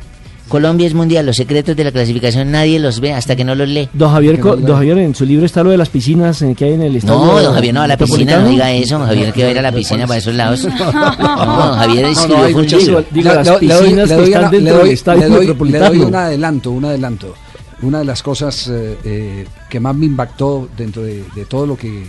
Colombia 0.48 0.86
es 0.86 0.94
mundial, 0.94 1.26
los 1.26 1.36
secretos 1.36 1.74
de 1.74 1.82
la 1.84 1.90
clasificación 1.90 2.50
nadie 2.52 2.78
los 2.78 3.00
ve 3.00 3.12
hasta 3.12 3.34
que 3.34 3.44
no 3.44 3.54
los 3.56 3.68
lee. 3.68 3.88
Don 3.92 4.12
Javier, 4.12 4.38
co- 4.38 4.54
don 4.56 4.76
Javier, 4.76 4.98
en 4.98 5.14
su 5.14 5.24
libro 5.26 5.44
está 5.44 5.64
lo 5.64 5.70
de 5.70 5.76
las 5.76 5.88
piscinas 5.88 6.40
eh, 6.42 6.54
que 6.56 6.66
hay 6.66 6.72
en 6.74 6.82
el 6.82 6.94
estadio. 6.96 7.18
No, 7.24 7.42
don 7.42 7.54
Javier, 7.54 7.74
no, 7.74 7.82
a 7.82 7.86
la 7.88 7.96
piscina, 7.96 8.38
no 8.38 8.48
diga 8.48 8.70
eso, 8.72 8.98
don 8.98 9.08
Javier, 9.08 9.32
que 9.32 9.42
va 9.42 9.48
a 9.48 9.50
ir 9.52 9.58
a 9.58 9.62
la 9.62 9.72
piscina 9.72 10.06
para 10.06 10.18
esos 10.18 10.34
lados. 10.34 10.64
No, 10.78 11.66
don 11.66 11.78
Javier 11.78 12.02
No, 12.04 12.08
no, 12.28 12.46
escribió 12.46 12.58
un 12.58 12.66
libro. 12.66 13.04
Digo, 13.10 13.28
Le- 13.30 13.34
las 13.34 13.50
piscinas 13.58 14.08
le 14.08 14.14
que 14.14 14.14
doy 14.14 14.24
están 14.24 14.40
una- 14.42 14.50
dentro 14.50 14.78
del 14.78 14.88
estadio 14.88 15.20
le 15.22 15.28
doy- 15.28 15.38
metropolitano. 15.40 15.84
Le 15.92 15.98
doy 15.98 16.06
un 16.06 16.14
adelanto, 16.14 16.70
un 16.70 16.84
adelanto. 16.84 17.34
Una 17.82 17.98
de 17.98 18.04
las 18.04 18.22
cosas 18.22 18.68
eh, 18.68 18.96
eh, 19.04 19.46
que 19.68 19.80
más 19.80 19.94
me 19.96 20.06
impactó 20.06 20.68
dentro 20.76 21.02
de, 21.02 21.24
de 21.34 21.44
todo 21.44 21.66
lo 21.66 21.76
que 21.76 22.04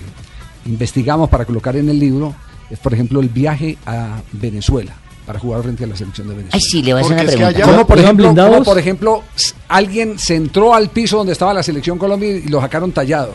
investigamos 0.65 1.29
para 1.29 1.45
colocar 1.45 1.75
en 1.75 1.89
el 1.89 1.99
libro 1.99 2.35
es, 2.69 2.79
por 2.79 2.93
ejemplo, 2.93 3.19
el 3.19 3.29
viaje 3.29 3.77
a 3.85 4.21
Venezuela 4.33 4.93
para 5.27 5.39
jugar 5.39 5.61
frente 5.61 5.83
a 5.83 5.87
la 5.87 5.95
selección 5.97 6.27
de 6.29 6.35
Venezuela. 6.35 6.55
Ay, 6.55 6.61
sí, 6.61 6.81
le 6.81 6.93
voy 6.93 7.01
a 7.01 7.05
hacer 7.05 7.13
una 7.13 7.21
Porque 7.21 7.29
es 7.29 7.35
que 7.35 7.37
pregunta. 7.43 7.59
allá- 7.65 7.71
¿Cómo, 7.73 7.87
por 7.87 7.97
¿Iban 7.99 8.05
ejemplo, 8.19 8.45
cómo, 8.49 8.63
por 8.63 8.79
ejemplo, 8.79 9.23
alguien 9.67 10.17
se 10.17 10.35
entró 10.35 10.73
al 10.73 10.89
piso 10.89 11.17
donde 11.17 11.33
estaba 11.33 11.53
la 11.53 11.61
selección 11.61 11.97
Colombia 11.97 12.29
y 12.31 12.47
lo 12.47 12.61
sacaron 12.61 12.93
tallado? 12.93 13.33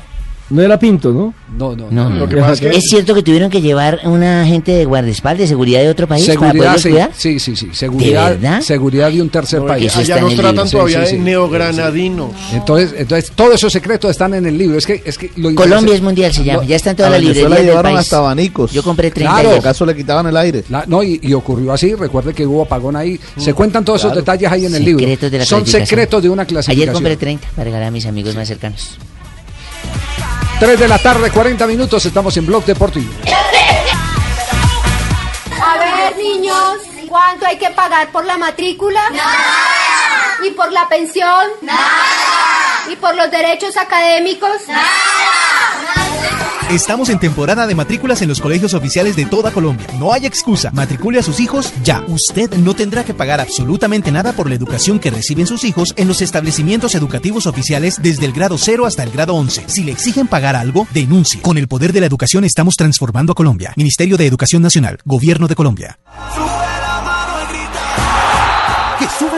No 0.51 0.61
era 0.61 0.78
Pinto, 0.78 1.12
¿no? 1.12 1.32
No, 1.57 1.74
no, 1.76 1.90
No, 1.90 2.11
Lo 2.11 2.28
que 2.28 2.36
no. 2.36 2.43
pasa 2.43 2.53
es 2.55 2.61
que- 2.61 2.68
¿Es 2.76 2.84
cierto 2.88 3.14
que 3.14 3.22
tuvieron 3.22 3.49
que 3.51 3.61
llevar 3.62 4.01
una 4.05 4.43
agente 4.43 4.72
de 4.72 4.84
guardaespaldas 4.84 5.40
de 5.40 5.47
seguridad 5.47 5.80
de 5.80 5.88
otro 5.88 6.07
país 6.07 6.24
para 6.26 6.34
Seguridad, 6.34 6.57
poderlos 6.59 6.82
sí, 6.82 6.88
cuidar? 6.90 7.11
sí, 7.14 7.38
sí, 7.40 7.57
sí, 7.57 7.68
seguridad, 7.72 8.30
verdad? 8.30 8.61
seguridad 8.61 9.11
de 9.11 9.22
un 9.22 9.28
tercer 9.30 9.61
No, 9.61 9.66
país. 9.66 9.97
allá 9.97 10.20
nos 10.20 10.34
tratan 10.34 10.68
todavía 10.68 11.01
de 11.01 11.18
neogranadinos. 11.18 12.30
Entonces, 12.53 12.95
entonces, 12.99 13.32
todos 13.34 13.55
esos 13.55 13.72
secretos 13.72 14.11
están 14.11 14.34
en 14.34 14.47
el 14.47 14.59
libro. 14.59 14.76
Es 14.78 14.86
que, 14.86 15.03
es 15.05 15.16
que 15.16 15.30
lo 15.36 15.55
Colombia 15.55 15.95
es 15.95 16.03
mundial, 16.03 16.32
se 16.32 16.45
llama. 16.45 16.64
Ya 16.64 16.76
está 16.76 16.90
en 16.90 16.97
toda 16.97 17.09
A 17.09 17.12
la 17.12 17.18
librería 17.18 17.49
del 17.49 17.64
llevaron 17.66 17.93
país. 17.95 17.99
hasta 18.01 18.18
abanicos. 18.18 18.72
Yo 18.72 18.82
compré 18.82 19.11
30 19.11 19.40
Claro. 19.40 19.57
Acaso 19.59 19.86
le 19.86 19.95
quitaban 19.97 20.26
el 20.26 20.36
aire. 20.36 20.64
La- 20.68 20.84
no, 20.86 21.03
y, 21.03 21.18
y 21.22 21.32
ocurrió 21.32 21.72
así. 21.72 21.95
Recuerde 21.95 22.34
que 22.34 22.47
hubo 22.47 22.62
apagón 22.62 22.97
ahí. 22.97 23.18
Se 23.36 23.55
cuentan 23.55 23.84
todos 23.84 24.01
esos 24.01 24.14
detalles 24.14 24.51
ahí 24.51 24.66
en 24.66 24.74
el 24.74 24.84
libro. 24.84 25.01
Secretos 25.01 25.30
de 25.30 25.38
la 25.38 25.45
Son 25.47 25.66
secretos 25.66 26.22
de 26.22 26.28
una 26.28 26.45
clasificación. 26.45 26.82
Ayer 26.82 26.93
compré 26.93 27.16
30 27.16 27.49
para 27.55 27.64
regalar 27.64 27.88
a 27.88 27.90
mis 27.90 28.07
amigos 28.07 28.34
más 28.34 28.49
cercanos. 28.49 28.99
3 30.62 30.78
de 30.78 30.86
la 30.86 30.98
tarde, 30.98 31.28
40 31.28 31.66
minutos. 31.66 32.06
Estamos 32.06 32.36
en 32.36 32.46
Blog 32.46 32.64
Deportivo. 32.64 33.12
A 35.60 35.76
ver, 35.76 36.16
niños, 36.16 36.78
¿cuánto 37.08 37.46
hay 37.46 37.58
que 37.58 37.68
pagar 37.70 38.12
por 38.12 38.24
la 38.24 38.38
matrícula? 38.38 39.00
¿Y 40.45 40.51
por 40.53 40.72
la 40.72 40.88
pensión? 40.88 41.28
¿Y 42.90 42.97
por 42.97 43.14
los 43.14 43.30
derechos 43.30 43.76
académicos? 43.76 44.51
Estamos 46.70 47.11
en 47.11 47.18
temporada 47.18 47.66
de 47.66 47.74
matrículas 47.74 48.22
en 48.22 48.28
los 48.28 48.40
colegios 48.40 48.72
oficiales 48.74 49.14
de 49.14 49.26
toda 49.26 49.51
Colombia. 49.51 49.86
No 49.99 50.12
hay 50.12 50.26
excusa. 50.26 50.70
Matricule 50.72 51.18
a 51.18 51.22
sus 51.22 51.38
hijos 51.38 51.72
ya. 51.84 52.03
Usted 52.09 52.51
no 52.57 52.74
tendrá 52.74 53.05
que 53.05 53.14
pagar 53.14 53.40
absolutamente 53.40 54.11
nada 54.11 54.32
por 54.32 54.49
la 54.49 54.55
educación 54.55 54.99
que 54.99 55.11
reciben 55.11 55.47
sus 55.47 55.64
hijos 55.64 55.93
en 55.97 56.09
los 56.09 56.22
establecimientos 56.22 56.95
educativos 56.95 57.47
oficiales 57.47 58.01
desde 58.01 58.24
el 58.24 58.32
grado 58.32 58.57
0 58.59 58.86
hasta 58.86 59.03
el 59.03 59.11
grado 59.11 59.34
11. 59.34 59.64
Si 59.68 59.84
le 59.84 59.93
exigen 59.93 60.26
pagar 60.26 60.57
algo, 60.57 60.86
denuncie. 60.93 61.43
Con 61.43 61.59
el 61.59 61.68
poder 61.68 61.93
de 61.93 62.01
la 62.01 62.07
educación 62.07 62.45
estamos 62.45 62.76
transformando 62.76 63.32
a 63.32 63.34
Colombia. 63.34 63.74
Ministerio 63.76 64.16
de 64.16 64.26
Educación 64.26 64.62
Nacional. 64.62 64.99
Gobierno 65.05 65.49
de 65.49 65.55
Colombia. 65.55 65.99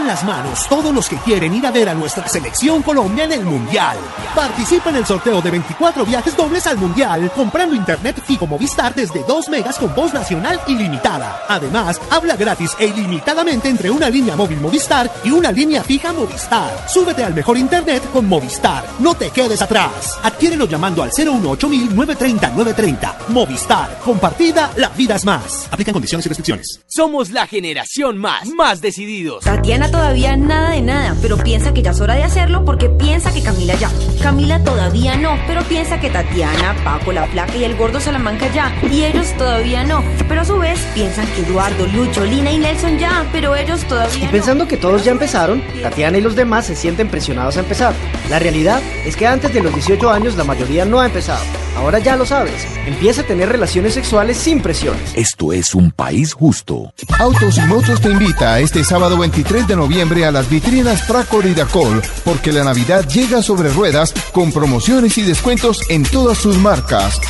Las 0.06 0.22
manos 0.22 0.68
todos 0.68 0.94
los 0.94 1.08
que 1.08 1.16
quieren 1.16 1.54
ir 1.54 1.66
a 1.66 1.70
ver 1.70 1.88
a 1.88 1.94
nuestra 1.94 2.28
selección 2.28 2.82
Colombia 2.82 3.24
en 3.24 3.32
el 3.32 3.44
Mundial. 3.44 3.96
Participa 4.34 4.90
en 4.90 4.96
el 4.96 5.06
sorteo 5.06 5.40
de 5.40 5.50
24 5.50 6.04
viajes 6.04 6.36
dobles 6.36 6.66
al 6.66 6.76
Mundial 6.76 7.32
comprando 7.34 7.74
internet 7.74 8.22
fijo 8.22 8.46
Movistar 8.46 8.94
desde 8.94 9.24
2 9.26 9.48
megas 9.48 9.78
con 9.78 9.94
voz 9.94 10.12
nacional 10.12 10.60
ilimitada. 10.66 11.44
Además, 11.48 11.98
habla 12.10 12.36
gratis 12.36 12.72
e 12.78 12.86
ilimitadamente 12.86 13.70
entre 13.70 13.90
una 13.90 14.10
línea 14.10 14.36
móvil 14.36 14.60
Movistar 14.60 15.10
y 15.24 15.30
una 15.30 15.50
línea 15.50 15.82
fija 15.82 16.12
Movistar. 16.12 16.86
Súbete 16.86 17.24
al 17.24 17.32
mejor 17.32 17.56
internet 17.56 18.02
con 18.12 18.28
Movistar. 18.28 18.84
No 18.98 19.14
te 19.14 19.30
quedes 19.30 19.62
atrás. 19.62 20.18
Adquiérelo 20.22 20.66
llamando 20.66 21.02
al 21.02 21.12
018 21.12 21.66
930 21.66 22.50
930. 22.50 23.18
Movistar. 23.28 23.98
Compartida, 24.04 24.70
la 24.76 24.90
vida 24.90 25.16
es 25.16 25.24
más. 25.24 25.66
Aplican 25.70 25.94
condiciones 25.94 26.26
y 26.26 26.28
restricciones. 26.28 26.80
Somos 26.88 27.30
la 27.30 27.46
generación 27.46 28.18
más, 28.18 28.48
más 28.50 28.82
decididos. 28.82 29.44
Tatiana 29.44 29.90
todavía 29.94 30.36
nada 30.36 30.70
de 30.70 30.82
nada, 30.82 31.14
pero 31.22 31.36
piensa 31.36 31.72
que 31.72 31.80
ya 31.80 31.92
es 31.92 32.00
hora 32.00 32.16
de 32.16 32.24
hacerlo 32.24 32.64
porque 32.64 32.88
piensa 32.88 33.32
que 33.32 33.42
Camila 33.42 33.74
ya. 33.76 33.88
Camila 34.20 34.58
todavía 34.64 35.16
no, 35.16 35.38
pero 35.46 35.62
piensa 35.62 36.00
que 36.00 36.10
Tatiana, 36.10 36.74
Paco, 36.82 37.12
la 37.12 37.26
Flaca 37.28 37.54
y 37.56 37.62
el 37.62 37.76
gordo 37.76 38.00
Salamanca 38.00 38.52
ya. 38.52 38.74
Y 38.90 39.04
ellos 39.04 39.32
todavía 39.38 39.84
no, 39.84 40.02
pero 40.28 40.40
a 40.40 40.44
su 40.44 40.58
vez 40.58 40.80
piensan 40.94 41.26
que 41.28 41.42
Eduardo, 41.42 41.86
Lucho, 41.86 42.24
Lina 42.24 42.50
y 42.50 42.58
Nelson 42.58 42.98
ya, 42.98 43.24
pero 43.30 43.54
ellos 43.54 43.84
todavía 43.84 44.18
Y 44.18 44.26
no. 44.26 44.32
pensando 44.32 44.66
que 44.66 44.76
todos 44.76 45.04
ya 45.04 45.12
empezaron, 45.12 45.62
Tatiana 45.80 46.18
y 46.18 46.22
los 46.22 46.34
demás 46.34 46.66
se 46.66 46.74
sienten 46.74 47.08
presionados 47.08 47.56
a 47.56 47.60
empezar. 47.60 47.94
La 48.30 48.40
realidad 48.40 48.82
es 49.06 49.14
que 49.14 49.28
antes 49.28 49.54
de 49.54 49.62
los 49.62 49.72
18 49.72 50.10
años 50.10 50.34
la 50.34 50.42
mayoría 50.42 50.84
no 50.84 50.98
ha 50.98 51.06
empezado. 51.06 51.44
Ahora 51.76 51.98
ya 51.98 52.16
lo 52.16 52.24
sabes, 52.24 52.66
empieza 52.86 53.22
a 53.22 53.26
tener 53.26 53.48
relaciones 53.48 53.94
sexuales 53.94 54.36
sin 54.38 54.60
presión. 54.60 54.96
Esto 55.14 55.52
es 55.52 55.74
un 55.74 55.90
país 55.90 56.32
justo. 56.32 56.92
Autos 57.18 57.58
y 57.58 57.62
Motos 57.62 58.00
te 58.00 58.10
invita 58.10 58.60
este 58.60 58.84
sábado 58.84 59.18
23 59.18 59.66
de 59.66 59.74
noviembre 59.74 59.83
a 59.84 60.30
las 60.30 60.48
vitrinas 60.48 61.02
Praco 61.02 61.42
y 61.46 61.52
Dacol, 61.52 62.02
porque 62.24 62.52
la 62.52 62.64
Navidad 62.64 63.06
llega 63.06 63.42
sobre 63.42 63.68
ruedas 63.68 64.14
con 64.32 64.50
promociones 64.50 65.18
y 65.18 65.22
descuentos 65.22 65.82
en 65.90 66.02
todas 66.04 66.38
sus 66.38 66.56
marcas. 66.56 67.20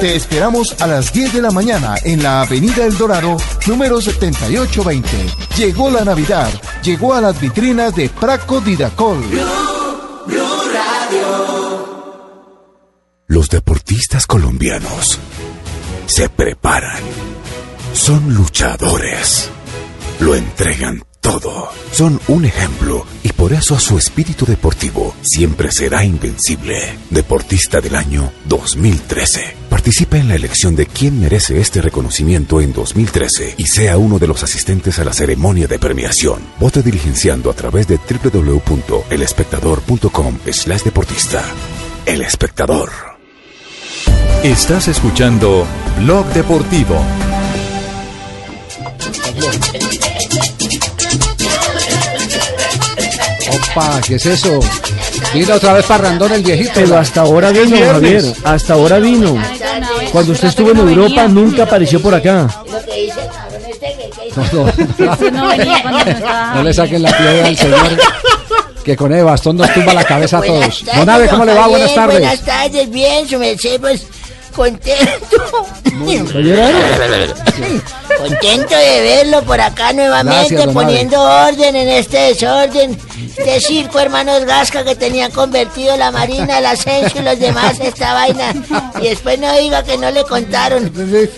Te 0.00 0.16
esperamos 0.16 0.74
a 0.80 0.88
las 0.88 1.12
10 1.12 1.34
de 1.34 1.42
la 1.42 1.52
mañana 1.52 1.94
en 2.02 2.22
la 2.22 2.42
Avenida 2.42 2.84
El 2.84 2.98
Dorado, 2.98 3.36
número 3.66 4.00
7820. 4.00 5.08
Llegó 5.56 5.88
la 5.88 6.04
Navidad, 6.04 6.50
llegó 6.82 7.14
a 7.14 7.20
las 7.20 7.40
vitrinas 7.40 7.94
de 7.94 8.08
Praco 8.08 8.60
Didacol. 8.60 9.22
Los 13.28 13.48
deportistas 13.48 14.26
colombianos 14.26 15.18
se 16.06 16.28
preparan. 16.28 17.02
Son 17.92 18.34
luchadores. 18.34 19.50
Lo 20.20 20.34
entregan 20.34 21.02
todo. 21.20 21.70
Son 21.90 22.20
un 22.28 22.44
ejemplo 22.44 23.04
y 23.22 23.32
por 23.32 23.52
eso 23.52 23.78
su 23.78 23.98
espíritu 23.98 24.44
deportivo 24.44 25.14
siempre 25.22 25.72
será 25.72 26.04
invencible. 26.04 26.98
Deportista 27.10 27.80
del 27.80 27.96
año 27.96 28.30
2013. 28.44 29.56
Participa 29.70 30.18
en 30.18 30.28
la 30.28 30.34
elección 30.36 30.76
de 30.76 30.86
quién 30.86 31.20
merece 31.20 31.60
este 31.60 31.80
reconocimiento 31.80 32.60
en 32.60 32.72
2013 32.72 33.54
y 33.56 33.66
sea 33.66 33.96
uno 33.96 34.18
de 34.18 34.28
los 34.28 34.42
asistentes 34.42 34.98
a 34.98 35.04
la 35.04 35.12
ceremonia 35.12 35.66
de 35.66 35.78
premiación. 35.78 36.40
Vote 36.60 36.82
diligenciando 36.82 37.50
a 37.50 37.54
través 37.54 37.88
de 37.88 37.98
www.elespectador.com 37.98 40.38
slash 40.52 40.82
deportista. 40.82 41.42
El 42.06 42.22
espectador. 42.22 42.90
Estás 44.42 44.88
escuchando 44.88 45.66
Blog 45.98 46.26
Deportivo. 46.34 47.02
Opa, 53.50 54.00
¿qué 54.06 54.14
es 54.16 54.26
eso? 54.26 54.60
Vino 55.32 55.54
otra 55.54 55.72
vez 55.74 55.84
Parrandón 55.86 56.32
el 56.32 56.42
viejito. 56.42 56.72
Pero 56.74 56.98
hasta 56.98 57.22
ahora 57.22 57.48
Es 57.50 57.54
que 57.54 57.62
es 57.64 57.70
vino, 57.70 57.86
Javier. 57.86 58.24
Hasta 58.44 58.74
ahora 58.74 58.98
vino. 58.98 59.36
Cuando 60.12 60.32
usted 60.32 60.48
estuvo 60.48 60.70
en 60.70 60.78
Europa, 60.78 61.28
nunca 61.28 61.64
apareció 61.64 62.00
por 62.00 62.14
acá. 62.14 62.48
No, 64.36 64.44
no. 64.52 64.72
No 66.54 66.62
le 66.62 66.72
saquen 66.72 67.02
la 67.02 67.16
piedra 67.16 67.46
al 67.48 67.56
señor 67.56 67.98
que 68.84 68.96
con 68.96 69.12
el 69.12 69.24
bastón 69.24 69.56
nos 69.56 69.72
tumba 69.72 69.94
la 69.94 70.04
cabeza 70.04 70.38
a 70.38 70.42
todos. 70.42 70.84
Don 70.94 71.08
Abe, 71.08 71.26
¿cómo 71.28 71.44
le 71.44 71.54
va? 71.54 71.66
Buenas 71.66 71.94
tardes. 71.94 72.20
Buenas 72.20 72.44
tardes, 72.44 72.90
bien, 72.90 73.26
su 73.26 73.38
merced, 73.38 73.80
pues 73.80 74.06
contento. 74.54 75.66
Contento 78.18 78.76
de 78.76 79.00
verlo 79.02 79.42
por 79.42 79.60
acá 79.60 79.92
nuevamente, 79.92 80.54
Gracias, 80.54 80.72
poniendo 80.72 81.20
orden 81.20 81.76
en 81.76 81.88
este 81.88 82.16
desorden. 82.18 82.98
Este 83.36 83.60
circo, 83.60 83.98
hermanos 84.00 84.44
Gasca, 84.44 84.84
que 84.84 84.94
tenían 84.94 85.30
convertido 85.30 85.96
la 85.96 86.10
Marina, 86.10 86.58
el 86.58 86.66
Ascenso 86.66 87.18
y 87.18 87.22
los 87.22 87.38
demás, 87.38 87.78
esta 87.80 88.14
vaina. 88.14 88.54
Y 89.00 89.08
después 89.08 89.38
no 89.38 89.52
diga 89.56 89.82
que 89.82 89.98
no 89.98 90.10
le 90.10 90.24
contaron. 90.24 90.90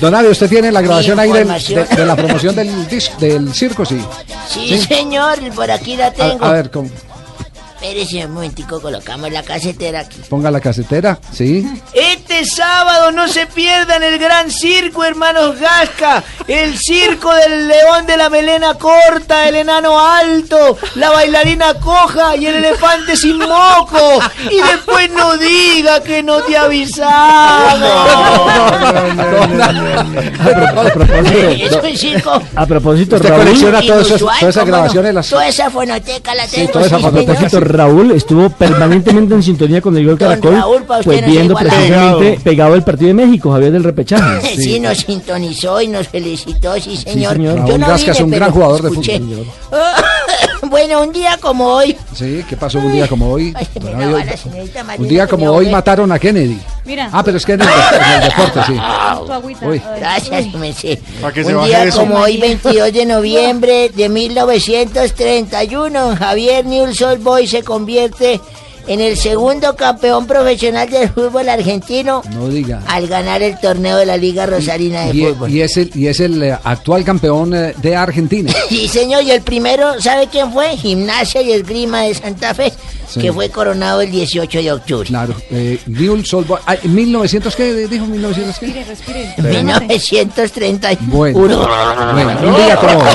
Don 0.00 0.14
Abe, 0.14 0.28
¿usted 0.30 0.48
tiene 0.48 0.72
la 0.72 0.80
grabación 0.80 1.18
ahí 1.20 1.30
del- 1.32 1.48
de, 1.48 2.06
la 2.06 2.16
promoción 2.16 2.54
del, 2.54 2.86
disco, 2.88 3.16
del 3.18 3.52
circo? 3.54 3.84
Sí. 3.84 4.02
Sí, 4.48 4.78
señor, 4.78 5.38
por 5.54 5.70
aquí 5.70 5.96
la 5.96 6.06
A, 6.06 6.12
tengo. 6.12 6.44
a 6.44 6.52
ver, 6.52 6.70
¿cómo? 6.70 6.88
Espérese 7.80 8.24
un 8.24 8.32
momentico, 8.32 8.80
colocamos 8.80 9.30
la 9.30 9.42
casetera 9.42 10.00
aquí. 10.00 10.18
ponga 10.30 10.50
la 10.50 10.60
casetera. 10.60 11.18
Sí. 11.32 11.66
Este 11.92 12.44
sábado 12.46 13.12
no 13.12 13.28
se 13.28 13.46
pierdan 13.46 14.02
el 14.02 14.18
gran 14.18 14.50
circo, 14.50 15.04
hermanos 15.04 15.58
Gasca. 15.60 16.24
El 16.48 16.78
circo 16.78 17.32
del 17.34 17.68
león 17.68 18.06
de 18.06 18.16
la 18.16 18.30
melena 18.30 18.74
corta, 18.74 19.46
el 19.48 19.56
enano 19.56 20.00
alto, 20.00 20.78
la 20.94 21.10
bailarina 21.10 21.74
coja 21.74 22.34
y 22.36 22.46
el 22.46 22.56
elefante 22.56 23.14
sin 23.16 23.38
moco. 23.38 24.20
Y 24.50 24.56
después 24.56 25.10
no 25.10 25.36
diga 25.36 26.02
que 26.02 26.22
no 26.22 26.40
te 26.42 26.56
A 26.56 26.66
propósito, 30.92 31.48
Es 31.50 31.72
un 31.72 31.96
circo. 31.96 32.42
a 32.54 32.66
propósito 32.66 33.16
Usted 33.16 33.28
Raúl. 33.28 33.44
colecciona 33.44 33.80
todo 33.82 34.00
eso- 34.00 34.08
inusual, 34.10 34.36
todas 34.40 34.56
esas 34.56 34.66
grabaciones, 34.66 35.28
Toda 35.28 35.48
esa 35.48 35.70
fonoteca 35.70 36.34
la 36.34 36.46
tengo. 36.46 36.72
toda 36.72 36.86
esa 36.86 36.98
sí, 36.98 37.04
A 37.04 37.10
propósito, 37.10 37.60
Raúl 37.68 38.10
estuvo 38.12 38.50
permanentemente 38.50 39.34
en 39.34 39.42
sintonía 39.42 39.80
con 39.80 39.96
el 39.96 40.06
gol 40.06 40.18
Caracol, 40.18 40.54
Raúl, 40.54 40.84
pues 40.84 41.06
no 41.22 41.26
viendo 41.26 41.52
iguala. 41.52 41.70
precisamente 41.70 42.40
pegado. 42.42 42.74
el 42.74 42.82
partido 42.82 43.08
de 43.08 43.14
México, 43.14 43.52
Javier 43.52 43.72
del 43.72 43.84
repechaje. 43.84 44.56
Sí. 44.56 44.80
nos 44.80 44.98
sintonizó 44.98 45.80
y 45.80 45.88
nos 45.88 46.08
felicitó, 46.08 46.74
sí, 46.80 46.96
señor. 46.96 47.34
señor. 47.34 47.58
Raúl 47.58 47.80
no 47.80 47.86
Gasca 47.86 48.12
es 48.12 48.20
un 48.20 48.30
gran 48.30 48.50
jugador 48.50 48.82
de 48.82 48.88
fútbol. 48.90 49.46
bueno, 50.68 51.02
un 51.02 51.12
día 51.12 51.36
como 51.40 51.66
hoy. 51.66 51.96
Sí, 52.14 52.44
¿qué 52.48 52.56
pasó 52.56 52.78
un 52.78 52.92
día 52.92 53.08
como 53.08 53.30
hoy? 53.30 53.52
Ay, 53.56 53.66
me 53.82 53.90
Marina, 53.90 54.24
un 54.98 55.08
día 55.08 55.26
como 55.26 55.44
me 55.44 55.50
hoy 55.50 55.68
mataron 55.68 56.10
a 56.12 56.18
Kennedy. 56.18 56.58
Mira. 56.84 57.08
Ah, 57.12 57.22
pero 57.24 57.36
es 57.36 57.44
que 57.44 57.54
en 57.54 57.62
el, 57.62 57.68
en 57.68 58.22
el 58.22 58.28
deporte, 58.28 58.60
sí. 58.66 58.78
Uy, 59.64 59.82
gracias, 59.98 60.46
que 61.34 61.44
se 61.44 61.56
Un 61.56 61.64
día 61.64 61.90
como 61.90 62.18
hoy, 62.18 62.38
22 62.38 62.92
de 62.92 63.06
noviembre 63.06 63.90
de 63.90 64.08
1931, 64.08 66.16
Javier 66.16 66.64
Newell's 66.64 67.22
Boy 67.22 67.46
se 67.46 67.62
convierte 67.62 68.40
en 68.86 69.00
el 69.00 69.16
segundo 69.16 69.74
campeón 69.76 70.26
profesional 70.26 70.88
del 70.88 71.08
fútbol 71.08 71.48
argentino 71.48 72.22
No 72.32 72.48
diga. 72.48 72.82
al 72.86 73.06
ganar 73.08 73.42
el 73.42 73.58
torneo 73.58 73.96
de 73.96 74.06
la 74.06 74.16
Liga 74.16 74.46
Rosarina 74.46 75.06
de 75.06 75.14
Y, 75.16 75.24
Fútbol. 75.26 75.50
y 75.50 75.62
es 75.62 75.76
el, 75.76 75.90
y 75.94 76.06
es 76.08 76.20
el 76.20 76.42
eh, 76.42 76.56
actual 76.64 77.04
campeón 77.04 77.54
eh, 77.54 77.74
de 77.76 77.96
Argentina. 77.96 78.52
Sí, 78.68 78.88
señor, 78.88 79.22
y 79.22 79.30
el 79.30 79.42
primero, 79.42 80.00
¿sabe 80.00 80.28
quién 80.28 80.52
fue? 80.52 80.76
Gimnasia 80.76 81.40
y 81.42 81.52
Esgrima 81.52 82.02
de 82.02 82.14
Santa 82.14 82.52
Fe, 82.54 82.72
Sí. 83.08 83.20
que 83.20 83.32
fue 83.32 83.48
coronado 83.50 84.00
el 84.00 84.10
18 84.10 84.58
de 84.62 84.72
octubre. 84.72 85.06
Claro. 85.06 85.34
Eh, 85.50 85.78
Boys. 85.86 86.34
Ah, 86.66 86.76
¿1900 86.84 87.54
qué? 87.54 87.86
¿Dijo 87.86 88.04
1900 88.06 88.58
qué? 88.58 88.66
Respire, 88.66 88.84
respire. 88.84 89.34
1931. 89.62 90.98
Bueno, 91.06 91.36
bueno, 91.38 92.50
un 92.50 92.56
día 92.56 92.76
como 92.76 92.98
hoy. 92.98 93.08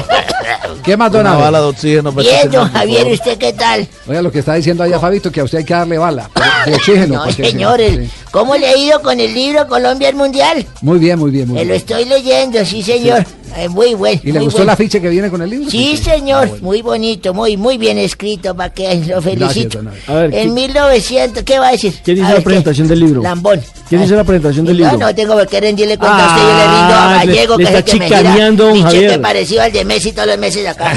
¿Qué 0.84 0.98
más, 0.98 1.12
don 1.12 1.22
Una 1.22 1.36
bala 1.36 1.60
de 1.60 1.66
oxígeno 1.68 2.12
para 2.14 2.28
Bien, 2.28 2.52
don 2.52 2.70
por 2.70 2.72
Javier, 2.80 2.98
favor. 3.00 3.14
¿usted 3.14 3.38
qué 3.38 3.54
tal? 3.54 3.88
Oiga, 4.08 4.22
lo 4.22 4.32
que 4.32 4.40
está 4.40 4.54
diciendo 4.56 4.84
allá 4.84 5.00
Fabito, 5.00 5.32
que 5.32 5.40
a 5.42 5.44
usted 5.44 5.60
hay 5.60 5.66
que 5.66 5.74
darle 5.74 5.98
bala 5.98 6.30
pero 6.34 6.46
de 6.66 6.74
oxígeno. 6.76 7.16
No, 7.16 7.24
porque- 7.26 7.46
señores, 7.52 7.98
sí. 8.06 8.10
¿cómo 8.32 8.56
le 8.56 8.68
ha 8.68 8.78
ido 8.78 9.02
con 9.02 9.20
el 9.20 9.34
libro 9.34 9.68
Colombia 9.68 10.10
al 10.10 10.16
Mundial? 10.16 10.66
Muy 10.82 11.00
bien, 11.00 11.20
muy 11.20 11.32
bien, 11.32 11.48
muy 11.48 11.56
Me 11.56 11.62
lo 11.66 11.68
bien. 11.74 11.78
estoy 11.78 12.06
leyendo, 12.06 12.64
sí, 12.66 12.82
señor. 12.84 13.26
Eh, 13.58 13.68
muy 13.68 13.96
bueno. 13.96 14.22
¿Y 14.24 14.28
le 14.28 14.40
muy 14.40 14.46
gustó 14.46 14.60
bueno. 14.60 14.72
el 14.72 14.74
afiche 14.76 15.02
que 15.02 15.10
viene 15.10 15.30
con 15.30 15.42
el 15.42 15.50
libro? 15.50 15.70
Sí, 15.70 15.98
señor, 15.98 16.62
muy 16.62 16.82
bonito, 16.82 17.34
muy 17.34 17.58
muy 17.58 17.78
bien 17.78 17.98
escrito, 17.98 18.56
para 18.56 18.74
que 18.74 18.96
lo 19.06 19.22
felicito. 19.22 19.80
don. 19.82 19.92
A 20.08 20.14
ver, 20.14 20.26
en 20.26 20.32
¿quién- 20.32 20.54
1900, 20.54 21.44
¿qué 21.44 21.60
va 21.60 21.68
a 21.68 21.72
decir? 21.72 21.94
¿Quién 22.02 22.18
A 22.18 22.20
hizo 22.22 22.30
ver, 22.30 22.38
la 22.38 22.44
presentación 22.46 22.88
del 22.88 23.00
libro? 23.02 23.22
Lambón. 23.22 23.62
¿Quién 23.90 24.04
hizo 24.04 24.16
la 24.16 24.24
presentación 24.24 24.66
del 24.66 24.78
libro? 24.78 24.94
No, 24.94 25.00
no 25.00 25.14
tengo 25.16 25.34
por 25.34 25.46
qué 25.48 25.60
rendirle 25.60 25.98
cuenta 25.98 26.24
a 26.24 26.28
usted, 26.30 26.42
yo 26.48 26.58
le 26.58 26.64
rindo 26.64 26.94
a 26.94 27.20
Ah, 27.20 27.26
le- 27.26 27.34
Gallego, 27.34 27.58
le 27.58 27.58
que 27.58 27.64
es 27.64 27.70
el 27.70 27.76
está 27.80 27.92
que 27.92 28.00
me 28.00 28.06
gira 28.06 28.18
chicaneando, 28.20 28.64
don 28.64 28.74
mi 28.74 28.80
cheque 28.86 28.96
Javier. 29.02 29.22
parecido 29.22 29.62
al 29.64 29.72
de 29.74 29.86
Messi 29.86 30.12
todos 30.14 30.28
los 30.30 30.38
meses 30.42 30.64
de 30.64 30.70
acá. 30.70 30.92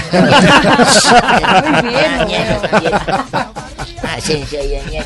Asensio 4.17 4.59
y 4.65 4.77
Daniel. 4.77 5.05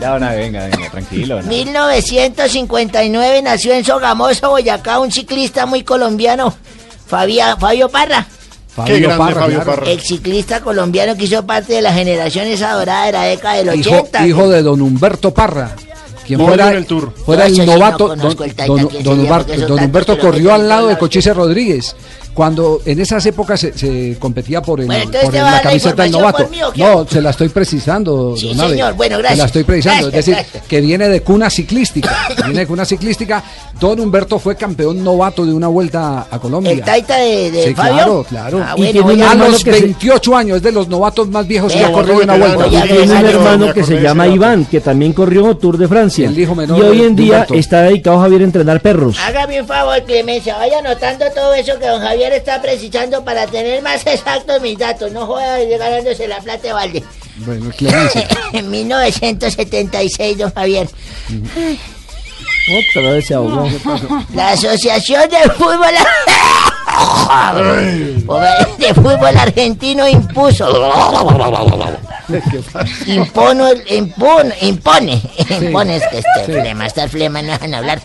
Ya, 0.00 0.14
una, 0.14 0.30
venga, 0.32 0.66
venga, 0.68 0.90
tranquilo. 0.90 1.40
¿no? 1.42 1.48
1959 1.48 3.42
nació 3.42 3.72
en 3.74 3.84
Sogamoso, 3.84 4.50
Boyacá, 4.50 4.98
un 4.98 5.10
ciclista 5.12 5.66
muy 5.66 5.82
colombiano, 5.82 6.54
Fabia- 7.06 7.56
Fabio 7.56 7.88
Parra. 7.88 8.26
Fabio 8.74 8.94
Qué 8.94 9.00
grande 9.02 9.18
Parra, 9.24 9.40
Fabio 9.42 9.62
claro. 9.62 9.80
Parra. 9.80 9.90
El 9.92 10.00
ciclista 10.00 10.60
colombiano 10.60 11.14
que 11.16 11.24
hizo 11.24 11.46
parte 11.46 11.74
de 11.74 11.82
la 11.82 11.92
generación 11.92 12.46
esa 12.48 12.72
dorada 12.72 13.06
de 13.06 13.12
la 13.12 13.22
década 13.22 13.54
del 13.62 13.78
Hijo, 13.80 13.90
80. 13.90 14.26
hijo 14.26 14.48
de 14.48 14.62
don 14.62 14.80
Humberto 14.80 15.32
Parra. 15.32 15.70
Quien 16.26 16.38
Muy 16.40 16.48
fuera, 16.48 16.66
bien 16.68 16.78
el 16.78 16.86
tour. 16.86 17.12
fuera 17.24 17.44
No, 17.48 17.50
el 17.54 17.66
no 17.66 17.72
novato, 17.74 18.16
don, 18.16 18.20
el 18.30 18.36
Taita, 18.36 18.66
don- 18.66 18.86
quién 18.88 19.02
don 19.04 19.16
sería, 19.18 19.32
Humberto, 19.32 19.66
don 19.68 19.84
Humberto 19.84 20.18
corrió 20.18 20.54
al 20.54 20.68
lado 20.68 20.88
de. 20.88 20.96
Cochise 20.98 21.34
Rodríguez. 21.34 21.94
Cuando 22.34 22.80
en 22.84 23.00
esas 23.00 23.24
épocas 23.26 23.60
se, 23.60 23.76
se 23.78 24.16
competía 24.18 24.60
por, 24.60 24.80
el, 24.80 24.86
Bueno, 24.86 25.10
por 25.22 25.34
el- 25.34 25.40
la 25.42 25.60
camiseta 25.62 26.02
del 26.02 26.12
novato. 26.12 26.48
No, 26.76 27.06
se 27.06 27.20
la 27.22 27.30
estoy 27.30 27.48
precisando, 27.48 28.36
Sí, 28.36 28.52
don 28.54 28.70
señor. 28.70 28.94
Bueno, 28.94 29.16
Se 29.16 29.22
gracias. 29.22 29.38
la 29.38 29.44
estoy 29.46 29.64
precisando. 29.64 30.10
Gracias, 30.10 30.18
es 30.18 30.26
decir, 30.26 30.34
gracias. 30.50 30.64
que 30.68 30.80
viene 30.80 31.08
de 31.08 31.20
cuna 31.22 31.48
ciclística. 31.50 32.10
viene 32.44 32.60
de 32.60 32.66
cuna 32.66 32.84
ciclística. 32.84 33.42
Don 33.80 33.98
Humberto 34.00 34.38
fue 34.38 34.56
campeón 34.56 35.02
novato 35.04 35.44
de 35.46 35.52
una 35.52 35.68
vuelta 35.68 36.26
a 36.30 36.38
Colombia. 36.38 36.72
El 36.72 36.82
taita 36.82 37.16
de, 37.18 37.50
de 37.50 37.64
Sí, 37.68 37.74
Fabio. 37.74 37.92
claro, 37.94 38.26
claro. 38.28 38.64
Ah, 38.66 38.74
Y 38.76 38.92
tiene 38.92 39.00
un 39.00 39.22
a- 39.22 39.34
los 39.34 39.62
que 39.64 39.72
se- 39.72 39.80
28 39.82 40.36
años, 40.36 40.56
es 40.58 40.62
de 40.62 40.72
los 40.72 40.88
novatos 40.88 41.28
más 41.28 41.46
viejos 41.46 41.72
que 41.72 41.84
ha 41.84 41.92
corrido 41.92 42.22
una 42.22 42.36
vuelta. 42.36 42.66
Y 42.66 42.70
tiene 42.88 43.02
un 43.02 43.26
hermano 43.26 43.72
que 43.72 43.84
se 43.84 44.00
llama. 44.00 44.26
Iván, 44.26 44.64
que 44.64 44.80
también 44.80 45.12
corrió 45.12 45.56
Tour 45.56 45.76
de 45.78 45.86
Francia. 45.86 46.28
El 46.28 46.38
hijo 46.38 46.54
menor 46.54 46.78
y 46.78 46.82
hoy 46.82 47.02
en 47.02 47.14
día 47.14 47.46
está 47.52 47.82
dedicado 47.82 48.18
Javier 48.20 48.40
a 48.40 48.44
entrenar 48.44 48.80
perros. 48.80 49.16
Hágame 49.24 49.60
un 49.60 49.66
favor, 49.66 50.02
Clemencia, 50.04 50.56
vaya 50.56 50.78
anotando 50.78 51.24
todo 51.34 51.52
eso 51.54 51.78
que 51.78 51.86
don 51.86 52.00
Javier 52.00 52.23
está 52.32 52.60
precisando 52.62 53.24
para 53.24 53.46
tener 53.46 53.82
más 53.82 54.06
exactos 54.06 54.60
mis 54.60 54.78
datos. 54.78 55.12
No 55.12 55.26
joda 55.26 55.54
de 55.54 55.76
ganándose 55.78 56.26
la 56.28 56.40
plata 56.40 56.62
de 56.68 56.72
balde. 56.72 57.04
Bueno, 57.38 57.70
Clemencia. 57.76 58.28
en 58.52 58.70
1976, 58.70 60.38
don 60.38 60.52
Javier, 60.54 60.88
Otra 62.88 63.10
vez 63.10 63.26
se 63.26 63.34
ahogó. 63.34 63.68
la 64.34 64.50
Asociación 64.50 65.28
de 65.28 65.50
Fútbol 65.50 65.80
de 68.78 68.94
Fútbol 68.94 69.36
Argentino 69.36 70.08
impuso 70.08 70.66
Impono, 73.06 73.68
impone, 73.88 74.54
impone, 74.62 75.22
impone, 75.60 75.96
es 75.96 76.02
que 76.10 76.18
este 76.18 76.60
flema, 76.60 76.86
esta 76.86 77.08
flema 77.08 77.42
no 77.42 77.52
dejan 77.52 77.74
hablar. 77.74 78.00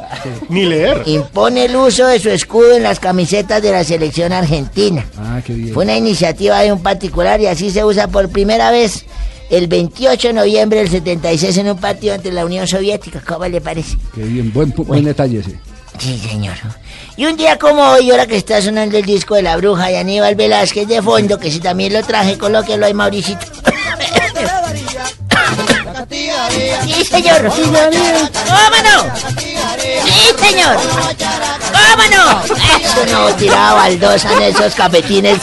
Ni 0.49 0.65
leer. 0.65 1.03
Impone 1.05 1.65
el 1.65 1.75
uso 1.75 2.05
de 2.05 2.19
su 2.19 2.29
escudo 2.29 2.75
en 2.75 2.83
las 2.83 2.99
camisetas 2.99 3.61
de 3.61 3.71
la 3.71 3.83
selección 3.83 4.33
argentina. 4.33 5.05
Ah, 5.17 5.39
qué 5.45 5.53
bien. 5.53 5.73
Fue 5.73 5.85
una 5.85 5.95
iniciativa 5.95 6.59
de 6.59 6.73
un 6.73 6.83
particular 6.83 7.39
y 7.39 7.47
así 7.47 7.71
se 7.71 7.83
usa 7.85 8.09
por 8.09 8.29
primera 8.29 8.71
vez 8.71 9.05
el 9.49 9.67
28 9.67 10.27
de 10.29 10.33
noviembre 10.33 10.79
del 10.79 10.89
76 10.89 11.57
en 11.57 11.69
un 11.69 11.77
partido 11.77 12.13
entre 12.13 12.33
la 12.33 12.45
Unión 12.45 12.67
Soviética. 12.67 13.21
¿Cómo 13.25 13.45
le 13.45 13.61
parece? 13.61 13.97
Qué 14.13 14.23
bien, 14.23 14.51
buen 14.53 15.05
detalle 15.05 15.39
ese. 15.39 15.57
Sí, 15.97 16.17
señor. 16.17 16.55
Y 17.19 17.25
un 17.25 17.35
día 17.35 17.59
como 17.59 17.83
hoy, 17.83 18.11
ahora 18.11 18.25
que 18.27 18.37
está 18.37 18.61
sonando 18.61 18.97
el 18.97 19.03
disco 19.03 19.35
de 19.35 19.41
la 19.41 19.57
bruja 19.57 19.91
y 19.91 19.97
Aníbal 19.97 20.35
Velázquez 20.35 20.87
de 20.87 21.01
fondo, 21.01 21.37
que 21.37 21.51
si 21.51 21.59
también 21.59 21.91
lo 21.91 22.01
traje, 22.01 22.37
colóquelo 22.37 22.85
ahí, 22.85 22.93
Mauricito. 22.93 23.45
Sí, 26.85 27.03
señor. 27.03 27.49
¿Cómo 27.49 28.77
no? 28.85 29.11
Sí, 29.37 29.57
señor. 30.39 30.77
¿Cómo 31.73 32.03
no? 32.09 32.41
Eso 32.85 33.05
no 33.11 33.35
tiraba 33.35 33.73
baldosa 33.73 34.31
en 34.35 34.41
esos 34.43 34.73
cafetines. 34.73 35.39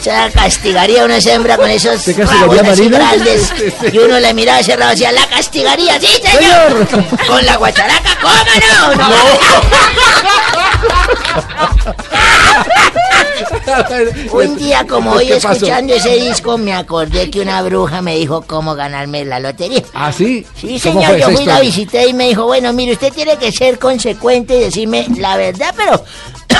Se 0.00 0.12
castigaría 0.32 1.04
una 1.04 1.18
hembra 1.18 1.56
con 1.56 1.70
esos 1.70 2.06
grandes. 2.06 3.52
Y 3.92 3.98
uno 3.98 4.20
le 4.20 4.32
miraba 4.32 4.62
cerrado 4.62 4.92
decía, 4.92 5.10
la 5.10 5.26
castigaría. 5.26 5.98
Sí, 5.98 6.22
señor. 6.22 6.86
Con 7.26 7.44
la 7.44 7.56
guacharaca, 7.56 8.16
¿cómo 8.22 8.94
no? 8.94 9.08
No. 9.08 10.59
Un 14.32 14.56
día 14.56 14.86
como 14.86 15.12
hoy 15.12 15.32
escuchando 15.32 15.94
ese 15.94 16.16
disco 16.16 16.58
me 16.58 16.74
acordé 16.74 17.30
que 17.30 17.40
una 17.40 17.62
bruja 17.62 18.02
me 18.02 18.16
dijo 18.16 18.42
cómo 18.42 18.74
ganarme 18.74 19.24
la 19.24 19.40
lotería. 19.40 19.82
¿Ah, 19.94 20.12
sí? 20.12 20.46
Sí, 20.58 20.80
¿Cómo 20.82 21.00
señor, 21.00 21.18
yo 21.18 21.24
fui, 21.26 21.34
la 21.34 21.40
historia? 21.40 21.60
visité 21.60 22.08
y 22.08 22.14
me 22.14 22.28
dijo, 22.28 22.46
bueno, 22.46 22.72
mire, 22.72 22.92
usted 22.92 23.12
tiene 23.12 23.36
que 23.36 23.52
ser 23.52 23.78
consecuente 23.78 24.56
y 24.56 24.60
decirme 24.60 25.06
la 25.18 25.36
verdad, 25.36 25.74
pero 25.76 26.02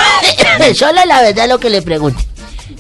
solo 0.75 1.01
la 1.07 1.23
verdad 1.23 1.49
lo 1.49 1.59
que 1.59 1.71
le 1.71 1.83
pregunte. 1.83 2.25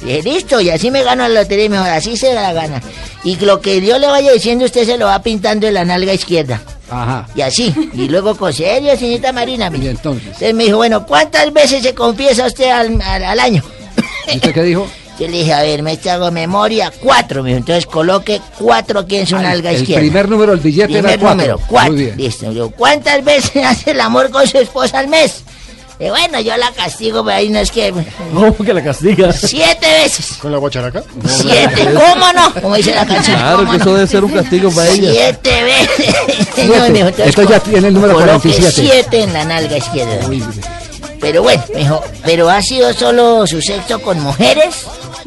Y 0.02 0.06
dije, 0.06 0.22
listo, 0.22 0.60
y 0.60 0.70
así 0.70 0.90
me 0.90 1.02
gano 1.02 1.26
la 1.28 1.42
lotería 1.42 1.66
y 1.66 1.68
mejor, 1.68 1.88
así 1.88 2.16
se 2.16 2.32
la 2.32 2.52
gana. 2.52 2.80
Y 3.24 3.36
lo 3.36 3.60
que 3.60 3.80
yo 3.80 3.98
le 3.98 4.06
vaya 4.06 4.32
diciendo, 4.32 4.64
usted 4.64 4.86
se 4.86 4.96
lo 4.96 5.06
va 5.06 5.22
pintando 5.22 5.66
en 5.66 5.74
la 5.74 5.84
nalga 5.84 6.14
izquierda. 6.14 6.60
Ajá. 6.90 7.26
Y 7.34 7.40
así, 7.42 7.74
y 7.94 8.08
luego 8.08 8.36
con 8.36 8.52
serio, 8.52 8.96
señorita 8.96 9.32
Marina. 9.32 9.70
Y 9.80 9.88
entonces, 9.88 10.26
Entonces 10.26 10.54
me 10.54 10.64
dijo, 10.64 10.76
bueno, 10.78 11.06
¿cuántas 11.06 11.52
veces 11.52 11.82
se 11.82 11.94
confiesa 11.94 12.46
usted 12.46 12.70
al, 12.70 13.00
al- 13.00 13.24
al 13.24 13.40
año? 13.40 13.62
¿y 14.32 14.36
usted 14.36 14.52
qué 14.52 14.62
dijo? 14.62 14.86
Yo 15.20 15.28
le 15.28 15.36
dije, 15.38 15.52
a 15.52 15.60
ver, 15.62 15.82
me 15.82 15.98
hago 16.10 16.30
memoria, 16.30 16.90
cuatro, 16.98 17.42
mijo. 17.42 17.58
Entonces 17.58 17.84
coloque 17.84 18.40
cuatro 18.58 19.00
aquí 19.00 19.16
en 19.16 19.26
su 19.26 19.36
nalga 19.36 19.68
Ah, 19.68 19.72
El 19.74 19.80
izquierda. 19.82 20.00
primer 20.00 20.28
número 20.30 20.52
del 20.52 20.60
billete 20.60 20.86
Primer 20.94 21.04
era 21.12 21.20
cuatro. 21.20 21.36
número, 21.36 21.60
cuatro. 21.68 21.92
Muy 21.92 22.02
bien. 22.04 22.16
Listo. 22.16 22.50
Yo, 22.52 22.70
¿Cuántas 22.70 23.22
veces 23.22 23.62
hace 23.66 23.90
el 23.90 24.00
amor 24.00 24.30
con 24.30 24.46
su 24.48 24.56
esposa 24.58 24.98
al 24.98 25.08
mes? 25.08 25.44
Y 26.00 26.08
bueno, 26.08 26.40
yo 26.40 26.56
la 26.56 26.70
castigo, 26.72 27.22
pero 27.22 27.36
ahí 27.36 27.50
no 27.50 27.58
es 27.58 27.70
que... 27.70 27.92
¿Cómo 28.32 28.56
que 28.56 28.72
la 28.72 28.82
castiga? 28.82 29.30
Siete 29.34 29.86
veces. 30.02 30.38
¿Con 30.40 30.50
la 30.50 30.56
guacharaca? 30.56 31.02
Siete, 31.26 31.90
¿cómo 31.92 32.32
no? 32.32 32.54
Como 32.62 32.74
dice 32.76 32.94
la 32.94 33.04
canción. 33.06 33.36
Claro 33.36 33.58
¿cómo 33.58 33.70
que 33.72 33.76
no? 33.78 33.84
eso 33.84 33.94
debe 33.94 34.06
ser 34.06 34.24
un 34.24 34.32
castigo 34.32 34.70
para 34.70 34.88
ella. 34.88 35.10
Siete 35.12 35.62
veces. 35.62 36.14
Siete. 36.54 37.28
Esto 37.28 37.42
ya 37.42 37.60
tiene 37.60 37.88
el 37.88 37.94
número 37.94 38.14
coloque 38.14 38.48
47. 38.48 38.72
siete 38.72 39.22
en 39.24 39.32
la 39.34 39.44
nalga 39.44 39.76
izquierda. 39.76 40.26
Pero 41.20 41.42
bueno, 41.42 41.62
mijo, 41.76 42.02
¿pero 42.24 42.48
ha 42.48 42.62
sido 42.62 42.94
solo 42.94 43.46
su 43.46 43.60
sexo 43.60 44.00
con 44.00 44.18
mujeres? 44.20 44.86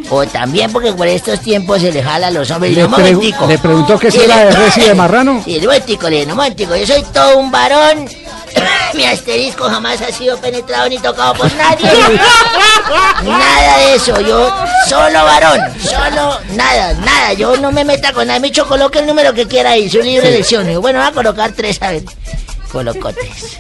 O 0.10 0.26
también 0.26 0.72
porque 0.72 0.92
por 0.94 1.08
estos 1.08 1.40
tiempos 1.42 1.82
se 1.82 1.92
le 1.92 2.02
jala 2.02 2.28
a 2.28 2.32
los 2.32 2.50
hombres. 2.50 2.72
Y 2.72 2.76
Le 2.76 2.86
pregu- 2.86 2.90
momentico. 2.90 3.46
le 3.48 3.58
preguntó 3.60 4.00
que 4.00 4.10
si 4.10 4.20
era 4.22 4.46
de 4.46 4.52
res 4.52 4.78
y 4.78 4.82
de 4.82 4.94
marrano. 4.96 5.44
Sí, 5.46 5.58
un 5.58 5.66
momentico, 5.66 6.10
le 6.10 6.16
dije, 6.22 6.32
un 6.32 6.38
momentico, 6.38 6.76
yo 6.76 6.88
soy 6.88 7.04
todo 7.14 7.38
un 7.38 7.52
varón. 7.52 8.10
Mi 8.94 9.06
asterisco 9.06 9.66
jamás 9.66 10.02
ha 10.02 10.12
sido 10.12 10.38
penetrado 10.38 10.88
ni 10.90 10.98
tocado 11.00 11.34
por 11.34 11.52
nadie. 11.56 11.90
Nada 13.24 13.78
de 13.78 13.96
eso, 13.96 14.20
yo 14.22 14.54
solo 14.88 15.24
varón, 15.24 15.60
solo 15.82 16.40
nada, 16.52 16.94
nada, 16.94 17.34
yo 17.34 17.58
no 17.58 17.72
me 17.72 17.84
meta 17.84 18.14
con 18.14 18.28
nada. 18.28 18.40
Me 18.40 18.48
dicho, 18.48 18.68
coloque 18.68 19.00
el 19.00 19.08
número 19.08 19.34
que 19.34 19.48
quiera 19.48 19.72
ahí, 19.72 19.90
su 19.90 20.00
libre 20.00 20.28
elección. 20.28 20.68
Digo, 20.68 20.82
bueno, 20.82 21.00
voy 21.00 21.08
a 21.08 21.12
colocar 21.12 21.52
tres, 21.54 21.82
a 21.82 21.92
ver. 21.92 22.04
Colocó 22.72 23.12
tres. 23.14 23.60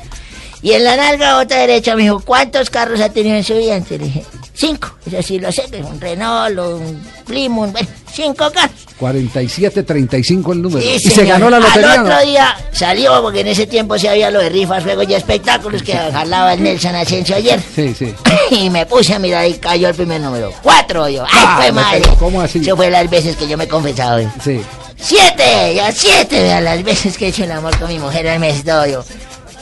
Y 0.61 0.74
en 0.74 0.84
la 0.86 0.95
nalga 0.95 1.40
otra 1.40 1.57
derecha 1.57 1.95
me 1.95 2.03
dijo, 2.03 2.20
¿cuántos 2.22 2.70
carros 2.70 3.02
ha 3.02 3.10
tenido 3.10 3.36
en 3.36 3.44
su 3.44 3.56
vida? 3.56 3.76
Entonces 3.76 3.99
le 3.99 4.06
dije, 4.06 4.26
cinco. 4.54 4.90
Eso 5.06 5.22
sí 5.22 5.40
lo 5.40 5.52
sé, 5.52 5.64
que 5.70 5.80
es 5.80 5.86
un 5.86 6.00
Renault, 6.00 6.58
un 6.60 7.04
Plymouth, 7.26 7.72
bueno, 7.72 7.88
cinco 8.12 8.50
carros. 8.52 8.72
47-35 9.00 10.52
el 10.54 10.62
número. 10.62 10.82
Sí, 10.82 10.96
y 10.96 11.00
se 11.10 11.26
ganó 11.26 11.50
la 11.50 11.60
lotería. 11.60 11.94
Al 11.94 12.00
otro 12.02 12.20
día 12.26 12.56
salió, 12.72 13.22
porque 13.22 13.42
en 13.42 13.48
ese 13.48 13.68
tiempo 13.68 13.98
se 13.98 14.08
había 14.10 14.32
lo 14.32 14.40
de 14.40 14.50
rifas, 14.50 14.84
juegos 14.84 15.06
y 15.10 15.14
espectáculos 15.16 15.84
que 15.84 15.94
jalaba 15.94 16.54
el 16.54 16.64
Nelson 16.64 16.96
Asensio 16.96 17.36
ayer. 17.36 17.62
Sí, 17.76 17.94
sí. 17.98 18.14
Y 18.52 18.70
me 18.70 18.86
puse 18.86 19.14
a 19.14 19.20
mirar 19.20 19.48
y 19.48 19.54
cayó 19.56 19.90
el 19.90 19.96
primer 19.96 20.22
número. 20.22 20.52
Cuatro, 20.62 21.10
yo. 21.10 21.24
¡Ay, 21.24 21.30
Ah, 21.46 21.58
fue 21.62 21.72
madre! 21.72 22.02
¿cómo 22.20 22.42
así? 22.42 22.60
Eso 22.60 22.76
fue 22.76 22.90
las 22.90 23.10
veces 23.10 23.36
que 23.36 23.48
yo 23.48 23.58
me 23.58 23.64
he 23.66 23.68
confesado. 23.68 24.20
yo. 24.22 24.30
Sí. 24.44 24.62
¡Siete! 24.98 25.74
Ya 25.76 25.92
siete, 25.92 26.42
vean 26.42 26.64
las 26.64 26.82
veces 26.84 27.18
que 27.18 27.26
he 27.26 27.30
hecho 27.30 27.44
el 27.44 27.52
amor 27.52 27.78
con 27.78 27.90
mi 27.90 28.00
mujer 28.00 28.28
al 28.30 28.40
mes 28.40 28.64
todo 28.64 28.86
yo. 28.86 29.04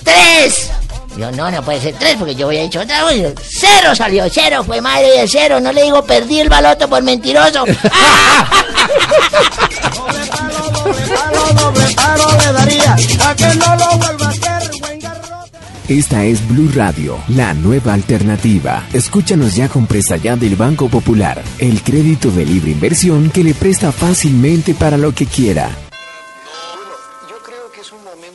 ¡Tres! 0.04 0.70
Yo, 1.18 1.32
no, 1.32 1.52
no 1.52 1.62
puede 1.62 1.82
ser 1.82 1.96
tres 2.00 2.16
porque 2.18 2.36
yo 2.36 2.48
había 2.48 2.64
dicho 2.64 2.80
otra 2.80 3.04
vez. 3.06 3.34
¡Cero 3.42 3.94
salió! 3.96 4.26
¡Cero! 4.32 4.64
Fue 4.64 4.80
madre 4.82 5.22
de 5.22 5.28
cero. 5.28 5.60
No 5.60 5.72
le 5.72 5.84
digo 5.84 6.04
perdí 6.06 6.40
el 6.40 6.50
baloto 6.50 6.90
por 6.90 7.04
mentiroso. 7.04 7.66
Esta 15.88 16.24
es 16.24 16.48
Blue 16.48 16.72
Radio, 16.74 17.18
la 17.28 17.54
nueva 17.54 17.94
alternativa. 17.94 18.86
Escúchanos 18.94 19.56
ya 19.56 19.68
con 19.68 19.88
presta 19.88 20.16
ya 20.16 20.38
del 20.38 20.56
Banco 20.56 20.88
Popular, 20.88 21.44
el 21.60 21.82
crédito 21.84 22.32
de 22.32 22.46
libre 22.46 22.72
inversión 22.72 23.30
que 23.30 23.44
le 23.44 23.54
presta 23.54 23.92
fácilmente 23.92 24.74
para 24.74 24.98
lo 24.98 25.14
que 25.14 25.26
quiera. 25.26 25.70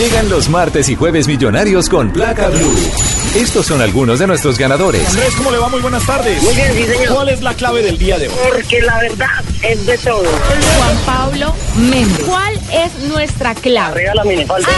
Llegan 0.00 0.30
los 0.30 0.48
martes 0.48 0.88
y 0.88 0.94
jueves 0.96 1.28
millonarios 1.28 1.90
con 1.90 2.10
placa 2.10 2.48
blue. 2.48 2.74
Estos 3.36 3.66
son 3.66 3.82
algunos 3.82 4.18
de 4.18 4.26
nuestros 4.26 4.56
ganadores. 4.56 5.06
Andrés, 5.06 5.34
¿cómo 5.36 5.50
le 5.50 5.58
va? 5.58 5.68
Muy 5.68 5.82
buenas 5.82 6.06
tardes. 6.06 6.42
Muy 6.42 6.54
bien, 6.54 6.72
sí, 6.72 6.84
señor. 6.84 7.14
¿Cuál 7.16 7.28
es 7.28 7.42
la 7.42 7.52
clave 7.52 7.82
del 7.82 7.98
día 7.98 8.18
de 8.18 8.28
hoy? 8.28 8.34
Porque 8.50 8.80
la 8.80 8.98
verdad 8.98 9.44
es 9.62 9.84
de 9.84 9.98
todo. 9.98 10.24
Juan 10.24 10.96
Pablo 11.04 11.54
Méndez. 11.76 12.24
¿Cuál 12.26 12.58
es 12.72 12.94
nuestra 13.10 13.54
clave? 13.54 14.08
Arriba 14.08 14.14
la 14.14 14.24
minifalda. 14.24 14.68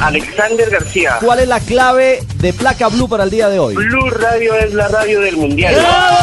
Alexander 0.00 0.70
García. 0.70 1.18
¿Cuál 1.20 1.40
es 1.40 1.48
la 1.48 1.60
clave 1.60 2.20
de 2.36 2.52
placa 2.52 2.88
blue 2.88 3.08
para 3.08 3.24
el 3.24 3.30
día 3.30 3.48
de 3.48 3.58
hoy? 3.58 3.74
Blue 3.74 4.10
Radio 4.10 4.54
es 4.54 4.72
la 4.74 4.88
radio 4.88 5.20
del 5.20 5.36
mundial. 5.36 5.74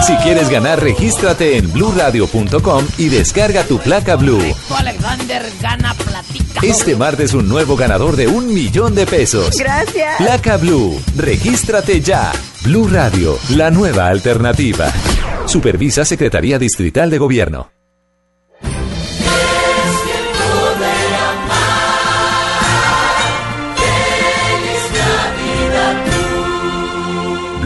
Si 0.06 0.16
quieres 0.18 0.50
ganar, 0.50 0.82
regístrate 0.82 1.58
en 1.58 1.72
bluradio.com 1.72 2.88
y 2.98 3.10
descarga 3.10 3.64
tu 3.64 3.80
placa 3.80 4.16
blue. 4.16 4.42
Alexander 4.76 5.44
gana 5.62 5.94
platica. 5.94 6.60
Este 6.64 6.96
martes 6.96 7.34
un 7.34 7.48
nuevo 7.48 7.76
ganador 7.76 8.16
de 8.16 8.28
un 8.28 8.54
millón 8.54 8.96
de 8.96 9.06
pesos. 9.06 9.58
Gracias. 9.58 10.18
Placa 10.18 10.58
Blue, 10.58 11.00
regístrate 11.16 12.02
ya. 12.02 12.32
Blue 12.64 12.88
Radio, 12.88 13.38
la 13.50 13.70
nueva 13.70 14.08
alternativa. 14.08 14.92
Supervisa 15.46 16.04
Secretaría 16.04 16.58
Distrital 16.58 17.10
de 17.10 17.18
Gobierno. 17.20 17.77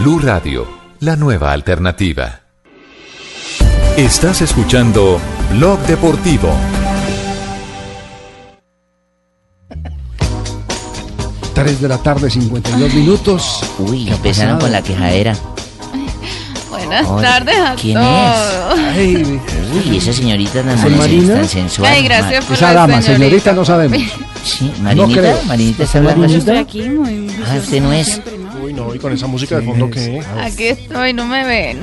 Blue 0.02 0.20
Radio, 0.20 0.68
la 1.00 1.16
nueva 1.16 1.52
alternativa. 1.52 2.40
Estás 3.98 4.42
escuchando 4.42 5.20
Blog 5.52 5.80
Deportivo. 5.82 6.50
Tres 11.54 11.82
de 11.82 11.88
la 11.88 11.98
tarde, 11.98 12.30
52 12.30 12.94
minutos. 12.94 13.62
Uy, 13.80 14.06
¿Qué 14.06 14.12
ha 14.12 14.16
empezaron 14.16 14.54
pasado? 14.56 14.60
con 14.62 14.72
la 14.72 14.82
quejadera. 14.82 15.36
Buenas 16.70 17.08
Hola. 17.08 17.22
tardes 17.22 17.58
a 17.60 17.76
¿Quién 17.76 17.94
todos. 17.96 18.76
Uy, 19.86 19.98
esa 19.98 20.14
señorita 20.14 20.62
tan, 20.64 20.70
¿Es 20.78 20.82
tan- 20.82 20.98
Marina? 20.98 21.34
tan 21.36 21.48
sensual. 21.48 21.92
Ay, 21.94 22.04
gracias 22.06 22.46
por 22.46 22.58
dama, 22.60 23.02
señorita. 23.02 23.14
señorita, 23.18 23.54
no 23.54 23.66
sabemos. 23.66 24.00
Sí, 24.44 24.74
Marinita. 24.82 25.36
Marinita 25.46 25.84
está 25.84 25.98
hablando. 26.00 26.26
Yo 26.26 26.38
estoy 26.40 26.58
aquí 26.58 26.82
muy 26.90 27.30
Ah, 27.46 27.58
usted 27.62 27.82
no 27.82 27.94
es. 27.94 28.20
Uy, 28.72 28.78
no, 28.78 28.96
y 28.96 29.00
con 29.00 29.12
esa 29.12 29.28
música 29.28 29.58
de 29.60 29.66
fondo 29.66 29.90
que. 29.90 30.22
Aquí 30.42 30.68
estoy, 30.68 31.12
no 31.14 31.26
me 31.26 31.44
ven. 31.46 31.82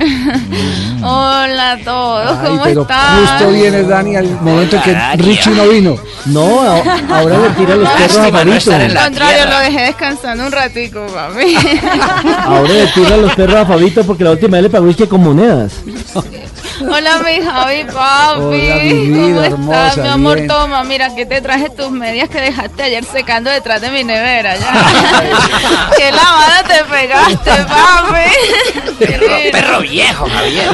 Hola 1.03 1.73
a 1.73 1.77
todos, 1.83 2.37
Ay, 2.39 2.47
¿cómo 2.47 2.63
pero 2.63 2.81
están? 2.81 3.19
justo 3.25 3.51
viene 3.51 3.83
Dani 3.83 4.15
al 4.15 4.41
momento 4.41 4.75
en 4.77 4.81
que 4.81 4.95
Richie 5.23 5.51
no 5.51 5.67
vino. 5.67 5.95
No, 6.25 6.61
a- 6.61 6.81
ahora 7.17 7.37
le 7.37 7.49
tira 7.51 7.75
los 7.75 7.89
perros 7.89 8.17
a 8.17 8.31
Fabito. 8.31 8.73
Al 8.73 8.93
contrario, 8.95 9.45
lo 9.49 9.59
dejé 9.59 9.81
descansando 9.85 10.45
un 10.47 10.51
ratico, 10.51 11.05
papi. 11.13 11.55
Ahora 12.45 12.73
le 12.73 12.87
tira 12.87 13.17
los 13.17 13.35
perros 13.35 13.55
a 13.57 13.65
Fabito 13.67 14.03
porque 14.03 14.23
la 14.23 14.31
última 14.31 14.57
vez 14.57 14.63
le 14.63 14.69
pagó 14.71 14.89
es 14.89 14.95
que 14.95 15.07
con 15.07 15.21
monedas. 15.23 15.73
Hola, 16.81 17.19
mi 17.19 17.41
Javi, 17.43 17.83
papi. 17.85 18.41
Hola, 18.41 18.75
mi 18.83 18.93
vida 19.07 19.33
¿Cómo 19.33 19.43
hermosa, 19.43 19.87
estás, 19.89 19.97
mi 19.97 20.07
amor? 20.07 20.35
bien. 20.35 20.47
Toma, 20.47 20.83
mira, 20.83 21.05
aquí 21.07 21.25
te 21.25 21.41
traje 21.41 21.69
tus 21.69 21.91
medias 21.91 22.29
que 22.29 22.39
dejaste 22.39 22.83
ayer 22.83 23.03
secando 23.03 23.49
detrás 23.49 23.81
de 23.81 23.89
mi 23.91 24.03
nevera. 24.03 24.55
Ya. 24.55 25.91
Qué 25.97 26.11
lavada 26.11 26.63
te 26.63 26.83
pegaste, 26.85 27.51
papi. 27.65 28.95
Qué 28.99 29.17
lindo. 29.17 29.51
Perro 29.51 29.79
viejo, 29.81 30.27
Javier. 30.29 30.69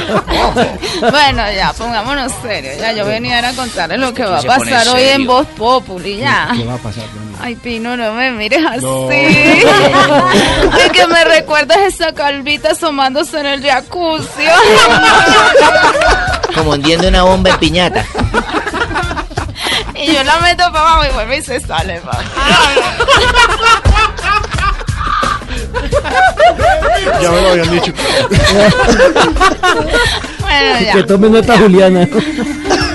Bueno, 1.11 1.44
ya, 1.52 1.73
pongámonos 1.73 2.32
serios. 2.41 2.77
Ya, 2.77 2.94
yo 2.94 3.06
venía 3.06 3.48
a 3.48 3.53
contarles 3.53 3.99
lo 3.99 4.14
que 4.14 4.23
va 4.23 4.40
a 4.40 4.44
pasar 4.44 4.88
hoy 4.90 5.03
en? 5.03 5.26
Voz 5.26 5.45
Populi, 5.48 6.18
ya. 6.18 6.49
¿Qué 6.56 6.64
va 6.64 6.76
a 6.76 6.77
pasar? 6.77 7.03
Ay, 7.41 7.56
Pino, 7.56 7.95
no 7.95 8.14
me 8.14 8.32
mires 8.32 8.66
así. 8.66 8.82
No. 8.82 9.07
Ay, 10.72 10.90
que 10.91 11.07
me 11.07 11.24
recuerdas 11.26 11.78
esa 11.88 12.14
calvita 12.14 12.72
asomándose 12.72 13.40
en 13.40 13.45
el 13.45 13.64
jacuzzi. 13.64 14.45
Como 16.56 16.72
hundiendo 16.72 17.07
una 17.07 17.24
bomba 17.24 17.52
en 17.52 17.57
piñata. 17.57 18.06
y 19.95 20.14
yo 20.14 20.24
la 20.24 20.40
meto 20.40 20.64
para 20.72 20.80
abajo 20.80 21.06
y 21.06 21.14
vuelve 21.14 21.38
y 21.38 21.41
se 21.41 21.60
sale, 21.60 22.02
papi. 22.02 22.26
Ya 27.22 27.32
me 27.32 27.41
lo 27.41 27.49
habían 27.49 27.72
dicho. 27.72 27.94
Bueno, 30.40 30.80
ya. 30.80 30.94
Que 30.94 31.03
tome 31.03 31.30
nota 31.30 31.57
Juliana. 31.57 32.07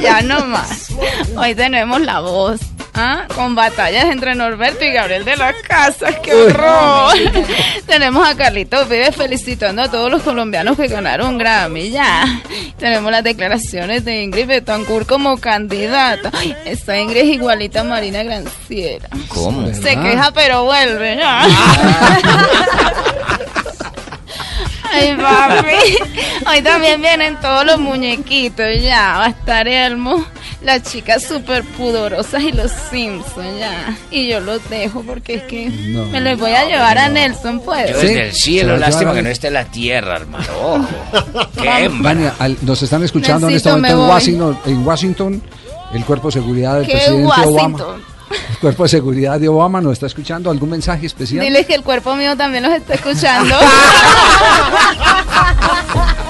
Ya 0.00 0.22
no 0.22 0.44
más. 0.46 0.88
Hoy 1.36 1.54
tenemos 1.54 2.00
la 2.00 2.20
voz. 2.20 2.60
¿Ah? 2.94 3.26
Con 3.34 3.54
batallas 3.54 4.06
entre 4.06 4.34
Norberto 4.34 4.84
y 4.84 4.92
Gabriel 4.92 5.24
de 5.24 5.36
la 5.36 5.52
Casa. 5.66 6.20
¡Qué 6.22 6.34
horror! 6.34 7.14
tenemos 7.86 8.26
a 8.26 8.36
Carlitos 8.36 8.88
Vives 8.88 9.16
felicitando 9.16 9.82
a 9.82 9.90
todos 9.90 10.10
los 10.10 10.22
colombianos 10.22 10.76
que 10.76 10.88
ganaron 10.88 11.38
Grammy. 11.38 11.90
Ya. 11.90 12.24
Tenemos 12.78 13.10
las 13.10 13.24
declaraciones 13.24 14.04
de 14.04 14.22
Ingrid 14.22 14.46
Betancourt 14.46 15.08
como 15.08 15.38
candidata. 15.38 16.30
Ay, 16.32 16.54
esta 16.64 16.98
Ingrid 16.98 17.20
es 17.20 17.28
igualita 17.28 17.80
a 17.80 17.84
Marina 17.84 18.22
Granciera. 18.22 19.08
¿Cómo? 19.28 19.66
Se 19.74 19.96
queja 19.96 20.30
pero 20.32 20.64
vuelve. 20.64 21.16
ya. 21.16 21.46
Ay, 24.92 25.16
papi. 25.16 26.48
Hoy 26.48 26.62
también 26.62 27.00
vienen 27.00 27.38
todos 27.40 27.64
los 27.64 27.78
muñequitos, 27.78 28.66
ya. 28.82 29.18
Va 29.18 29.26
a 29.26 29.28
estar 29.28 29.68
Elmo, 29.68 30.24
las 30.62 30.82
chicas 30.82 31.22
súper 31.22 31.64
pudorosas 31.64 32.42
y 32.42 32.52
los 32.52 32.70
Simpsons, 32.90 33.58
ya. 33.58 33.96
Y 34.10 34.28
yo 34.28 34.40
los 34.40 34.68
dejo 34.68 35.02
porque 35.02 35.34
es 35.36 35.42
que 35.44 35.70
No. 35.70 36.04
me 36.06 36.20
los 36.20 36.38
voy 36.38 36.52
a 36.52 36.66
llevar 36.66 36.98
a 36.98 37.08
Nelson, 37.08 37.60
pues. 37.60 37.90
Yo 37.90 37.96
desde 37.98 38.26
el 38.28 38.32
cielo, 38.32 38.72
lo 38.74 38.78
lástima 38.78 39.14
que 39.14 39.22
no 39.22 39.30
esté 39.30 39.48
en 39.48 39.54
la 39.54 39.64
tierra, 39.64 40.16
hermano. 40.16 40.44
Ojo. 40.62 40.86
Qué 41.62 41.90
Vania, 41.92 42.34
al- 42.38 42.58
nos 42.62 42.82
están 42.82 43.02
escuchando 43.04 43.48
en 43.48 43.54
este 43.56 43.70
momento 43.70 44.02
en. 44.04 44.10
Washington, 44.10 44.58
en 44.66 44.86
Washington, 44.86 45.42
el 45.94 46.04
cuerpo 46.04 46.28
de 46.28 46.32
seguridad 46.32 46.74
del 46.76 46.86
¿Qué 46.86 46.92
presidente 46.92 47.32
Obama. 47.46 47.78
El 48.30 48.58
cuerpo 48.58 48.82
de 48.84 48.88
seguridad 48.90 49.40
de 49.40 49.48
Obama 49.48 49.80
nos 49.80 49.94
está 49.94 50.06
escuchando. 50.06 50.50
¿Algún 50.50 50.70
mensaje 50.70 51.06
especial? 51.06 51.44
Diles 51.44 51.66
que 51.66 51.74
el 51.74 51.82
cuerpo 51.82 52.14
mío 52.14 52.36
también 52.36 52.62
los 52.62 52.72
está 52.72 52.94
escuchando. 52.94 53.56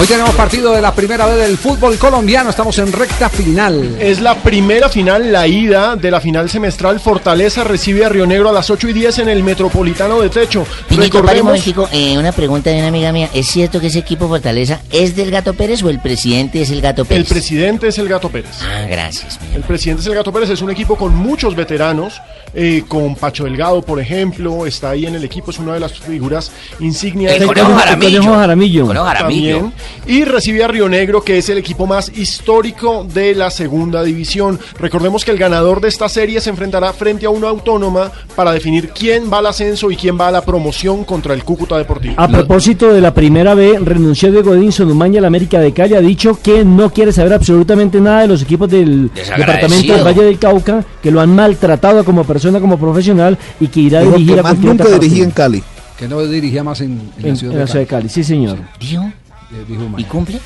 Hoy 0.00 0.06
tenemos 0.06 0.32
partido 0.36 0.72
de 0.74 0.80
la 0.80 0.94
primera 0.94 1.26
vez 1.26 1.38
del 1.38 1.58
fútbol 1.58 1.98
colombiano. 1.98 2.50
Estamos 2.50 2.78
en 2.78 2.92
recta 2.92 3.28
final. 3.28 3.96
Es 3.98 4.20
la 4.20 4.36
primera 4.36 4.88
final, 4.88 5.32
la 5.32 5.48
ida 5.48 5.96
de 5.96 6.08
la 6.12 6.20
final 6.20 6.48
semestral. 6.48 7.00
Fortaleza 7.00 7.64
recibe 7.64 8.04
a 8.04 8.08
Río 8.08 8.24
Negro 8.24 8.48
a 8.48 8.52
las 8.52 8.70
8 8.70 8.90
y 8.90 8.92
10 8.92 9.18
en 9.18 9.28
el 9.28 9.42
Metropolitano 9.42 10.20
de 10.20 10.28
Techo. 10.28 10.64
Pinito, 10.88 11.18
Recordemos, 11.18 11.46
momentico, 11.46 11.88
eh, 11.90 12.16
una 12.16 12.30
pregunta 12.30 12.70
de 12.70 12.78
una 12.78 12.86
amiga 12.88 13.10
mía. 13.10 13.28
¿Es 13.34 13.48
cierto 13.48 13.80
que 13.80 13.88
ese 13.88 13.98
equipo 13.98 14.28
Fortaleza 14.28 14.82
es 14.92 15.16
del 15.16 15.32
Gato 15.32 15.54
Pérez 15.54 15.82
o 15.82 15.90
el 15.90 15.98
presidente 15.98 16.62
es 16.62 16.70
el 16.70 16.80
Gato 16.80 17.02
el 17.02 17.08
Pérez? 17.08 17.28
presidente 17.28 17.88
es 17.88 17.98
el 17.98 18.08
Gato 18.08 18.28
Pérez. 18.28 18.52
ah, 18.62 18.86
gracias. 18.88 19.40
El 19.52 19.62
presidente 19.62 20.02
es 20.02 20.06
el 20.06 20.14
Gato 20.14 20.32
Pérez, 20.32 20.50
es 20.50 20.62
un 20.62 20.70
equipo 20.70 20.94
con 20.94 21.12
muchos 21.12 21.56
veteranos, 21.56 22.22
eh, 22.54 22.84
con 22.86 23.16
Pacho 23.16 23.44
Delgado, 23.44 23.82
por 23.82 23.98
ejemplo, 23.98 24.64
está 24.64 24.90
ahí 24.90 25.06
en 25.06 25.16
el 25.16 25.24
equipo, 25.24 25.50
es 25.50 25.58
una 25.58 25.74
de 25.74 25.80
las 25.80 25.92
figuras 25.98 26.52
insignias 26.78 27.32
El 27.34 27.46
Conejo. 27.48 27.74
Jaramillo. 27.74 28.22
Conejo 28.28 28.40
Jaramillo. 28.40 28.86
Conejo 28.86 29.04
Jaramillo. 29.04 29.56
También. 29.56 29.72
Y 30.06 30.24
recibe 30.24 30.64
a 30.64 30.68
Río 30.68 30.88
Negro, 30.88 31.22
que 31.22 31.38
es 31.38 31.48
el 31.48 31.58
equipo 31.58 31.86
más 31.86 32.10
histórico 32.16 33.06
de 33.12 33.34
la 33.34 33.50
segunda 33.50 34.02
división. 34.02 34.58
Recordemos 34.78 35.24
que 35.24 35.30
el 35.30 35.38
ganador 35.38 35.80
de 35.80 35.88
esta 35.88 36.08
serie 36.08 36.40
se 36.40 36.50
enfrentará 36.50 36.92
frente 36.92 37.26
a 37.26 37.30
una 37.30 37.48
autónoma 37.48 38.10
para 38.34 38.52
definir 38.52 38.90
quién 38.90 39.30
va 39.32 39.38
al 39.38 39.46
ascenso 39.46 39.90
y 39.90 39.96
quién 39.96 40.18
va 40.18 40.28
a 40.28 40.30
la 40.30 40.42
promoción 40.42 41.04
contra 41.04 41.34
el 41.34 41.44
Cúcuta 41.44 41.76
Deportivo. 41.76 42.14
A 42.16 42.28
propósito 42.28 42.92
de 42.92 43.00
la 43.00 43.12
primera 43.12 43.54
B, 43.54 43.78
renunció 43.82 44.30
Diego 44.32 44.54
Edinson 44.54 44.90
Umaña 44.90 45.18
a 45.18 45.22
la 45.22 45.28
América 45.28 45.60
de 45.60 45.72
Cali. 45.72 45.94
Ha 45.94 46.00
dicho 46.00 46.38
que 46.42 46.64
no 46.64 46.90
quiere 46.90 47.12
saber 47.12 47.32
absolutamente 47.32 48.00
nada 48.00 48.22
de 48.22 48.28
los 48.28 48.42
equipos 48.42 48.70
del 48.70 49.10
departamento 49.14 49.94
del 49.94 50.06
Valle 50.06 50.22
del 50.22 50.38
Cauca, 50.38 50.84
que 51.02 51.10
lo 51.10 51.20
han 51.20 51.34
maltratado 51.34 52.04
como 52.04 52.24
persona, 52.24 52.60
como 52.60 52.78
profesional 52.78 53.36
y 53.60 53.68
que 53.68 53.80
irá 53.80 54.00
a 54.00 54.02
dirigir 54.02 54.38
a 54.38 54.42
más 54.42 54.52
cualquier 54.52 54.72
nunca 54.72 54.84
otra 54.84 54.98
dirigí 54.98 55.20
parte. 55.20 55.24
en 55.24 55.30
Cali. 55.30 55.62
Que 55.98 56.06
no 56.06 56.24
dirigía 56.24 56.62
más 56.62 56.80
en, 56.80 57.12
en 57.18 57.24
En, 57.24 57.30
la 57.30 57.36
ciudad 57.36 57.60
en 57.60 57.78
de 57.80 57.86
Cali. 57.86 58.08
Sí, 58.08 58.22
señor. 58.22 58.58
¿Dijo? 58.78 59.02
Eh, 59.02 59.64
dijo 59.66 59.84
Umaña. 59.84 60.06
¿Y 60.06 60.08
cumple? 60.08 60.38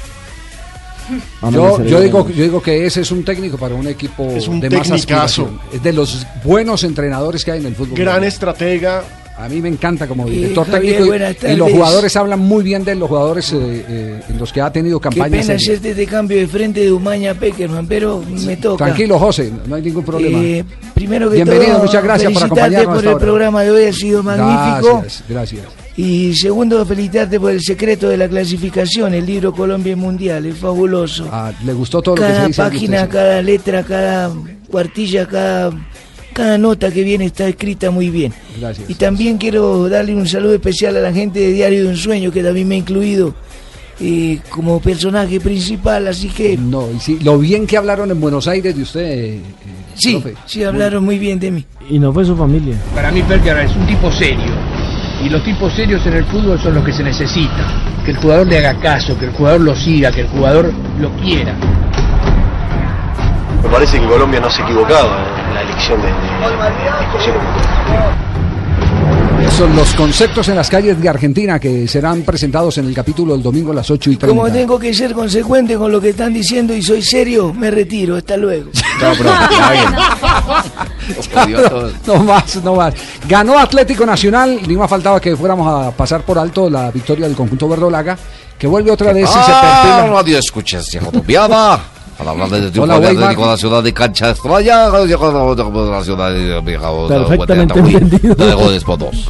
Vamos 1.40 1.80
a 1.80 1.82
Yo, 1.82 1.84
yo 1.84 2.00
digo, 2.00 2.28
yo 2.28 2.44
digo 2.44 2.62
que 2.62 2.86
ese 2.86 3.00
es 3.00 3.10
un 3.10 3.24
técnico 3.24 3.58
para 3.58 3.74
un 3.74 3.86
equipo 3.86 4.30
Es 4.30 4.48
un 4.48 4.60
de 4.60 4.70
más 4.70 4.90
aspiración. 4.90 5.60
Es 5.72 5.82
de 5.82 5.92
los 5.92 6.26
buenos 6.44 6.84
entrenadores 6.84 7.44
que 7.44 7.52
hay 7.52 7.60
en 7.60 7.66
el 7.66 7.74
fútbol. 7.74 7.98
Gran 7.98 8.24
estratega. 8.24 9.04
A 9.42 9.48
mí 9.48 9.60
me 9.60 9.68
encanta 9.68 10.06
como 10.06 10.28
director 10.28 10.64
Javier, 10.70 10.96
técnico 10.98 11.14
y- 11.48 11.52
y, 11.52 11.56
los 11.56 11.70
jugadores 11.72 12.14
hablan 12.16 12.38
muy 12.38 12.62
bien 12.62 12.84
de 12.84 12.92
él, 12.92 13.00
los 13.00 13.08
jugadores 13.08 13.52
eh, 13.52 13.84
eh, 13.88 14.20
en 14.28 14.38
los 14.38 14.52
que 14.52 14.60
ha 14.60 14.70
tenido 14.72 15.00
Qué 15.00 15.04
campañas. 15.04 15.30
pena 15.30 15.42
serias. 15.42 15.62
hacerte 15.62 15.90
este 15.90 16.06
cambio 16.06 16.38
de 16.38 16.46
frente 16.46 16.80
de 16.80 16.92
Umaña 16.92 17.32
a 17.32 17.34
Peckerman, 17.34 17.86
pero 17.88 18.22
me 18.46 18.56
toca. 18.56 18.84
Tranquilo, 18.84 19.18
José, 19.18 19.50
no 19.66 19.74
hay 19.74 19.82
ningún 19.82 20.04
problema. 20.04 20.38
Eh, 20.40 20.64
primero 20.94 21.28
que 21.28 21.36
Bienvenido, 21.36 21.72
todo, 21.74 21.84
muchas 21.86 22.04
gracias 22.04 22.32
por 22.32 22.42
acompañarnos 22.44 22.94
por 22.94 23.02
el 23.04 23.08
ahora. 23.12 23.24
programa 23.24 23.62
de 23.62 23.70
hoy, 23.72 23.84
ha 23.86 23.92
sido 23.92 24.22
magnífico. 24.22 24.98
Gracias, 25.00 25.24
gracias. 25.28 25.62
Y 25.96 26.34
segundo, 26.36 26.86
felicitarte 26.86 27.38
por 27.38 27.50
el 27.50 27.60
secreto 27.60 28.08
de 28.08 28.16
la 28.16 28.28
clasificación, 28.28 29.12
el 29.12 29.26
libro 29.26 29.52
Colombia 29.52 29.94
Mundial, 29.96 30.46
es 30.46 30.56
fabuloso. 30.56 31.28
Ah, 31.30 31.52
¿Le 31.66 31.72
gustó 31.74 32.00
todo 32.00 32.16
lo 32.16 32.22
que 32.22 32.28
se 32.28 32.34
cada 32.34 32.46
dice? 32.46 32.62
de 32.62 32.68
página, 32.70 33.08
cada 33.08 33.42
letra, 33.42 33.82
cada 33.82 34.30
cuartilla, 34.70 35.26
cada, 35.26 35.70
cada 36.32 36.58
nota 36.58 36.90
que 36.90 37.02
viene 37.02 37.26
está 37.26 37.46
escrita 37.48 37.90
muy 37.90 38.10
bien. 38.10 38.32
Gracias. 38.60 38.88
Y 38.90 38.94
también 38.94 39.38
quiero 39.38 39.88
darle 39.88 40.14
un 40.14 40.26
saludo 40.26 40.54
especial 40.54 40.96
a 40.96 41.00
la 41.00 41.12
gente 41.12 41.40
de 41.40 41.52
Diario 41.52 41.84
de 41.84 41.88
un 41.90 41.96
Sueño, 41.96 42.30
que 42.32 42.42
también 42.42 42.66
me 42.68 42.74
ha 42.76 42.78
incluido 42.78 43.34
eh, 44.00 44.38
como 44.50 44.80
personaje 44.80 45.38
principal, 45.40 46.08
así 46.08 46.28
que... 46.28 46.56
No, 46.56 46.88
y 46.90 46.98
sí, 46.98 47.18
lo 47.22 47.38
bien 47.38 47.66
que 47.66 47.76
hablaron 47.76 48.10
en 48.10 48.20
Buenos 48.20 48.48
Aires 48.48 48.74
de 48.76 48.82
usted. 48.82 49.00
eh, 49.02 49.34
eh, 49.36 49.40
Sí, 49.94 50.12
profe. 50.14 50.34
sí, 50.46 50.64
hablaron 50.64 51.04
muy 51.04 51.18
bien 51.18 51.38
de 51.38 51.50
mí. 51.50 51.64
Y 51.90 51.98
no 51.98 52.12
fue 52.12 52.24
su 52.24 52.34
familia. 52.36 52.74
Para 52.94 53.10
mí 53.12 53.22
Peckerman 53.22 53.66
es 53.66 53.76
un 53.76 53.86
tipo 53.86 54.10
serio. 54.10 54.52
Y 55.24 55.28
los 55.28 55.44
tipos 55.44 55.72
serios 55.74 56.04
en 56.06 56.14
el 56.14 56.24
fútbol 56.24 56.58
son 56.60 56.74
los 56.74 56.84
que 56.84 56.92
se 56.92 57.04
necesitan. 57.04 58.02
Que 58.04 58.10
el 58.12 58.16
jugador 58.16 58.46
le 58.48 58.58
haga 58.58 58.80
caso, 58.80 59.16
que 59.18 59.26
el 59.26 59.32
jugador 59.32 59.60
lo 59.60 59.76
siga, 59.76 60.10
que 60.10 60.22
el 60.22 60.28
jugador 60.28 60.72
lo 60.98 61.10
quiera. 61.18 61.54
Me 63.62 63.68
parece 63.68 64.00
que 64.00 64.06
Colombia 64.06 64.40
no 64.40 64.50
se 64.50 64.62
equivocaba 64.62 65.38
en 65.38 65.41
la 65.52 65.62
elección 65.62 66.00
de, 66.00 66.08
de, 66.08 66.12
de 66.12 66.18
José 67.12 67.32
Son 69.56 69.74
los 69.76 69.92
conceptos 69.94 70.48
en 70.48 70.56
las 70.56 70.68
calles 70.70 71.00
de 71.00 71.08
Argentina 71.08 71.58
que 71.58 71.86
serán 71.88 72.22
presentados 72.22 72.78
en 72.78 72.86
el 72.86 72.94
capítulo 72.94 73.34
del 73.34 73.42
domingo 73.42 73.72
a 73.72 73.74
las 73.74 73.90
8 73.90 74.10
y 74.10 74.16
30. 74.16 74.36
Como 74.36 74.50
tengo 74.52 74.78
que 74.78 74.94
ser 74.94 75.12
consecuente 75.12 75.76
con 75.76 75.90
lo 75.92 76.00
que 76.00 76.10
están 76.10 76.32
diciendo 76.32 76.74
y 76.74 76.82
soy 76.82 77.02
serio, 77.02 77.52
me 77.52 77.70
retiro. 77.70 78.16
Hasta 78.16 78.36
luego. 78.36 78.70
no 82.06 82.24
más, 82.24 82.56
no 82.62 82.74
más. 82.74 82.94
Ganó 83.28 83.58
Atlético 83.58 84.06
Nacional, 84.06 84.60
ni 84.66 84.76
más 84.76 84.88
faltaba 84.88 85.20
que 85.20 85.36
fuéramos 85.36 85.66
a 85.66 85.90
pasar 85.90 86.22
por 86.22 86.38
alto 86.38 86.70
la 86.70 86.90
victoria 86.90 87.26
del 87.26 87.36
conjunto 87.36 87.68
verdolaga, 87.68 88.16
que 88.58 88.66
vuelve 88.66 88.90
otra 88.90 89.12
vez 89.12 89.28
y 89.28 89.32
se 89.32 89.38
Ah, 89.38 89.80
perfila. 89.82 90.12
radio 90.14 90.38
escuchas, 90.38 90.86
viejo 91.24 91.48
Para 92.22 92.30
hablar 92.30 92.50
de 92.50 92.70
triunfo 92.70 92.82
Hola, 92.82 93.00
de. 93.00 93.06
Atlético 93.18 93.46
Nacional 93.46 93.82
de 93.82 93.92
cancha 93.92 94.30
extraña, 94.30 94.88
la 95.90 96.04
ciudad 96.04 96.32
de 96.32 96.62
Perfectamente 97.08 97.78
entendido. 97.80 98.56
Goles 98.56 98.84
por 98.84 98.98
dos. 98.98 99.28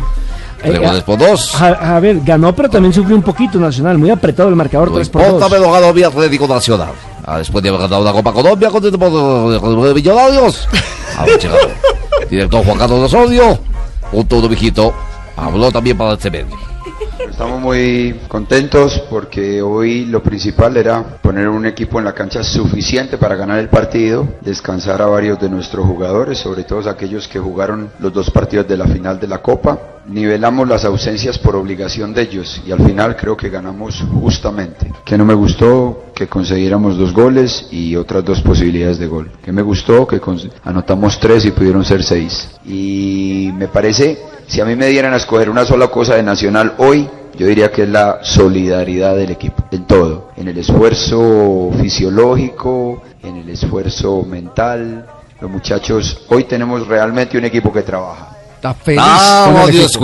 Tres 0.60 0.76
Eh, 0.76 1.02
por 1.06 1.18
dos. 1.18 1.60
A, 1.60 1.96
a 1.96 2.00
ver, 2.00 2.20
ganó, 2.20 2.54
pero 2.54 2.68
también 2.68 2.92
sufrió 2.92 3.16
un 3.16 3.22
poquito 3.22 3.58
Nacional, 3.58 3.96
muy 3.96 4.10
apretado 4.10 4.50
el 4.50 4.56
marcador 4.56 4.90
No 4.90 4.96
3 4.96 5.08
por 5.08 5.22
importa, 5.22 5.48
2. 5.48 5.54
pero 5.58 5.72
ganó 5.72 5.94
mi 5.94 6.02
Atlético 6.02 6.46
Nacional. 6.46 6.90
Ah, 7.24 7.38
después 7.38 7.62
de 7.62 7.70
haber 7.70 7.80
ganado 7.80 8.04
la 8.04 8.12
Copa 8.12 8.32
Colombia 8.32 8.68
con 8.68 8.84
el 8.84 9.94
Millonarios. 9.94 10.68
A 11.16 11.24
ver, 11.24 11.38
llegado. 11.40 11.68
Director 12.28 12.64
Juan 12.64 12.78
Carlos 12.78 13.00
Osorio, 13.12 13.58
un 14.12 14.26
todo 14.26 14.48
viejito, 14.48 14.92
habló 15.36 15.72
también 15.72 15.96
para 15.96 16.12
este 16.12 16.30
medio. 16.30 16.71
Estamos 17.28 17.60
muy 17.60 18.20
contentos 18.28 18.98
porque 19.10 19.62
hoy 19.62 20.04
lo 20.06 20.22
principal 20.22 20.76
era 20.76 21.02
poner 21.22 21.48
un 21.48 21.66
equipo 21.66 21.98
en 21.98 22.04
la 22.04 22.12
cancha 22.12 22.42
suficiente 22.42 23.18
para 23.18 23.36
ganar 23.36 23.58
el 23.58 23.68
partido, 23.68 24.26
descansar 24.40 25.00
a 25.02 25.06
varios 25.06 25.40
de 25.40 25.48
nuestros 25.48 25.86
jugadores, 25.86 26.38
sobre 26.38 26.64
todo 26.64 26.88
aquellos 26.88 27.28
que 27.28 27.38
jugaron 27.38 27.90
los 27.98 28.12
dos 28.12 28.30
partidos 28.30 28.68
de 28.68 28.76
la 28.76 28.86
final 28.86 29.18
de 29.18 29.28
la 29.28 29.38
Copa. 29.38 29.78
Nivelamos 30.06 30.68
las 30.68 30.84
ausencias 30.84 31.38
por 31.38 31.54
obligación 31.54 32.12
de 32.12 32.22
ellos 32.22 32.60
y 32.66 32.72
al 32.72 32.84
final 32.84 33.16
creo 33.16 33.36
que 33.36 33.48
ganamos 33.48 34.04
justamente. 34.20 34.92
Que 35.04 35.16
no 35.16 35.24
me 35.24 35.34
gustó 35.34 36.06
que 36.14 36.26
consiguiéramos 36.26 36.98
dos 36.98 37.12
goles 37.12 37.68
y 37.70 37.94
otras 37.96 38.24
dos 38.24 38.40
posibilidades 38.42 38.98
de 38.98 39.06
gol. 39.06 39.30
Que 39.44 39.52
me 39.52 39.62
gustó, 39.62 40.06
que 40.06 40.20
anotamos 40.64 41.18
tres 41.20 41.44
y 41.44 41.52
pudieron 41.52 41.84
ser 41.84 42.02
seis. 42.02 42.50
Y 42.66 43.50
me 43.54 43.68
parece, 43.68 44.18
si 44.52 44.60
a 44.60 44.66
mí 44.66 44.76
me 44.76 44.88
dieran 44.88 45.14
a 45.14 45.16
escoger 45.16 45.48
una 45.48 45.64
sola 45.64 45.88
cosa 45.88 46.14
de 46.14 46.22
Nacional 46.22 46.74
hoy, 46.76 47.08
yo 47.38 47.46
diría 47.46 47.72
que 47.72 47.84
es 47.84 47.88
la 47.88 48.18
solidaridad 48.22 49.16
del 49.16 49.30
equipo, 49.30 49.64
en 49.70 49.86
todo, 49.86 50.28
en 50.36 50.46
el 50.46 50.58
esfuerzo 50.58 51.70
fisiológico, 51.80 53.02
en 53.22 53.36
el 53.38 53.48
esfuerzo 53.48 54.22
mental. 54.28 55.06
Los 55.40 55.50
muchachos, 55.50 56.26
hoy 56.28 56.44
tenemos 56.44 56.86
realmente 56.86 57.38
un 57.38 57.46
equipo 57.46 57.72
que 57.72 57.80
trabaja. 57.80 58.36
Está 58.56 58.74
feliz. 58.74 59.00
Ah, 59.02 59.48
con 59.50 59.62
el 59.62 59.70
Dios, 59.70 59.84
equipo. 59.84 60.00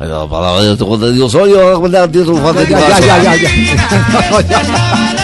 Escuché 0.00 0.14
esa 0.14 0.28
colombiana. 0.28 0.28
Para 0.28 1.10
Dios 1.12 1.32
soy 1.32 1.52
yo, 1.52 1.82
Ya, 1.90 3.00
ya, 3.00 3.22
ya, 3.22 3.36
ya, 3.36 4.40
ya. 4.42 5.20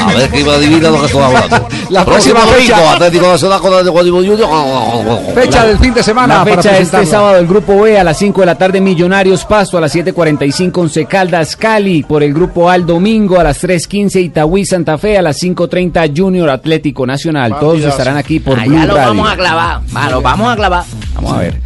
A 0.00 0.12
ver 0.14 0.30
que 0.30 0.40
iba 0.40 0.52
a 0.52 0.56
adivinar 0.56 0.92
lo 0.92 1.00
que 1.00 1.06
estoy 1.06 1.22
hablando. 1.22 1.68
La 1.90 2.04
próxima 2.04 2.40
fecha. 2.40 2.92
Atlético 2.92 3.28
Nacional 3.28 3.60
con 3.60 3.74
Atlético 3.74 4.16
Junior. 4.16 5.34
Fecha 5.34 5.66
del 5.66 5.78
fin 5.78 5.94
de 5.94 6.02
semana. 6.02 6.38
La 6.38 6.44
fecha 6.44 6.72
de 6.72 6.82
este 6.82 7.06
sábado 7.06 7.38
el 7.38 7.46
grupo 7.46 7.80
B 7.80 7.98
a 7.98 8.04
las 8.04 8.18
5 8.18 8.40
de 8.40 8.46
la 8.46 8.56
tarde 8.56 8.80
Millonarios 8.80 9.44
Pasto, 9.44 9.78
a 9.78 9.80
las 9.80 9.94
7.45 9.94 10.76
Once 10.78 11.06
Caldas 11.06 11.56
Cali, 11.56 12.02
por 12.02 12.22
el 12.22 12.34
grupo 12.34 12.68
A 12.68 12.76
el 12.76 12.86
domingo 12.86 13.38
a 13.38 13.44
las 13.44 13.62
3.15 13.62 14.22
Itagüí 14.22 14.64
Santa 14.64 14.98
Fe, 14.98 15.18
a 15.18 15.22
las 15.22 15.40
5.30 15.40 16.12
Junior 16.16 16.50
Atlético 16.50 17.06
Nacional. 17.06 17.56
Todos 17.58 17.80
estarán 17.80 18.16
aquí 18.16 18.40
por 18.40 18.60
Blue 18.60 18.78
lo 18.78 18.94
Radio. 18.94 19.08
vamos 19.08 19.32
a 19.32 19.36
clavar. 19.36 19.80
Va, 19.96 20.10
lo 20.10 20.22
vamos 20.22 20.52
a 20.52 20.56
clavar. 20.56 20.84
Vamos 21.14 21.32
a 21.32 21.38
ver. 21.38 21.60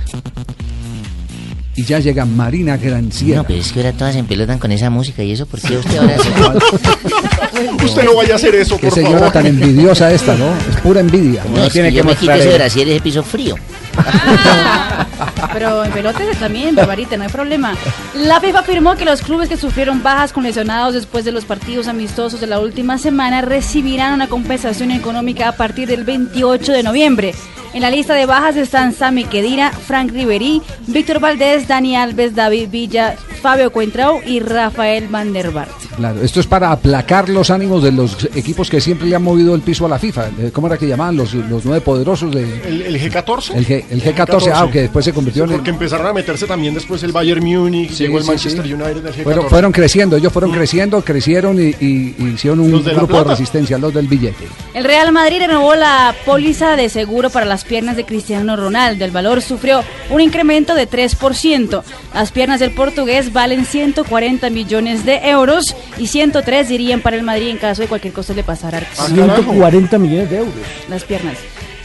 Y 1.77 1.85
ya 1.85 1.98
llega 1.98 2.24
Marina 2.24 2.77
Granciera. 2.78 3.43
No, 3.43 3.44
pero 3.47 3.61
es 3.61 3.70
que 3.70 3.81
ahora 3.81 3.93
todas 3.93 4.15
se 4.15 4.19
empelotan 4.20 4.59
con 4.59 4.73
esa 4.73 4.89
música 4.89 5.23
y 5.23 5.32
eso, 5.32 5.44
¿por 5.47 5.61
qué 5.61 5.77
usted 5.77 5.98
ahora 5.98 6.16
se... 6.19 6.31
Usted 7.85 8.05
no 8.05 8.15
vaya 8.16 8.35
a 8.35 8.36
hacer 8.36 8.55
eso, 8.55 8.77
Qué 8.77 8.89
por 8.89 8.94
señora 8.94 9.19
favor. 9.19 9.32
tan 9.32 9.47
envidiosa 9.47 10.11
esta, 10.12 10.35
¿no? 10.36 10.47
Es 10.70 10.77
pura 10.82 11.01
envidia. 11.01 11.43
No, 11.55 11.65
es 11.65 11.73
que 11.73 11.93
yo 11.93 12.05
me 12.05 12.15
quito 12.15 12.32
ese 12.32 12.55
brasier 12.55 12.89
ese 12.89 13.01
piso 13.01 13.23
frío. 13.23 13.57
Pero 15.53 15.85
en 15.85 15.93
pelotes 15.93 16.39
también, 16.39 16.74
Barbarita, 16.74 17.16
no 17.16 17.24
hay 17.24 17.31
problema. 17.31 17.74
La 18.15 18.40
FIFA 18.40 18.59
afirmó 18.61 18.94
que 18.97 19.05
los 19.05 19.23
clubes 19.23 19.48
que 19.48 19.57
sufrieron 19.57 20.03
bajas 20.03 20.32
con 20.32 20.43
lesionados 20.44 20.94
después 20.94 21.24
de 21.24 21.32
los 21.32 21.44
partidos 21.44 21.89
amistosos 21.89 22.40
de 22.40 22.47
la 22.47 22.61
última 22.61 22.98
semana 22.98 23.40
recibirán 23.43 24.12
una 24.15 24.28
compensación 24.28 24.90
económica 24.90 25.48
a 25.48 25.53
partir 25.53 25.89
del 25.89 26.05
28 26.05 26.73
de 26.73 26.82
noviembre. 26.82 27.35
En 27.74 27.82
la 27.82 27.90
lista 27.90 28.14
de 28.14 28.24
bajas 28.24 28.56
están 28.56 28.94
Sami 28.94 29.24
Kedira, 29.24 29.70
Frank 29.70 30.10
Ribery, 30.10 30.62
Víctor 30.86 31.20
Valdés, 31.20 31.68
Dani 31.68 31.94
Alves, 31.94 32.34
David 32.34 32.70
Villa, 32.70 33.16
Fabio 33.43 33.70
Cuentrao 33.70 34.20
y 34.24 34.40
Rafael 34.40 35.09
Van 35.09 35.32
der 35.34 35.51
Vaart. 35.51 35.70
Claro, 35.97 36.22
esto 36.22 36.40
es 36.40 36.47
para 36.47 36.72
aplacar 36.72 37.28
los 37.28 37.51
ánimos 37.51 37.82
de 37.82 37.93
los 37.93 38.28
equipos 38.34 38.70
que 38.70 38.80
siempre 38.80 39.06
le 39.09 39.16
han 39.16 39.22
movido 39.22 39.55
el 39.55 39.60
piso 39.60 39.84
a 39.84 39.88
la 39.90 39.98
FIFA. 39.98 40.26
Eh, 40.38 40.51
¿Cómo 40.52 40.66
era 40.68 40.78
que 40.78 40.86
llamaban 40.86 41.16
los, 41.16 41.34
los 41.34 41.64
nueve 41.66 41.82
poderosos 41.82 42.30
de 42.34 42.43
¿El, 42.66 42.82
el 42.82 43.01
G14? 43.01 43.55
el, 43.55 43.66
G, 43.66 43.84
el 43.90 44.02
G14? 44.02 44.51
Ah, 44.55 44.68
que 44.72 44.82
después 44.82 45.05
se 45.05 45.12
convirtió 45.12 45.44
en 45.44 45.51
el- 45.51 45.56
Porque 45.56 45.70
empezaron 45.70 46.06
a 46.06 46.12
meterse 46.14 46.47
también 46.47 46.72
después 46.74 47.02
el 47.02 47.12
Bayern 47.12 47.44
Múnich, 47.44 47.90
Sí, 47.90 48.05
llegó 48.05 48.18
el 48.18 48.24
sí, 48.24 48.30
Manchester 48.30 48.64
sí. 48.66 48.72
United, 48.72 49.06
el 49.06 49.14
G14. 49.14 49.22
Fueron, 49.22 49.48
fueron 49.51 49.72
creciendo, 49.72 50.16
ellos 50.16 50.32
fueron 50.32 50.51
creciendo, 50.52 51.02
crecieron 51.05 51.59
y, 51.60 51.68
y- 51.80 52.14
y 52.18 52.24
hicieron 52.34 52.60
un 52.60 52.82
de 52.82 52.94
grupo 52.94 53.18
de 53.18 53.24
resistencia, 53.24 53.76
los 53.78 53.93
del 53.93 54.06
billete. 54.09 54.47
El 54.74 54.84
Real 54.84 55.12
Madrid 55.12 55.38
renovó 55.40 55.74
la 55.74 56.14
póliza 56.24 56.76
de 56.76 56.88
seguro 56.88 57.28
para 57.30 57.44
las 57.47 57.64
piernas 57.66 57.97
de 57.97 58.05
Cristiano 58.05 58.56
Ronaldo. 58.56 59.05
El 59.05 59.10
valor 59.10 59.43
sufrió 59.43 59.84
un 60.10 60.20
incremento 60.20 60.74
de 60.74 60.88
3%. 60.88 61.82
Las 62.14 62.32
piernas 62.32 62.60
del 62.60 62.72
portugués 62.72 63.32
valen 63.32 63.64
140 63.66 64.48
millones 64.51 65.05
de 65.05 65.28
euros 65.28 65.76
y 65.98 66.06
103 66.06 66.70
irían 66.70 67.01
para 67.01 67.16
el 67.16 67.22
Madrid 67.22 67.48
en 67.48 67.59
caso 67.59 67.82
de 67.82 67.88
cualquier 67.88 68.12
cosa 68.14 68.32
le 68.32 68.43
pasara. 68.43 68.82
Ah, 68.98 69.06
140 69.06 69.98
millones 69.98 70.30
de 70.30 70.38
euros. 70.38 70.55
Las 70.88 71.05
piernas. 71.05 71.36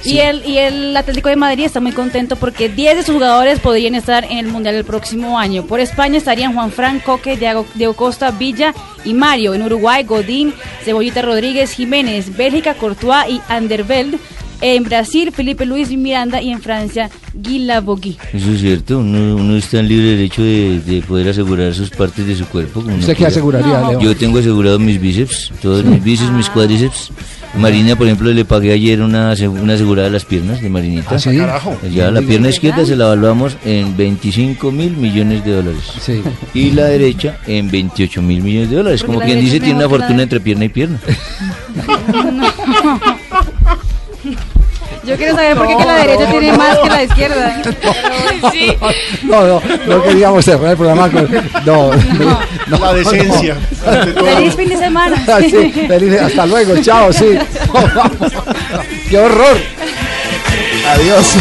Y, 0.03 0.17
el, 0.17 0.43
y 0.47 0.57
el 0.57 0.97
Atlético 0.97 1.29
de 1.29 1.35
Madrid 1.35 1.65
está 1.65 1.79
muy 1.79 1.91
contento 1.91 2.35
porque 2.35 2.69
10 2.69 2.97
de 2.97 3.03
sus 3.03 3.13
jugadores 3.13 3.59
podrían 3.59 3.93
estar 3.93 4.23
en 4.25 4.39
el 4.39 4.47
Mundial 4.47 4.75
el 4.75 4.83
próximo 4.83 5.37
año. 5.37 5.65
Por 5.65 5.79
España 5.79 6.17
estarían 6.17 6.53
Juan 6.53 6.71
Fran, 6.71 6.99
Coque, 6.99 7.37
Diego, 7.37 7.65
Diego 7.75 7.93
Costa, 7.93 8.31
Villa 8.31 8.73
y 9.05 9.13
Mario. 9.13 9.53
En 9.53 9.61
Uruguay, 9.61 10.03
Godín, 10.03 10.53
Cebollita 10.83 11.21
Rodríguez, 11.21 11.71
Jiménez, 11.71 12.35
Bélgica, 12.35 12.73
Courtois 12.73 13.29
y 13.29 13.41
Anderveld. 13.47 14.19
En 14.61 14.83
Brasil, 14.83 15.31
Felipe 15.31 15.65
Luis 15.65 15.89
y 15.91 15.97
Miranda. 15.97 16.41
Y 16.41 16.51
en 16.51 16.61
Francia, 16.61 17.09
Guy 17.33 17.59
Lavogui. 17.59 18.17
Eso 18.33 18.51
es 18.51 18.61
cierto, 18.61 18.99
uno, 18.99 19.35
uno 19.35 19.55
está 19.57 19.79
en 19.79 19.88
libre 19.88 20.05
derecho 20.15 20.41
de, 20.43 20.79
de 20.85 21.01
poder 21.01 21.29
asegurar 21.29 21.73
sus 21.73 21.89
partes 21.89 22.25
de 22.27 22.35
su 22.35 22.45
cuerpo. 22.45 22.79
¿Usted 22.81 23.07
qué 23.07 23.15
quiera. 23.15 23.29
aseguraría, 23.29 23.79
No. 23.81 23.99
Yo 24.01 24.15
tengo 24.15 24.38
asegurado 24.39 24.77
mis 24.79 25.01
bíceps, 25.01 25.51
todos 25.61 25.83
mis 25.83 26.03
bíceps, 26.03 26.31
mis 26.31 26.49
cuádriceps. 26.49 27.11
Marina, 27.57 27.97
por 27.97 28.07
ejemplo, 28.07 28.31
le 28.31 28.45
pagué 28.45 28.71
ayer 28.71 29.01
una, 29.01 29.31
ase- 29.31 29.47
una 29.49 29.73
asegurada 29.73 30.07
de 30.07 30.13
las 30.13 30.23
piernas 30.23 30.61
de 30.61 30.69
Marinita. 30.69 31.15
¿Ah, 31.15 31.19
sí? 31.19 31.35
Ya 31.93 32.09
la 32.09 32.21
pierna 32.21 32.47
izquierda 32.47 32.85
se 32.85 32.95
la 32.95 33.05
evaluamos 33.07 33.57
en 33.65 33.97
25 33.97 34.71
mil 34.71 34.91
millones 34.95 35.43
de 35.43 35.51
dólares. 35.55 35.81
Sí. 35.99 36.21
Y 36.53 36.71
la 36.71 36.85
derecha 36.85 37.39
en 37.47 37.69
28 37.69 38.21
mil 38.21 38.41
millones 38.41 38.69
de 38.69 38.77
dólares. 38.77 39.01
Porque 39.03 39.15
Como 39.17 39.25
quien 39.25 39.41
dice, 39.43 39.59
tiene 39.59 39.75
una 39.79 39.89
fortuna 39.89 40.23
entre 40.23 40.39
pierna 40.39 40.63
y 40.65 40.69
pierna. 40.69 40.97
Yo 45.03 45.15
quiero 45.17 45.35
saber 45.35 45.55
por 45.57 45.67
qué 45.67 45.77
que 45.77 45.85
la 45.85 45.95
derecha 45.95 46.29
tiene 46.29 46.53
más 46.53 46.77
que 46.79 46.89
la 46.89 47.03
izquierda. 47.03 47.61
Sí. 48.51 48.75
No, 49.23 49.45
no, 49.45 49.61
no 49.87 50.03
queríamos 50.03 50.43
cerrar 50.43 50.71
el 50.71 50.77
programa 50.77 51.09
con. 51.09 51.29
No, 51.65 51.91
no, 52.67 52.79
La 52.79 52.93
decencia. 52.93 53.55
Feliz 54.15 54.55
fin 54.55 54.69
de 54.69 54.77
semana. 54.77 55.23
Ah, 55.27 55.39
sí, 55.41 55.71
feliz- 55.87 56.19
hasta 56.19 56.45
luego, 56.47 56.75
chao, 56.81 57.13
sí. 57.13 57.37
¡Qué 59.09 59.17
horror! 59.19 59.57
Adiós. 60.93 61.35